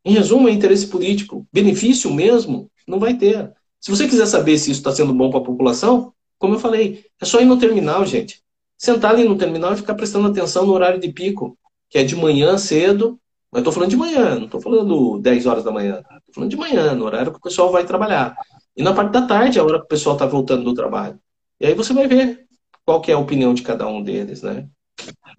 Em 0.04 0.14
resumo, 0.14 0.50
é 0.50 0.52
interesse 0.52 0.88
político. 0.88 1.46
Benefício 1.54 2.12
mesmo 2.12 2.72
não 2.88 3.00
vai 3.00 3.14
ter. 3.14 3.52
Se 3.80 3.92
você 3.92 4.08
quiser 4.08 4.26
saber 4.26 4.58
se 4.58 4.72
isso 4.72 4.80
está 4.80 4.92
sendo 4.92 5.14
bom 5.14 5.30
para 5.30 5.39
a 5.39 5.44
população, 5.44 6.14
como 6.38 6.56
eu 6.56 6.60
falei, 6.60 7.06
é 7.22 7.26
só 7.26 7.39
ir 7.39 7.46
no 7.46 7.58
terminal, 7.58 8.06
gente. 8.06 8.42
Sentar 8.78 9.14
ali 9.14 9.24
no 9.24 9.38
terminal 9.38 9.74
e 9.74 9.78
ficar 9.78 9.94
prestando 9.94 10.28
atenção 10.28 10.66
no 10.66 10.74
horário 10.74 11.00
de 11.00 11.12
pico, 11.12 11.58
que 11.88 12.00
é 12.00 12.04
de 12.04 12.16
manhã 12.16 12.58
cedo. 12.58 13.20
Mas 13.52 13.62
estou 13.62 13.74
falando 13.74 13.89
de 13.89 13.98
manhã, 13.98 14.36
não 14.36 14.46
estou 14.46 14.62
falando 14.62 15.20
10 15.20 15.46
horas 15.46 15.64
da 15.64 15.72
manhã. 15.72 15.98
Estou 16.00 16.34
falando 16.34 16.50
de 16.50 16.58
manhã, 16.58 16.96
no 16.96 17.06
horário 17.06 17.32
que 17.32 17.38
o 17.38 17.42
pessoal 17.42 17.72
vai 17.72 17.86
trabalhar. 17.86 18.36
E 18.76 18.82
na 18.82 18.94
parte 18.94 19.12
da 19.12 19.22
tarde, 19.24 19.60
é 19.60 19.62
a 19.62 19.66
hora 19.66 19.80
que 19.80 19.86
o 19.86 19.89
pessoal 19.89 20.16
está 20.16 20.26
voltando 20.26 20.64
do 20.64 20.74
trabalho. 20.74 21.20
E 21.60 21.68
aí 21.68 21.76
você 21.76 21.94
vai 21.94 22.08
ver 22.08 22.48
qual 22.92 23.00
que 23.02 23.12
é 23.12 23.14
a 23.14 23.20
opinião 23.20 23.54
de 23.54 23.64
cada 23.64 23.88
um 23.88 24.04
deles, 24.04 24.42
né? 24.42 24.68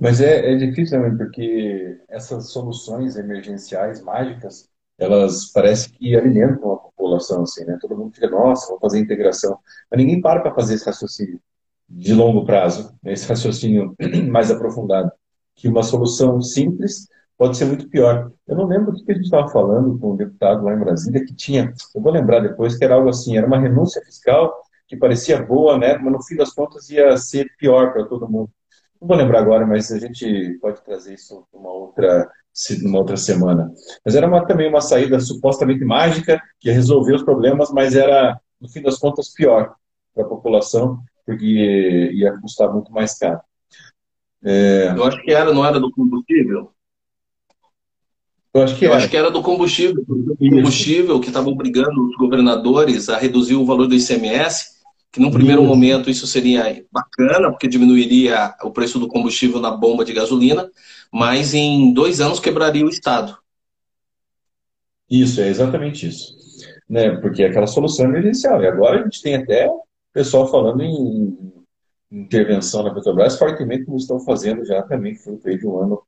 Mas 0.01 0.23
é, 0.23 0.53
é 0.53 0.57
difícil 0.57 0.99
também, 0.99 1.19
porque 1.19 2.01
essas 2.09 2.51
soluções 2.51 3.17
emergenciais 3.17 4.03
mágicas, 4.03 4.71
elas 4.99 5.53
parecem 5.53 5.93
que 5.93 6.17
alimentam 6.17 6.73
a 6.73 6.77
população, 6.77 7.43
assim, 7.43 7.65
né? 7.67 7.77
Todo 7.79 7.97
mundo 7.97 8.15
fica, 8.15 8.31
nossa, 8.31 8.71
vou 8.71 8.81
fazer 8.81 9.01
integração. 9.01 9.59
Mas 9.91 10.01
ninguém 10.01 10.21
para 10.21 10.41
para 10.41 10.55
fazer 10.55 10.75
esse 10.75 10.87
raciocínio 10.87 11.39
de 11.87 12.15
longo 12.15 12.47
prazo, 12.47 12.95
né? 13.03 13.13
esse 13.13 13.29
raciocínio 13.29 13.95
mais 14.31 14.51
aprofundado, 14.51 15.13
que 15.55 15.69
uma 15.69 15.83
solução 15.83 16.41
simples 16.41 17.07
pode 17.37 17.59
ser 17.59 17.67
muito 17.67 17.87
pior. 17.91 18.33
Eu 18.49 18.57
não 18.57 18.65
lembro 18.65 18.93
o 18.93 19.05
que 19.05 19.13
a 19.13 19.15
gente 19.15 19.25
estava 19.25 19.49
falando 19.49 19.99
com 19.99 20.13
um 20.13 20.17
deputado 20.17 20.65
lá 20.65 20.73
em 20.73 20.81
Brasília, 20.81 21.23
que 21.23 21.35
tinha, 21.35 21.71
eu 21.95 22.01
vou 22.01 22.13
lembrar 22.13 22.41
depois, 22.41 22.79
que 22.79 22.85
era 22.85 22.95
algo 22.95 23.11
assim, 23.11 23.37
era 23.37 23.47
uma 23.47 23.61
renúncia 23.61 24.01
fiscal 24.03 24.55
que 24.93 24.97
parecia 24.99 25.43
boa, 25.43 25.78
né? 25.78 25.97
Mas 25.97 26.12
no 26.12 26.22
fim 26.22 26.36
das 26.36 26.53
contas 26.53 26.90
ia 26.90 27.16
ser 27.16 27.51
pior 27.57 27.95
para 27.95 28.05
todo 28.05 28.28
mundo. 28.28 28.51
não 29.01 29.09
vou 29.09 29.16
lembrar 29.16 29.40
agora, 29.40 29.66
mas 29.66 29.90
a 29.90 29.99
gente 29.99 30.59
pode 30.61 30.84
trazer 30.84 31.14
isso 31.14 31.47
uma 31.51 31.72
outra, 31.72 32.30
numa 32.82 32.99
outra 32.99 33.16
semana. 33.16 33.72
Mas 34.05 34.14
era 34.14 34.26
uma, 34.26 34.47
também 34.47 34.68
uma 34.68 34.82
saída 34.82 35.18
supostamente 35.18 35.82
mágica, 35.82 36.38
que 36.61 36.68
ia 36.68 36.74
resolver 36.74 37.14
os 37.14 37.22
problemas, 37.22 37.70
mas 37.72 37.97
era, 37.97 38.38
no 38.61 38.68
fim 38.68 38.82
das 38.82 38.99
contas, 38.99 39.32
pior 39.32 39.74
para 40.14 40.24
a 40.24 40.28
população, 40.28 41.03
porque 41.24 42.11
ia 42.12 42.38
custar 42.38 42.70
muito 42.70 42.93
mais 42.93 43.18
caro. 43.18 43.40
É... 44.45 44.93
Eu 44.95 45.05
acho 45.05 45.22
que 45.22 45.32
era, 45.32 45.55
não 45.55 45.64
era 45.64 45.80
do 45.80 45.90
combustível? 45.90 46.70
Eu 48.53 48.62
acho 48.62 48.76
que, 48.76 48.84
Eu 48.84 48.93
acho 48.93 49.09
que 49.09 49.16
era 49.16 49.30
do 49.30 49.43
combustível. 49.43 50.05
O 50.07 50.36
combustível 50.36 51.18
que 51.18 51.28
estava 51.28 51.49
obrigando 51.49 52.07
os 52.07 52.14
governadores 52.16 53.09
a 53.09 53.16
reduzir 53.16 53.55
o 53.55 53.64
valor 53.64 53.86
do 53.86 53.95
ICMS, 53.95 54.82
que 55.13 55.21
num 55.21 55.31
primeiro 55.31 55.63
momento 55.63 56.09
isso 56.09 56.27
seria 56.27 56.85
bacana, 56.91 57.51
porque 57.51 57.69
diminuiria 57.69 58.55
o 58.63 58.71
preço 58.71 58.99
do 58.99 59.07
combustível 59.07 59.61
na 59.61 59.71
bomba 59.71 60.07
de 60.07 60.15
gasolina, 60.15 60.71
mas 61.13 61.53
em 61.53 61.93
dois 61.93 62.19
anos 62.19 62.41
quebraria 62.41 62.85
o 62.85 62.89
Estado. 62.89 63.37
Isso, 65.11 65.43
é 65.43 65.49
exatamente 65.49 66.09
isso. 66.09 66.35
Né? 66.89 67.15
Porque 67.17 67.43
é 67.43 67.49
aquela 67.49 67.67
solução 67.67 68.07
emergencial. 68.07 68.63
E 68.63 68.67
agora 68.67 69.01
a 69.01 69.03
gente 69.03 69.21
tem 69.21 69.35
até 69.35 69.69
pessoal 70.15 70.51
falando 70.51 70.83
em 70.83 71.53
intervenção 72.11 72.83
na 72.83 72.95
Petrobras 72.95 73.39
fortemente, 73.39 73.85
como 73.85 73.99
estão 73.99 74.19
fazendo 74.21 74.65
já 74.65 74.83
também, 74.83 75.15
fruto 75.15 75.49
de 75.59 75.67
um 75.67 75.79
ano 75.79 76.03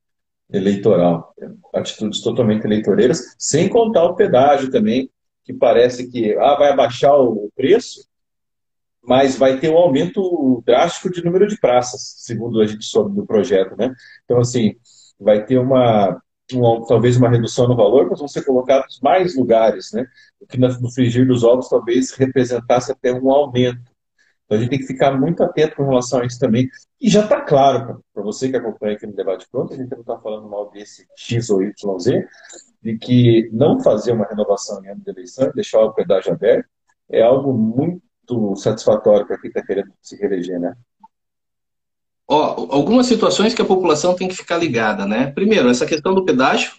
eleitoral. 0.50 1.34
Atitudes 1.74 2.22
totalmente 2.22 2.64
eleitoreiras, 2.64 3.34
sem 3.38 3.68
contar 3.68 4.04
o 4.04 4.14
pedágio 4.14 4.70
também, 4.70 5.10
que 5.44 5.52
parece 5.52 6.10
que 6.10 6.34
ah, 6.38 6.54
vai 6.54 6.70
abaixar 6.70 7.14
o 7.14 7.50
preço, 7.54 8.06
mas 9.06 9.36
vai 9.36 9.58
ter 9.58 9.70
um 9.70 9.76
aumento 9.76 10.62
drástico 10.64 11.10
de 11.10 11.24
número 11.24 11.46
de 11.46 11.58
praças, 11.58 12.14
segundo 12.18 12.60
a 12.60 12.66
gente 12.66 12.84
soube 12.84 13.14
do 13.14 13.26
projeto. 13.26 13.76
Né? 13.76 13.94
Então, 14.24 14.38
assim, 14.38 14.76
vai 15.18 15.44
ter 15.44 15.58
uma, 15.58 16.20
uma, 16.52 16.86
talvez 16.86 17.16
uma 17.16 17.28
redução 17.28 17.68
no 17.68 17.76
valor, 17.76 18.08
mas 18.08 18.18
vão 18.18 18.28
ser 18.28 18.44
colocados 18.44 19.00
mais 19.00 19.36
lugares, 19.36 19.92
né? 19.92 20.06
o 20.40 20.46
que 20.46 20.58
no 20.58 20.90
frigir 20.92 21.26
dos 21.26 21.44
ovos 21.44 21.68
talvez 21.68 22.12
representasse 22.12 22.92
até 22.92 23.12
um 23.12 23.30
aumento. 23.30 23.92
Então 24.44 24.58
a 24.58 24.60
gente 24.60 24.70
tem 24.70 24.78
que 24.78 24.86
ficar 24.86 25.18
muito 25.18 25.42
atento 25.42 25.76
com 25.76 25.84
relação 25.84 26.20
a 26.20 26.26
isso 26.26 26.38
também. 26.38 26.68
E 27.00 27.08
já 27.08 27.24
está 27.24 27.40
claro, 27.40 28.04
para 28.12 28.22
você 28.22 28.50
que 28.50 28.56
acompanha 28.56 28.94
aqui 28.94 29.06
no 29.06 29.14
Debate 29.14 29.46
Pronto, 29.50 29.72
a 29.72 29.76
gente 29.76 29.90
não 29.90 30.00
está 30.00 30.18
falando 30.18 30.48
mal 30.48 30.70
desse 30.70 31.06
X 31.16 31.48
ou 31.48 31.62
YZ, 31.62 31.74
de 32.82 32.98
que 32.98 33.48
não 33.52 33.80
fazer 33.80 34.12
uma 34.12 34.26
renovação 34.26 34.84
em 34.84 34.88
ano 34.88 35.00
de 35.00 35.10
eleição, 35.10 35.50
deixar 35.54 35.80
o 35.80 35.94
pedágio 35.94 36.32
aberto, 36.32 36.68
é 37.10 37.22
algo 37.22 37.54
muito 37.54 38.02
satisfatório 38.56 39.26
para 39.26 39.38
quem 39.38 39.48
está 39.48 39.62
querendo 39.62 39.92
se 40.00 40.16
reeleger, 40.16 40.60
né? 40.60 40.74
Ó, 42.26 42.68
algumas 42.70 43.06
situações 43.06 43.54
que 43.54 43.60
a 43.60 43.66
população 43.66 44.14
tem 44.14 44.28
que 44.28 44.36
ficar 44.36 44.56
ligada, 44.56 45.06
né? 45.06 45.30
Primeiro, 45.32 45.68
essa 45.68 45.86
questão 45.86 46.14
do 46.14 46.24
pedágio. 46.24 46.72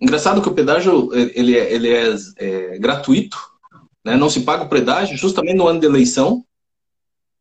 Engraçado 0.00 0.42
que 0.42 0.48
o 0.48 0.54
pedágio 0.54 1.10
ele 1.12 1.56
é, 1.56 1.72
ele 1.72 1.88
é, 1.88 2.14
é 2.36 2.78
gratuito, 2.78 3.36
né? 4.04 4.16
não 4.16 4.30
se 4.30 4.40
paga 4.40 4.64
o 4.64 4.68
pedágio 4.68 5.16
justamente 5.16 5.56
no 5.56 5.66
ano 5.66 5.80
de 5.80 5.86
eleição. 5.86 6.44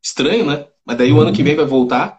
Estranho, 0.02 0.46
né? 0.46 0.66
Mas 0.86 0.98
daí 0.98 1.12
o 1.12 1.20
ano 1.20 1.34
que 1.34 1.44
vem 1.44 1.56
vai 1.56 1.66
voltar. 1.66 2.18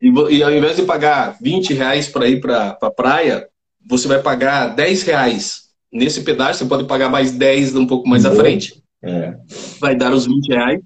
E, 0.00 0.08
e 0.08 0.42
ao 0.42 0.52
invés 0.52 0.76
de 0.76 0.82
pagar 0.82 1.36
20 1.40 1.74
reais 1.74 2.08
para 2.08 2.28
ir 2.28 2.40
para 2.40 2.70
a 2.70 2.74
pra 2.74 2.90
praia, 2.90 3.48
você 3.86 4.06
vai 4.06 4.22
pagar 4.22 4.74
10 4.74 5.02
reais 5.02 5.70
nesse 5.92 6.22
pedágio. 6.22 6.54
Você 6.54 6.66
pode 6.66 6.84
pagar 6.84 7.08
mais 7.08 7.32
10 7.32 7.74
um 7.76 7.86
pouco 7.86 8.08
mais 8.08 8.24
à 8.24 8.34
frente. 8.34 8.82
É. 9.06 9.36
Vai 9.78 9.94
dar 9.94 10.12
os 10.12 10.26
20 10.26 10.48
reais. 10.48 10.80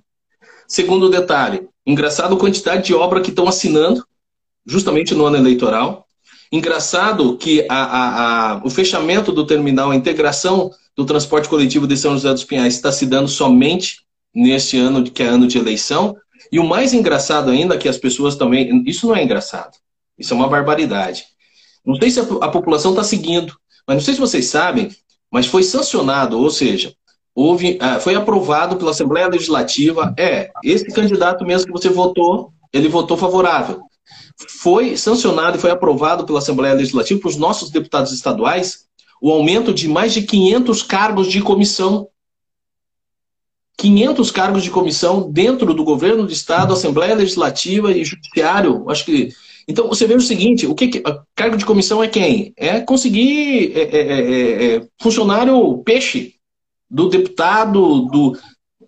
Segundo 0.69 1.09
detalhe, 1.09 1.67
engraçado 1.87 2.35
a 2.35 2.39
quantidade 2.39 2.85
de 2.85 2.95
obra 2.95 3.21
que 3.21 3.31
estão 3.31 3.49
assinando, 3.49 4.05
justamente 4.67 5.15
no 5.15 5.25
ano 5.25 5.37
eleitoral. 5.37 6.07
Engraçado 6.53 7.37
que 7.37 7.67
a, 7.69 7.75
a, 7.75 8.53
a, 8.53 8.65
o 8.65 8.71
fechamento 8.71 9.33
do 9.33 9.47
terminal, 9.47 9.91
a 9.91 9.97
integração 9.97 10.71
do 10.97 11.05
transporte 11.05 11.49
coletivo 11.49 11.87
de 11.87 11.97
São 11.97 12.13
José 12.13 12.33
dos 12.33 12.45
Pinhais 12.45 12.75
está 12.75 12.93
se 12.93 13.07
dando 13.07 13.29
somente 13.29 14.01
neste 14.35 14.77
ano, 14.77 15.03
que 15.03 15.23
é 15.23 15.27
ano 15.27 15.47
de 15.47 15.59
eleição. 15.59 16.17
E 16.53 16.59
o 16.59 16.67
mais 16.67 16.93
engraçado 16.93 17.51
ainda 17.51 17.75
é 17.75 17.79
que 17.79 17.89
as 17.89 17.99
pessoas 17.99 18.37
também. 18.37 18.83
Isso 18.87 19.07
não 19.07 19.17
é 19.17 19.23
engraçado. 19.23 19.77
Isso 20.19 20.35
é 20.35 20.37
uma 20.37 20.49
barbaridade. 20.49 21.25
Não 21.85 21.95
sei 21.97 22.11
se 22.11 22.21
a, 22.21 22.49
população 22.49 22.93
está 22.93 23.03
seguindo, 23.03 23.57
mas 23.87 23.97
não 23.97 24.05
sei 24.05 24.15
se 24.15 24.21
vocês 24.21 24.47
sabem, 24.47 24.91
mas 25.31 25.47
foi 25.47 25.63
sancionado, 25.63 26.39
ou 26.39 26.51
seja, 26.51 26.95
houve, 27.35 27.79
ah, 27.81 28.01
foi 28.01 28.15
aprovado 28.15 28.77
pela 28.77 28.91
Assembleia 28.91 29.29
Legislativa. 29.29 30.15
É, 30.19 30.51
esse 30.65 30.87
candidato 30.87 31.45
mesmo 31.45 31.67
que 31.67 31.73
você 31.73 31.89
votou, 31.89 32.53
ele 32.73 32.89
votou 32.89 33.17
favorável. 33.17 33.81
Foi 34.49 34.97
sancionado 34.97 35.57
e 35.57 35.61
foi 35.61 35.71
aprovado 35.71 36.25
pela 36.25 36.39
Assembleia 36.39 36.75
Legislativa 36.75 37.21
para 37.21 37.29
os 37.29 37.37
nossos 37.37 37.71
deputados 37.71 38.13
estaduais 38.13 38.89
o 39.21 39.31
aumento 39.31 39.75
de 39.75 39.87
mais 39.87 40.15
de 40.15 40.23
500 40.23 40.83
cargos 40.83 41.27
de 41.29 41.43
comissão 41.43 42.09
500 43.77 44.31
cargos 44.31 44.63
de 44.63 44.71
comissão 44.71 45.31
dentro 45.31 45.73
do 45.73 45.83
governo 45.83 46.27
do 46.27 46.33
estado, 46.33 46.75
Assembleia 46.75 47.15
Legislativa 47.15 47.91
e 47.91 48.05
Judiciário. 48.05 48.85
Acho 48.91 49.07
que 49.07 49.31
então 49.67 49.89
você 49.89 50.07
vê 50.07 50.15
o 50.15 50.21
seguinte: 50.21 50.67
o 50.67 50.75
que, 50.75 50.89
que 50.89 51.03
cargo 51.35 51.57
de 51.57 51.65
comissão 51.65 52.03
é 52.03 52.09
quem? 52.09 52.53
É 52.57 52.81
conseguir 52.81 53.73
é, 53.75 53.81
é, 53.81 54.01
é, 54.01 54.77
é, 54.77 54.87
funcionário 55.01 55.79
peixe 55.79 56.35
do 56.91 57.09
deputado, 57.09 58.03
do 58.07 58.37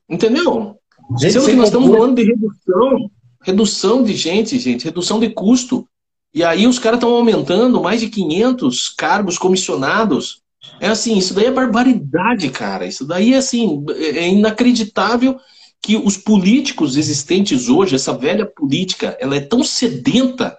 entendeu? 0.08 0.76
Gente, 1.18 1.32
Sendo 1.32 1.46
que 1.46 1.52
nós 1.52 1.68
estamos 1.68 1.90
falando 1.90 2.16
de 2.16 2.24
redução, 2.24 3.10
redução 3.42 4.02
de 4.02 4.14
gente, 4.14 4.58
gente, 4.58 4.84
redução 4.84 5.20
de 5.20 5.30
custo. 5.30 5.86
E 6.34 6.42
aí 6.42 6.66
os 6.66 6.78
caras 6.78 6.96
estão 6.98 7.14
aumentando 7.14 7.82
mais 7.82 8.00
de 8.00 8.08
500 8.08 8.88
cargos 8.90 9.38
comissionados. 9.38 10.40
É 10.80 10.88
assim, 10.88 11.18
isso 11.18 11.34
daí 11.34 11.46
é 11.46 11.50
barbaridade, 11.50 12.48
cara. 12.50 12.86
Isso 12.86 13.04
daí 13.04 13.34
é 13.34 13.36
assim, 13.36 13.84
é 13.96 14.28
inacreditável 14.28 15.38
que 15.80 15.96
os 15.96 16.16
políticos 16.16 16.96
existentes 16.96 17.68
hoje, 17.68 17.96
essa 17.96 18.16
velha 18.16 18.46
política, 18.46 19.16
ela 19.20 19.36
é 19.36 19.40
tão 19.40 19.64
sedenta 19.64 20.56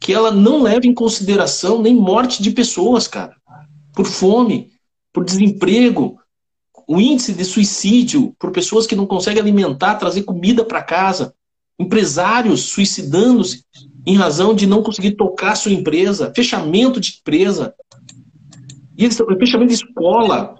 que 0.00 0.12
ela 0.12 0.30
não 0.30 0.62
leva 0.62 0.86
em 0.86 0.94
consideração 0.94 1.82
nem 1.82 1.94
morte 1.94 2.42
de 2.42 2.50
pessoas, 2.50 3.06
cara. 3.06 3.36
Por 3.94 4.06
fome, 4.06 4.72
por 5.12 5.24
desemprego, 5.24 6.18
o 6.88 7.00
índice 7.00 7.32
de 7.32 7.44
suicídio 7.44 8.34
por 8.38 8.50
pessoas 8.50 8.86
que 8.86 8.96
não 8.96 9.06
conseguem 9.06 9.40
alimentar, 9.40 9.96
trazer 9.96 10.22
comida 10.22 10.64
para 10.64 10.82
casa, 10.82 11.34
empresários 11.78 12.62
suicidando-se 12.62 13.64
em 14.06 14.16
razão 14.16 14.54
de 14.54 14.66
não 14.66 14.82
conseguir 14.82 15.12
tocar 15.12 15.54
sua 15.54 15.72
empresa, 15.72 16.32
fechamento 16.34 17.00
de 17.00 17.18
empresa, 17.18 17.74
e 18.96 19.04
eles, 19.04 19.16
fechamento 19.16 19.68
de 19.68 19.82
escola, 19.82 20.54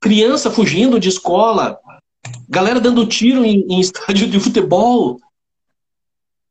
criança 0.00 0.50
fugindo 0.50 1.00
de 1.00 1.08
escola, 1.08 1.78
galera 2.48 2.80
dando 2.80 3.06
tiro 3.06 3.44
em, 3.44 3.66
em 3.68 3.80
estádio 3.80 4.28
de 4.28 4.38
futebol. 4.38 5.18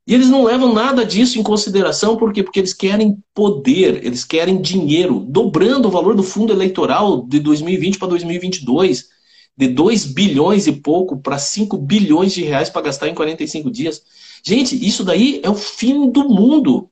E 0.10 0.14
eles 0.16 0.28
não 0.28 0.43
levam 0.43 0.74
nada 0.74 1.05
disso 1.05 1.38
em 1.38 1.43
consideração, 1.43 2.18
por 2.18 2.34
quê? 2.34 2.41
Porque 2.41 2.60
eles 2.60 2.74
querem 2.74 3.24
poder, 3.32 4.03
eles 4.03 4.26
querem 4.26 4.60
dinheiro, 4.60 5.20
dobrando 5.20 5.88
o 5.88 5.91
valor 5.91 6.16
do 6.16 6.24
fundo 6.24 6.51
eleitoral 6.51 7.22
de 7.28 7.39
2020 7.39 7.99
para 7.99 8.07
2022, 8.07 9.07
de 9.55 9.68
2 9.68 10.05
bilhões 10.05 10.66
e 10.66 10.72
pouco 10.72 11.16
para 11.18 11.38
5 11.38 11.78
bilhões 11.78 12.34
de 12.34 12.43
reais 12.43 12.72
para 12.72 12.82
gastar 12.82 13.07
em 13.07 13.14
45 13.14 13.70
dias. 13.70 14.01
Gente, 14.43 14.84
isso 14.84 15.03
daí 15.03 15.41
é 15.43 15.49
o 15.49 15.53
fim 15.53 16.10
do 16.10 16.28
mundo. 16.28 16.89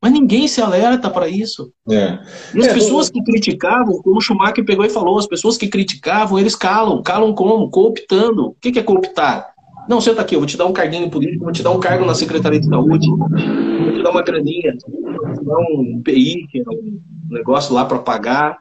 Mas 0.00 0.12
ninguém 0.12 0.48
se 0.48 0.62
alerta 0.62 1.10
para 1.10 1.28
isso. 1.28 1.74
É. 1.90 2.18
E 2.54 2.60
as 2.60 2.68
é, 2.68 2.72
pessoas 2.72 3.10
que 3.10 3.22
criticavam, 3.22 4.00
como 4.00 4.16
o 4.16 4.20
Schumacher 4.20 4.64
pegou 4.64 4.86
e 4.86 4.90
falou, 4.90 5.18
as 5.18 5.26
pessoas 5.26 5.58
que 5.58 5.68
criticavam, 5.68 6.38
eles 6.38 6.56
calam. 6.56 7.02
Calam 7.02 7.34
como? 7.34 7.68
Cooptando. 7.70 8.46
O 8.46 8.56
que 8.58 8.78
é 8.78 8.82
cooptar? 8.82 9.51
Não, 9.88 10.00
senta 10.00 10.22
aqui, 10.22 10.34
eu 10.34 10.40
vou 10.40 10.46
te 10.46 10.56
dar 10.56 10.66
um 10.66 10.72
carguinho 10.72 11.10
político, 11.10 11.44
vou 11.44 11.52
te 11.52 11.62
dar 11.62 11.70
um 11.70 11.80
cargo 11.80 12.04
na 12.04 12.14
Secretaria 12.14 12.60
de 12.60 12.68
Saúde, 12.68 13.08
vou 13.08 13.92
te 13.92 14.02
dar 14.02 14.10
uma 14.10 14.22
graninha, 14.22 14.76
vou 14.86 15.34
te 15.34 15.44
dar 15.44 15.58
um 15.58 16.00
PI, 16.02 16.46
que 16.48 16.60
é 16.60 16.64
um 16.68 17.00
negócio 17.30 17.74
lá 17.74 17.84
para 17.84 17.98
pagar. 17.98 18.58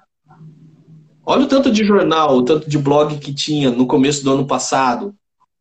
Olha 1.23 1.43
o 1.43 1.47
tanto 1.47 1.71
de 1.71 1.83
jornal, 1.83 2.35
o 2.35 2.43
tanto 2.43 2.69
de 2.69 2.77
blog 2.77 3.17
que 3.17 3.33
tinha 3.33 3.69
no 3.69 3.85
começo 3.85 4.23
do 4.23 4.31
ano 4.31 4.47
passado, 4.47 5.13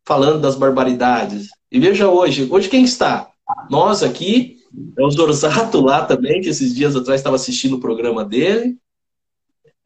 falando 0.05 0.41
das 0.41 0.57
barbaridades. 0.57 1.49
E 1.71 1.79
veja 1.79 2.09
hoje, 2.09 2.49
hoje 2.51 2.69
quem 2.69 2.83
está? 2.83 3.29
Nós 3.71 4.03
aqui, 4.03 4.57
é 4.99 5.05
o 5.05 5.11
Zorzato 5.11 5.81
lá 5.81 6.05
também, 6.05 6.41
que 6.41 6.49
esses 6.49 6.75
dias 6.75 6.97
atrás 6.97 7.21
estava 7.21 7.37
assistindo 7.37 7.77
o 7.77 7.81
programa 7.81 8.25
dele. 8.25 8.77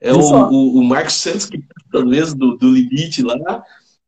É 0.00 0.12
o, 0.12 0.18
o, 0.18 0.78
o, 0.78 0.84
Marcos 0.84 1.14
Santos, 1.14 1.46
que 1.46 1.62
talvez 1.90 2.34
do, 2.34 2.56
do 2.56 2.70
limite 2.70 3.22
lá. 3.22 3.64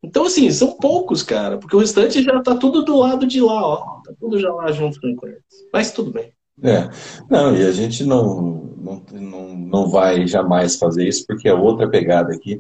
Então, 0.07 0.27
assim, 0.27 0.49
são 0.53 0.77
poucos, 0.77 1.25
cara, 1.25 1.59
porque 1.59 1.75
o 1.75 1.81
restante 1.81 2.23
já 2.23 2.41
tá 2.41 2.55
tudo 2.55 2.85
do 2.85 2.97
lado 2.97 3.27
de 3.27 3.41
lá, 3.41 3.61
ó. 3.61 4.01
Tá 4.05 4.13
tudo 4.21 4.39
já 4.39 4.53
lá 4.53 4.71
junto 4.71 5.01
com 5.01 5.27
eles. 5.27 5.43
Mas 5.73 5.91
tudo 5.91 6.13
bem. 6.13 6.33
É. 6.63 6.89
Não, 7.29 7.57
e 7.57 7.67
a 7.67 7.73
gente 7.73 8.05
não, 8.05 8.71
não, 8.77 9.03
não, 9.13 9.57
não 9.57 9.91
vai 9.91 10.25
jamais 10.25 10.77
fazer 10.77 11.09
isso, 11.09 11.27
porque 11.27 11.49
é 11.49 11.53
outra 11.53 11.91
pegada 11.91 12.33
aqui. 12.33 12.55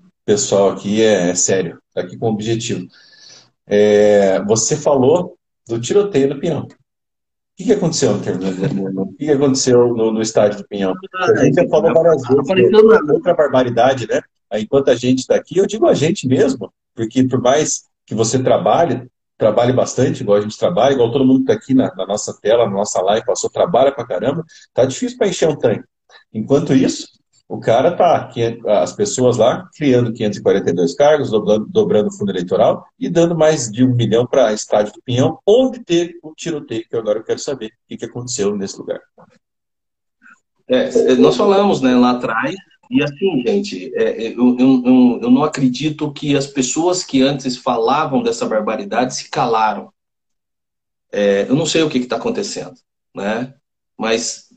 O 0.00 0.24
pessoal 0.24 0.70
aqui 0.70 1.02
é, 1.02 1.30
é 1.30 1.34
sério, 1.34 1.80
tá 1.92 2.02
aqui 2.02 2.16
com 2.16 2.30
objetivo. 2.30 2.86
É, 3.66 4.40
você 4.44 4.76
falou 4.76 5.36
do 5.68 5.80
tiroteio 5.80 6.28
do 6.28 6.38
Pinhão. 6.38 6.62
O 6.62 6.68
que, 7.56 7.64
que 7.64 7.72
aconteceu 7.72 8.12
no, 8.14 9.02
o 9.02 9.12
que, 9.14 9.24
que 9.26 9.32
aconteceu 9.32 9.88
no, 9.88 10.12
no, 10.12 10.22
estádio 10.22 10.58
do 10.58 10.68
Pinhão? 10.68 10.94
A 11.16 11.44
gente 11.44 11.56
já 11.56 11.68
falou 11.68 11.92
várias 11.92 12.22
vezes, 12.22 12.72
outra 13.10 13.34
barbaridade, 13.34 14.06
né? 14.06 14.22
Enquanto 14.54 14.90
a 14.90 14.94
gente 14.94 15.18
está 15.18 15.34
aqui, 15.34 15.58
eu 15.58 15.66
digo 15.66 15.86
a 15.86 15.94
gente 15.94 16.28
mesmo, 16.28 16.72
porque 16.94 17.22
por 17.24 17.40
mais 17.40 17.84
que 18.06 18.14
você 18.14 18.42
trabalhe, 18.42 19.08
trabalhe 19.36 19.72
bastante, 19.72 20.22
igual 20.22 20.38
a 20.38 20.40
gente 20.40 20.58
trabalha, 20.58 20.94
igual 20.94 21.10
todo 21.10 21.24
mundo 21.24 21.44
que 21.44 21.52
está 21.52 21.54
aqui 21.54 21.74
na, 21.74 21.94
na, 21.94 22.06
nossa 22.06 22.38
tela, 22.40 22.64
na 22.66 22.72
nossa 22.72 23.00
live, 23.02 23.26
passou, 23.26 23.50
trabalha 23.50 23.92
pra 23.92 24.06
caramba, 24.06 24.44
tá 24.72 24.84
difícil 24.84 25.18
para 25.18 25.28
encher 25.28 25.48
um 25.48 25.56
tanque. 25.56 25.84
Enquanto 26.32 26.74
isso, 26.74 27.08
o 27.48 27.58
cara 27.58 27.94
tá, 27.94 28.30
as 28.80 28.92
pessoas 28.92 29.36
lá, 29.36 29.68
criando 29.76 30.12
542 30.12 30.94
cargos, 30.94 31.30
dobrando, 31.30 31.66
dobrando 31.68 32.08
o 32.08 32.12
fundo 32.12 32.30
eleitoral 32.30 32.86
e 32.98 33.10
dando 33.10 33.36
mais 33.36 33.70
de 33.70 33.84
um 33.84 33.94
milhão 33.94 34.26
para 34.26 34.52
estádio 34.52 34.94
do 34.94 35.02
Pinhão, 35.02 35.38
onde 35.46 35.84
teve 35.84 36.18
o 36.22 36.30
um 36.30 36.34
tiroteio, 36.34 36.86
que 36.88 36.96
agora 36.96 37.18
eu 37.18 37.24
quero 37.24 37.38
saber 37.38 37.66
o 37.66 37.70
que, 37.88 37.96
que 37.98 38.04
aconteceu 38.04 38.56
nesse 38.56 38.78
lugar. 38.78 39.00
É, 40.68 41.14
nós 41.16 41.36
falamos 41.36 41.82
né, 41.82 41.94
lá 41.94 42.12
atrás 42.12 42.54
e 42.92 43.02
assim, 43.02 43.42
gente, 43.46 43.90
é, 43.94 44.26
é, 44.26 44.32
eu, 44.32 44.54
eu, 44.58 45.18
eu 45.22 45.30
não 45.30 45.42
acredito 45.42 46.12
que 46.12 46.36
as 46.36 46.46
pessoas 46.46 47.02
que 47.02 47.22
antes 47.22 47.56
falavam 47.56 48.22
dessa 48.22 48.44
barbaridade 48.44 49.14
se 49.14 49.30
calaram. 49.30 49.90
É, 51.10 51.46
eu 51.48 51.56
não 51.56 51.64
sei 51.64 51.82
o 51.82 51.88
que 51.88 51.96
está 51.96 52.16
acontecendo, 52.16 52.74
né? 53.16 53.54
Mas 53.96 54.48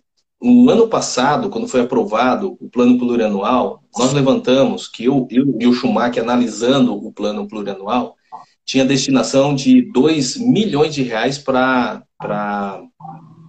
no 0.41 0.69
ano 0.69 0.89
passado, 0.89 1.49
quando 1.49 1.69
foi 1.69 1.79
aprovado 1.79 2.57
o 2.59 2.69
plano 2.69 2.99
plurianual, 2.99 3.81
nós 3.97 4.11
levantamos 4.11 4.89
que 4.89 5.05
eu, 5.05 5.25
eu 5.31 5.55
e 5.57 5.65
o 5.65 5.73
Schumacher, 5.73 6.21
analisando 6.21 6.93
o 6.93 7.13
plano 7.13 7.47
plurianual, 7.47 8.17
tinha 8.65 8.83
destinação 8.83 9.55
de 9.55 9.81
2 9.93 10.35
milhões 10.35 10.93
de 10.93 11.03
reais 11.03 11.37
para 11.37 12.03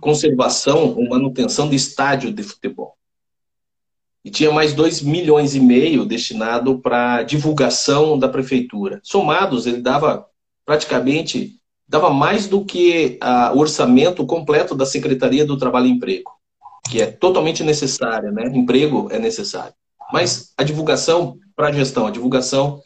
conservação 0.00 0.94
ou 0.96 1.08
manutenção 1.08 1.68
de 1.68 1.74
estádio 1.74 2.32
de 2.32 2.44
futebol 2.44 2.96
e 4.26 4.30
tinha 4.30 4.50
mais 4.50 4.72
2 4.72 5.02
milhões 5.02 5.54
e 5.54 5.60
meio 5.60 6.04
destinado 6.04 6.80
para 6.80 7.22
divulgação 7.22 8.18
da 8.18 8.28
prefeitura. 8.28 8.98
Somados, 9.00 9.66
ele 9.66 9.80
dava 9.80 10.26
praticamente 10.64 11.60
dava 11.88 12.10
mais 12.10 12.48
do 12.48 12.64
que 12.64 13.20
o 13.54 13.58
orçamento 13.60 14.26
completo 14.26 14.74
da 14.74 14.84
Secretaria 14.84 15.46
do 15.46 15.56
Trabalho 15.56 15.86
e 15.86 15.90
Emprego, 15.90 16.32
que 16.90 17.00
é 17.00 17.06
totalmente 17.06 17.62
necessária, 17.62 18.32
né? 18.32 18.50
Emprego 18.52 19.06
é 19.12 19.18
necessário. 19.20 19.72
Mas 20.12 20.52
a 20.56 20.64
divulgação 20.64 21.38
para 21.54 21.68
a 21.68 21.72
gestão, 21.72 22.08
a 22.08 22.10
divulgação 22.10 22.80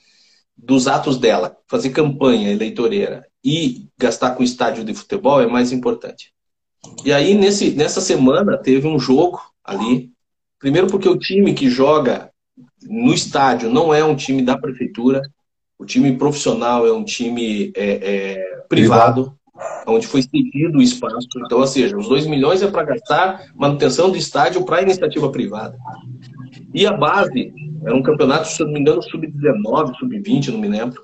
dos 0.55 0.86
atos 0.86 1.16
dela, 1.16 1.57
fazer 1.66 1.88
campanha 1.88 2.53
eleitoreira 2.53 3.26
e 3.43 3.86
gastar 3.99 4.32
com 4.32 4.43
estádio 4.43 4.84
de 4.84 4.93
futebol 4.93 5.41
é 5.41 5.47
mais 5.47 5.72
importante. 5.72 6.34
E 7.03 7.11
aí, 7.11 7.32
nesse, 7.32 7.70
nessa 7.70 8.03
semana, 8.03 8.59
teve 8.59 8.86
um 8.86 8.99
jogo 8.99 9.41
ali 9.64 10.12
Primeiro 10.61 10.86
porque 10.86 11.08
o 11.08 11.18
time 11.18 11.54
que 11.54 11.70
joga 11.70 12.30
no 12.82 13.14
estádio 13.14 13.70
não 13.70 13.92
é 13.92 14.04
um 14.04 14.14
time 14.14 14.42
da 14.42 14.58
prefeitura, 14.58 15.22
o 15.78 15.86
time 15.86 16.16
profissional 16.18 16.86
é 16.86 16.92
um 16.92 17.02
time 17.02 17.72
é, 17.74 17.90
é, 18.02 18.64
privado, 18.68 19.34
onde 19.86 20.06
foi 20.06 20.20
cedido 20.22 20.78
o 20.78 20.82
espaço. 20.82 21.26
Então, 21.46 21.58
ou 21.58 21.66
seja, 21.66 21.96
os 21.96 22.06
2 22.06 22.26
milhões 22.26 22.62
é 22.62 22.70
para 22.70 22.84
gastar 22.84 23.46
manutenção 23.56 24.11
do 24.11 24.18
estádio 24.18 24.62
para 24.64 24.82
iniciativa 24.82 25.32
privada. 25.32 25.78
E 26.74 26.86
a 26.86 26.92
base 26.92 27.52
era 27.82 27.96
um 27.96 28.02
campeonato, 28.02 28.46
se 28.46 28.62
não 28.62 28.72
me 28.72 28.80
engano, 28.80 29.02
sub-19, 29.02 29.98
sub-20, 29.98 30.48
não 30.48 30.58
me 30.58 30.68
lembro. 30.68 31.02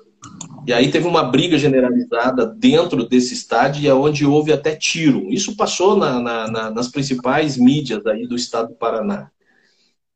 E 0.67 0.73
aí 0.73 0.91
teve 0.91 1.07
uma 1.07 1.23
briga 1.23 1.57
generalizada 1.57 2.45
dentro 2.45 3.07
desse 3.07 3.33
estádio 3.33 3.81
e 3.81 3.87
é 3.87 3.93
onde 3.93 4.25
houve 4.25 4.53
até 4.53 4.75
tiro. 4.75 5.25
Isso 5.31 5.55
passou 5.55 5.97
na, 5.97 6.19
na, 6.19 6.47
na, 6.47 6.69
nas 6.69 6.89
principais 6.89 7.57
mídias 7.57 8.05
aí 8.05 8.27
do 8.27 8.35
estado 8.35 8.69
do 8.69 8.75
Paraná. 8.75 9.31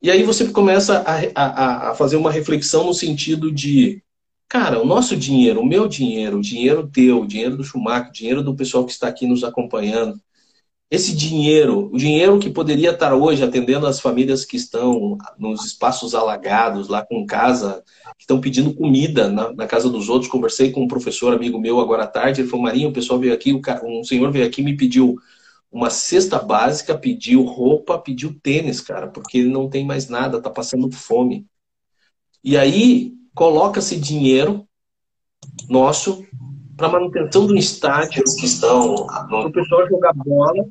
E 0.02 0.10
aí 0.10 0.24
você 0.24 0.50
começa 0.50 1.00
a, 1.06 1.20
a, 1.36 1.92
a 1.92 1.96
fazer 1.96 2.16
uma 2.16 2.32
reflexão 2.32 2.86
no 2.86 2.94
sentido 2.94 3.52
de, 3.52 4.02
cara, 4.50 4.82
o 4.82 4.86
nosso 4.86 5.16
dinheiro, 5.16 5.62
o 5.62 5.66
meu 5.66 5.88
dinheiro, 5.88 6.38
o 6.38 6.42
dinheiro 6.42 6.88
teu, 6.88 7.22
o 7.22 7.28
dinheiro 7.28 7.56
do 7.56 7.64
Schumacher, 7.64 8.10
o 8.10 8.12
dinheiro 8.12 8.44
do 8.44 8.56
pessoal 8.56 8.86
que 8.86 8.92
está 8.92 9.08
aqui 9.08 9.28
nos 9.28 9.44
acompanhando, 9.44 10.20
esse 10.92 11.16
dinheiro, 11.16 11.90
o 11.94 11.98
dinheiro 11.98 12.38
que 12.38 12.50
poderia 12.50 12.92
estar 12.92 13.14
hoje 13.14 13.42
atendendo 13.42 13.88
as 13.88 14.02
famílias 14.02 14.44
que 14.44 14.58
estão 14.58 15.18
nos 15.40 15.66
espaços 15.66 16.14
alagados, 16.14 16.90
lá 16.90 17.02
com 17.06 17.26
casa, 17.26 17.82
que 18.18 18.24
estão 18.24 18.42
pedindo 18.42 18.74
comida 18.74 19.30
na, 19.30 19.54
na, 19.54 19.66
casa 19.66 19.90
dos 19.90 20.10
outros. 20.10 20.30
Conversei 20.30 20.70
com 20.70 20.84
um 20.84 20.90
professor 20.90 21.34
amigo 21.34 21.58
meu 21.58 21.80
agora 21.80 22.04
à 22.04 22.08
tarde, 22.08 22.42
ele 22.42 22.50
falou, 22.50 22.66
Marinho, 22.66 22.90
o 22.90 22.94
pessoal 22.94 23.18
veio 23.18 23.34
aqui, 23.34 23.54
um 23.54 24.04
senhor 24.04 24.30
veio 24.32 24.46
aqui 24.46 24.60
e 24.60 24.66
me 24.66 24.76
pediu 24.76 25.18
uma 25.72 25.90
cesta 25.90 26.38
básica, 26.38 26.98
pediu 26.98 27.44
roupa, 27.44 27.98
pediu 27.98 28.38
tênis, 28.42 28.82
cara, 28.82 29.08
porque 29.08 29.38
ele 29.38 29.50
não 29.50 29.70
tem 29.70 29.86
mais 29.86 30.10
nada, 30.10 30.42
tá 30.42 30.50
passando 30.50 30.92
fome. 30.92 31.48
E 32.44 32.58
aí 32.58 33.14
coloca-se 33.34 33.98
dinheiro 33.98 34.68
nosso 35.70 36.26
para 36.76 36.90
manutenção 36.90 37.46
do 37.46 37.56
estádio 37.56 38.24
que 38.40 38.46
estão 38.46 38.96
o 38.96 39.52
pessoal 39.52 39.88
jogar 39.88 40.14
bola 40.14 40.66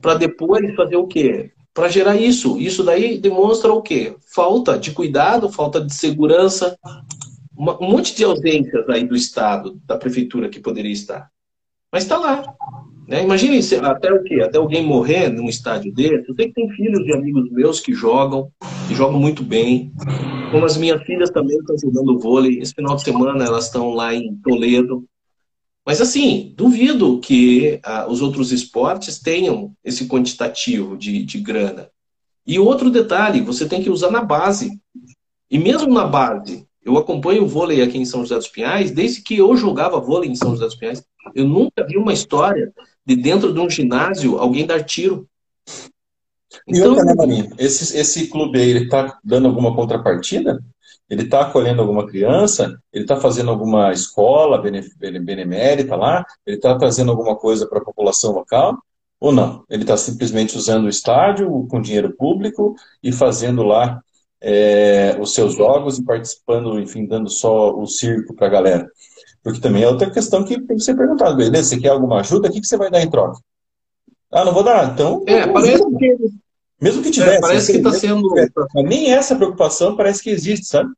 para 0.00 0.14
depois 0.14 0.74
fazer 0.74 0.96
o 0.96 1.06
quê? 1.06 1.52
Para 1.74 1.88
gerar 1.88 2.16
isso. 2.16 2.58
Isso 2.58 2.84
daí 2.84 3.18
demonstra 3.18 3.72
o 3.72 3.82
quê? 3.82 4.16
Falta 4.32 4.78
de 4.78 4.92
cuidado, 4.92 5.50
falta 5.50 5.80
de 5.80 5.94
segurança, 5.94 6.78
um 7.56 7.90
monte 7.90 8.14
de 8.14 8.24
ausências 8.24 8.88
aí 8.88 9.06
do 9.06 9.16
Estado, 9.16 9.80
da 9.84 9.96
prefeitura 9.96 10.48
que 10.48 10.60
poderia 10.60 10.92
estar. 10.92 11.30
Mas 11.90 12.04
está 12.04 12.18
lá. 12.18 12.42
Né? 13.12 13.88
Até 13.88 14.10
o 14.10 14.22
quê? 14.22 14.40
Até 14.40 14.56
alguém 14.56 14.82
morrer 14.82 15.28
num 15.28 15.46
estádio 15.46 15.92
desse. 15.92 16.30
Eu 16.30 16.34
sei 16.34 16.48
que 16.48 16.54
tem 16.54 16.70
filhos 16.70 17.04
de 17.04 17.12
amigos 17.12 17.50
meus 17.50 17.78
que 17.78 17.92
jogam, 17.92 18.50
que 18.88 18.94
jogam 18.94 19.20
muito 19.20 19.42
bem. 19.42 19.92
Como 20.50 20.64
as 20.64 20.78
minhas 20.78 21.02
filhas 21.02 21.30
também 21.30 21.58
estão 21.58 21.76
jogando 21.76 22.18
vôlei. 22.18 22.58
Esse 22.58 22.72
final 22.72 22.96
de 22.96 23.02
semana 23.02 23.44
elas 23.44 23.66
estão 23.66 23.90
lá 23.90 24.14
em 24.14 24.34
Toledo. 24.36 25.04
Mas 25.84 26.00
assim, 26.00 26.54
duvido 26.56 27.20
que 27.20 27.78
ah, 27.84 28.06
os 28.08 28.22
outros 28.22 28.50
esportes 28.50 29.18
tenham 29.18 29.74
esse 29.84 30.06
quantitativo 30.06 30.96
de, 30.96 31.22
de 31.22 31.38
grana. 31.38 31.90
E 32.46 32.58
outro 32.58 32.90
detalhe, 32.90 33.42
você 33.42 33.68
tem 33.68 33.82
que 33.82 33.90
usar 33.90 34.10
na 34.10 34.22
base. 34.22 34.80
E 35.50 35.58
mesmo 35.58 35.92
na 35.92 36.06
base, 36.06 36.66
eu 36.82 36.96
acompanho 36.96 37.44
o 37.44 37.48
vôlei 37.48 37.82
aqui 37.82 37.98
em 37.98 38.06
São 38.06 38.22
José 38.22 38.36
dos 38.36 38.48
Pinhais 38.48 38.90
desde 38.90 39.20
que 39.20 39.36
eu 39.36 39.54
jogava 39.54 40.00
vôlei 40.00 40.30
em 40.30 40.34
São 40.34 40.52
José 40.52 40.64
dos 40.64 40.76
Pinhais. 40.76 41.04
Eu 41.34 41.46
nunca 41.46 41.86
vi 41.86 41.98
uma 41.98 42.12
história 42.12 42.72
de 43.04 43.16
dentro 43.16 43.52
de 43.52 43.60
um 43.60 43.68
ginásio 43.68 44.38
alguém 44.38 44.66
dar 44.66 44.82
tiro. 44.84 45.28
E 46.66 46.78
então, 46.78 46.90
outra, 46.90 47.04
né, 47.04 47.14
Marinho? 47.14 47.50
Esse, 47.58 47.96
esse 47.96 48.28
clube 48.28 48.60
aí, 48.60 48.70
ele 48.70 48.84
está 48.84 49.18
dando 49.24 49.48
alguma 49.48 49.74
contrapartida? 49.74 50.62
Ele 51.08 51.22
está 51.24 51.42
acolhendo 51.42 51.82
alguma 51.82 52.06
criança? 52.06 52.78
Ele 52.92 53.04
está 53.04 53.16
fazendo 53.16 53.50
alguma 53.50 53.92
escola 53.92 54.62
benemérita 54.62 55.96
lá? 55.96 56.24
Ele 56.46 56.56
está 56.56 56.76
trazendo 56.76 57.10
alguma 57.10 57.36
coisa 57.36 57.66
para 57.66 57.78
a 57.78 57.84
população 57.84 58.32
local? 58.32 58.78
Ou 59.20 59.32
não? 59.32 59.64
Ele 59.68 59.82
está 59.82 59.96
simplesmente 59.96 60.56
usando 60.56 60.86
o 60.86 60.88
estádio 60.88 61.66
com 61.68 61.82
dinheiro 61.82 62.14
público 62.16 62.74
e 63.02 63.12
fazendo 63.12 63.62
lá 63.62 64.02
é, 64.40 65.16
os 65.20 65.34
seus 65.34 65.54
jogos 65.54 65.98
e 65.98 66.04
participando, 66.04 66.80
enfim, 66.80 67.06
dando 67.06 67.30
só 67.30 67.72
o 67.72 67.86
circo 67.86 68.34
para 68.34 68.46
a 68.48 68.50
galera? 68.50 68.90
Porque 69.42 69.60
também 69.60 69.82
é 69.82 69.88
outra 69.88 70.10
questão 70.10 70.44
que 70.44 70.60
tem 70.60 70.76
que 70.76 70.82
ser 70.82 70.96
perguntada. 70.96 71.34
Beleza, 71.34 71.70
você 71.70 71.80
quer 71.80 71.88
alguma 71.88 72.20
ajuda? 72.20 72.48
O 72.48 72.52
que, 72.52 72.60
que 72.60 72.66
você 72.66 72.76
vai 72.76 72.90
dar 72.90 73.02
em 73.02 73.10
troca? 73.10 73.38
Ah, 74.30 74.44
não 74.44 74.54
vou 74.54 74.62
dar. 74.62 74.92
Então. 74.92 75.22
É, 75.26 75.46
parece 75.46 75.84
que. 75.98 76.16
Mesmo 76.80 77.02
que 77.02 77.10
tivesse. 77.10 77.36
É, 77.36 77.40
parece 77.40 77.72
que 77.72 77.78
está 77.78 77.92
sendo. 77.92 78.28
Mas 78.74 78.84
nem 78.84 79.12
essa 79.12 79.34
preocupação 79.34 79.96
parece 79.96 80.22
que 80.22 80.30
existe, 80.30 80.66
sabe? 80.66 80.90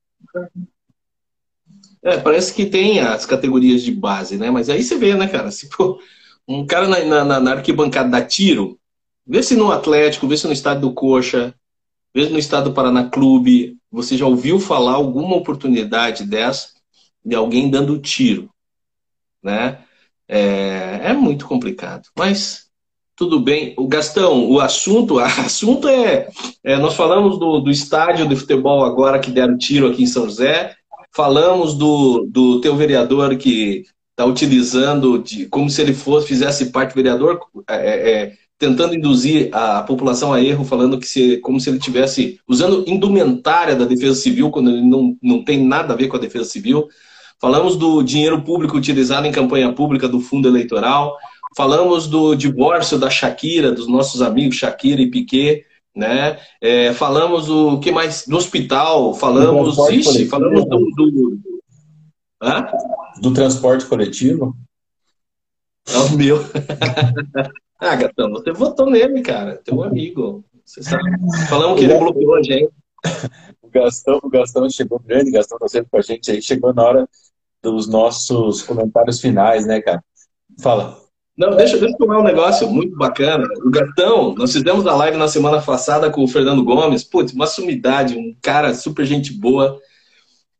É, 2.03 2.19
parece 2.19 2.53
que 2.53 2.67
tem 2.67 3.01
as 3.01 3.25
categorias 3.25 3.83
de 3.83 3.91
base, 3.91 4.37
né? 4.37 4.51
Mas 4.51 4.69
aí 4.69 4.83
você 4.83 4.97
vê, 4.97 5.15
né, 5.15 5.27
cara? 5.27 5.51
Se 5.51 5.69
for 5.71 5.99
um 6.47 6.67
cara 6.67 6.87
na, 6.87 7.25
na, 7.25 7.41
na 7.41 7.53
arquibancada 7.53 8.11
dá 8.11 8.23
tiro, 8.23 8.79
vê 9.27 9.43
se 9.43 9.57
no 9.57 9.73
Atlético, 9.73 10.29
vê 10.29 10.37
se 10.37 10.47
no 10.47 10.53
estádio 10.53 10.83
do 10.83 10.93
Coxa, 10.93 11.55
vê 12.15 12.27
se 12.27 12.31
no 12.31 12.39
estado 12.39 12.69
do 12.69 12.75
Paraná 12.75 13.09
Clube, 13.09 13.79
você 13.91 14.19
já 14.19 14.27
ouviu 14.27 14.61
falar 14.61 14.93
alguma 14.93 15.35
oportunidade 15.35 16.25
dessa? 16.27 16.74
De 17.25 17.35
alguém 17.35 17.71
dando 17.71 17.99
tiro, 17.99 18.51
né? 19.43 19.79
É, 20.27 21.01
é 21.05 21.13
muito 21.13 21.47
complicado, 21.47 22.09
mas 22.17 22.65
tudo 23.17 23.39
bem. 23.41 23.75
O 23.77 23.87
Gastão, 23.87 24.51
o 24.51 24.61
assunto, 24.61 25.15
o 25.17 25.21
assunto 25.21 25.89
é, 25.89 26.29
é 26.63 26.77
nós 26.77 26.95
falamos 26.95 27.39
do, 27.39 27.61
do 27.61 27.71
estádio 27.71 28.29
de 28.29 28.37
futebol 28.37 28.85
agora 28.85 29.19
que 29.19 29.31
deram 29.31 29.57
tiro 29.57 29.87
aqui 29.87 30.03
em 30.03 30.07
São 30.07 30.25
José, 30.25 30.75
falamos 31.15 31.75
do, 31.75 32.27
do 32.29 32.61
teu 32.61 32.77
vereador 32.77 33.37
que 33.37 33.85
está 34.11 34.25
utilizando 34.25 35.19
de, 35.19 35.47
como 35.47 35.69
se 35.69 35.81
ele 35.81 35.93
fosse 35.93 36.27
fizesse 36.27 36.67
parte 36.67 36.95
vereador, 36.95 37.41
é, 37.69 37.75
é, 37.75 38.11
é, 38.11 38.33
tentando 38.59 38.95
induzir 38.95 39.49
a 39.53 39.83
população 39.83 40.33
a 40.33 40.43
erro, 40.43 40.65
falando 40.65 40.99
que 40.99 41.07
se, 41.07 41.39
como 41.39 41.61
se 41.61 41.69
ele 41.69 41.79
tivesse 41.79 42.41
usando 42.49 42.85
indumentária 42.87 43.75
da 43.75 43.85
Defesa 43.85 44.15
Civil 44.15 44.51
quando 44.51 44.71
ele 44.71 44.83
não, 44.83 45.17
não 45.21 45.45
tem 45.45 45.65
nada 45.65 45.93
a 45.93 45.97
ver 45.97 46.09
com 46.09 46.17
a 46.17 46.21
Defesa 46.21 46.45
Civil. 46.45 46.89
Falamos 47.45 47.77
do 47.77 48.03
dinheiro 48.03 48.41
público 48.41 48.75
utilizado 48.75 49.27
em 49.27 49.31
campanha 49.31 49.71
pública 49.71 50.09
do 50.09 50.19
fundo 50.19 50.49
eleitoral, 50.49 51.15
falamos 51.55 52.07
do 52.07 52.35
divórcio 52.35 52.99
da 52.99 53.11
Shakira, 53.11 53.71
dos 53.71 53.87
nossos 53.87 54.23
amigos 54.23 54.57
Shakira 54.57 55.03
e 55.03 55.11
Piquet, 55.11 55.67
né? 55.95 56.39
É, 56.59 56.95
falamos 56.95 57.45
do 57.45 57.79
que 57.81 57.93
mais 57.93 58.27
do 58.27 58.39
hospital, 58.39 59.13
falamos, 59.13 59.77
do 59.77 59.93
ixi, 59.93 60.25
falamos 60.25 60.65
do, 60.65 60.79
do, 60.97 61.39
Hã? 62.43 62.67
do 63.21 63.31
transporte 63.35 63.85
coletivo. 63.85 64.57
É 65.87 65.99
o 65.99 66.17
meu. 66.17 66.39
ah, 67.79 67.95
Gatão, 67.95 68.31
você 68.31 68.53
votou 68.53 68.89
nele, 68.89 69.21
cara, 69.21 69.61
teu 69.63 69.83
amigo. 69.83 70.43
Você 70.65 70.83
sabe. 70.83 71.11
Falamos 71.51 71.79
que 71.79 71.85
ele 71.85 71.99
bloqueou 71.99 72.37
a 72.37 72.43
gente. 72.43 72.73
O 73.61 73.69
Gastão, 73.75 74.21
o 74.23 74.31
Gastão 74.31 74.71
chegou 74.71 75.01
grande, 75.01 75.31
o 75.31 75.33
Gastão 75.33 75.59
tá 75.59 75.67
sempre 75.67 75.91
com 75.91 75.97
a 75.97 76.01
gente 76.01 76.31
aí, 76.31 76.41
chegou 76.41 76.73
na 76.73 76.85
hora 76.85 77.09
dos 77.65 77.89
nossos 77.89 78.63
comentários 78.63 79.21
finais, 79.21 79.67
né, 79.67 79.81
cara? 79.81 80.05
Fala. 80.61 80.99
Não, 81.37 81.57
deixa, 81.57 81.77
deixa 81.79 81.97
eu 81.99 82.07
falar 82.07 82.21
um 82.21 82.25
negócio 82.25 82.71
muito 82.71 82.97
bacana. 82.97 83.49
O 83.65 83.71
Gatão, 83.71 84.35
nós 84.37 84.53
fizemos 84.53 84.87
a 84.87 84.95
live 84.95 85.17
na 85.17 85.27
semana 85.27 85.61
passada 85.61 86.09
com 86.09 86.23
o 86.23 86.29
Fernando 86.29 86.63
Gomes. 86.63 87.03
Putz, 87.03 87.33
uma 87.33 87.47
sumidade, 87.47 88.17
um 88.17 88.37
cara 88.41 88.73
super 88.73 89.05
gente 89.05 89.33
boa. 89.33 89.81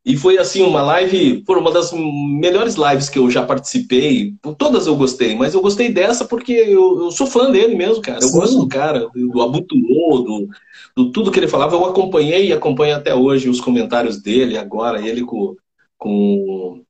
E 0.05 0.15
foi 0.15 0.37
assim, 0.37 0.61
uma 0.61 0.83
live, 0.83 1.41
por 1.43 1.57
uma 1.57 1.71
das 1.71 1.91
melhores 1.91 2.75
lives 2.75 3.09
que 3.09 3.17
eu 3.17 3.29
já 3.31 3.43
participei. 3.43 4.35
Todas 4.55 4.85
eu 4.85 4.95
gostei, 4.95 5.35
mas 5.35 5.53
eu 5.53 5.61
gostei 5.61 5.91
dessa 5.91 6.25
porque 6.25 6.51
eu, 6.51 7.05
eu 7.05 7.11
sou 7.11 7.25
fã 7.25 7.49
dele 7.49 7.73
mesmo, 7.73 8.03
cara. 8.03 8.19
Eu 8.21 8.27
Sim. 8.27 8.39
gosto 8.39 8.59
do 8.59 8.67
cara, 8.67 9.07
do 9.15 9.41
Abutulô, 9.41 10.19
do, 10.19 10.49
do 10.95 11.11
tudo 11.11 11.31
que 11.31 11.39
ele 11.39 11.47
falava. 11.47 11.75
Eu 11.75 11.85
acompanhei 11.85 12.47
e 12.47 12.53
acompanho 12.53 12.95
até 12.95 13.15
hoje 13.15 13.49
os 13.49 13.59
comentários 13.59 14.21
dele 14.21 14.57
agora, 14.57 15.01
ele 15.01 15.23
com. 15.23 15.55
com 15.97 16.83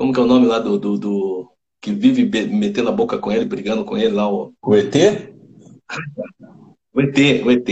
como 0.00 0.14
que 0.14 0.18
é 0.18 0.22
o 0.22 0.26
nome 0.26 0.46
lá 0.46 0.58
do, 0.58 0.78
do, 0.78 0.96
do 0.96 1.50
que 1.78 1.92
vive 1.92 2.24
metendo 2.46 2.88
a 2.88 2.92
boca 2.92 3.18
com 3.18 3.30
ele, 3.30 3.44
brigando 3.44 3.84
com 3.84 3.98
ele 3.98 4.14
lá. 4.14 4.32
O, 4.32 4.50
o 4.62 4.74
ET? 4.74 4.94
o 6.94 7.02
ET, 7.02 7.44
o 7.44 7.50
ET. 7.50 7.68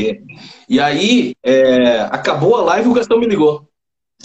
E 0.68 0.78
aí, 0.78 1.32
é, 1.42 2.00
acabou 2.00 2.56
a 2.56 2.62
live 2.64 2.86
e 2.86 2.90
o 2.90 2.94
Gastão 2.94 3.18
me 3.18 3.26
ligou. 3.26 3.66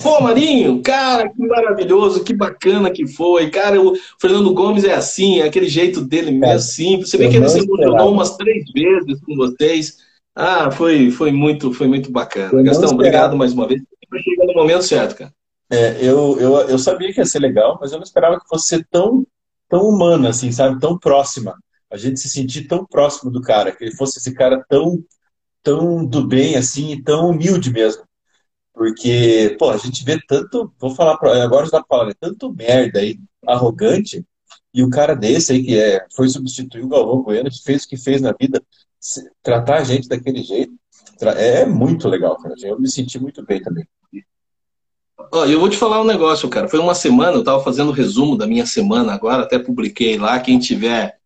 Pô, 0.02 0.20
Marinho, 0.20 0.82
cara, 0.82 1.30
que 1.30 1.48
maravilhoso, 1.48 2.26
que 2.26 2.34
bacana 2.34 2.92
que 2.92 3.08
foi. 3.08 3.50
Cara, 3.50 3.82
o 3.82 3.94
Fernando 4.20 4.54
Gomes 4.54 4.84
é 4.84 4.94
assim, 4.94 5.40
é 5.40 5.46
aquele 5.46 5.70
jeito 5.70 6.02
dele 6.02 6.32
mesmo, 6.32 6.60
simples. 6.60 7.10
Você 7.10 7.18
vê 7.18 7.30
que 7.30 7.38
ele 7.38 7.48
se 7.48 7.60
emocionou 7.60 8.12
umas 8.12 8.36
três 8.36 8.66
vezes 8.74 9.22
com 9.22 9.34
vocês. 9.38 10.00
Ah, 10.36 10.70
foi, 10.70 11.10
foi, 11.10 11.32
muito, 11.32 11.72
foi 11.72 11.88
muito 11.88 12.12
bacana. 12.12 12.64
Gastão, 12.64 12.92
obrigado 12.92 13.38
mais 13.38 13.54
uma 13.54 13.66
vez. 13.66 13.82
Chega 14.22 14.46
no 14.46 14.54
momento 14.56 14.84
certo, 14.84 15.16
cara. 15.16 15.34
É, 15.72 16.04
eu, 16.06 16.40
eu, 16.40 16.58
eu 16.70 16.78
sabia 16.80 17.12
que 17.14 17.20
ia 17.20 17.26
ser 17.26 17.40
legal, 17.40 17.78
mas 17.82 17.92
eu 17.92 17.98
não 17.98 18.04
esperava 18.04 18.40
que 18.40 18.48
fosse 18.48 18.68
ser 18.68 18.88
tão 18.92 19.26
tão 19.70 19.88
humana, 19.90 20.30
assim, 20.30 20.52
sabe? 20.52 20.80
Tão 20.80 20.98
próxima. 21.00 21.58
A 21.90 21.98
gente 21.98 22.20
se 22.20 22.30
sentir 22.30 22.68
tão 22.68 22.86
próximo 22.86 23.32
do 23.32 23.42
cara, 23.42 23.72
que 23.76 23.84
ele 23.84 23.96
fosse 23.96 24.20
esse 24.20 24.34
cara 24.34 24.64
tão, 24.70 25.04
tão 25.64 26.06
do 26.06 26.28
bem, 26.28 26.56
assim, 26.58 27.02
tão 27.04 27.30
humilde 27.32 27.72
mesmo. 27.72 28.04
Porque, 28.74 29.56
pô, 29.60 29.70
a 29.72 29.78
gente 29.78 30.04
vê 30.04 30.20
tanto, 30.28 30.74
vou 30.80 30.96
falar 30.96 31.18
pra, 31.18 31.44
agora 31.44 31.66
já 31.68 31.84
falar, 31.88 32.08
né? 32.08 32.14
tanto 32.20 32.54
merda 32.54 33.00
aí, 33.00 33.20
arrogante, 33.48 34.26
e 34.74 34.84
o 34.84 34.90
cara 34.90 35.16
desse 35.16 35.54
aí 35.54 35.64
que 35.64 35.80
é, 35.80 36.06
foi 36.16 36.30
substituir 36.30 36.84
o 36.84 36.90
Galvão 36.90 37.22
Bueno, 37.24 37.50
fez 37.64 37.84
o 37.84 37.88
que 37.90 37.98
fez 37.98 38.22
na 38.22 38.34
vida, 38.40 38.62
tratar 39.44 39.80
a 39.80 39.84
gente 39.84 40.08
daquele 40.08 40.44
jeito, 40.44 40.74
é 41.38 41.66
muito 41.66 42.08
legal, 42.10 42.38
cara. 42.38 42.56
Eu 42.64 42.80
me 42.80 42.90
senti 42.90 43.20
muito 43.20 43.46
bem 43.46 43.62
também. 43.62 43.88
Ó, 45.32 45.46
eu 45.46 45.60
vou 45.60 45.70
te 45.70 45.78
falar 45.78 46.02
um 46.02 46.06
negócio, 46.06 46.50
cara. 46.50 46.68
Foi 46.68 46.80
uma 46.80 46.96
semana, 46.96 47.34
eu 47.34 47.40
estava 47.40 47.64
fazendo 47.64 47.90
o 47.90 47.94
resumo 47.94 48.38
da 48.38 48.48
minha 48.48 48.66
semana 48.66 49.14
agora, 49.14 49.44
até 49.44 49.58
publiquei 49.60 50.18
lá. 50.18 50.40
Quem 50.40 50.60
tiver, 50.60 51.18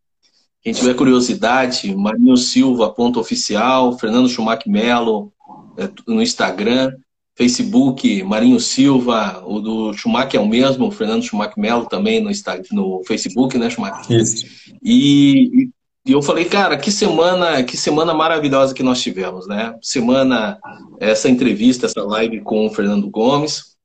quem 0.62 0.74
tiver 0.74 0.94
curiosidade, 0.94 1.96
Marinho 1.96 2.38
Silva, 2.38 2.90
ponto 2.90 3.20
oficial, 3.20 3.98
Fernando 3.98 4.30
Schumacher 4.30 4.72
Melo, 4.72 5.32
é, 5.78 5.90
no 6.08 6.22
Instagram, 6.22 6.94
Facebook, 7.38 8.24
Marinho 8.24 8.60
Silva, 8.60 9.44
o 9.46 9.60
do 9.60 9.94
Schumacher 9.94 10.40
é 10.40 10.44
o 10.44 10.48
mesmo, 10.48 10.88
o 10.88 10.92
Fernando 10.92 11.24
Schumacher 11.24 11.60
Melo 11.60 11.86
também 11.86 12.20
no, 12.20 12.32
no 12.72 13.04
Facebook, 13.04 13.58
né, 13.58 13.70
Schumacher? 13.70 14.20
Isso. 14.20 14.46
E, 14.84 15.70
e 16.08 16.12
eu 16.12 16.22
falei, 16.22 16.46
cara, 16.46 16.78
que 16.78 16.92
semana, 16.92 17.62
que 17.64 17.78
semana 17.78 18.14
maravilhosa 18.14 18.74
que 18.74 18.82
nós 18.82 19.02
tivemos, 19.02 19.46
né? 19.46 19.76
Semana, 19.82 20.58
essa 21.00 21.30
entrevista, 21.30 21.86
essa 21.86 22.02
live 22.02 22.42
com 22.42 22.66
o 22.66 22.70
Fernando 22.70 23.10
Gomes, 23.10 23.77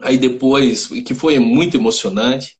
Aí 0.00 0.16
depois, 0.16 0.86
que 0.86 1.14
foi 1.14 1.38
muito 1.38 1.76
emocionante, 1.76 2.56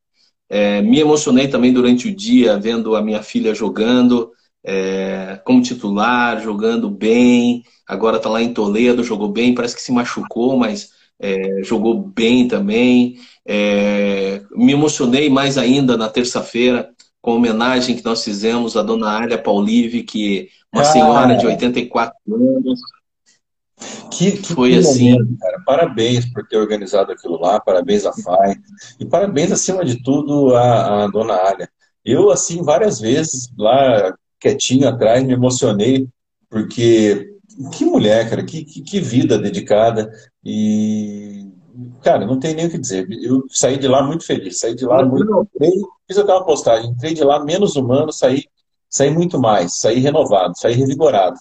é, 0.49 0.81
me 0.83 0.99
emocionei 0.99 1.49
também 1.49 1.73
durante 1.73 2.09
o 2.09 2.15
dia 2.15 2.59
vendo 2.59 2.97
a 2.97 3.03
minha 3.03 3.23
filha 3.23 3.55
jogando 3.55 4.33
é, 4.65 5.41
como 5.45 5.63
titular, 5.63 6.43
jogando 6.43 6.91
bem. 6.91 7.63
Agora 7.87 8.17
está 8.17 8.29
lá 8.29 8.43
em 8.43 8.53
Toledo, 8.53 9.05
jogou 9.05 9.29
bem, 9.29 9.55
parece 9.55 9.75
que 9.75 9.83
se 9.83 9.93
machucou, 9.93 10.57
mas 10.57 10.91
é, 11.19 11.63
jogou 11.63 12.01
bem 12.01 12.49
também. 12.49 13.19
É, 13.47 14.43
me 14.53 14.73
emocionei 14.73 15.29
mais 15.29 15.59
ainda 15.59 15.97
na 15.97 16.09
terça-feira 16.09 16.91
com 17.21 17.33
a 17.33 17.35
homenagem 17.35 17.97
que 17.97 18.05
nós 18.05 18.25
fizemos 18.25 18.77
à 18.77 18.83
dona 18.83 19.19
Alia 19.19 19.39
Paulive, 19.39 20.03
que 20.03 20.49
uma 20.73 20.83
ah, 20.83 20.85
senhora 20.85 21.35
de 21.37 21.47
84 21.47 22.15
anos, 22.35 22.81
que, 24.11 24.33
que 24.33 24.55
foi 24.55 24.77
assim. 24.77 25.17
Cara. 25.37 25.63
Parabéns 25.65 26.27
por 26.33 26.47
ter 26.47 26.57
organizado 26.57 27.13
aquilo 27.13 27.41
lá, 27.41 27.61
parabéns 27.61 28.05
a 28.05 28.13
FAI. 28.13 28.57
E 28.99 29.07
parabéns, 29.07 29.53
acima 29.53 29.85
de 29.85 30.03
tudo, 30.03 30.55
à, 30.55 31.05
à 31.05 31.07
dona 31.09 31.35
Alia. 31.35 31.69
Eu, 32.05 32.31
assim, 32.31 32.63
várias 32.63 33.01
vezes, 33.01 33.51
lá 33.57 34.15
quietinho 34.41 34.89
atrás, 34.89 35.23
me 35.25 35.33
emocionei, 35.33 36.09
porque 36.49 37.35
que 37.73 37.85
mulher, 37.85 38.29
cara, 38.31 38.45
que, 38.45 38.65
que, 38.65 38.83
que 38.83 39.01
vida 39.01 39.39
dedicada. 39.39 40.11
E, 40.45 41.51
cara, 42.03 42.25
não 42.25 42.39
tem 42.39 42.55
nem 42.55 42.67
o 42.67 42.71
que 42.71 42.79
dizer. 42.79 43.07
Eu 43.11 43.45
saí 43.51 43.77
de 43.79 43.89
lá 43.89 44.03
muito 44.03 44.25
feliz, 44.25 44.59
saí 44.59 44.75
de 44.75 44.85
lá 44.85 45.05
muito. 45.05 45.49
Entrei, 45.55 45.73
fiz 46.07 46.19
até 46.19 46.33
uma 46.33 46.45
postagem, 46.45 46.91
entrei 46.91 47.15
de 47.15 47.25
lá 47.25 47.45
menos 47.45 47.77
humano, 47.77 48.13
saí, 48.13 48.45
saí 48.89 49.11
muito 49.11 49.39
mais, 49.39 49.79
saí 49.79 49.99
renovado, 49.99 50.57
saí 50.57 50.75
revigorado. 50.75 51.37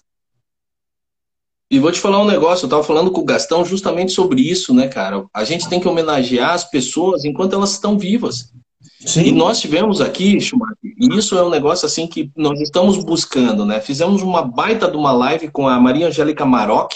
E 1.69 1.79
vou 1.79 1.91
te 1.91 1.99
falar 1.99 2.21
um 2.21 2.25
negócio, 2.25 2.63
eu 2.63 2.67
estava 2.67 2.83
falando 2.83 3.11
com 3.11 3.21
o 3.21 3.25
Gastão 3.25 3.65
justamente 3.65 4.13
sobre 4.13 4.41
isso, 4.41 4.73
né, 4.73 4.87
cara? 4.87 5.25
A 5.33 5.43
gente 5.43 5.67
tem 5.67 5.79
que 5.79 5.87
homenagear 5.87 6.53
as 6.53 6.63
pessoas 6.63 7.25
enquanto 7.25 7.53
elas 7.53 7.71
estão 7.71 7.97
vivas. 7.97 8.53
Sim. 9.05 9.23
E 9.23 9.31
nós 9.31 9.59
tivemos 9.59 9.99
aqui, 9.99 10.39
Schumacher, 10.39 10.77
e 10.83 11.17
isso 11.17 11.37
é 11.37 11.43
um 11.43 11.49
negócio 11.49 11.85
assim 11.85 12.07
que 12.07 12.31
nós 12.35 12.59
estamos 12.61 13.03
buscando, 13.03 13.65
né? 13.65 13.81
Fizemos 13.81 14.21
uma 14.21 14.41
baita 14.41 14.89
de 14.89 14.95
uma 14.95 15.11
live 15.11 15.49
com 15.49 15.67
a 15.67 15.79
Maria 15.79 16.07
Angélica 16.07 16.45
Maroc, 16.45 16.93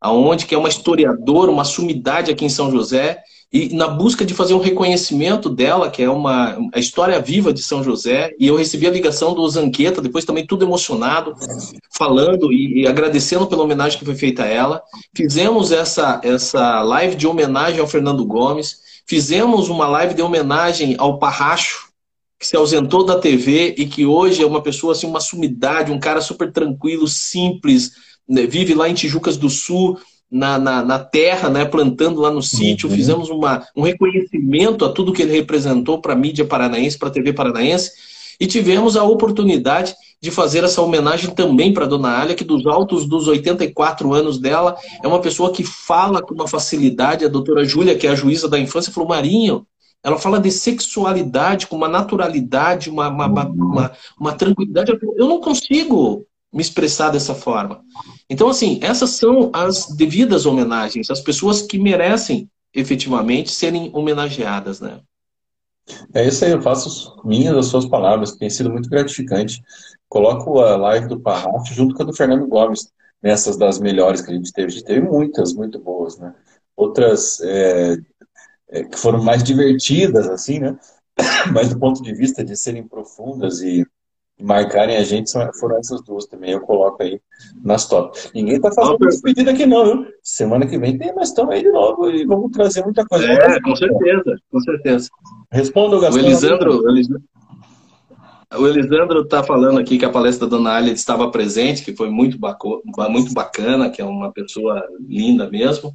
aonde 0.00 0.44
que 0.44 0.54
é 0.54 0.58
uma 0.58 0.68
historiadora, 0.68 1.50
uma 1.50 1.64
sumidade 1.64 2.30
aqui 2.30 2.44
em 2.44 2.50
São 2.50 2.70
José, 2.70 3.22
e 3.52 3.74
na 3.74 3.86
busca 3.86 4.24
de 4.24 4.34
fazer 4.34 4.54
um 4.54 4.60
reconhecimento 4.60 5.48
dela, 5.48 5.90
que 5.90 6.02
é 6.02 6.10
uma 6.10 6.58
a 6.72 6.78
história 6.78 7.20
viva 7.20 7.52
de 7.52 7.62
São 7.62 7.84
José, 7.84 8.32
e 8.38 8.46
eu 8.46 8.56
recebi 8.56 8.86
a 8.86 8.90
ligação 8.90 9.32
do 9.32 9.48
Zanqueta, 9.48 10.02
depois 10.02 10.24
também 10.24 10.46
tudo 10.46 10.64
emocionado, 10.64 11.34
falando 11.96 12.52
e, 12.52 12.82
e, 12.82 12.86
agradecendo 12.86 13.46
pela 13.46 13.62
homenagem 13.62 13.98
que 13.98 14.04
foi 14.04 14.16
feita 14.16 14.42
a 14.42 14.48
ela. 14.48 14.82
Fizemos 15.16 15.70
essa, 15.70 16.20
essa 16.24 16.82
live 16.82 17.14
de 17.14 17.26
homenagem 17.26 17.80
ao 17.80 17.86
Fernando 17.86 18.24
Gomes, 18.24 18.78
fizemos 19.06 19.68
uma 19.68 19.86
live 19.86 20.14
de 20.14 20.22
homenagem 20.22 20.96
ao 20.98 21.18
Parracho, 21.18 21.88
que 22.38 22.48
se 22.48 22.56
ausentou 22.56 23.04
da 23.04 23.18
TV 23.18 23.74
e 23.78 23.86
que 23.86 24.04
hoje 24.04 24.42
é 24.42 24.46
uma 24.46 24.62
pessoa 24.62 24.92
assim, 24.92 25.06
uma 25.06 25.20
sumidade, 25.20 25.92
um 25.92 26.00
cara 26.00 26.20
super 26.20 26.52
tranquilo, 26.52 27.06
simples, 27.06 27.92
né, 28.28 28.46
vive 28.46 28.74
lá 28.74 28.88
em 28.88 28.94
Tijucas 28.94 29.36
do 29.36 29.48
Sul, 29.48 29.98
na, 30.34 30.58
na, 30.58 30.84
na, 30.84 30.98
terra, 30.98 31.48
né, 31.48 31.64
plantando 31.64 32.20
lá 32.20 32.28
no 32.28 32.42
sítio, 32.42 32.88
uhum. 32.88 32.96
fizemos 32.96 33.30
uma, 33.30 33.64
um 33.76 33.82
reconhecimento 33.82 34.84
a 34.84 34.92
tudo 34.92 35.12
que 35.12 35.22
ele 35.22 35.30
representou 35.30 36.00
para 36.00 36.12
a 36.12 36.16
mídia 36.16 36.44
paranaense, 36.44 36.98
para 36.98 37.08
a 37.08 37.12
TV 37.12 37.32
paranaense, 37.32 37.92
e 38.40 38.46
tivemos 38.48 38.96
a 38.96 39.04
oportunidade 39.04 39.94
de 40.20 40.32
fazer 40.32 40.64
essa 40.64 40.82
homenagem 40.82 41.30
também 41.30 41.72
para 41.72 41.84
a 41.84 41.88
dona 41.88 42.18
Alia, 42.18 42.34
que 42.34 42.42
dos 42.42 42.66
altos 42.66 43.06
dos 43.06 43.28
84 43.28 44.12
anos 44.12 44.36
dela, 44.36 44.76
é 45.00 45.06
uma 45.06 45.20
pessoa 45.20 45.52
que 45.52 45.62
fala 45.62 46.20
com 46.20 46.34
uma 46.34 46.48
facilidade, 46.48 47.24
a 47.24 47.28
doutora 47.28 47.64
Júlia, 47.64 47.96
que 47.96 48.08
é 48.08 48.10
a 48.10 48.16
juíza 48.16 48.48
da 48.48 48.58
infância, 48.58 48.92
falou, 48.92 49.08
Marinho, 49.08 49.64
ela 50.02 50.18
fala 50.18 50.40
de 50.40 50.50
sexualidade 50.50 51.68
com 51.68 51.76
uma 51.76 51.88
naturalidade, 51.88 52.90
uma, 52.90 53.08
uma, 53.08 53.26
uma, 53.46 53.92
uma 54.18 54.32
tranquilidade. 54.32 54.98
Eu 55.16 55.28
não 55.28 55.40
consigo 55.40 56.26
me 56.54 56.62
expressar 56.62 57.10
dessa 57.10 57.34
forma. 57.34 57.82
Então, 58.30 58.48
assim, 58.48 58.78
essas 58.80 59.10
são 59.10 59.50
as 59.52 59.88
devidas 59.88 60.46
homenagens, 60.46 61.10
as 61.10 61.20
pessoas 61.20 61.62
que 61.62 61.78
merecem 61.78 62.48
efetivamente 62.72 63.50
serem 63.50 63.90
homenageadas, 63.92 64.80
né? 64.80 65.00
É 66.14 66.26
isso 66.26 66.44
aí, 66.44 66.52
eu 66.52 66.62
faço 66.62 67.20
minhas 67.24 67.56
as 67.56 67.66
suas 67.66 67.84
palavras, 67.84 68.36
tem 68.36 68.48
sido 68.48 68.70
muito 68.70 68.88
gratificante. 68.88 69.60
Coloco 70.08 70.60
a 70.60 70.76
live 70.76 71.08
do 71.08 71.20
Parrafo 71.20 71.74
junto 71.74 71.94
com 71.94 72.02
a 72.02 72.06
do 72.06 72.14
Fernando 72.14 72.46
Gomes, 72.46 72.88
nessas 73.20 73.56
das 73.56 73.80
melhores 73.80 74.20
que 74.20 74.30
a 74.30 74.34
gente 74.34 74.52
teve. 74.52 74.68
A 74.68 74.70
gente 74.70 74.84
teve 74.84 75.00
muitas, 75.00 75.52
muito 75.52 75.78
boas, 75.78 76.18
né? 76.18 76.34
Outras, 76.76 77.40
é, 77.40 77.96
é, 78.68 78.84
que 78.84 78.98
foram 78.98 79.22
mais 79.22 79.42
divertidas, 79.42 80.28
assim, 80.28 80.60
né? 80.60 80.78
Mas 81.52 81.68
do 81.68 81.78
ponto 81.78 82.02
de 82.02 82.14
vista 82.14 82.44
de 82.44 82.56
serem 82.56 82.86
profundas 82.86 83.60
e 83.60 83.86
marcarem 84.40 84.96
a 84.96 85.02
gente, 85.02 85.30
foram 85.58 85.78
essas 85.78 86.02
duas 86.02 86.26
também. 86.26 86.52
Eu 86.52 86.60
coloco 86.60 87.02
aí 87.02 87.20
nas 87.62 87.86
top. 87.86 88.18
Ninguém 88.34 88.60
tá 88.60 88.70
fazendo 88.72 88.98
despedida 88.98 89.50
aqui, 89.50 89.66
não, 89.66 89.84
viu? 89.84 90.06
Semana 90.22 90.66
que 90.66 90.78
vem 90.78 90.98
tem 90.98 91.14
mais 91.14 91.28
estão 91.28 91.50
aí 91.50 91.62
de 91.62 91.70
novo 91.70 92.10
e 92.10 92.24
vamos 92.26 92.50
trazer 92.52 92.82
muita 92.84 93.04
coisa. 93.06 93.26
É, 93.26 93.60
com 93.60 93.76
certeza, 93.76 94.36
com 94.50 94.60
certeza. 94.60 95.08
Responda, 95.50 96.00
Gastão. 96.00 96.22
O 96.22 96.26
Elisandro, 96.26 96.82
o 98.56 98.68
Elisandro 98.68 99.22
está 99.22 99.42
falando 99.42 99.78
aqui 99.78 99.98
que 99.98 100.04
a 100.04 100.10
palestra 100.10 100.46
da 100.46 100.56
Dona 100.56 100.72
Alia 100.72 100.92
estava 100.92 101.30
presente, 101.30 101.84
que 101.84 101.96
foi 101.96 102.10
muito, 102.10 102.38
baco, 102.38 102.82
muito 103.08 103.32
bacana, 103.32 103.90
que 103.90 104.00
é 104.00 104.04
uma 104.04 104.32
pessoa 104.32 104.82
linda 105.00 105.48
mesmo. 105.50 105.94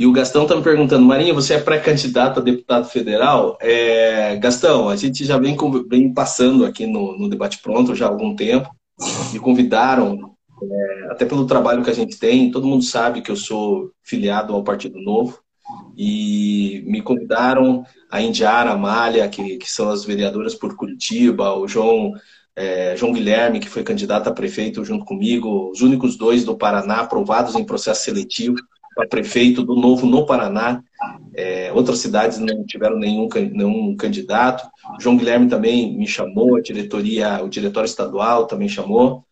E 0.00 0.06
o 0.06 0.12
Gastão 0.12 0.44
está 0.44 0.56
me 0.56 0.62
perguntando, 0.62 1.04
Marinha, 1.04 1.34
você 1.34 1.52
é 1.52 1.60
pré-candidato 1.60 2.40
a 2.40 2.42
deputado 2.42 2.88
federal? 2.88 3.58
É, 3.60 4.34
Gastão, 4.36 4.88
a 4.88 4.96
gente 4.96 5.26
já 5.26 5.36
vem, 5.36 5.54
vem 5.90 6.14
passando 6.14 6.64
aqui 6.64 6.86
no, 6.86 7.18
no, 7.18 7.28
Debate 7.28 7.58
Pronto 7.58 7.94
já 7.94 8.06
há 8.06 8.08
algum 8.08 8.34
tempo. 8.34 8.74
Me 9.30 9.38
convidaram, 9.38 10.34
é, 10.62 11.12
até 11.12 11.26
pelo 11.26 11.44
trabalho 11.44 11.84
que 11.84 11.90
a 11.90 11.94
gente 11.94 12.18
tem, 12.18 12.50
todo 12.50 12.66
mundo 12.66 12.82
sabe 12.82 13.20
que 13.20 13.30
eu 13.30 13.36
sou 13.36 13.90
filiado 14.02 14.54
ao 14.54 14.64
Partido 14.64 14.98
Novo. 14.98 15.38
E 15.94 16.82
me 16.86 17.02
convidaram 17.02 17.84
a 18.10 18.22
Indiara, 18.22 18.70
a 18.70 18.72
Amália, 18.76 19.28
que, 19.28 19.58
que 19.58 19.70
são 19.70 19.90
as 19.90 20.02
vereadoras 20.02 20.54
por 20.54 20.76
Curitiba, 20.76 21.52
o 21.52 21.68
João, 21.68 22.14
é, 22.56 22.96
João 22.96 23.12
Guilherme, 23.12 23.60
que 23.60 23.68
foi 23.68 23.82
candidato 23.82 24.30
a 24.30 24.32
prefeito 24.32 24.82
junto 24.82 25.04
comigo, 25.04 25.70
os 25.70 25.82
únicos 25.82 26.16
dois 26.16 26.42
do 26.42 26.56
Paraná 26.56 27.00
aprovados 27.00 27.54
em 27.54 27.66
processo 27.66 28.02
seletivo 28.02 28.56
para 28.94 29.08
prefeito 29.08 29.62
do 29.62 29.74
Novo 29.74 30.06
no 30.06 30.26
Paraná. 30.26 30.82
É, 31.34 31.72
outras 31.72 31.98
cidades 31.98 32.38
não 32.38 32.64
tiveram 32.64 32.98
nenhum, 32.98 33.28
nenhum 33.52 33.96
candidato. 33.96 34.68
O 34.98 35.00
João 35.00 35.16
Guilherme 35.16 35.48
também 35.48 35.96
me 35.96 36.06
chamou, 36.06 36.56
a 36.56 36.60
diretoria, 36.60 37.42
o 37.42 37.48
diretório 37.48 37.86
estadual 37.86 38.46
também 38.46 38.68
chamou. 38.68 39.24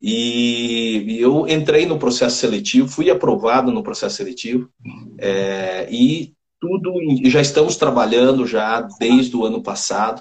E, 0.00 1.16
eu 1.20 1.46
entrei 1.46 1.86
no 1.86 1.98
processo 1.98 2.36
seletivo, 2.36 2.88
fui 2.88 3.08
aprovado 3.08 3.70
no 3.70 3.84
processo 3.84 4.16
seletivo 4.16 4.68
é, 5.18 5.86
e 5.88 6.32
tudo 6.60 6.92
já 7.24 7.40
estamos 7.40 7.76
trabalhando 7.76 8.44
já 8.44 8.80
desde 8.98 9.36
o 9.36 9.44
ano 9.44 9.62
passado 9.62 10.20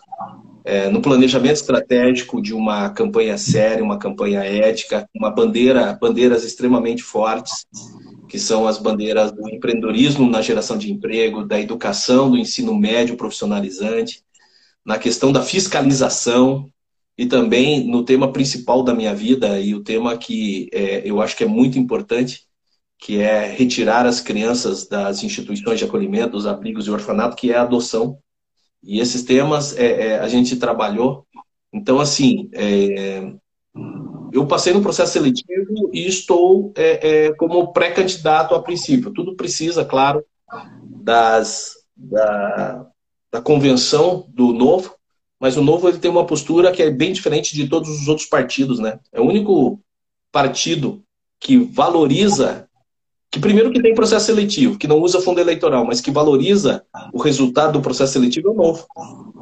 é, 0.64 0.90
no 0.90 1.02
planejamento 1.02 1.56
estratégico 1.56 2.40
de 2.42 2.54
uma 2.54 2.90
campanha 2.92 3.38
séria, 3.38 3.84
uma 3.84 3.98
campanha 3.98 4.42
ética, 4.42 5.08
uma 5.16 5.32
bandeira, 5.32 5.98
bandeiras 6.00 6.44
extremamente 6.44 7.02
fortes 7.02 7.66
que 8.32 8.40
são 8.40 8.66
as 8.66 8.78
bandeiras 8.78 9.30
do 9.30 9.50
empreendedorismo 9.50 10.26
na 10.30 10.42
geração 10.42 10.78
de 10.78 10.90
emprego, 10.90 11.44
da 11.44 11.60
educação, 11.60 12.32
do 12.32 12.38
ensino 12.38 12.74
médio 12.74 13.18
profissionalizante, 13.18 14.24
na 14.86 14.98
questão 14.98 15.34
da 15.34 15.44
fiscalização 15.44 16.72
e 17.18 17.26
também 17.26 17.86
no 17.86 18.06
tema 18.06 18.32
principal 18.32 18.84
da 18.84 18.94
minha 18.94 19.14
vida 19.14 19.60
e 19.60 19.76
o 19.76 19.84
tema 19.84 20.18
que 20.18 20.70
é, 20.72 21.02
eu 21.04 21.22
acho 21.22 21.36
que 21.36 21.44
é 21.44 21.48
muito 21.48 21.78
importante, 21.78 22.48
que 22.98 23.20
é 23.20 23.52
retirar 23.52 24.06
as 24.06 24.22
crianças 24.22 24.88
das 24.88 25.24
instituições 25.24 25.78
de 25.78 25.84
acolhimento, 25.84 26.32
dos 26.32 26.48
abrigos 26.48 26.88
e 26.88 26.90
orfanato, 26.90 27.36
que 27.36 27.52
é 27.52 27.58
a 27.58 27.64
adoção. 27.64 28.18
E 28.82 29.02
esses 29.02 29.24
temas 29.24 29.78
é, 29.78 30.08
é, 30.08 30.20
a 30.20 30.28
gente 30.30 30.56
trabalhou. 30.56 31.28
Então, 31.74 32.00
assim, 32.00 32.50
é, 32.54 33.34
eu 34.32 34.46
passei 34.48 34.74
no 34.74 34.82
processo 34.82 35.14
seletivo 35.14 35.90
e 35.94 36.08
estou 36.08 36.72
é, 36.76 37.26
é, 37.28 37.34
como 37.34 37.74
pré-candidato 37.74 38.56
a 38.56 38.62
princípio. 38.62 39.12
Tudo 39.12 39.36
precisa, 39.36 39.84
claro, 39.84 40.24
das, 40.86 41.74
da, 41.96 42.88
da 43.32 43.42
convenção 43.42 44.26
do 44.30 44.54
Novo, 44.54 44.96
mas 45.40 45.58
o 45.58 45.62
Novo 45.62 45.90
ele 45.90 45.98
tem 45.98 46.10
uma 46.10 46.26
postura 46.26 46.72
que 46.72 46.82
é 46.82 46.90
bem 46.90 47.12
diferente 47.12 47.54
de 47.54 47.68
todos 47.68 47.90
os 47.90 48.08
outros 48.08 48.28
partidos. 48.28 48.80
Né? 48.80 49.00
É 49.12 49.20
o 49.20 49.26
único 49.26 49.82
partido 50.32 51.04
que 51.40 51.58
valoriza 51.58 52.68
que 53.30 53.40
primeiro 53.40 53.72
que 53.72 53.82
tem 53.82 53.96
processo 53.96 54.26
seletivo, 54.26 54.78
que 54.78 54.88
não 54.88 55.00
usa 55.00 55.22
fundo 55.22 55.40
eleitoral, 55.40 55.86
mas 55.86 56.02
que 56.02 56.12
valoriza 56.12 56.84
o 57.14 57.18
resultado 57.18 57.74
do 57.74 57.82
processo 57.82 58.14
seletivo 58.14 58.50
é 58.50 58.52
o 58.52 58.56
novo. 58.56 58.86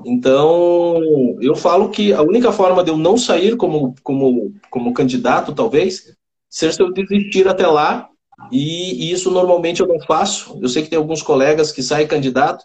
Então, 0.06 1.02
eu 1.42 1.56
falo 1.56 1.90
que 1.90 2.14
a 2.14 2.22
única 2.22 2.52
forma 2.52 2.84
de 2.84 2.90
eu 2.90 2.98
não 2.98 3.18
sair 3.18 3.56
como, 3.56 3.96
como, 4.04 4.54
como 4.70 4.94
candidato, 4.94 5.54
talvez, 5.54 6.16
seja 6.50 6.74
se 6.74 6.82
eu 6.82 6.92
desistir 6.92 7.48
até 7.48 7.68
lá, 7.68 8.10
e, 8.52 9.06
e 9.06 9.12
isso 9.12 9.30
normalmente 9.30 9.82
eu 9.82 9.88
não 9.88 10.00
faço. 10.00 10.58
Eu 10.62 10.70
sei 10.70 10.84
que 10.84 10.90
tem 10.90 10.98
alguns 10.98 11.22
colegas 11.22 11.72
que 11.72 11.84
saem 11.84 12.08
candidato, 12.08 12.64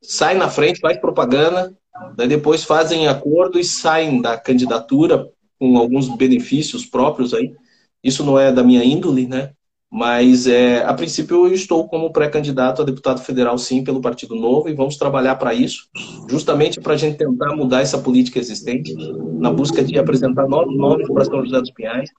saem 0.00 0.38
na 0.38 0.48
frente, 0.48 0.80
faz 0.80 0.98
propaganda, 0.98 1.76
daí 2.16 2.28
depois 2.28 2.64
fazem 2.64 3.08
acordo 3.08 3.58
e 3.58 3.64
saem 3.64 4.22
da 4.22 4.38
candidatura 4.38 5.28
com 5.58 5.76
alguns 5.76 6.08
benefícios 6.16 6.86
próprios 6.86 7.34
aí. 7.34 7.52
Isso 8.02 8.24
não 8.24 8.38
é 8.38 8.52
da 8.52 8.62
minha 8.62 8.84
índole, 8.84 9.26
né? 9.26 9.52
Mas, 9.90 10.48
é, 10.48 10.82
a 10.84 10.92
princípio, 10.92 11.46
eu 11.46 11.54
estou 11.54 11.86
como 11.88 12.12
pré-candidato 12.12 12.82
a 12.82 12.84
deputado 12.84 13.20
federal, 13.20 13.56
sim, 13.56 13.84
pelo 13.84 14.00
Partido 14.00 14.34
Novo, 14.34 14.68
e 14.68 14.74
vamos 14.74 14.96
trabalhar 14.96 15.36
para 15.36 15.54
isso, 15.54 15.88
justamente 16.28 16.80
para 16.80 16.94
a 16.94 16.96
gente 16.96 17.16
tentar 17.16 17.54
mudar 17.54 17.82
essa 17.82 17.96
política 17.96 18.38
existente, 18.38 18.92
na 19.38 19.50
busca 19.50 19.84
de 19.84 19.96
apresentar 19.96 20.48
novos 20.48 20.76
nomes 20.76 21.06
para 21.08 21.24
São 21.24 21.44
José 21.44 21.60
dos 21.60 21.70
Pinhais, 21.70 22.10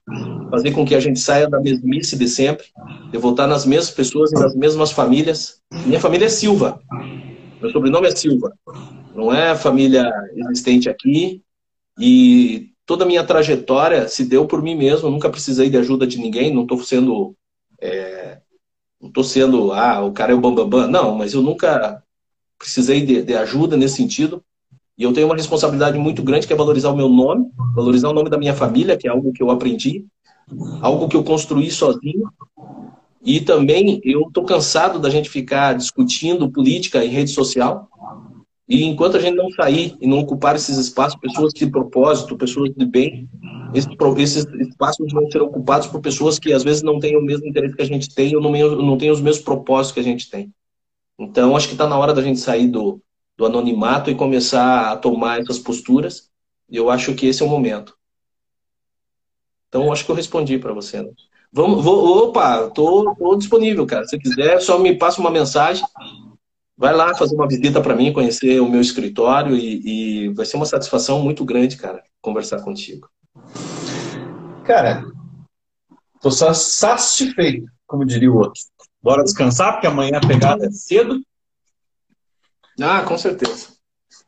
fazer 0.50 0.72
com 0.72 0.84
que 0.84 0.94
a 0.94 1.00
gente 1.00 1.20
saia 1.20 1.48
da 1.48 1.60
mesmice 1.60 2.16
de 2.16 2.26
sempre, 2.26 2.66
de 3.12 3.18
voltar 3.18 3.46
nas 3.46 3.66
mesmas 3.66 3.90
pessoas 3.90 4.32
e 4.32 4.34
nas 4.34 4.56
mesmas 4.56 4.90
famílias. 4.90 5.60
Minha 5.84 6.00
família 6.00 6.24
é 6.24 6.30
Silva, 6.30 6.80
meu 7.60 7.70
sobrenome 7.70 8.08
é 8.08 8.16
Silva, 8.16 8.50
não 9.14 9.32
é 9.32 9.54
família 9.54 10.10
existente 10.36 10.88
aqui, 10.88 11.42
e 12.00 12.70
toda 12.86 13.04
a 13.04 13.06
minha 13.06 13.22
trajetória 13.24 14.08
se 14.08 14.24
deu 14.24 14.46
por 14.46 14.62
mim 14.62 14.74
mesmo, 14.74 15.10
nunca 15.10 15.28
precisei 15.28 15.68
de 15.68 15.76
ajuda 15.76 16.06
de 16.06 16.18
ninguém, 16.18 16.54
não 16.54 16.62
estou 16.62 16.82
sendo 16.82 17.34
é, 17.80 18.38
não 19.00 19.08
estou 19.08 19.22
sendo, 19.22 19.72
ah, 19.72 20.04
o 20.04 20.12
cara 20.12 20.32
é 20.32 20.34
o 20.34 20.40
bambambam. 20.40 20.68
Bam, 20.68 20.80
bam. 20.82 20.88
Não, 20.90 21.14
mas 21.14 21.32
eu 21.34 21.42
nunca 21.42 22.02
precisei 22.58 23.04
de, 23.04 23.22
de, 23.22 23.34
ajuda 23.34 23.76
nesse 23.76 23.96
sentido. 23.96 24.42
E 24.96 25.04
eu 25.04 25.12
tenho 25.12 25.26
uma 25.26 25.36
responsabilidade 25.36 25.96
muito 25.96 26.22
grande 26.22 26.46
que 26.46 26.52
é 26.52 26.56
valorizar 26.56 26.90
o 26.90 26.96
meu 26.96 27.08
nome, 27.08 27.48
valorizar 27.74 28.08
o 28.08 28.12
nome 28.12 28.28
da 28.28 28.36
minha 28.36 28.54
família, 28.54 28.96
que 28.96 29.06
é 29.06 29.10
algo 29.10 29.32
que 29.32 29.40
eu 29.40 29.50
aprendi, 29.50 30.04
algo 30.80 31.08
que 31.08 31.16
eu 31.16 31.22
construí 31.22 31.70
sozinho. 31.70 32.28
E 33.22 33.40
também 33.40 34.00
eu 34.02 34.22
estou 34.22 34.44
cansado 34.44 34.98
da 34.98 35.08
gente 35.08 35.30
ficar 35.30 35.74
discutindo 35.74 36.50
política 36.50 37.04
em 37.04 37.08
rede 37.08 37.30
social. 37.30 37.88
E 38.68 38.84
enquanto 38.84 39.16
a 39.16 39.20
gente 39.20 39.34
não 39.34 39.50
sair 39.50 39.96
e 39.98 40.06
não 40.06 40.18
ocupar 40.18 40.54
esses 40.54 40.76
espaços, 40.76 41.18
pessoas 41.18 41.54
de 41.54 41.66
propósito, 41.66 42.36
pessoas 42.36 42.70
de 42.76 42.84
bem, 42.84 43.26
esses, 43.74 44.46
espaços 44.60 45.10
vão 45.10 45.30
ser 45.30 45.40
ocupados 45.40 45.86
por 45.86 46.02
pessoas 46.02 46.38
que 46.38 46.52
às 46.52 46.62
vezes 46.62 46.82
não 46.82 47.00
têm 47.00 47.16
o 47.16 47.22
mesmo 47.22 47.46
interesse 47.46 47.74
que 47.74 47.82
a 47.82 47.86
gente 47.86 48.14
tem 48.14 48.36
ou 48.36 48.42
não, 48.42 48.98
têm 48.98 49.10
os 49.10 49.22
mesmos 49.22 49.42
propósitos 49.42 49.92
que 49.92 50.00
a 50.00 50.02
gente 50.02 50.28
tem. 50.28 50.52
Então, 51.18 51.56
acho 51.56 51.66
que 51.66 51.74
está 51.74 51.86
na 51.86 51.98
hora 51.98 52.12
da 52.12 52.22
gente 52.22 52.38
sair 52.40 52.68
do, 52.68 53.00
do 53.38 53.46
anonimato 53.46 54.10
e 54.10 54.14
começar 54.14 54.92
a 54.92 54.96
tomar 54.96 55.40
essas 55.40 55.58
posturas. 55.58 56.28
E 56.68 56.76
eu 56.76 56.90
acho 56.90 57.14
que 57.14 57.26
esse 57.26 57.42
é 57.42 57.46
o 57.46 57.48
momento. 57.48 57.96
Então, 59.68 59.90
acho 59.90 60.04
que 60.04 60.10
eu 60.10 60.14
respondi 60.16 60.58
para 60.58 60.74
você. 60.74 61.02
Né? 61.02 61.10
Vamos, 61.50 61.82
vou, 61.82 62.28
opa, 62.28 62.68
tô, 62.70 63.14
tô 63.14 63.34
disponível, 63.36 63.86
cara. 63.86 64.06
Se 64.06 64.18
quiser, 64.18 64.60
só 64.60 64.78
me 64.78 64.94
passa 64.94 65.20
uma 65.20 65.30
mensagem 65.30 65.84
vai 66.78 66.94
lá 66.94 67.12
fazer 67.12 67.34
uma 67.34 67.48
visita 67.48 67.80
para 67.80 67.96
mim, 67.96 68.12
conhecer 68.12 68.60
o 68.60 68.68
meu 68.70 68.80
escritório 68.80 69.56
e, 69.56 70.26
e, 70.26 70.28
vai 70.28 70.46
ser 70.46 70.56
uma 70.56 70.64
satisfação 70.64 71.20
muito 71.20 71.44
grande, 71.44 71.76
cara, 71.76 72.04
conversar 72.22 72.62
contigo. 72.62 73.10
Cara, 74.64 75.04
tô 76.20 76.30
só 76.30 76.54
satisfeito, 76.54 77.68
como 77.84 78.04
diria 78.04 78.30
o 78.30 78.36
outro. 78.36 78.62
Bora 79.02 79.24
descansar, 79.24 79.72
porque 79.72 79.88
amanhã 79.88 80.18
a 80.18 80.26
pegada 80.26 80.66
é 80.66 80.70
cedo. 80.70 81.20
Ah, 82.80 83.02
com 83.02 83.18
certeza. 83.18 83.76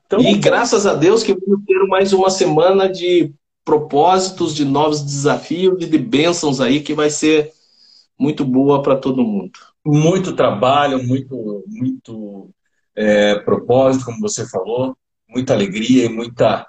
Então, 0.07 0.21
e 0.21 0.37
graças 0.37 0.87
a 0.87 0.95
Deus 0.95 1.23
que 1.23 1.35
vamos 1.35 1.65
ter 1.65 1.79
mais 1.87 2.13
uma 2.13 2.31
semana 2.31 2.89
de 2.89 3.33
propósitos, 3.65 4.57
de 4.57 4.65
novos 4.65 5.03
desafios 5.03 5.81
e 5.81 5.87
de 5.87 5.99
bênçãos 5.99 6.61
aí 6.61 6.81
que 6.81 6.95
vai 6.95 7.11
ser 7.11 7.53
muito 8.19 8.45
boa 8.45 8.83
para 8.83 8.97
todo 8.97 9.23
mundo 9.23 9.70
muito 9.85 10.35
trabalho, 10.35 11.03
muito, 11.03 11.65
muito 11.67 12.51
é, 12.95 13.39
propósito, 13.41 14.05
como 14.05 14.21
você 14.21 14.49
falou, 14.49 14.97
muita 15.29 15.53
alegria 15.53 16.07
e 16.07 16.09
muita, 16.09 16.67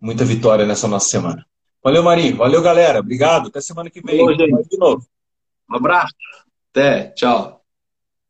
muita 0.00 0.24
vitória 0.24 0.66
nessa 0.66 0.88
nossa 0.88 1.08
semana. 1.08 1.44
Valeu, 1.82 2.02
Marinho. 2.02 2.36
Valeu, 2.36 2.62
galera. 2.62 3.00
Obrigado. 3.00 3.48
Até 3.48 3.60
semana 3.60 3.88
que 3.90 4.02
vem. 4.02 4.36
de 4.36 4.78
novo. 4.78 5.06
Um 5.70 5.76
abraço. 5.76 6.14
Até. 6.70 7.10
Tchau. 7.12 7.59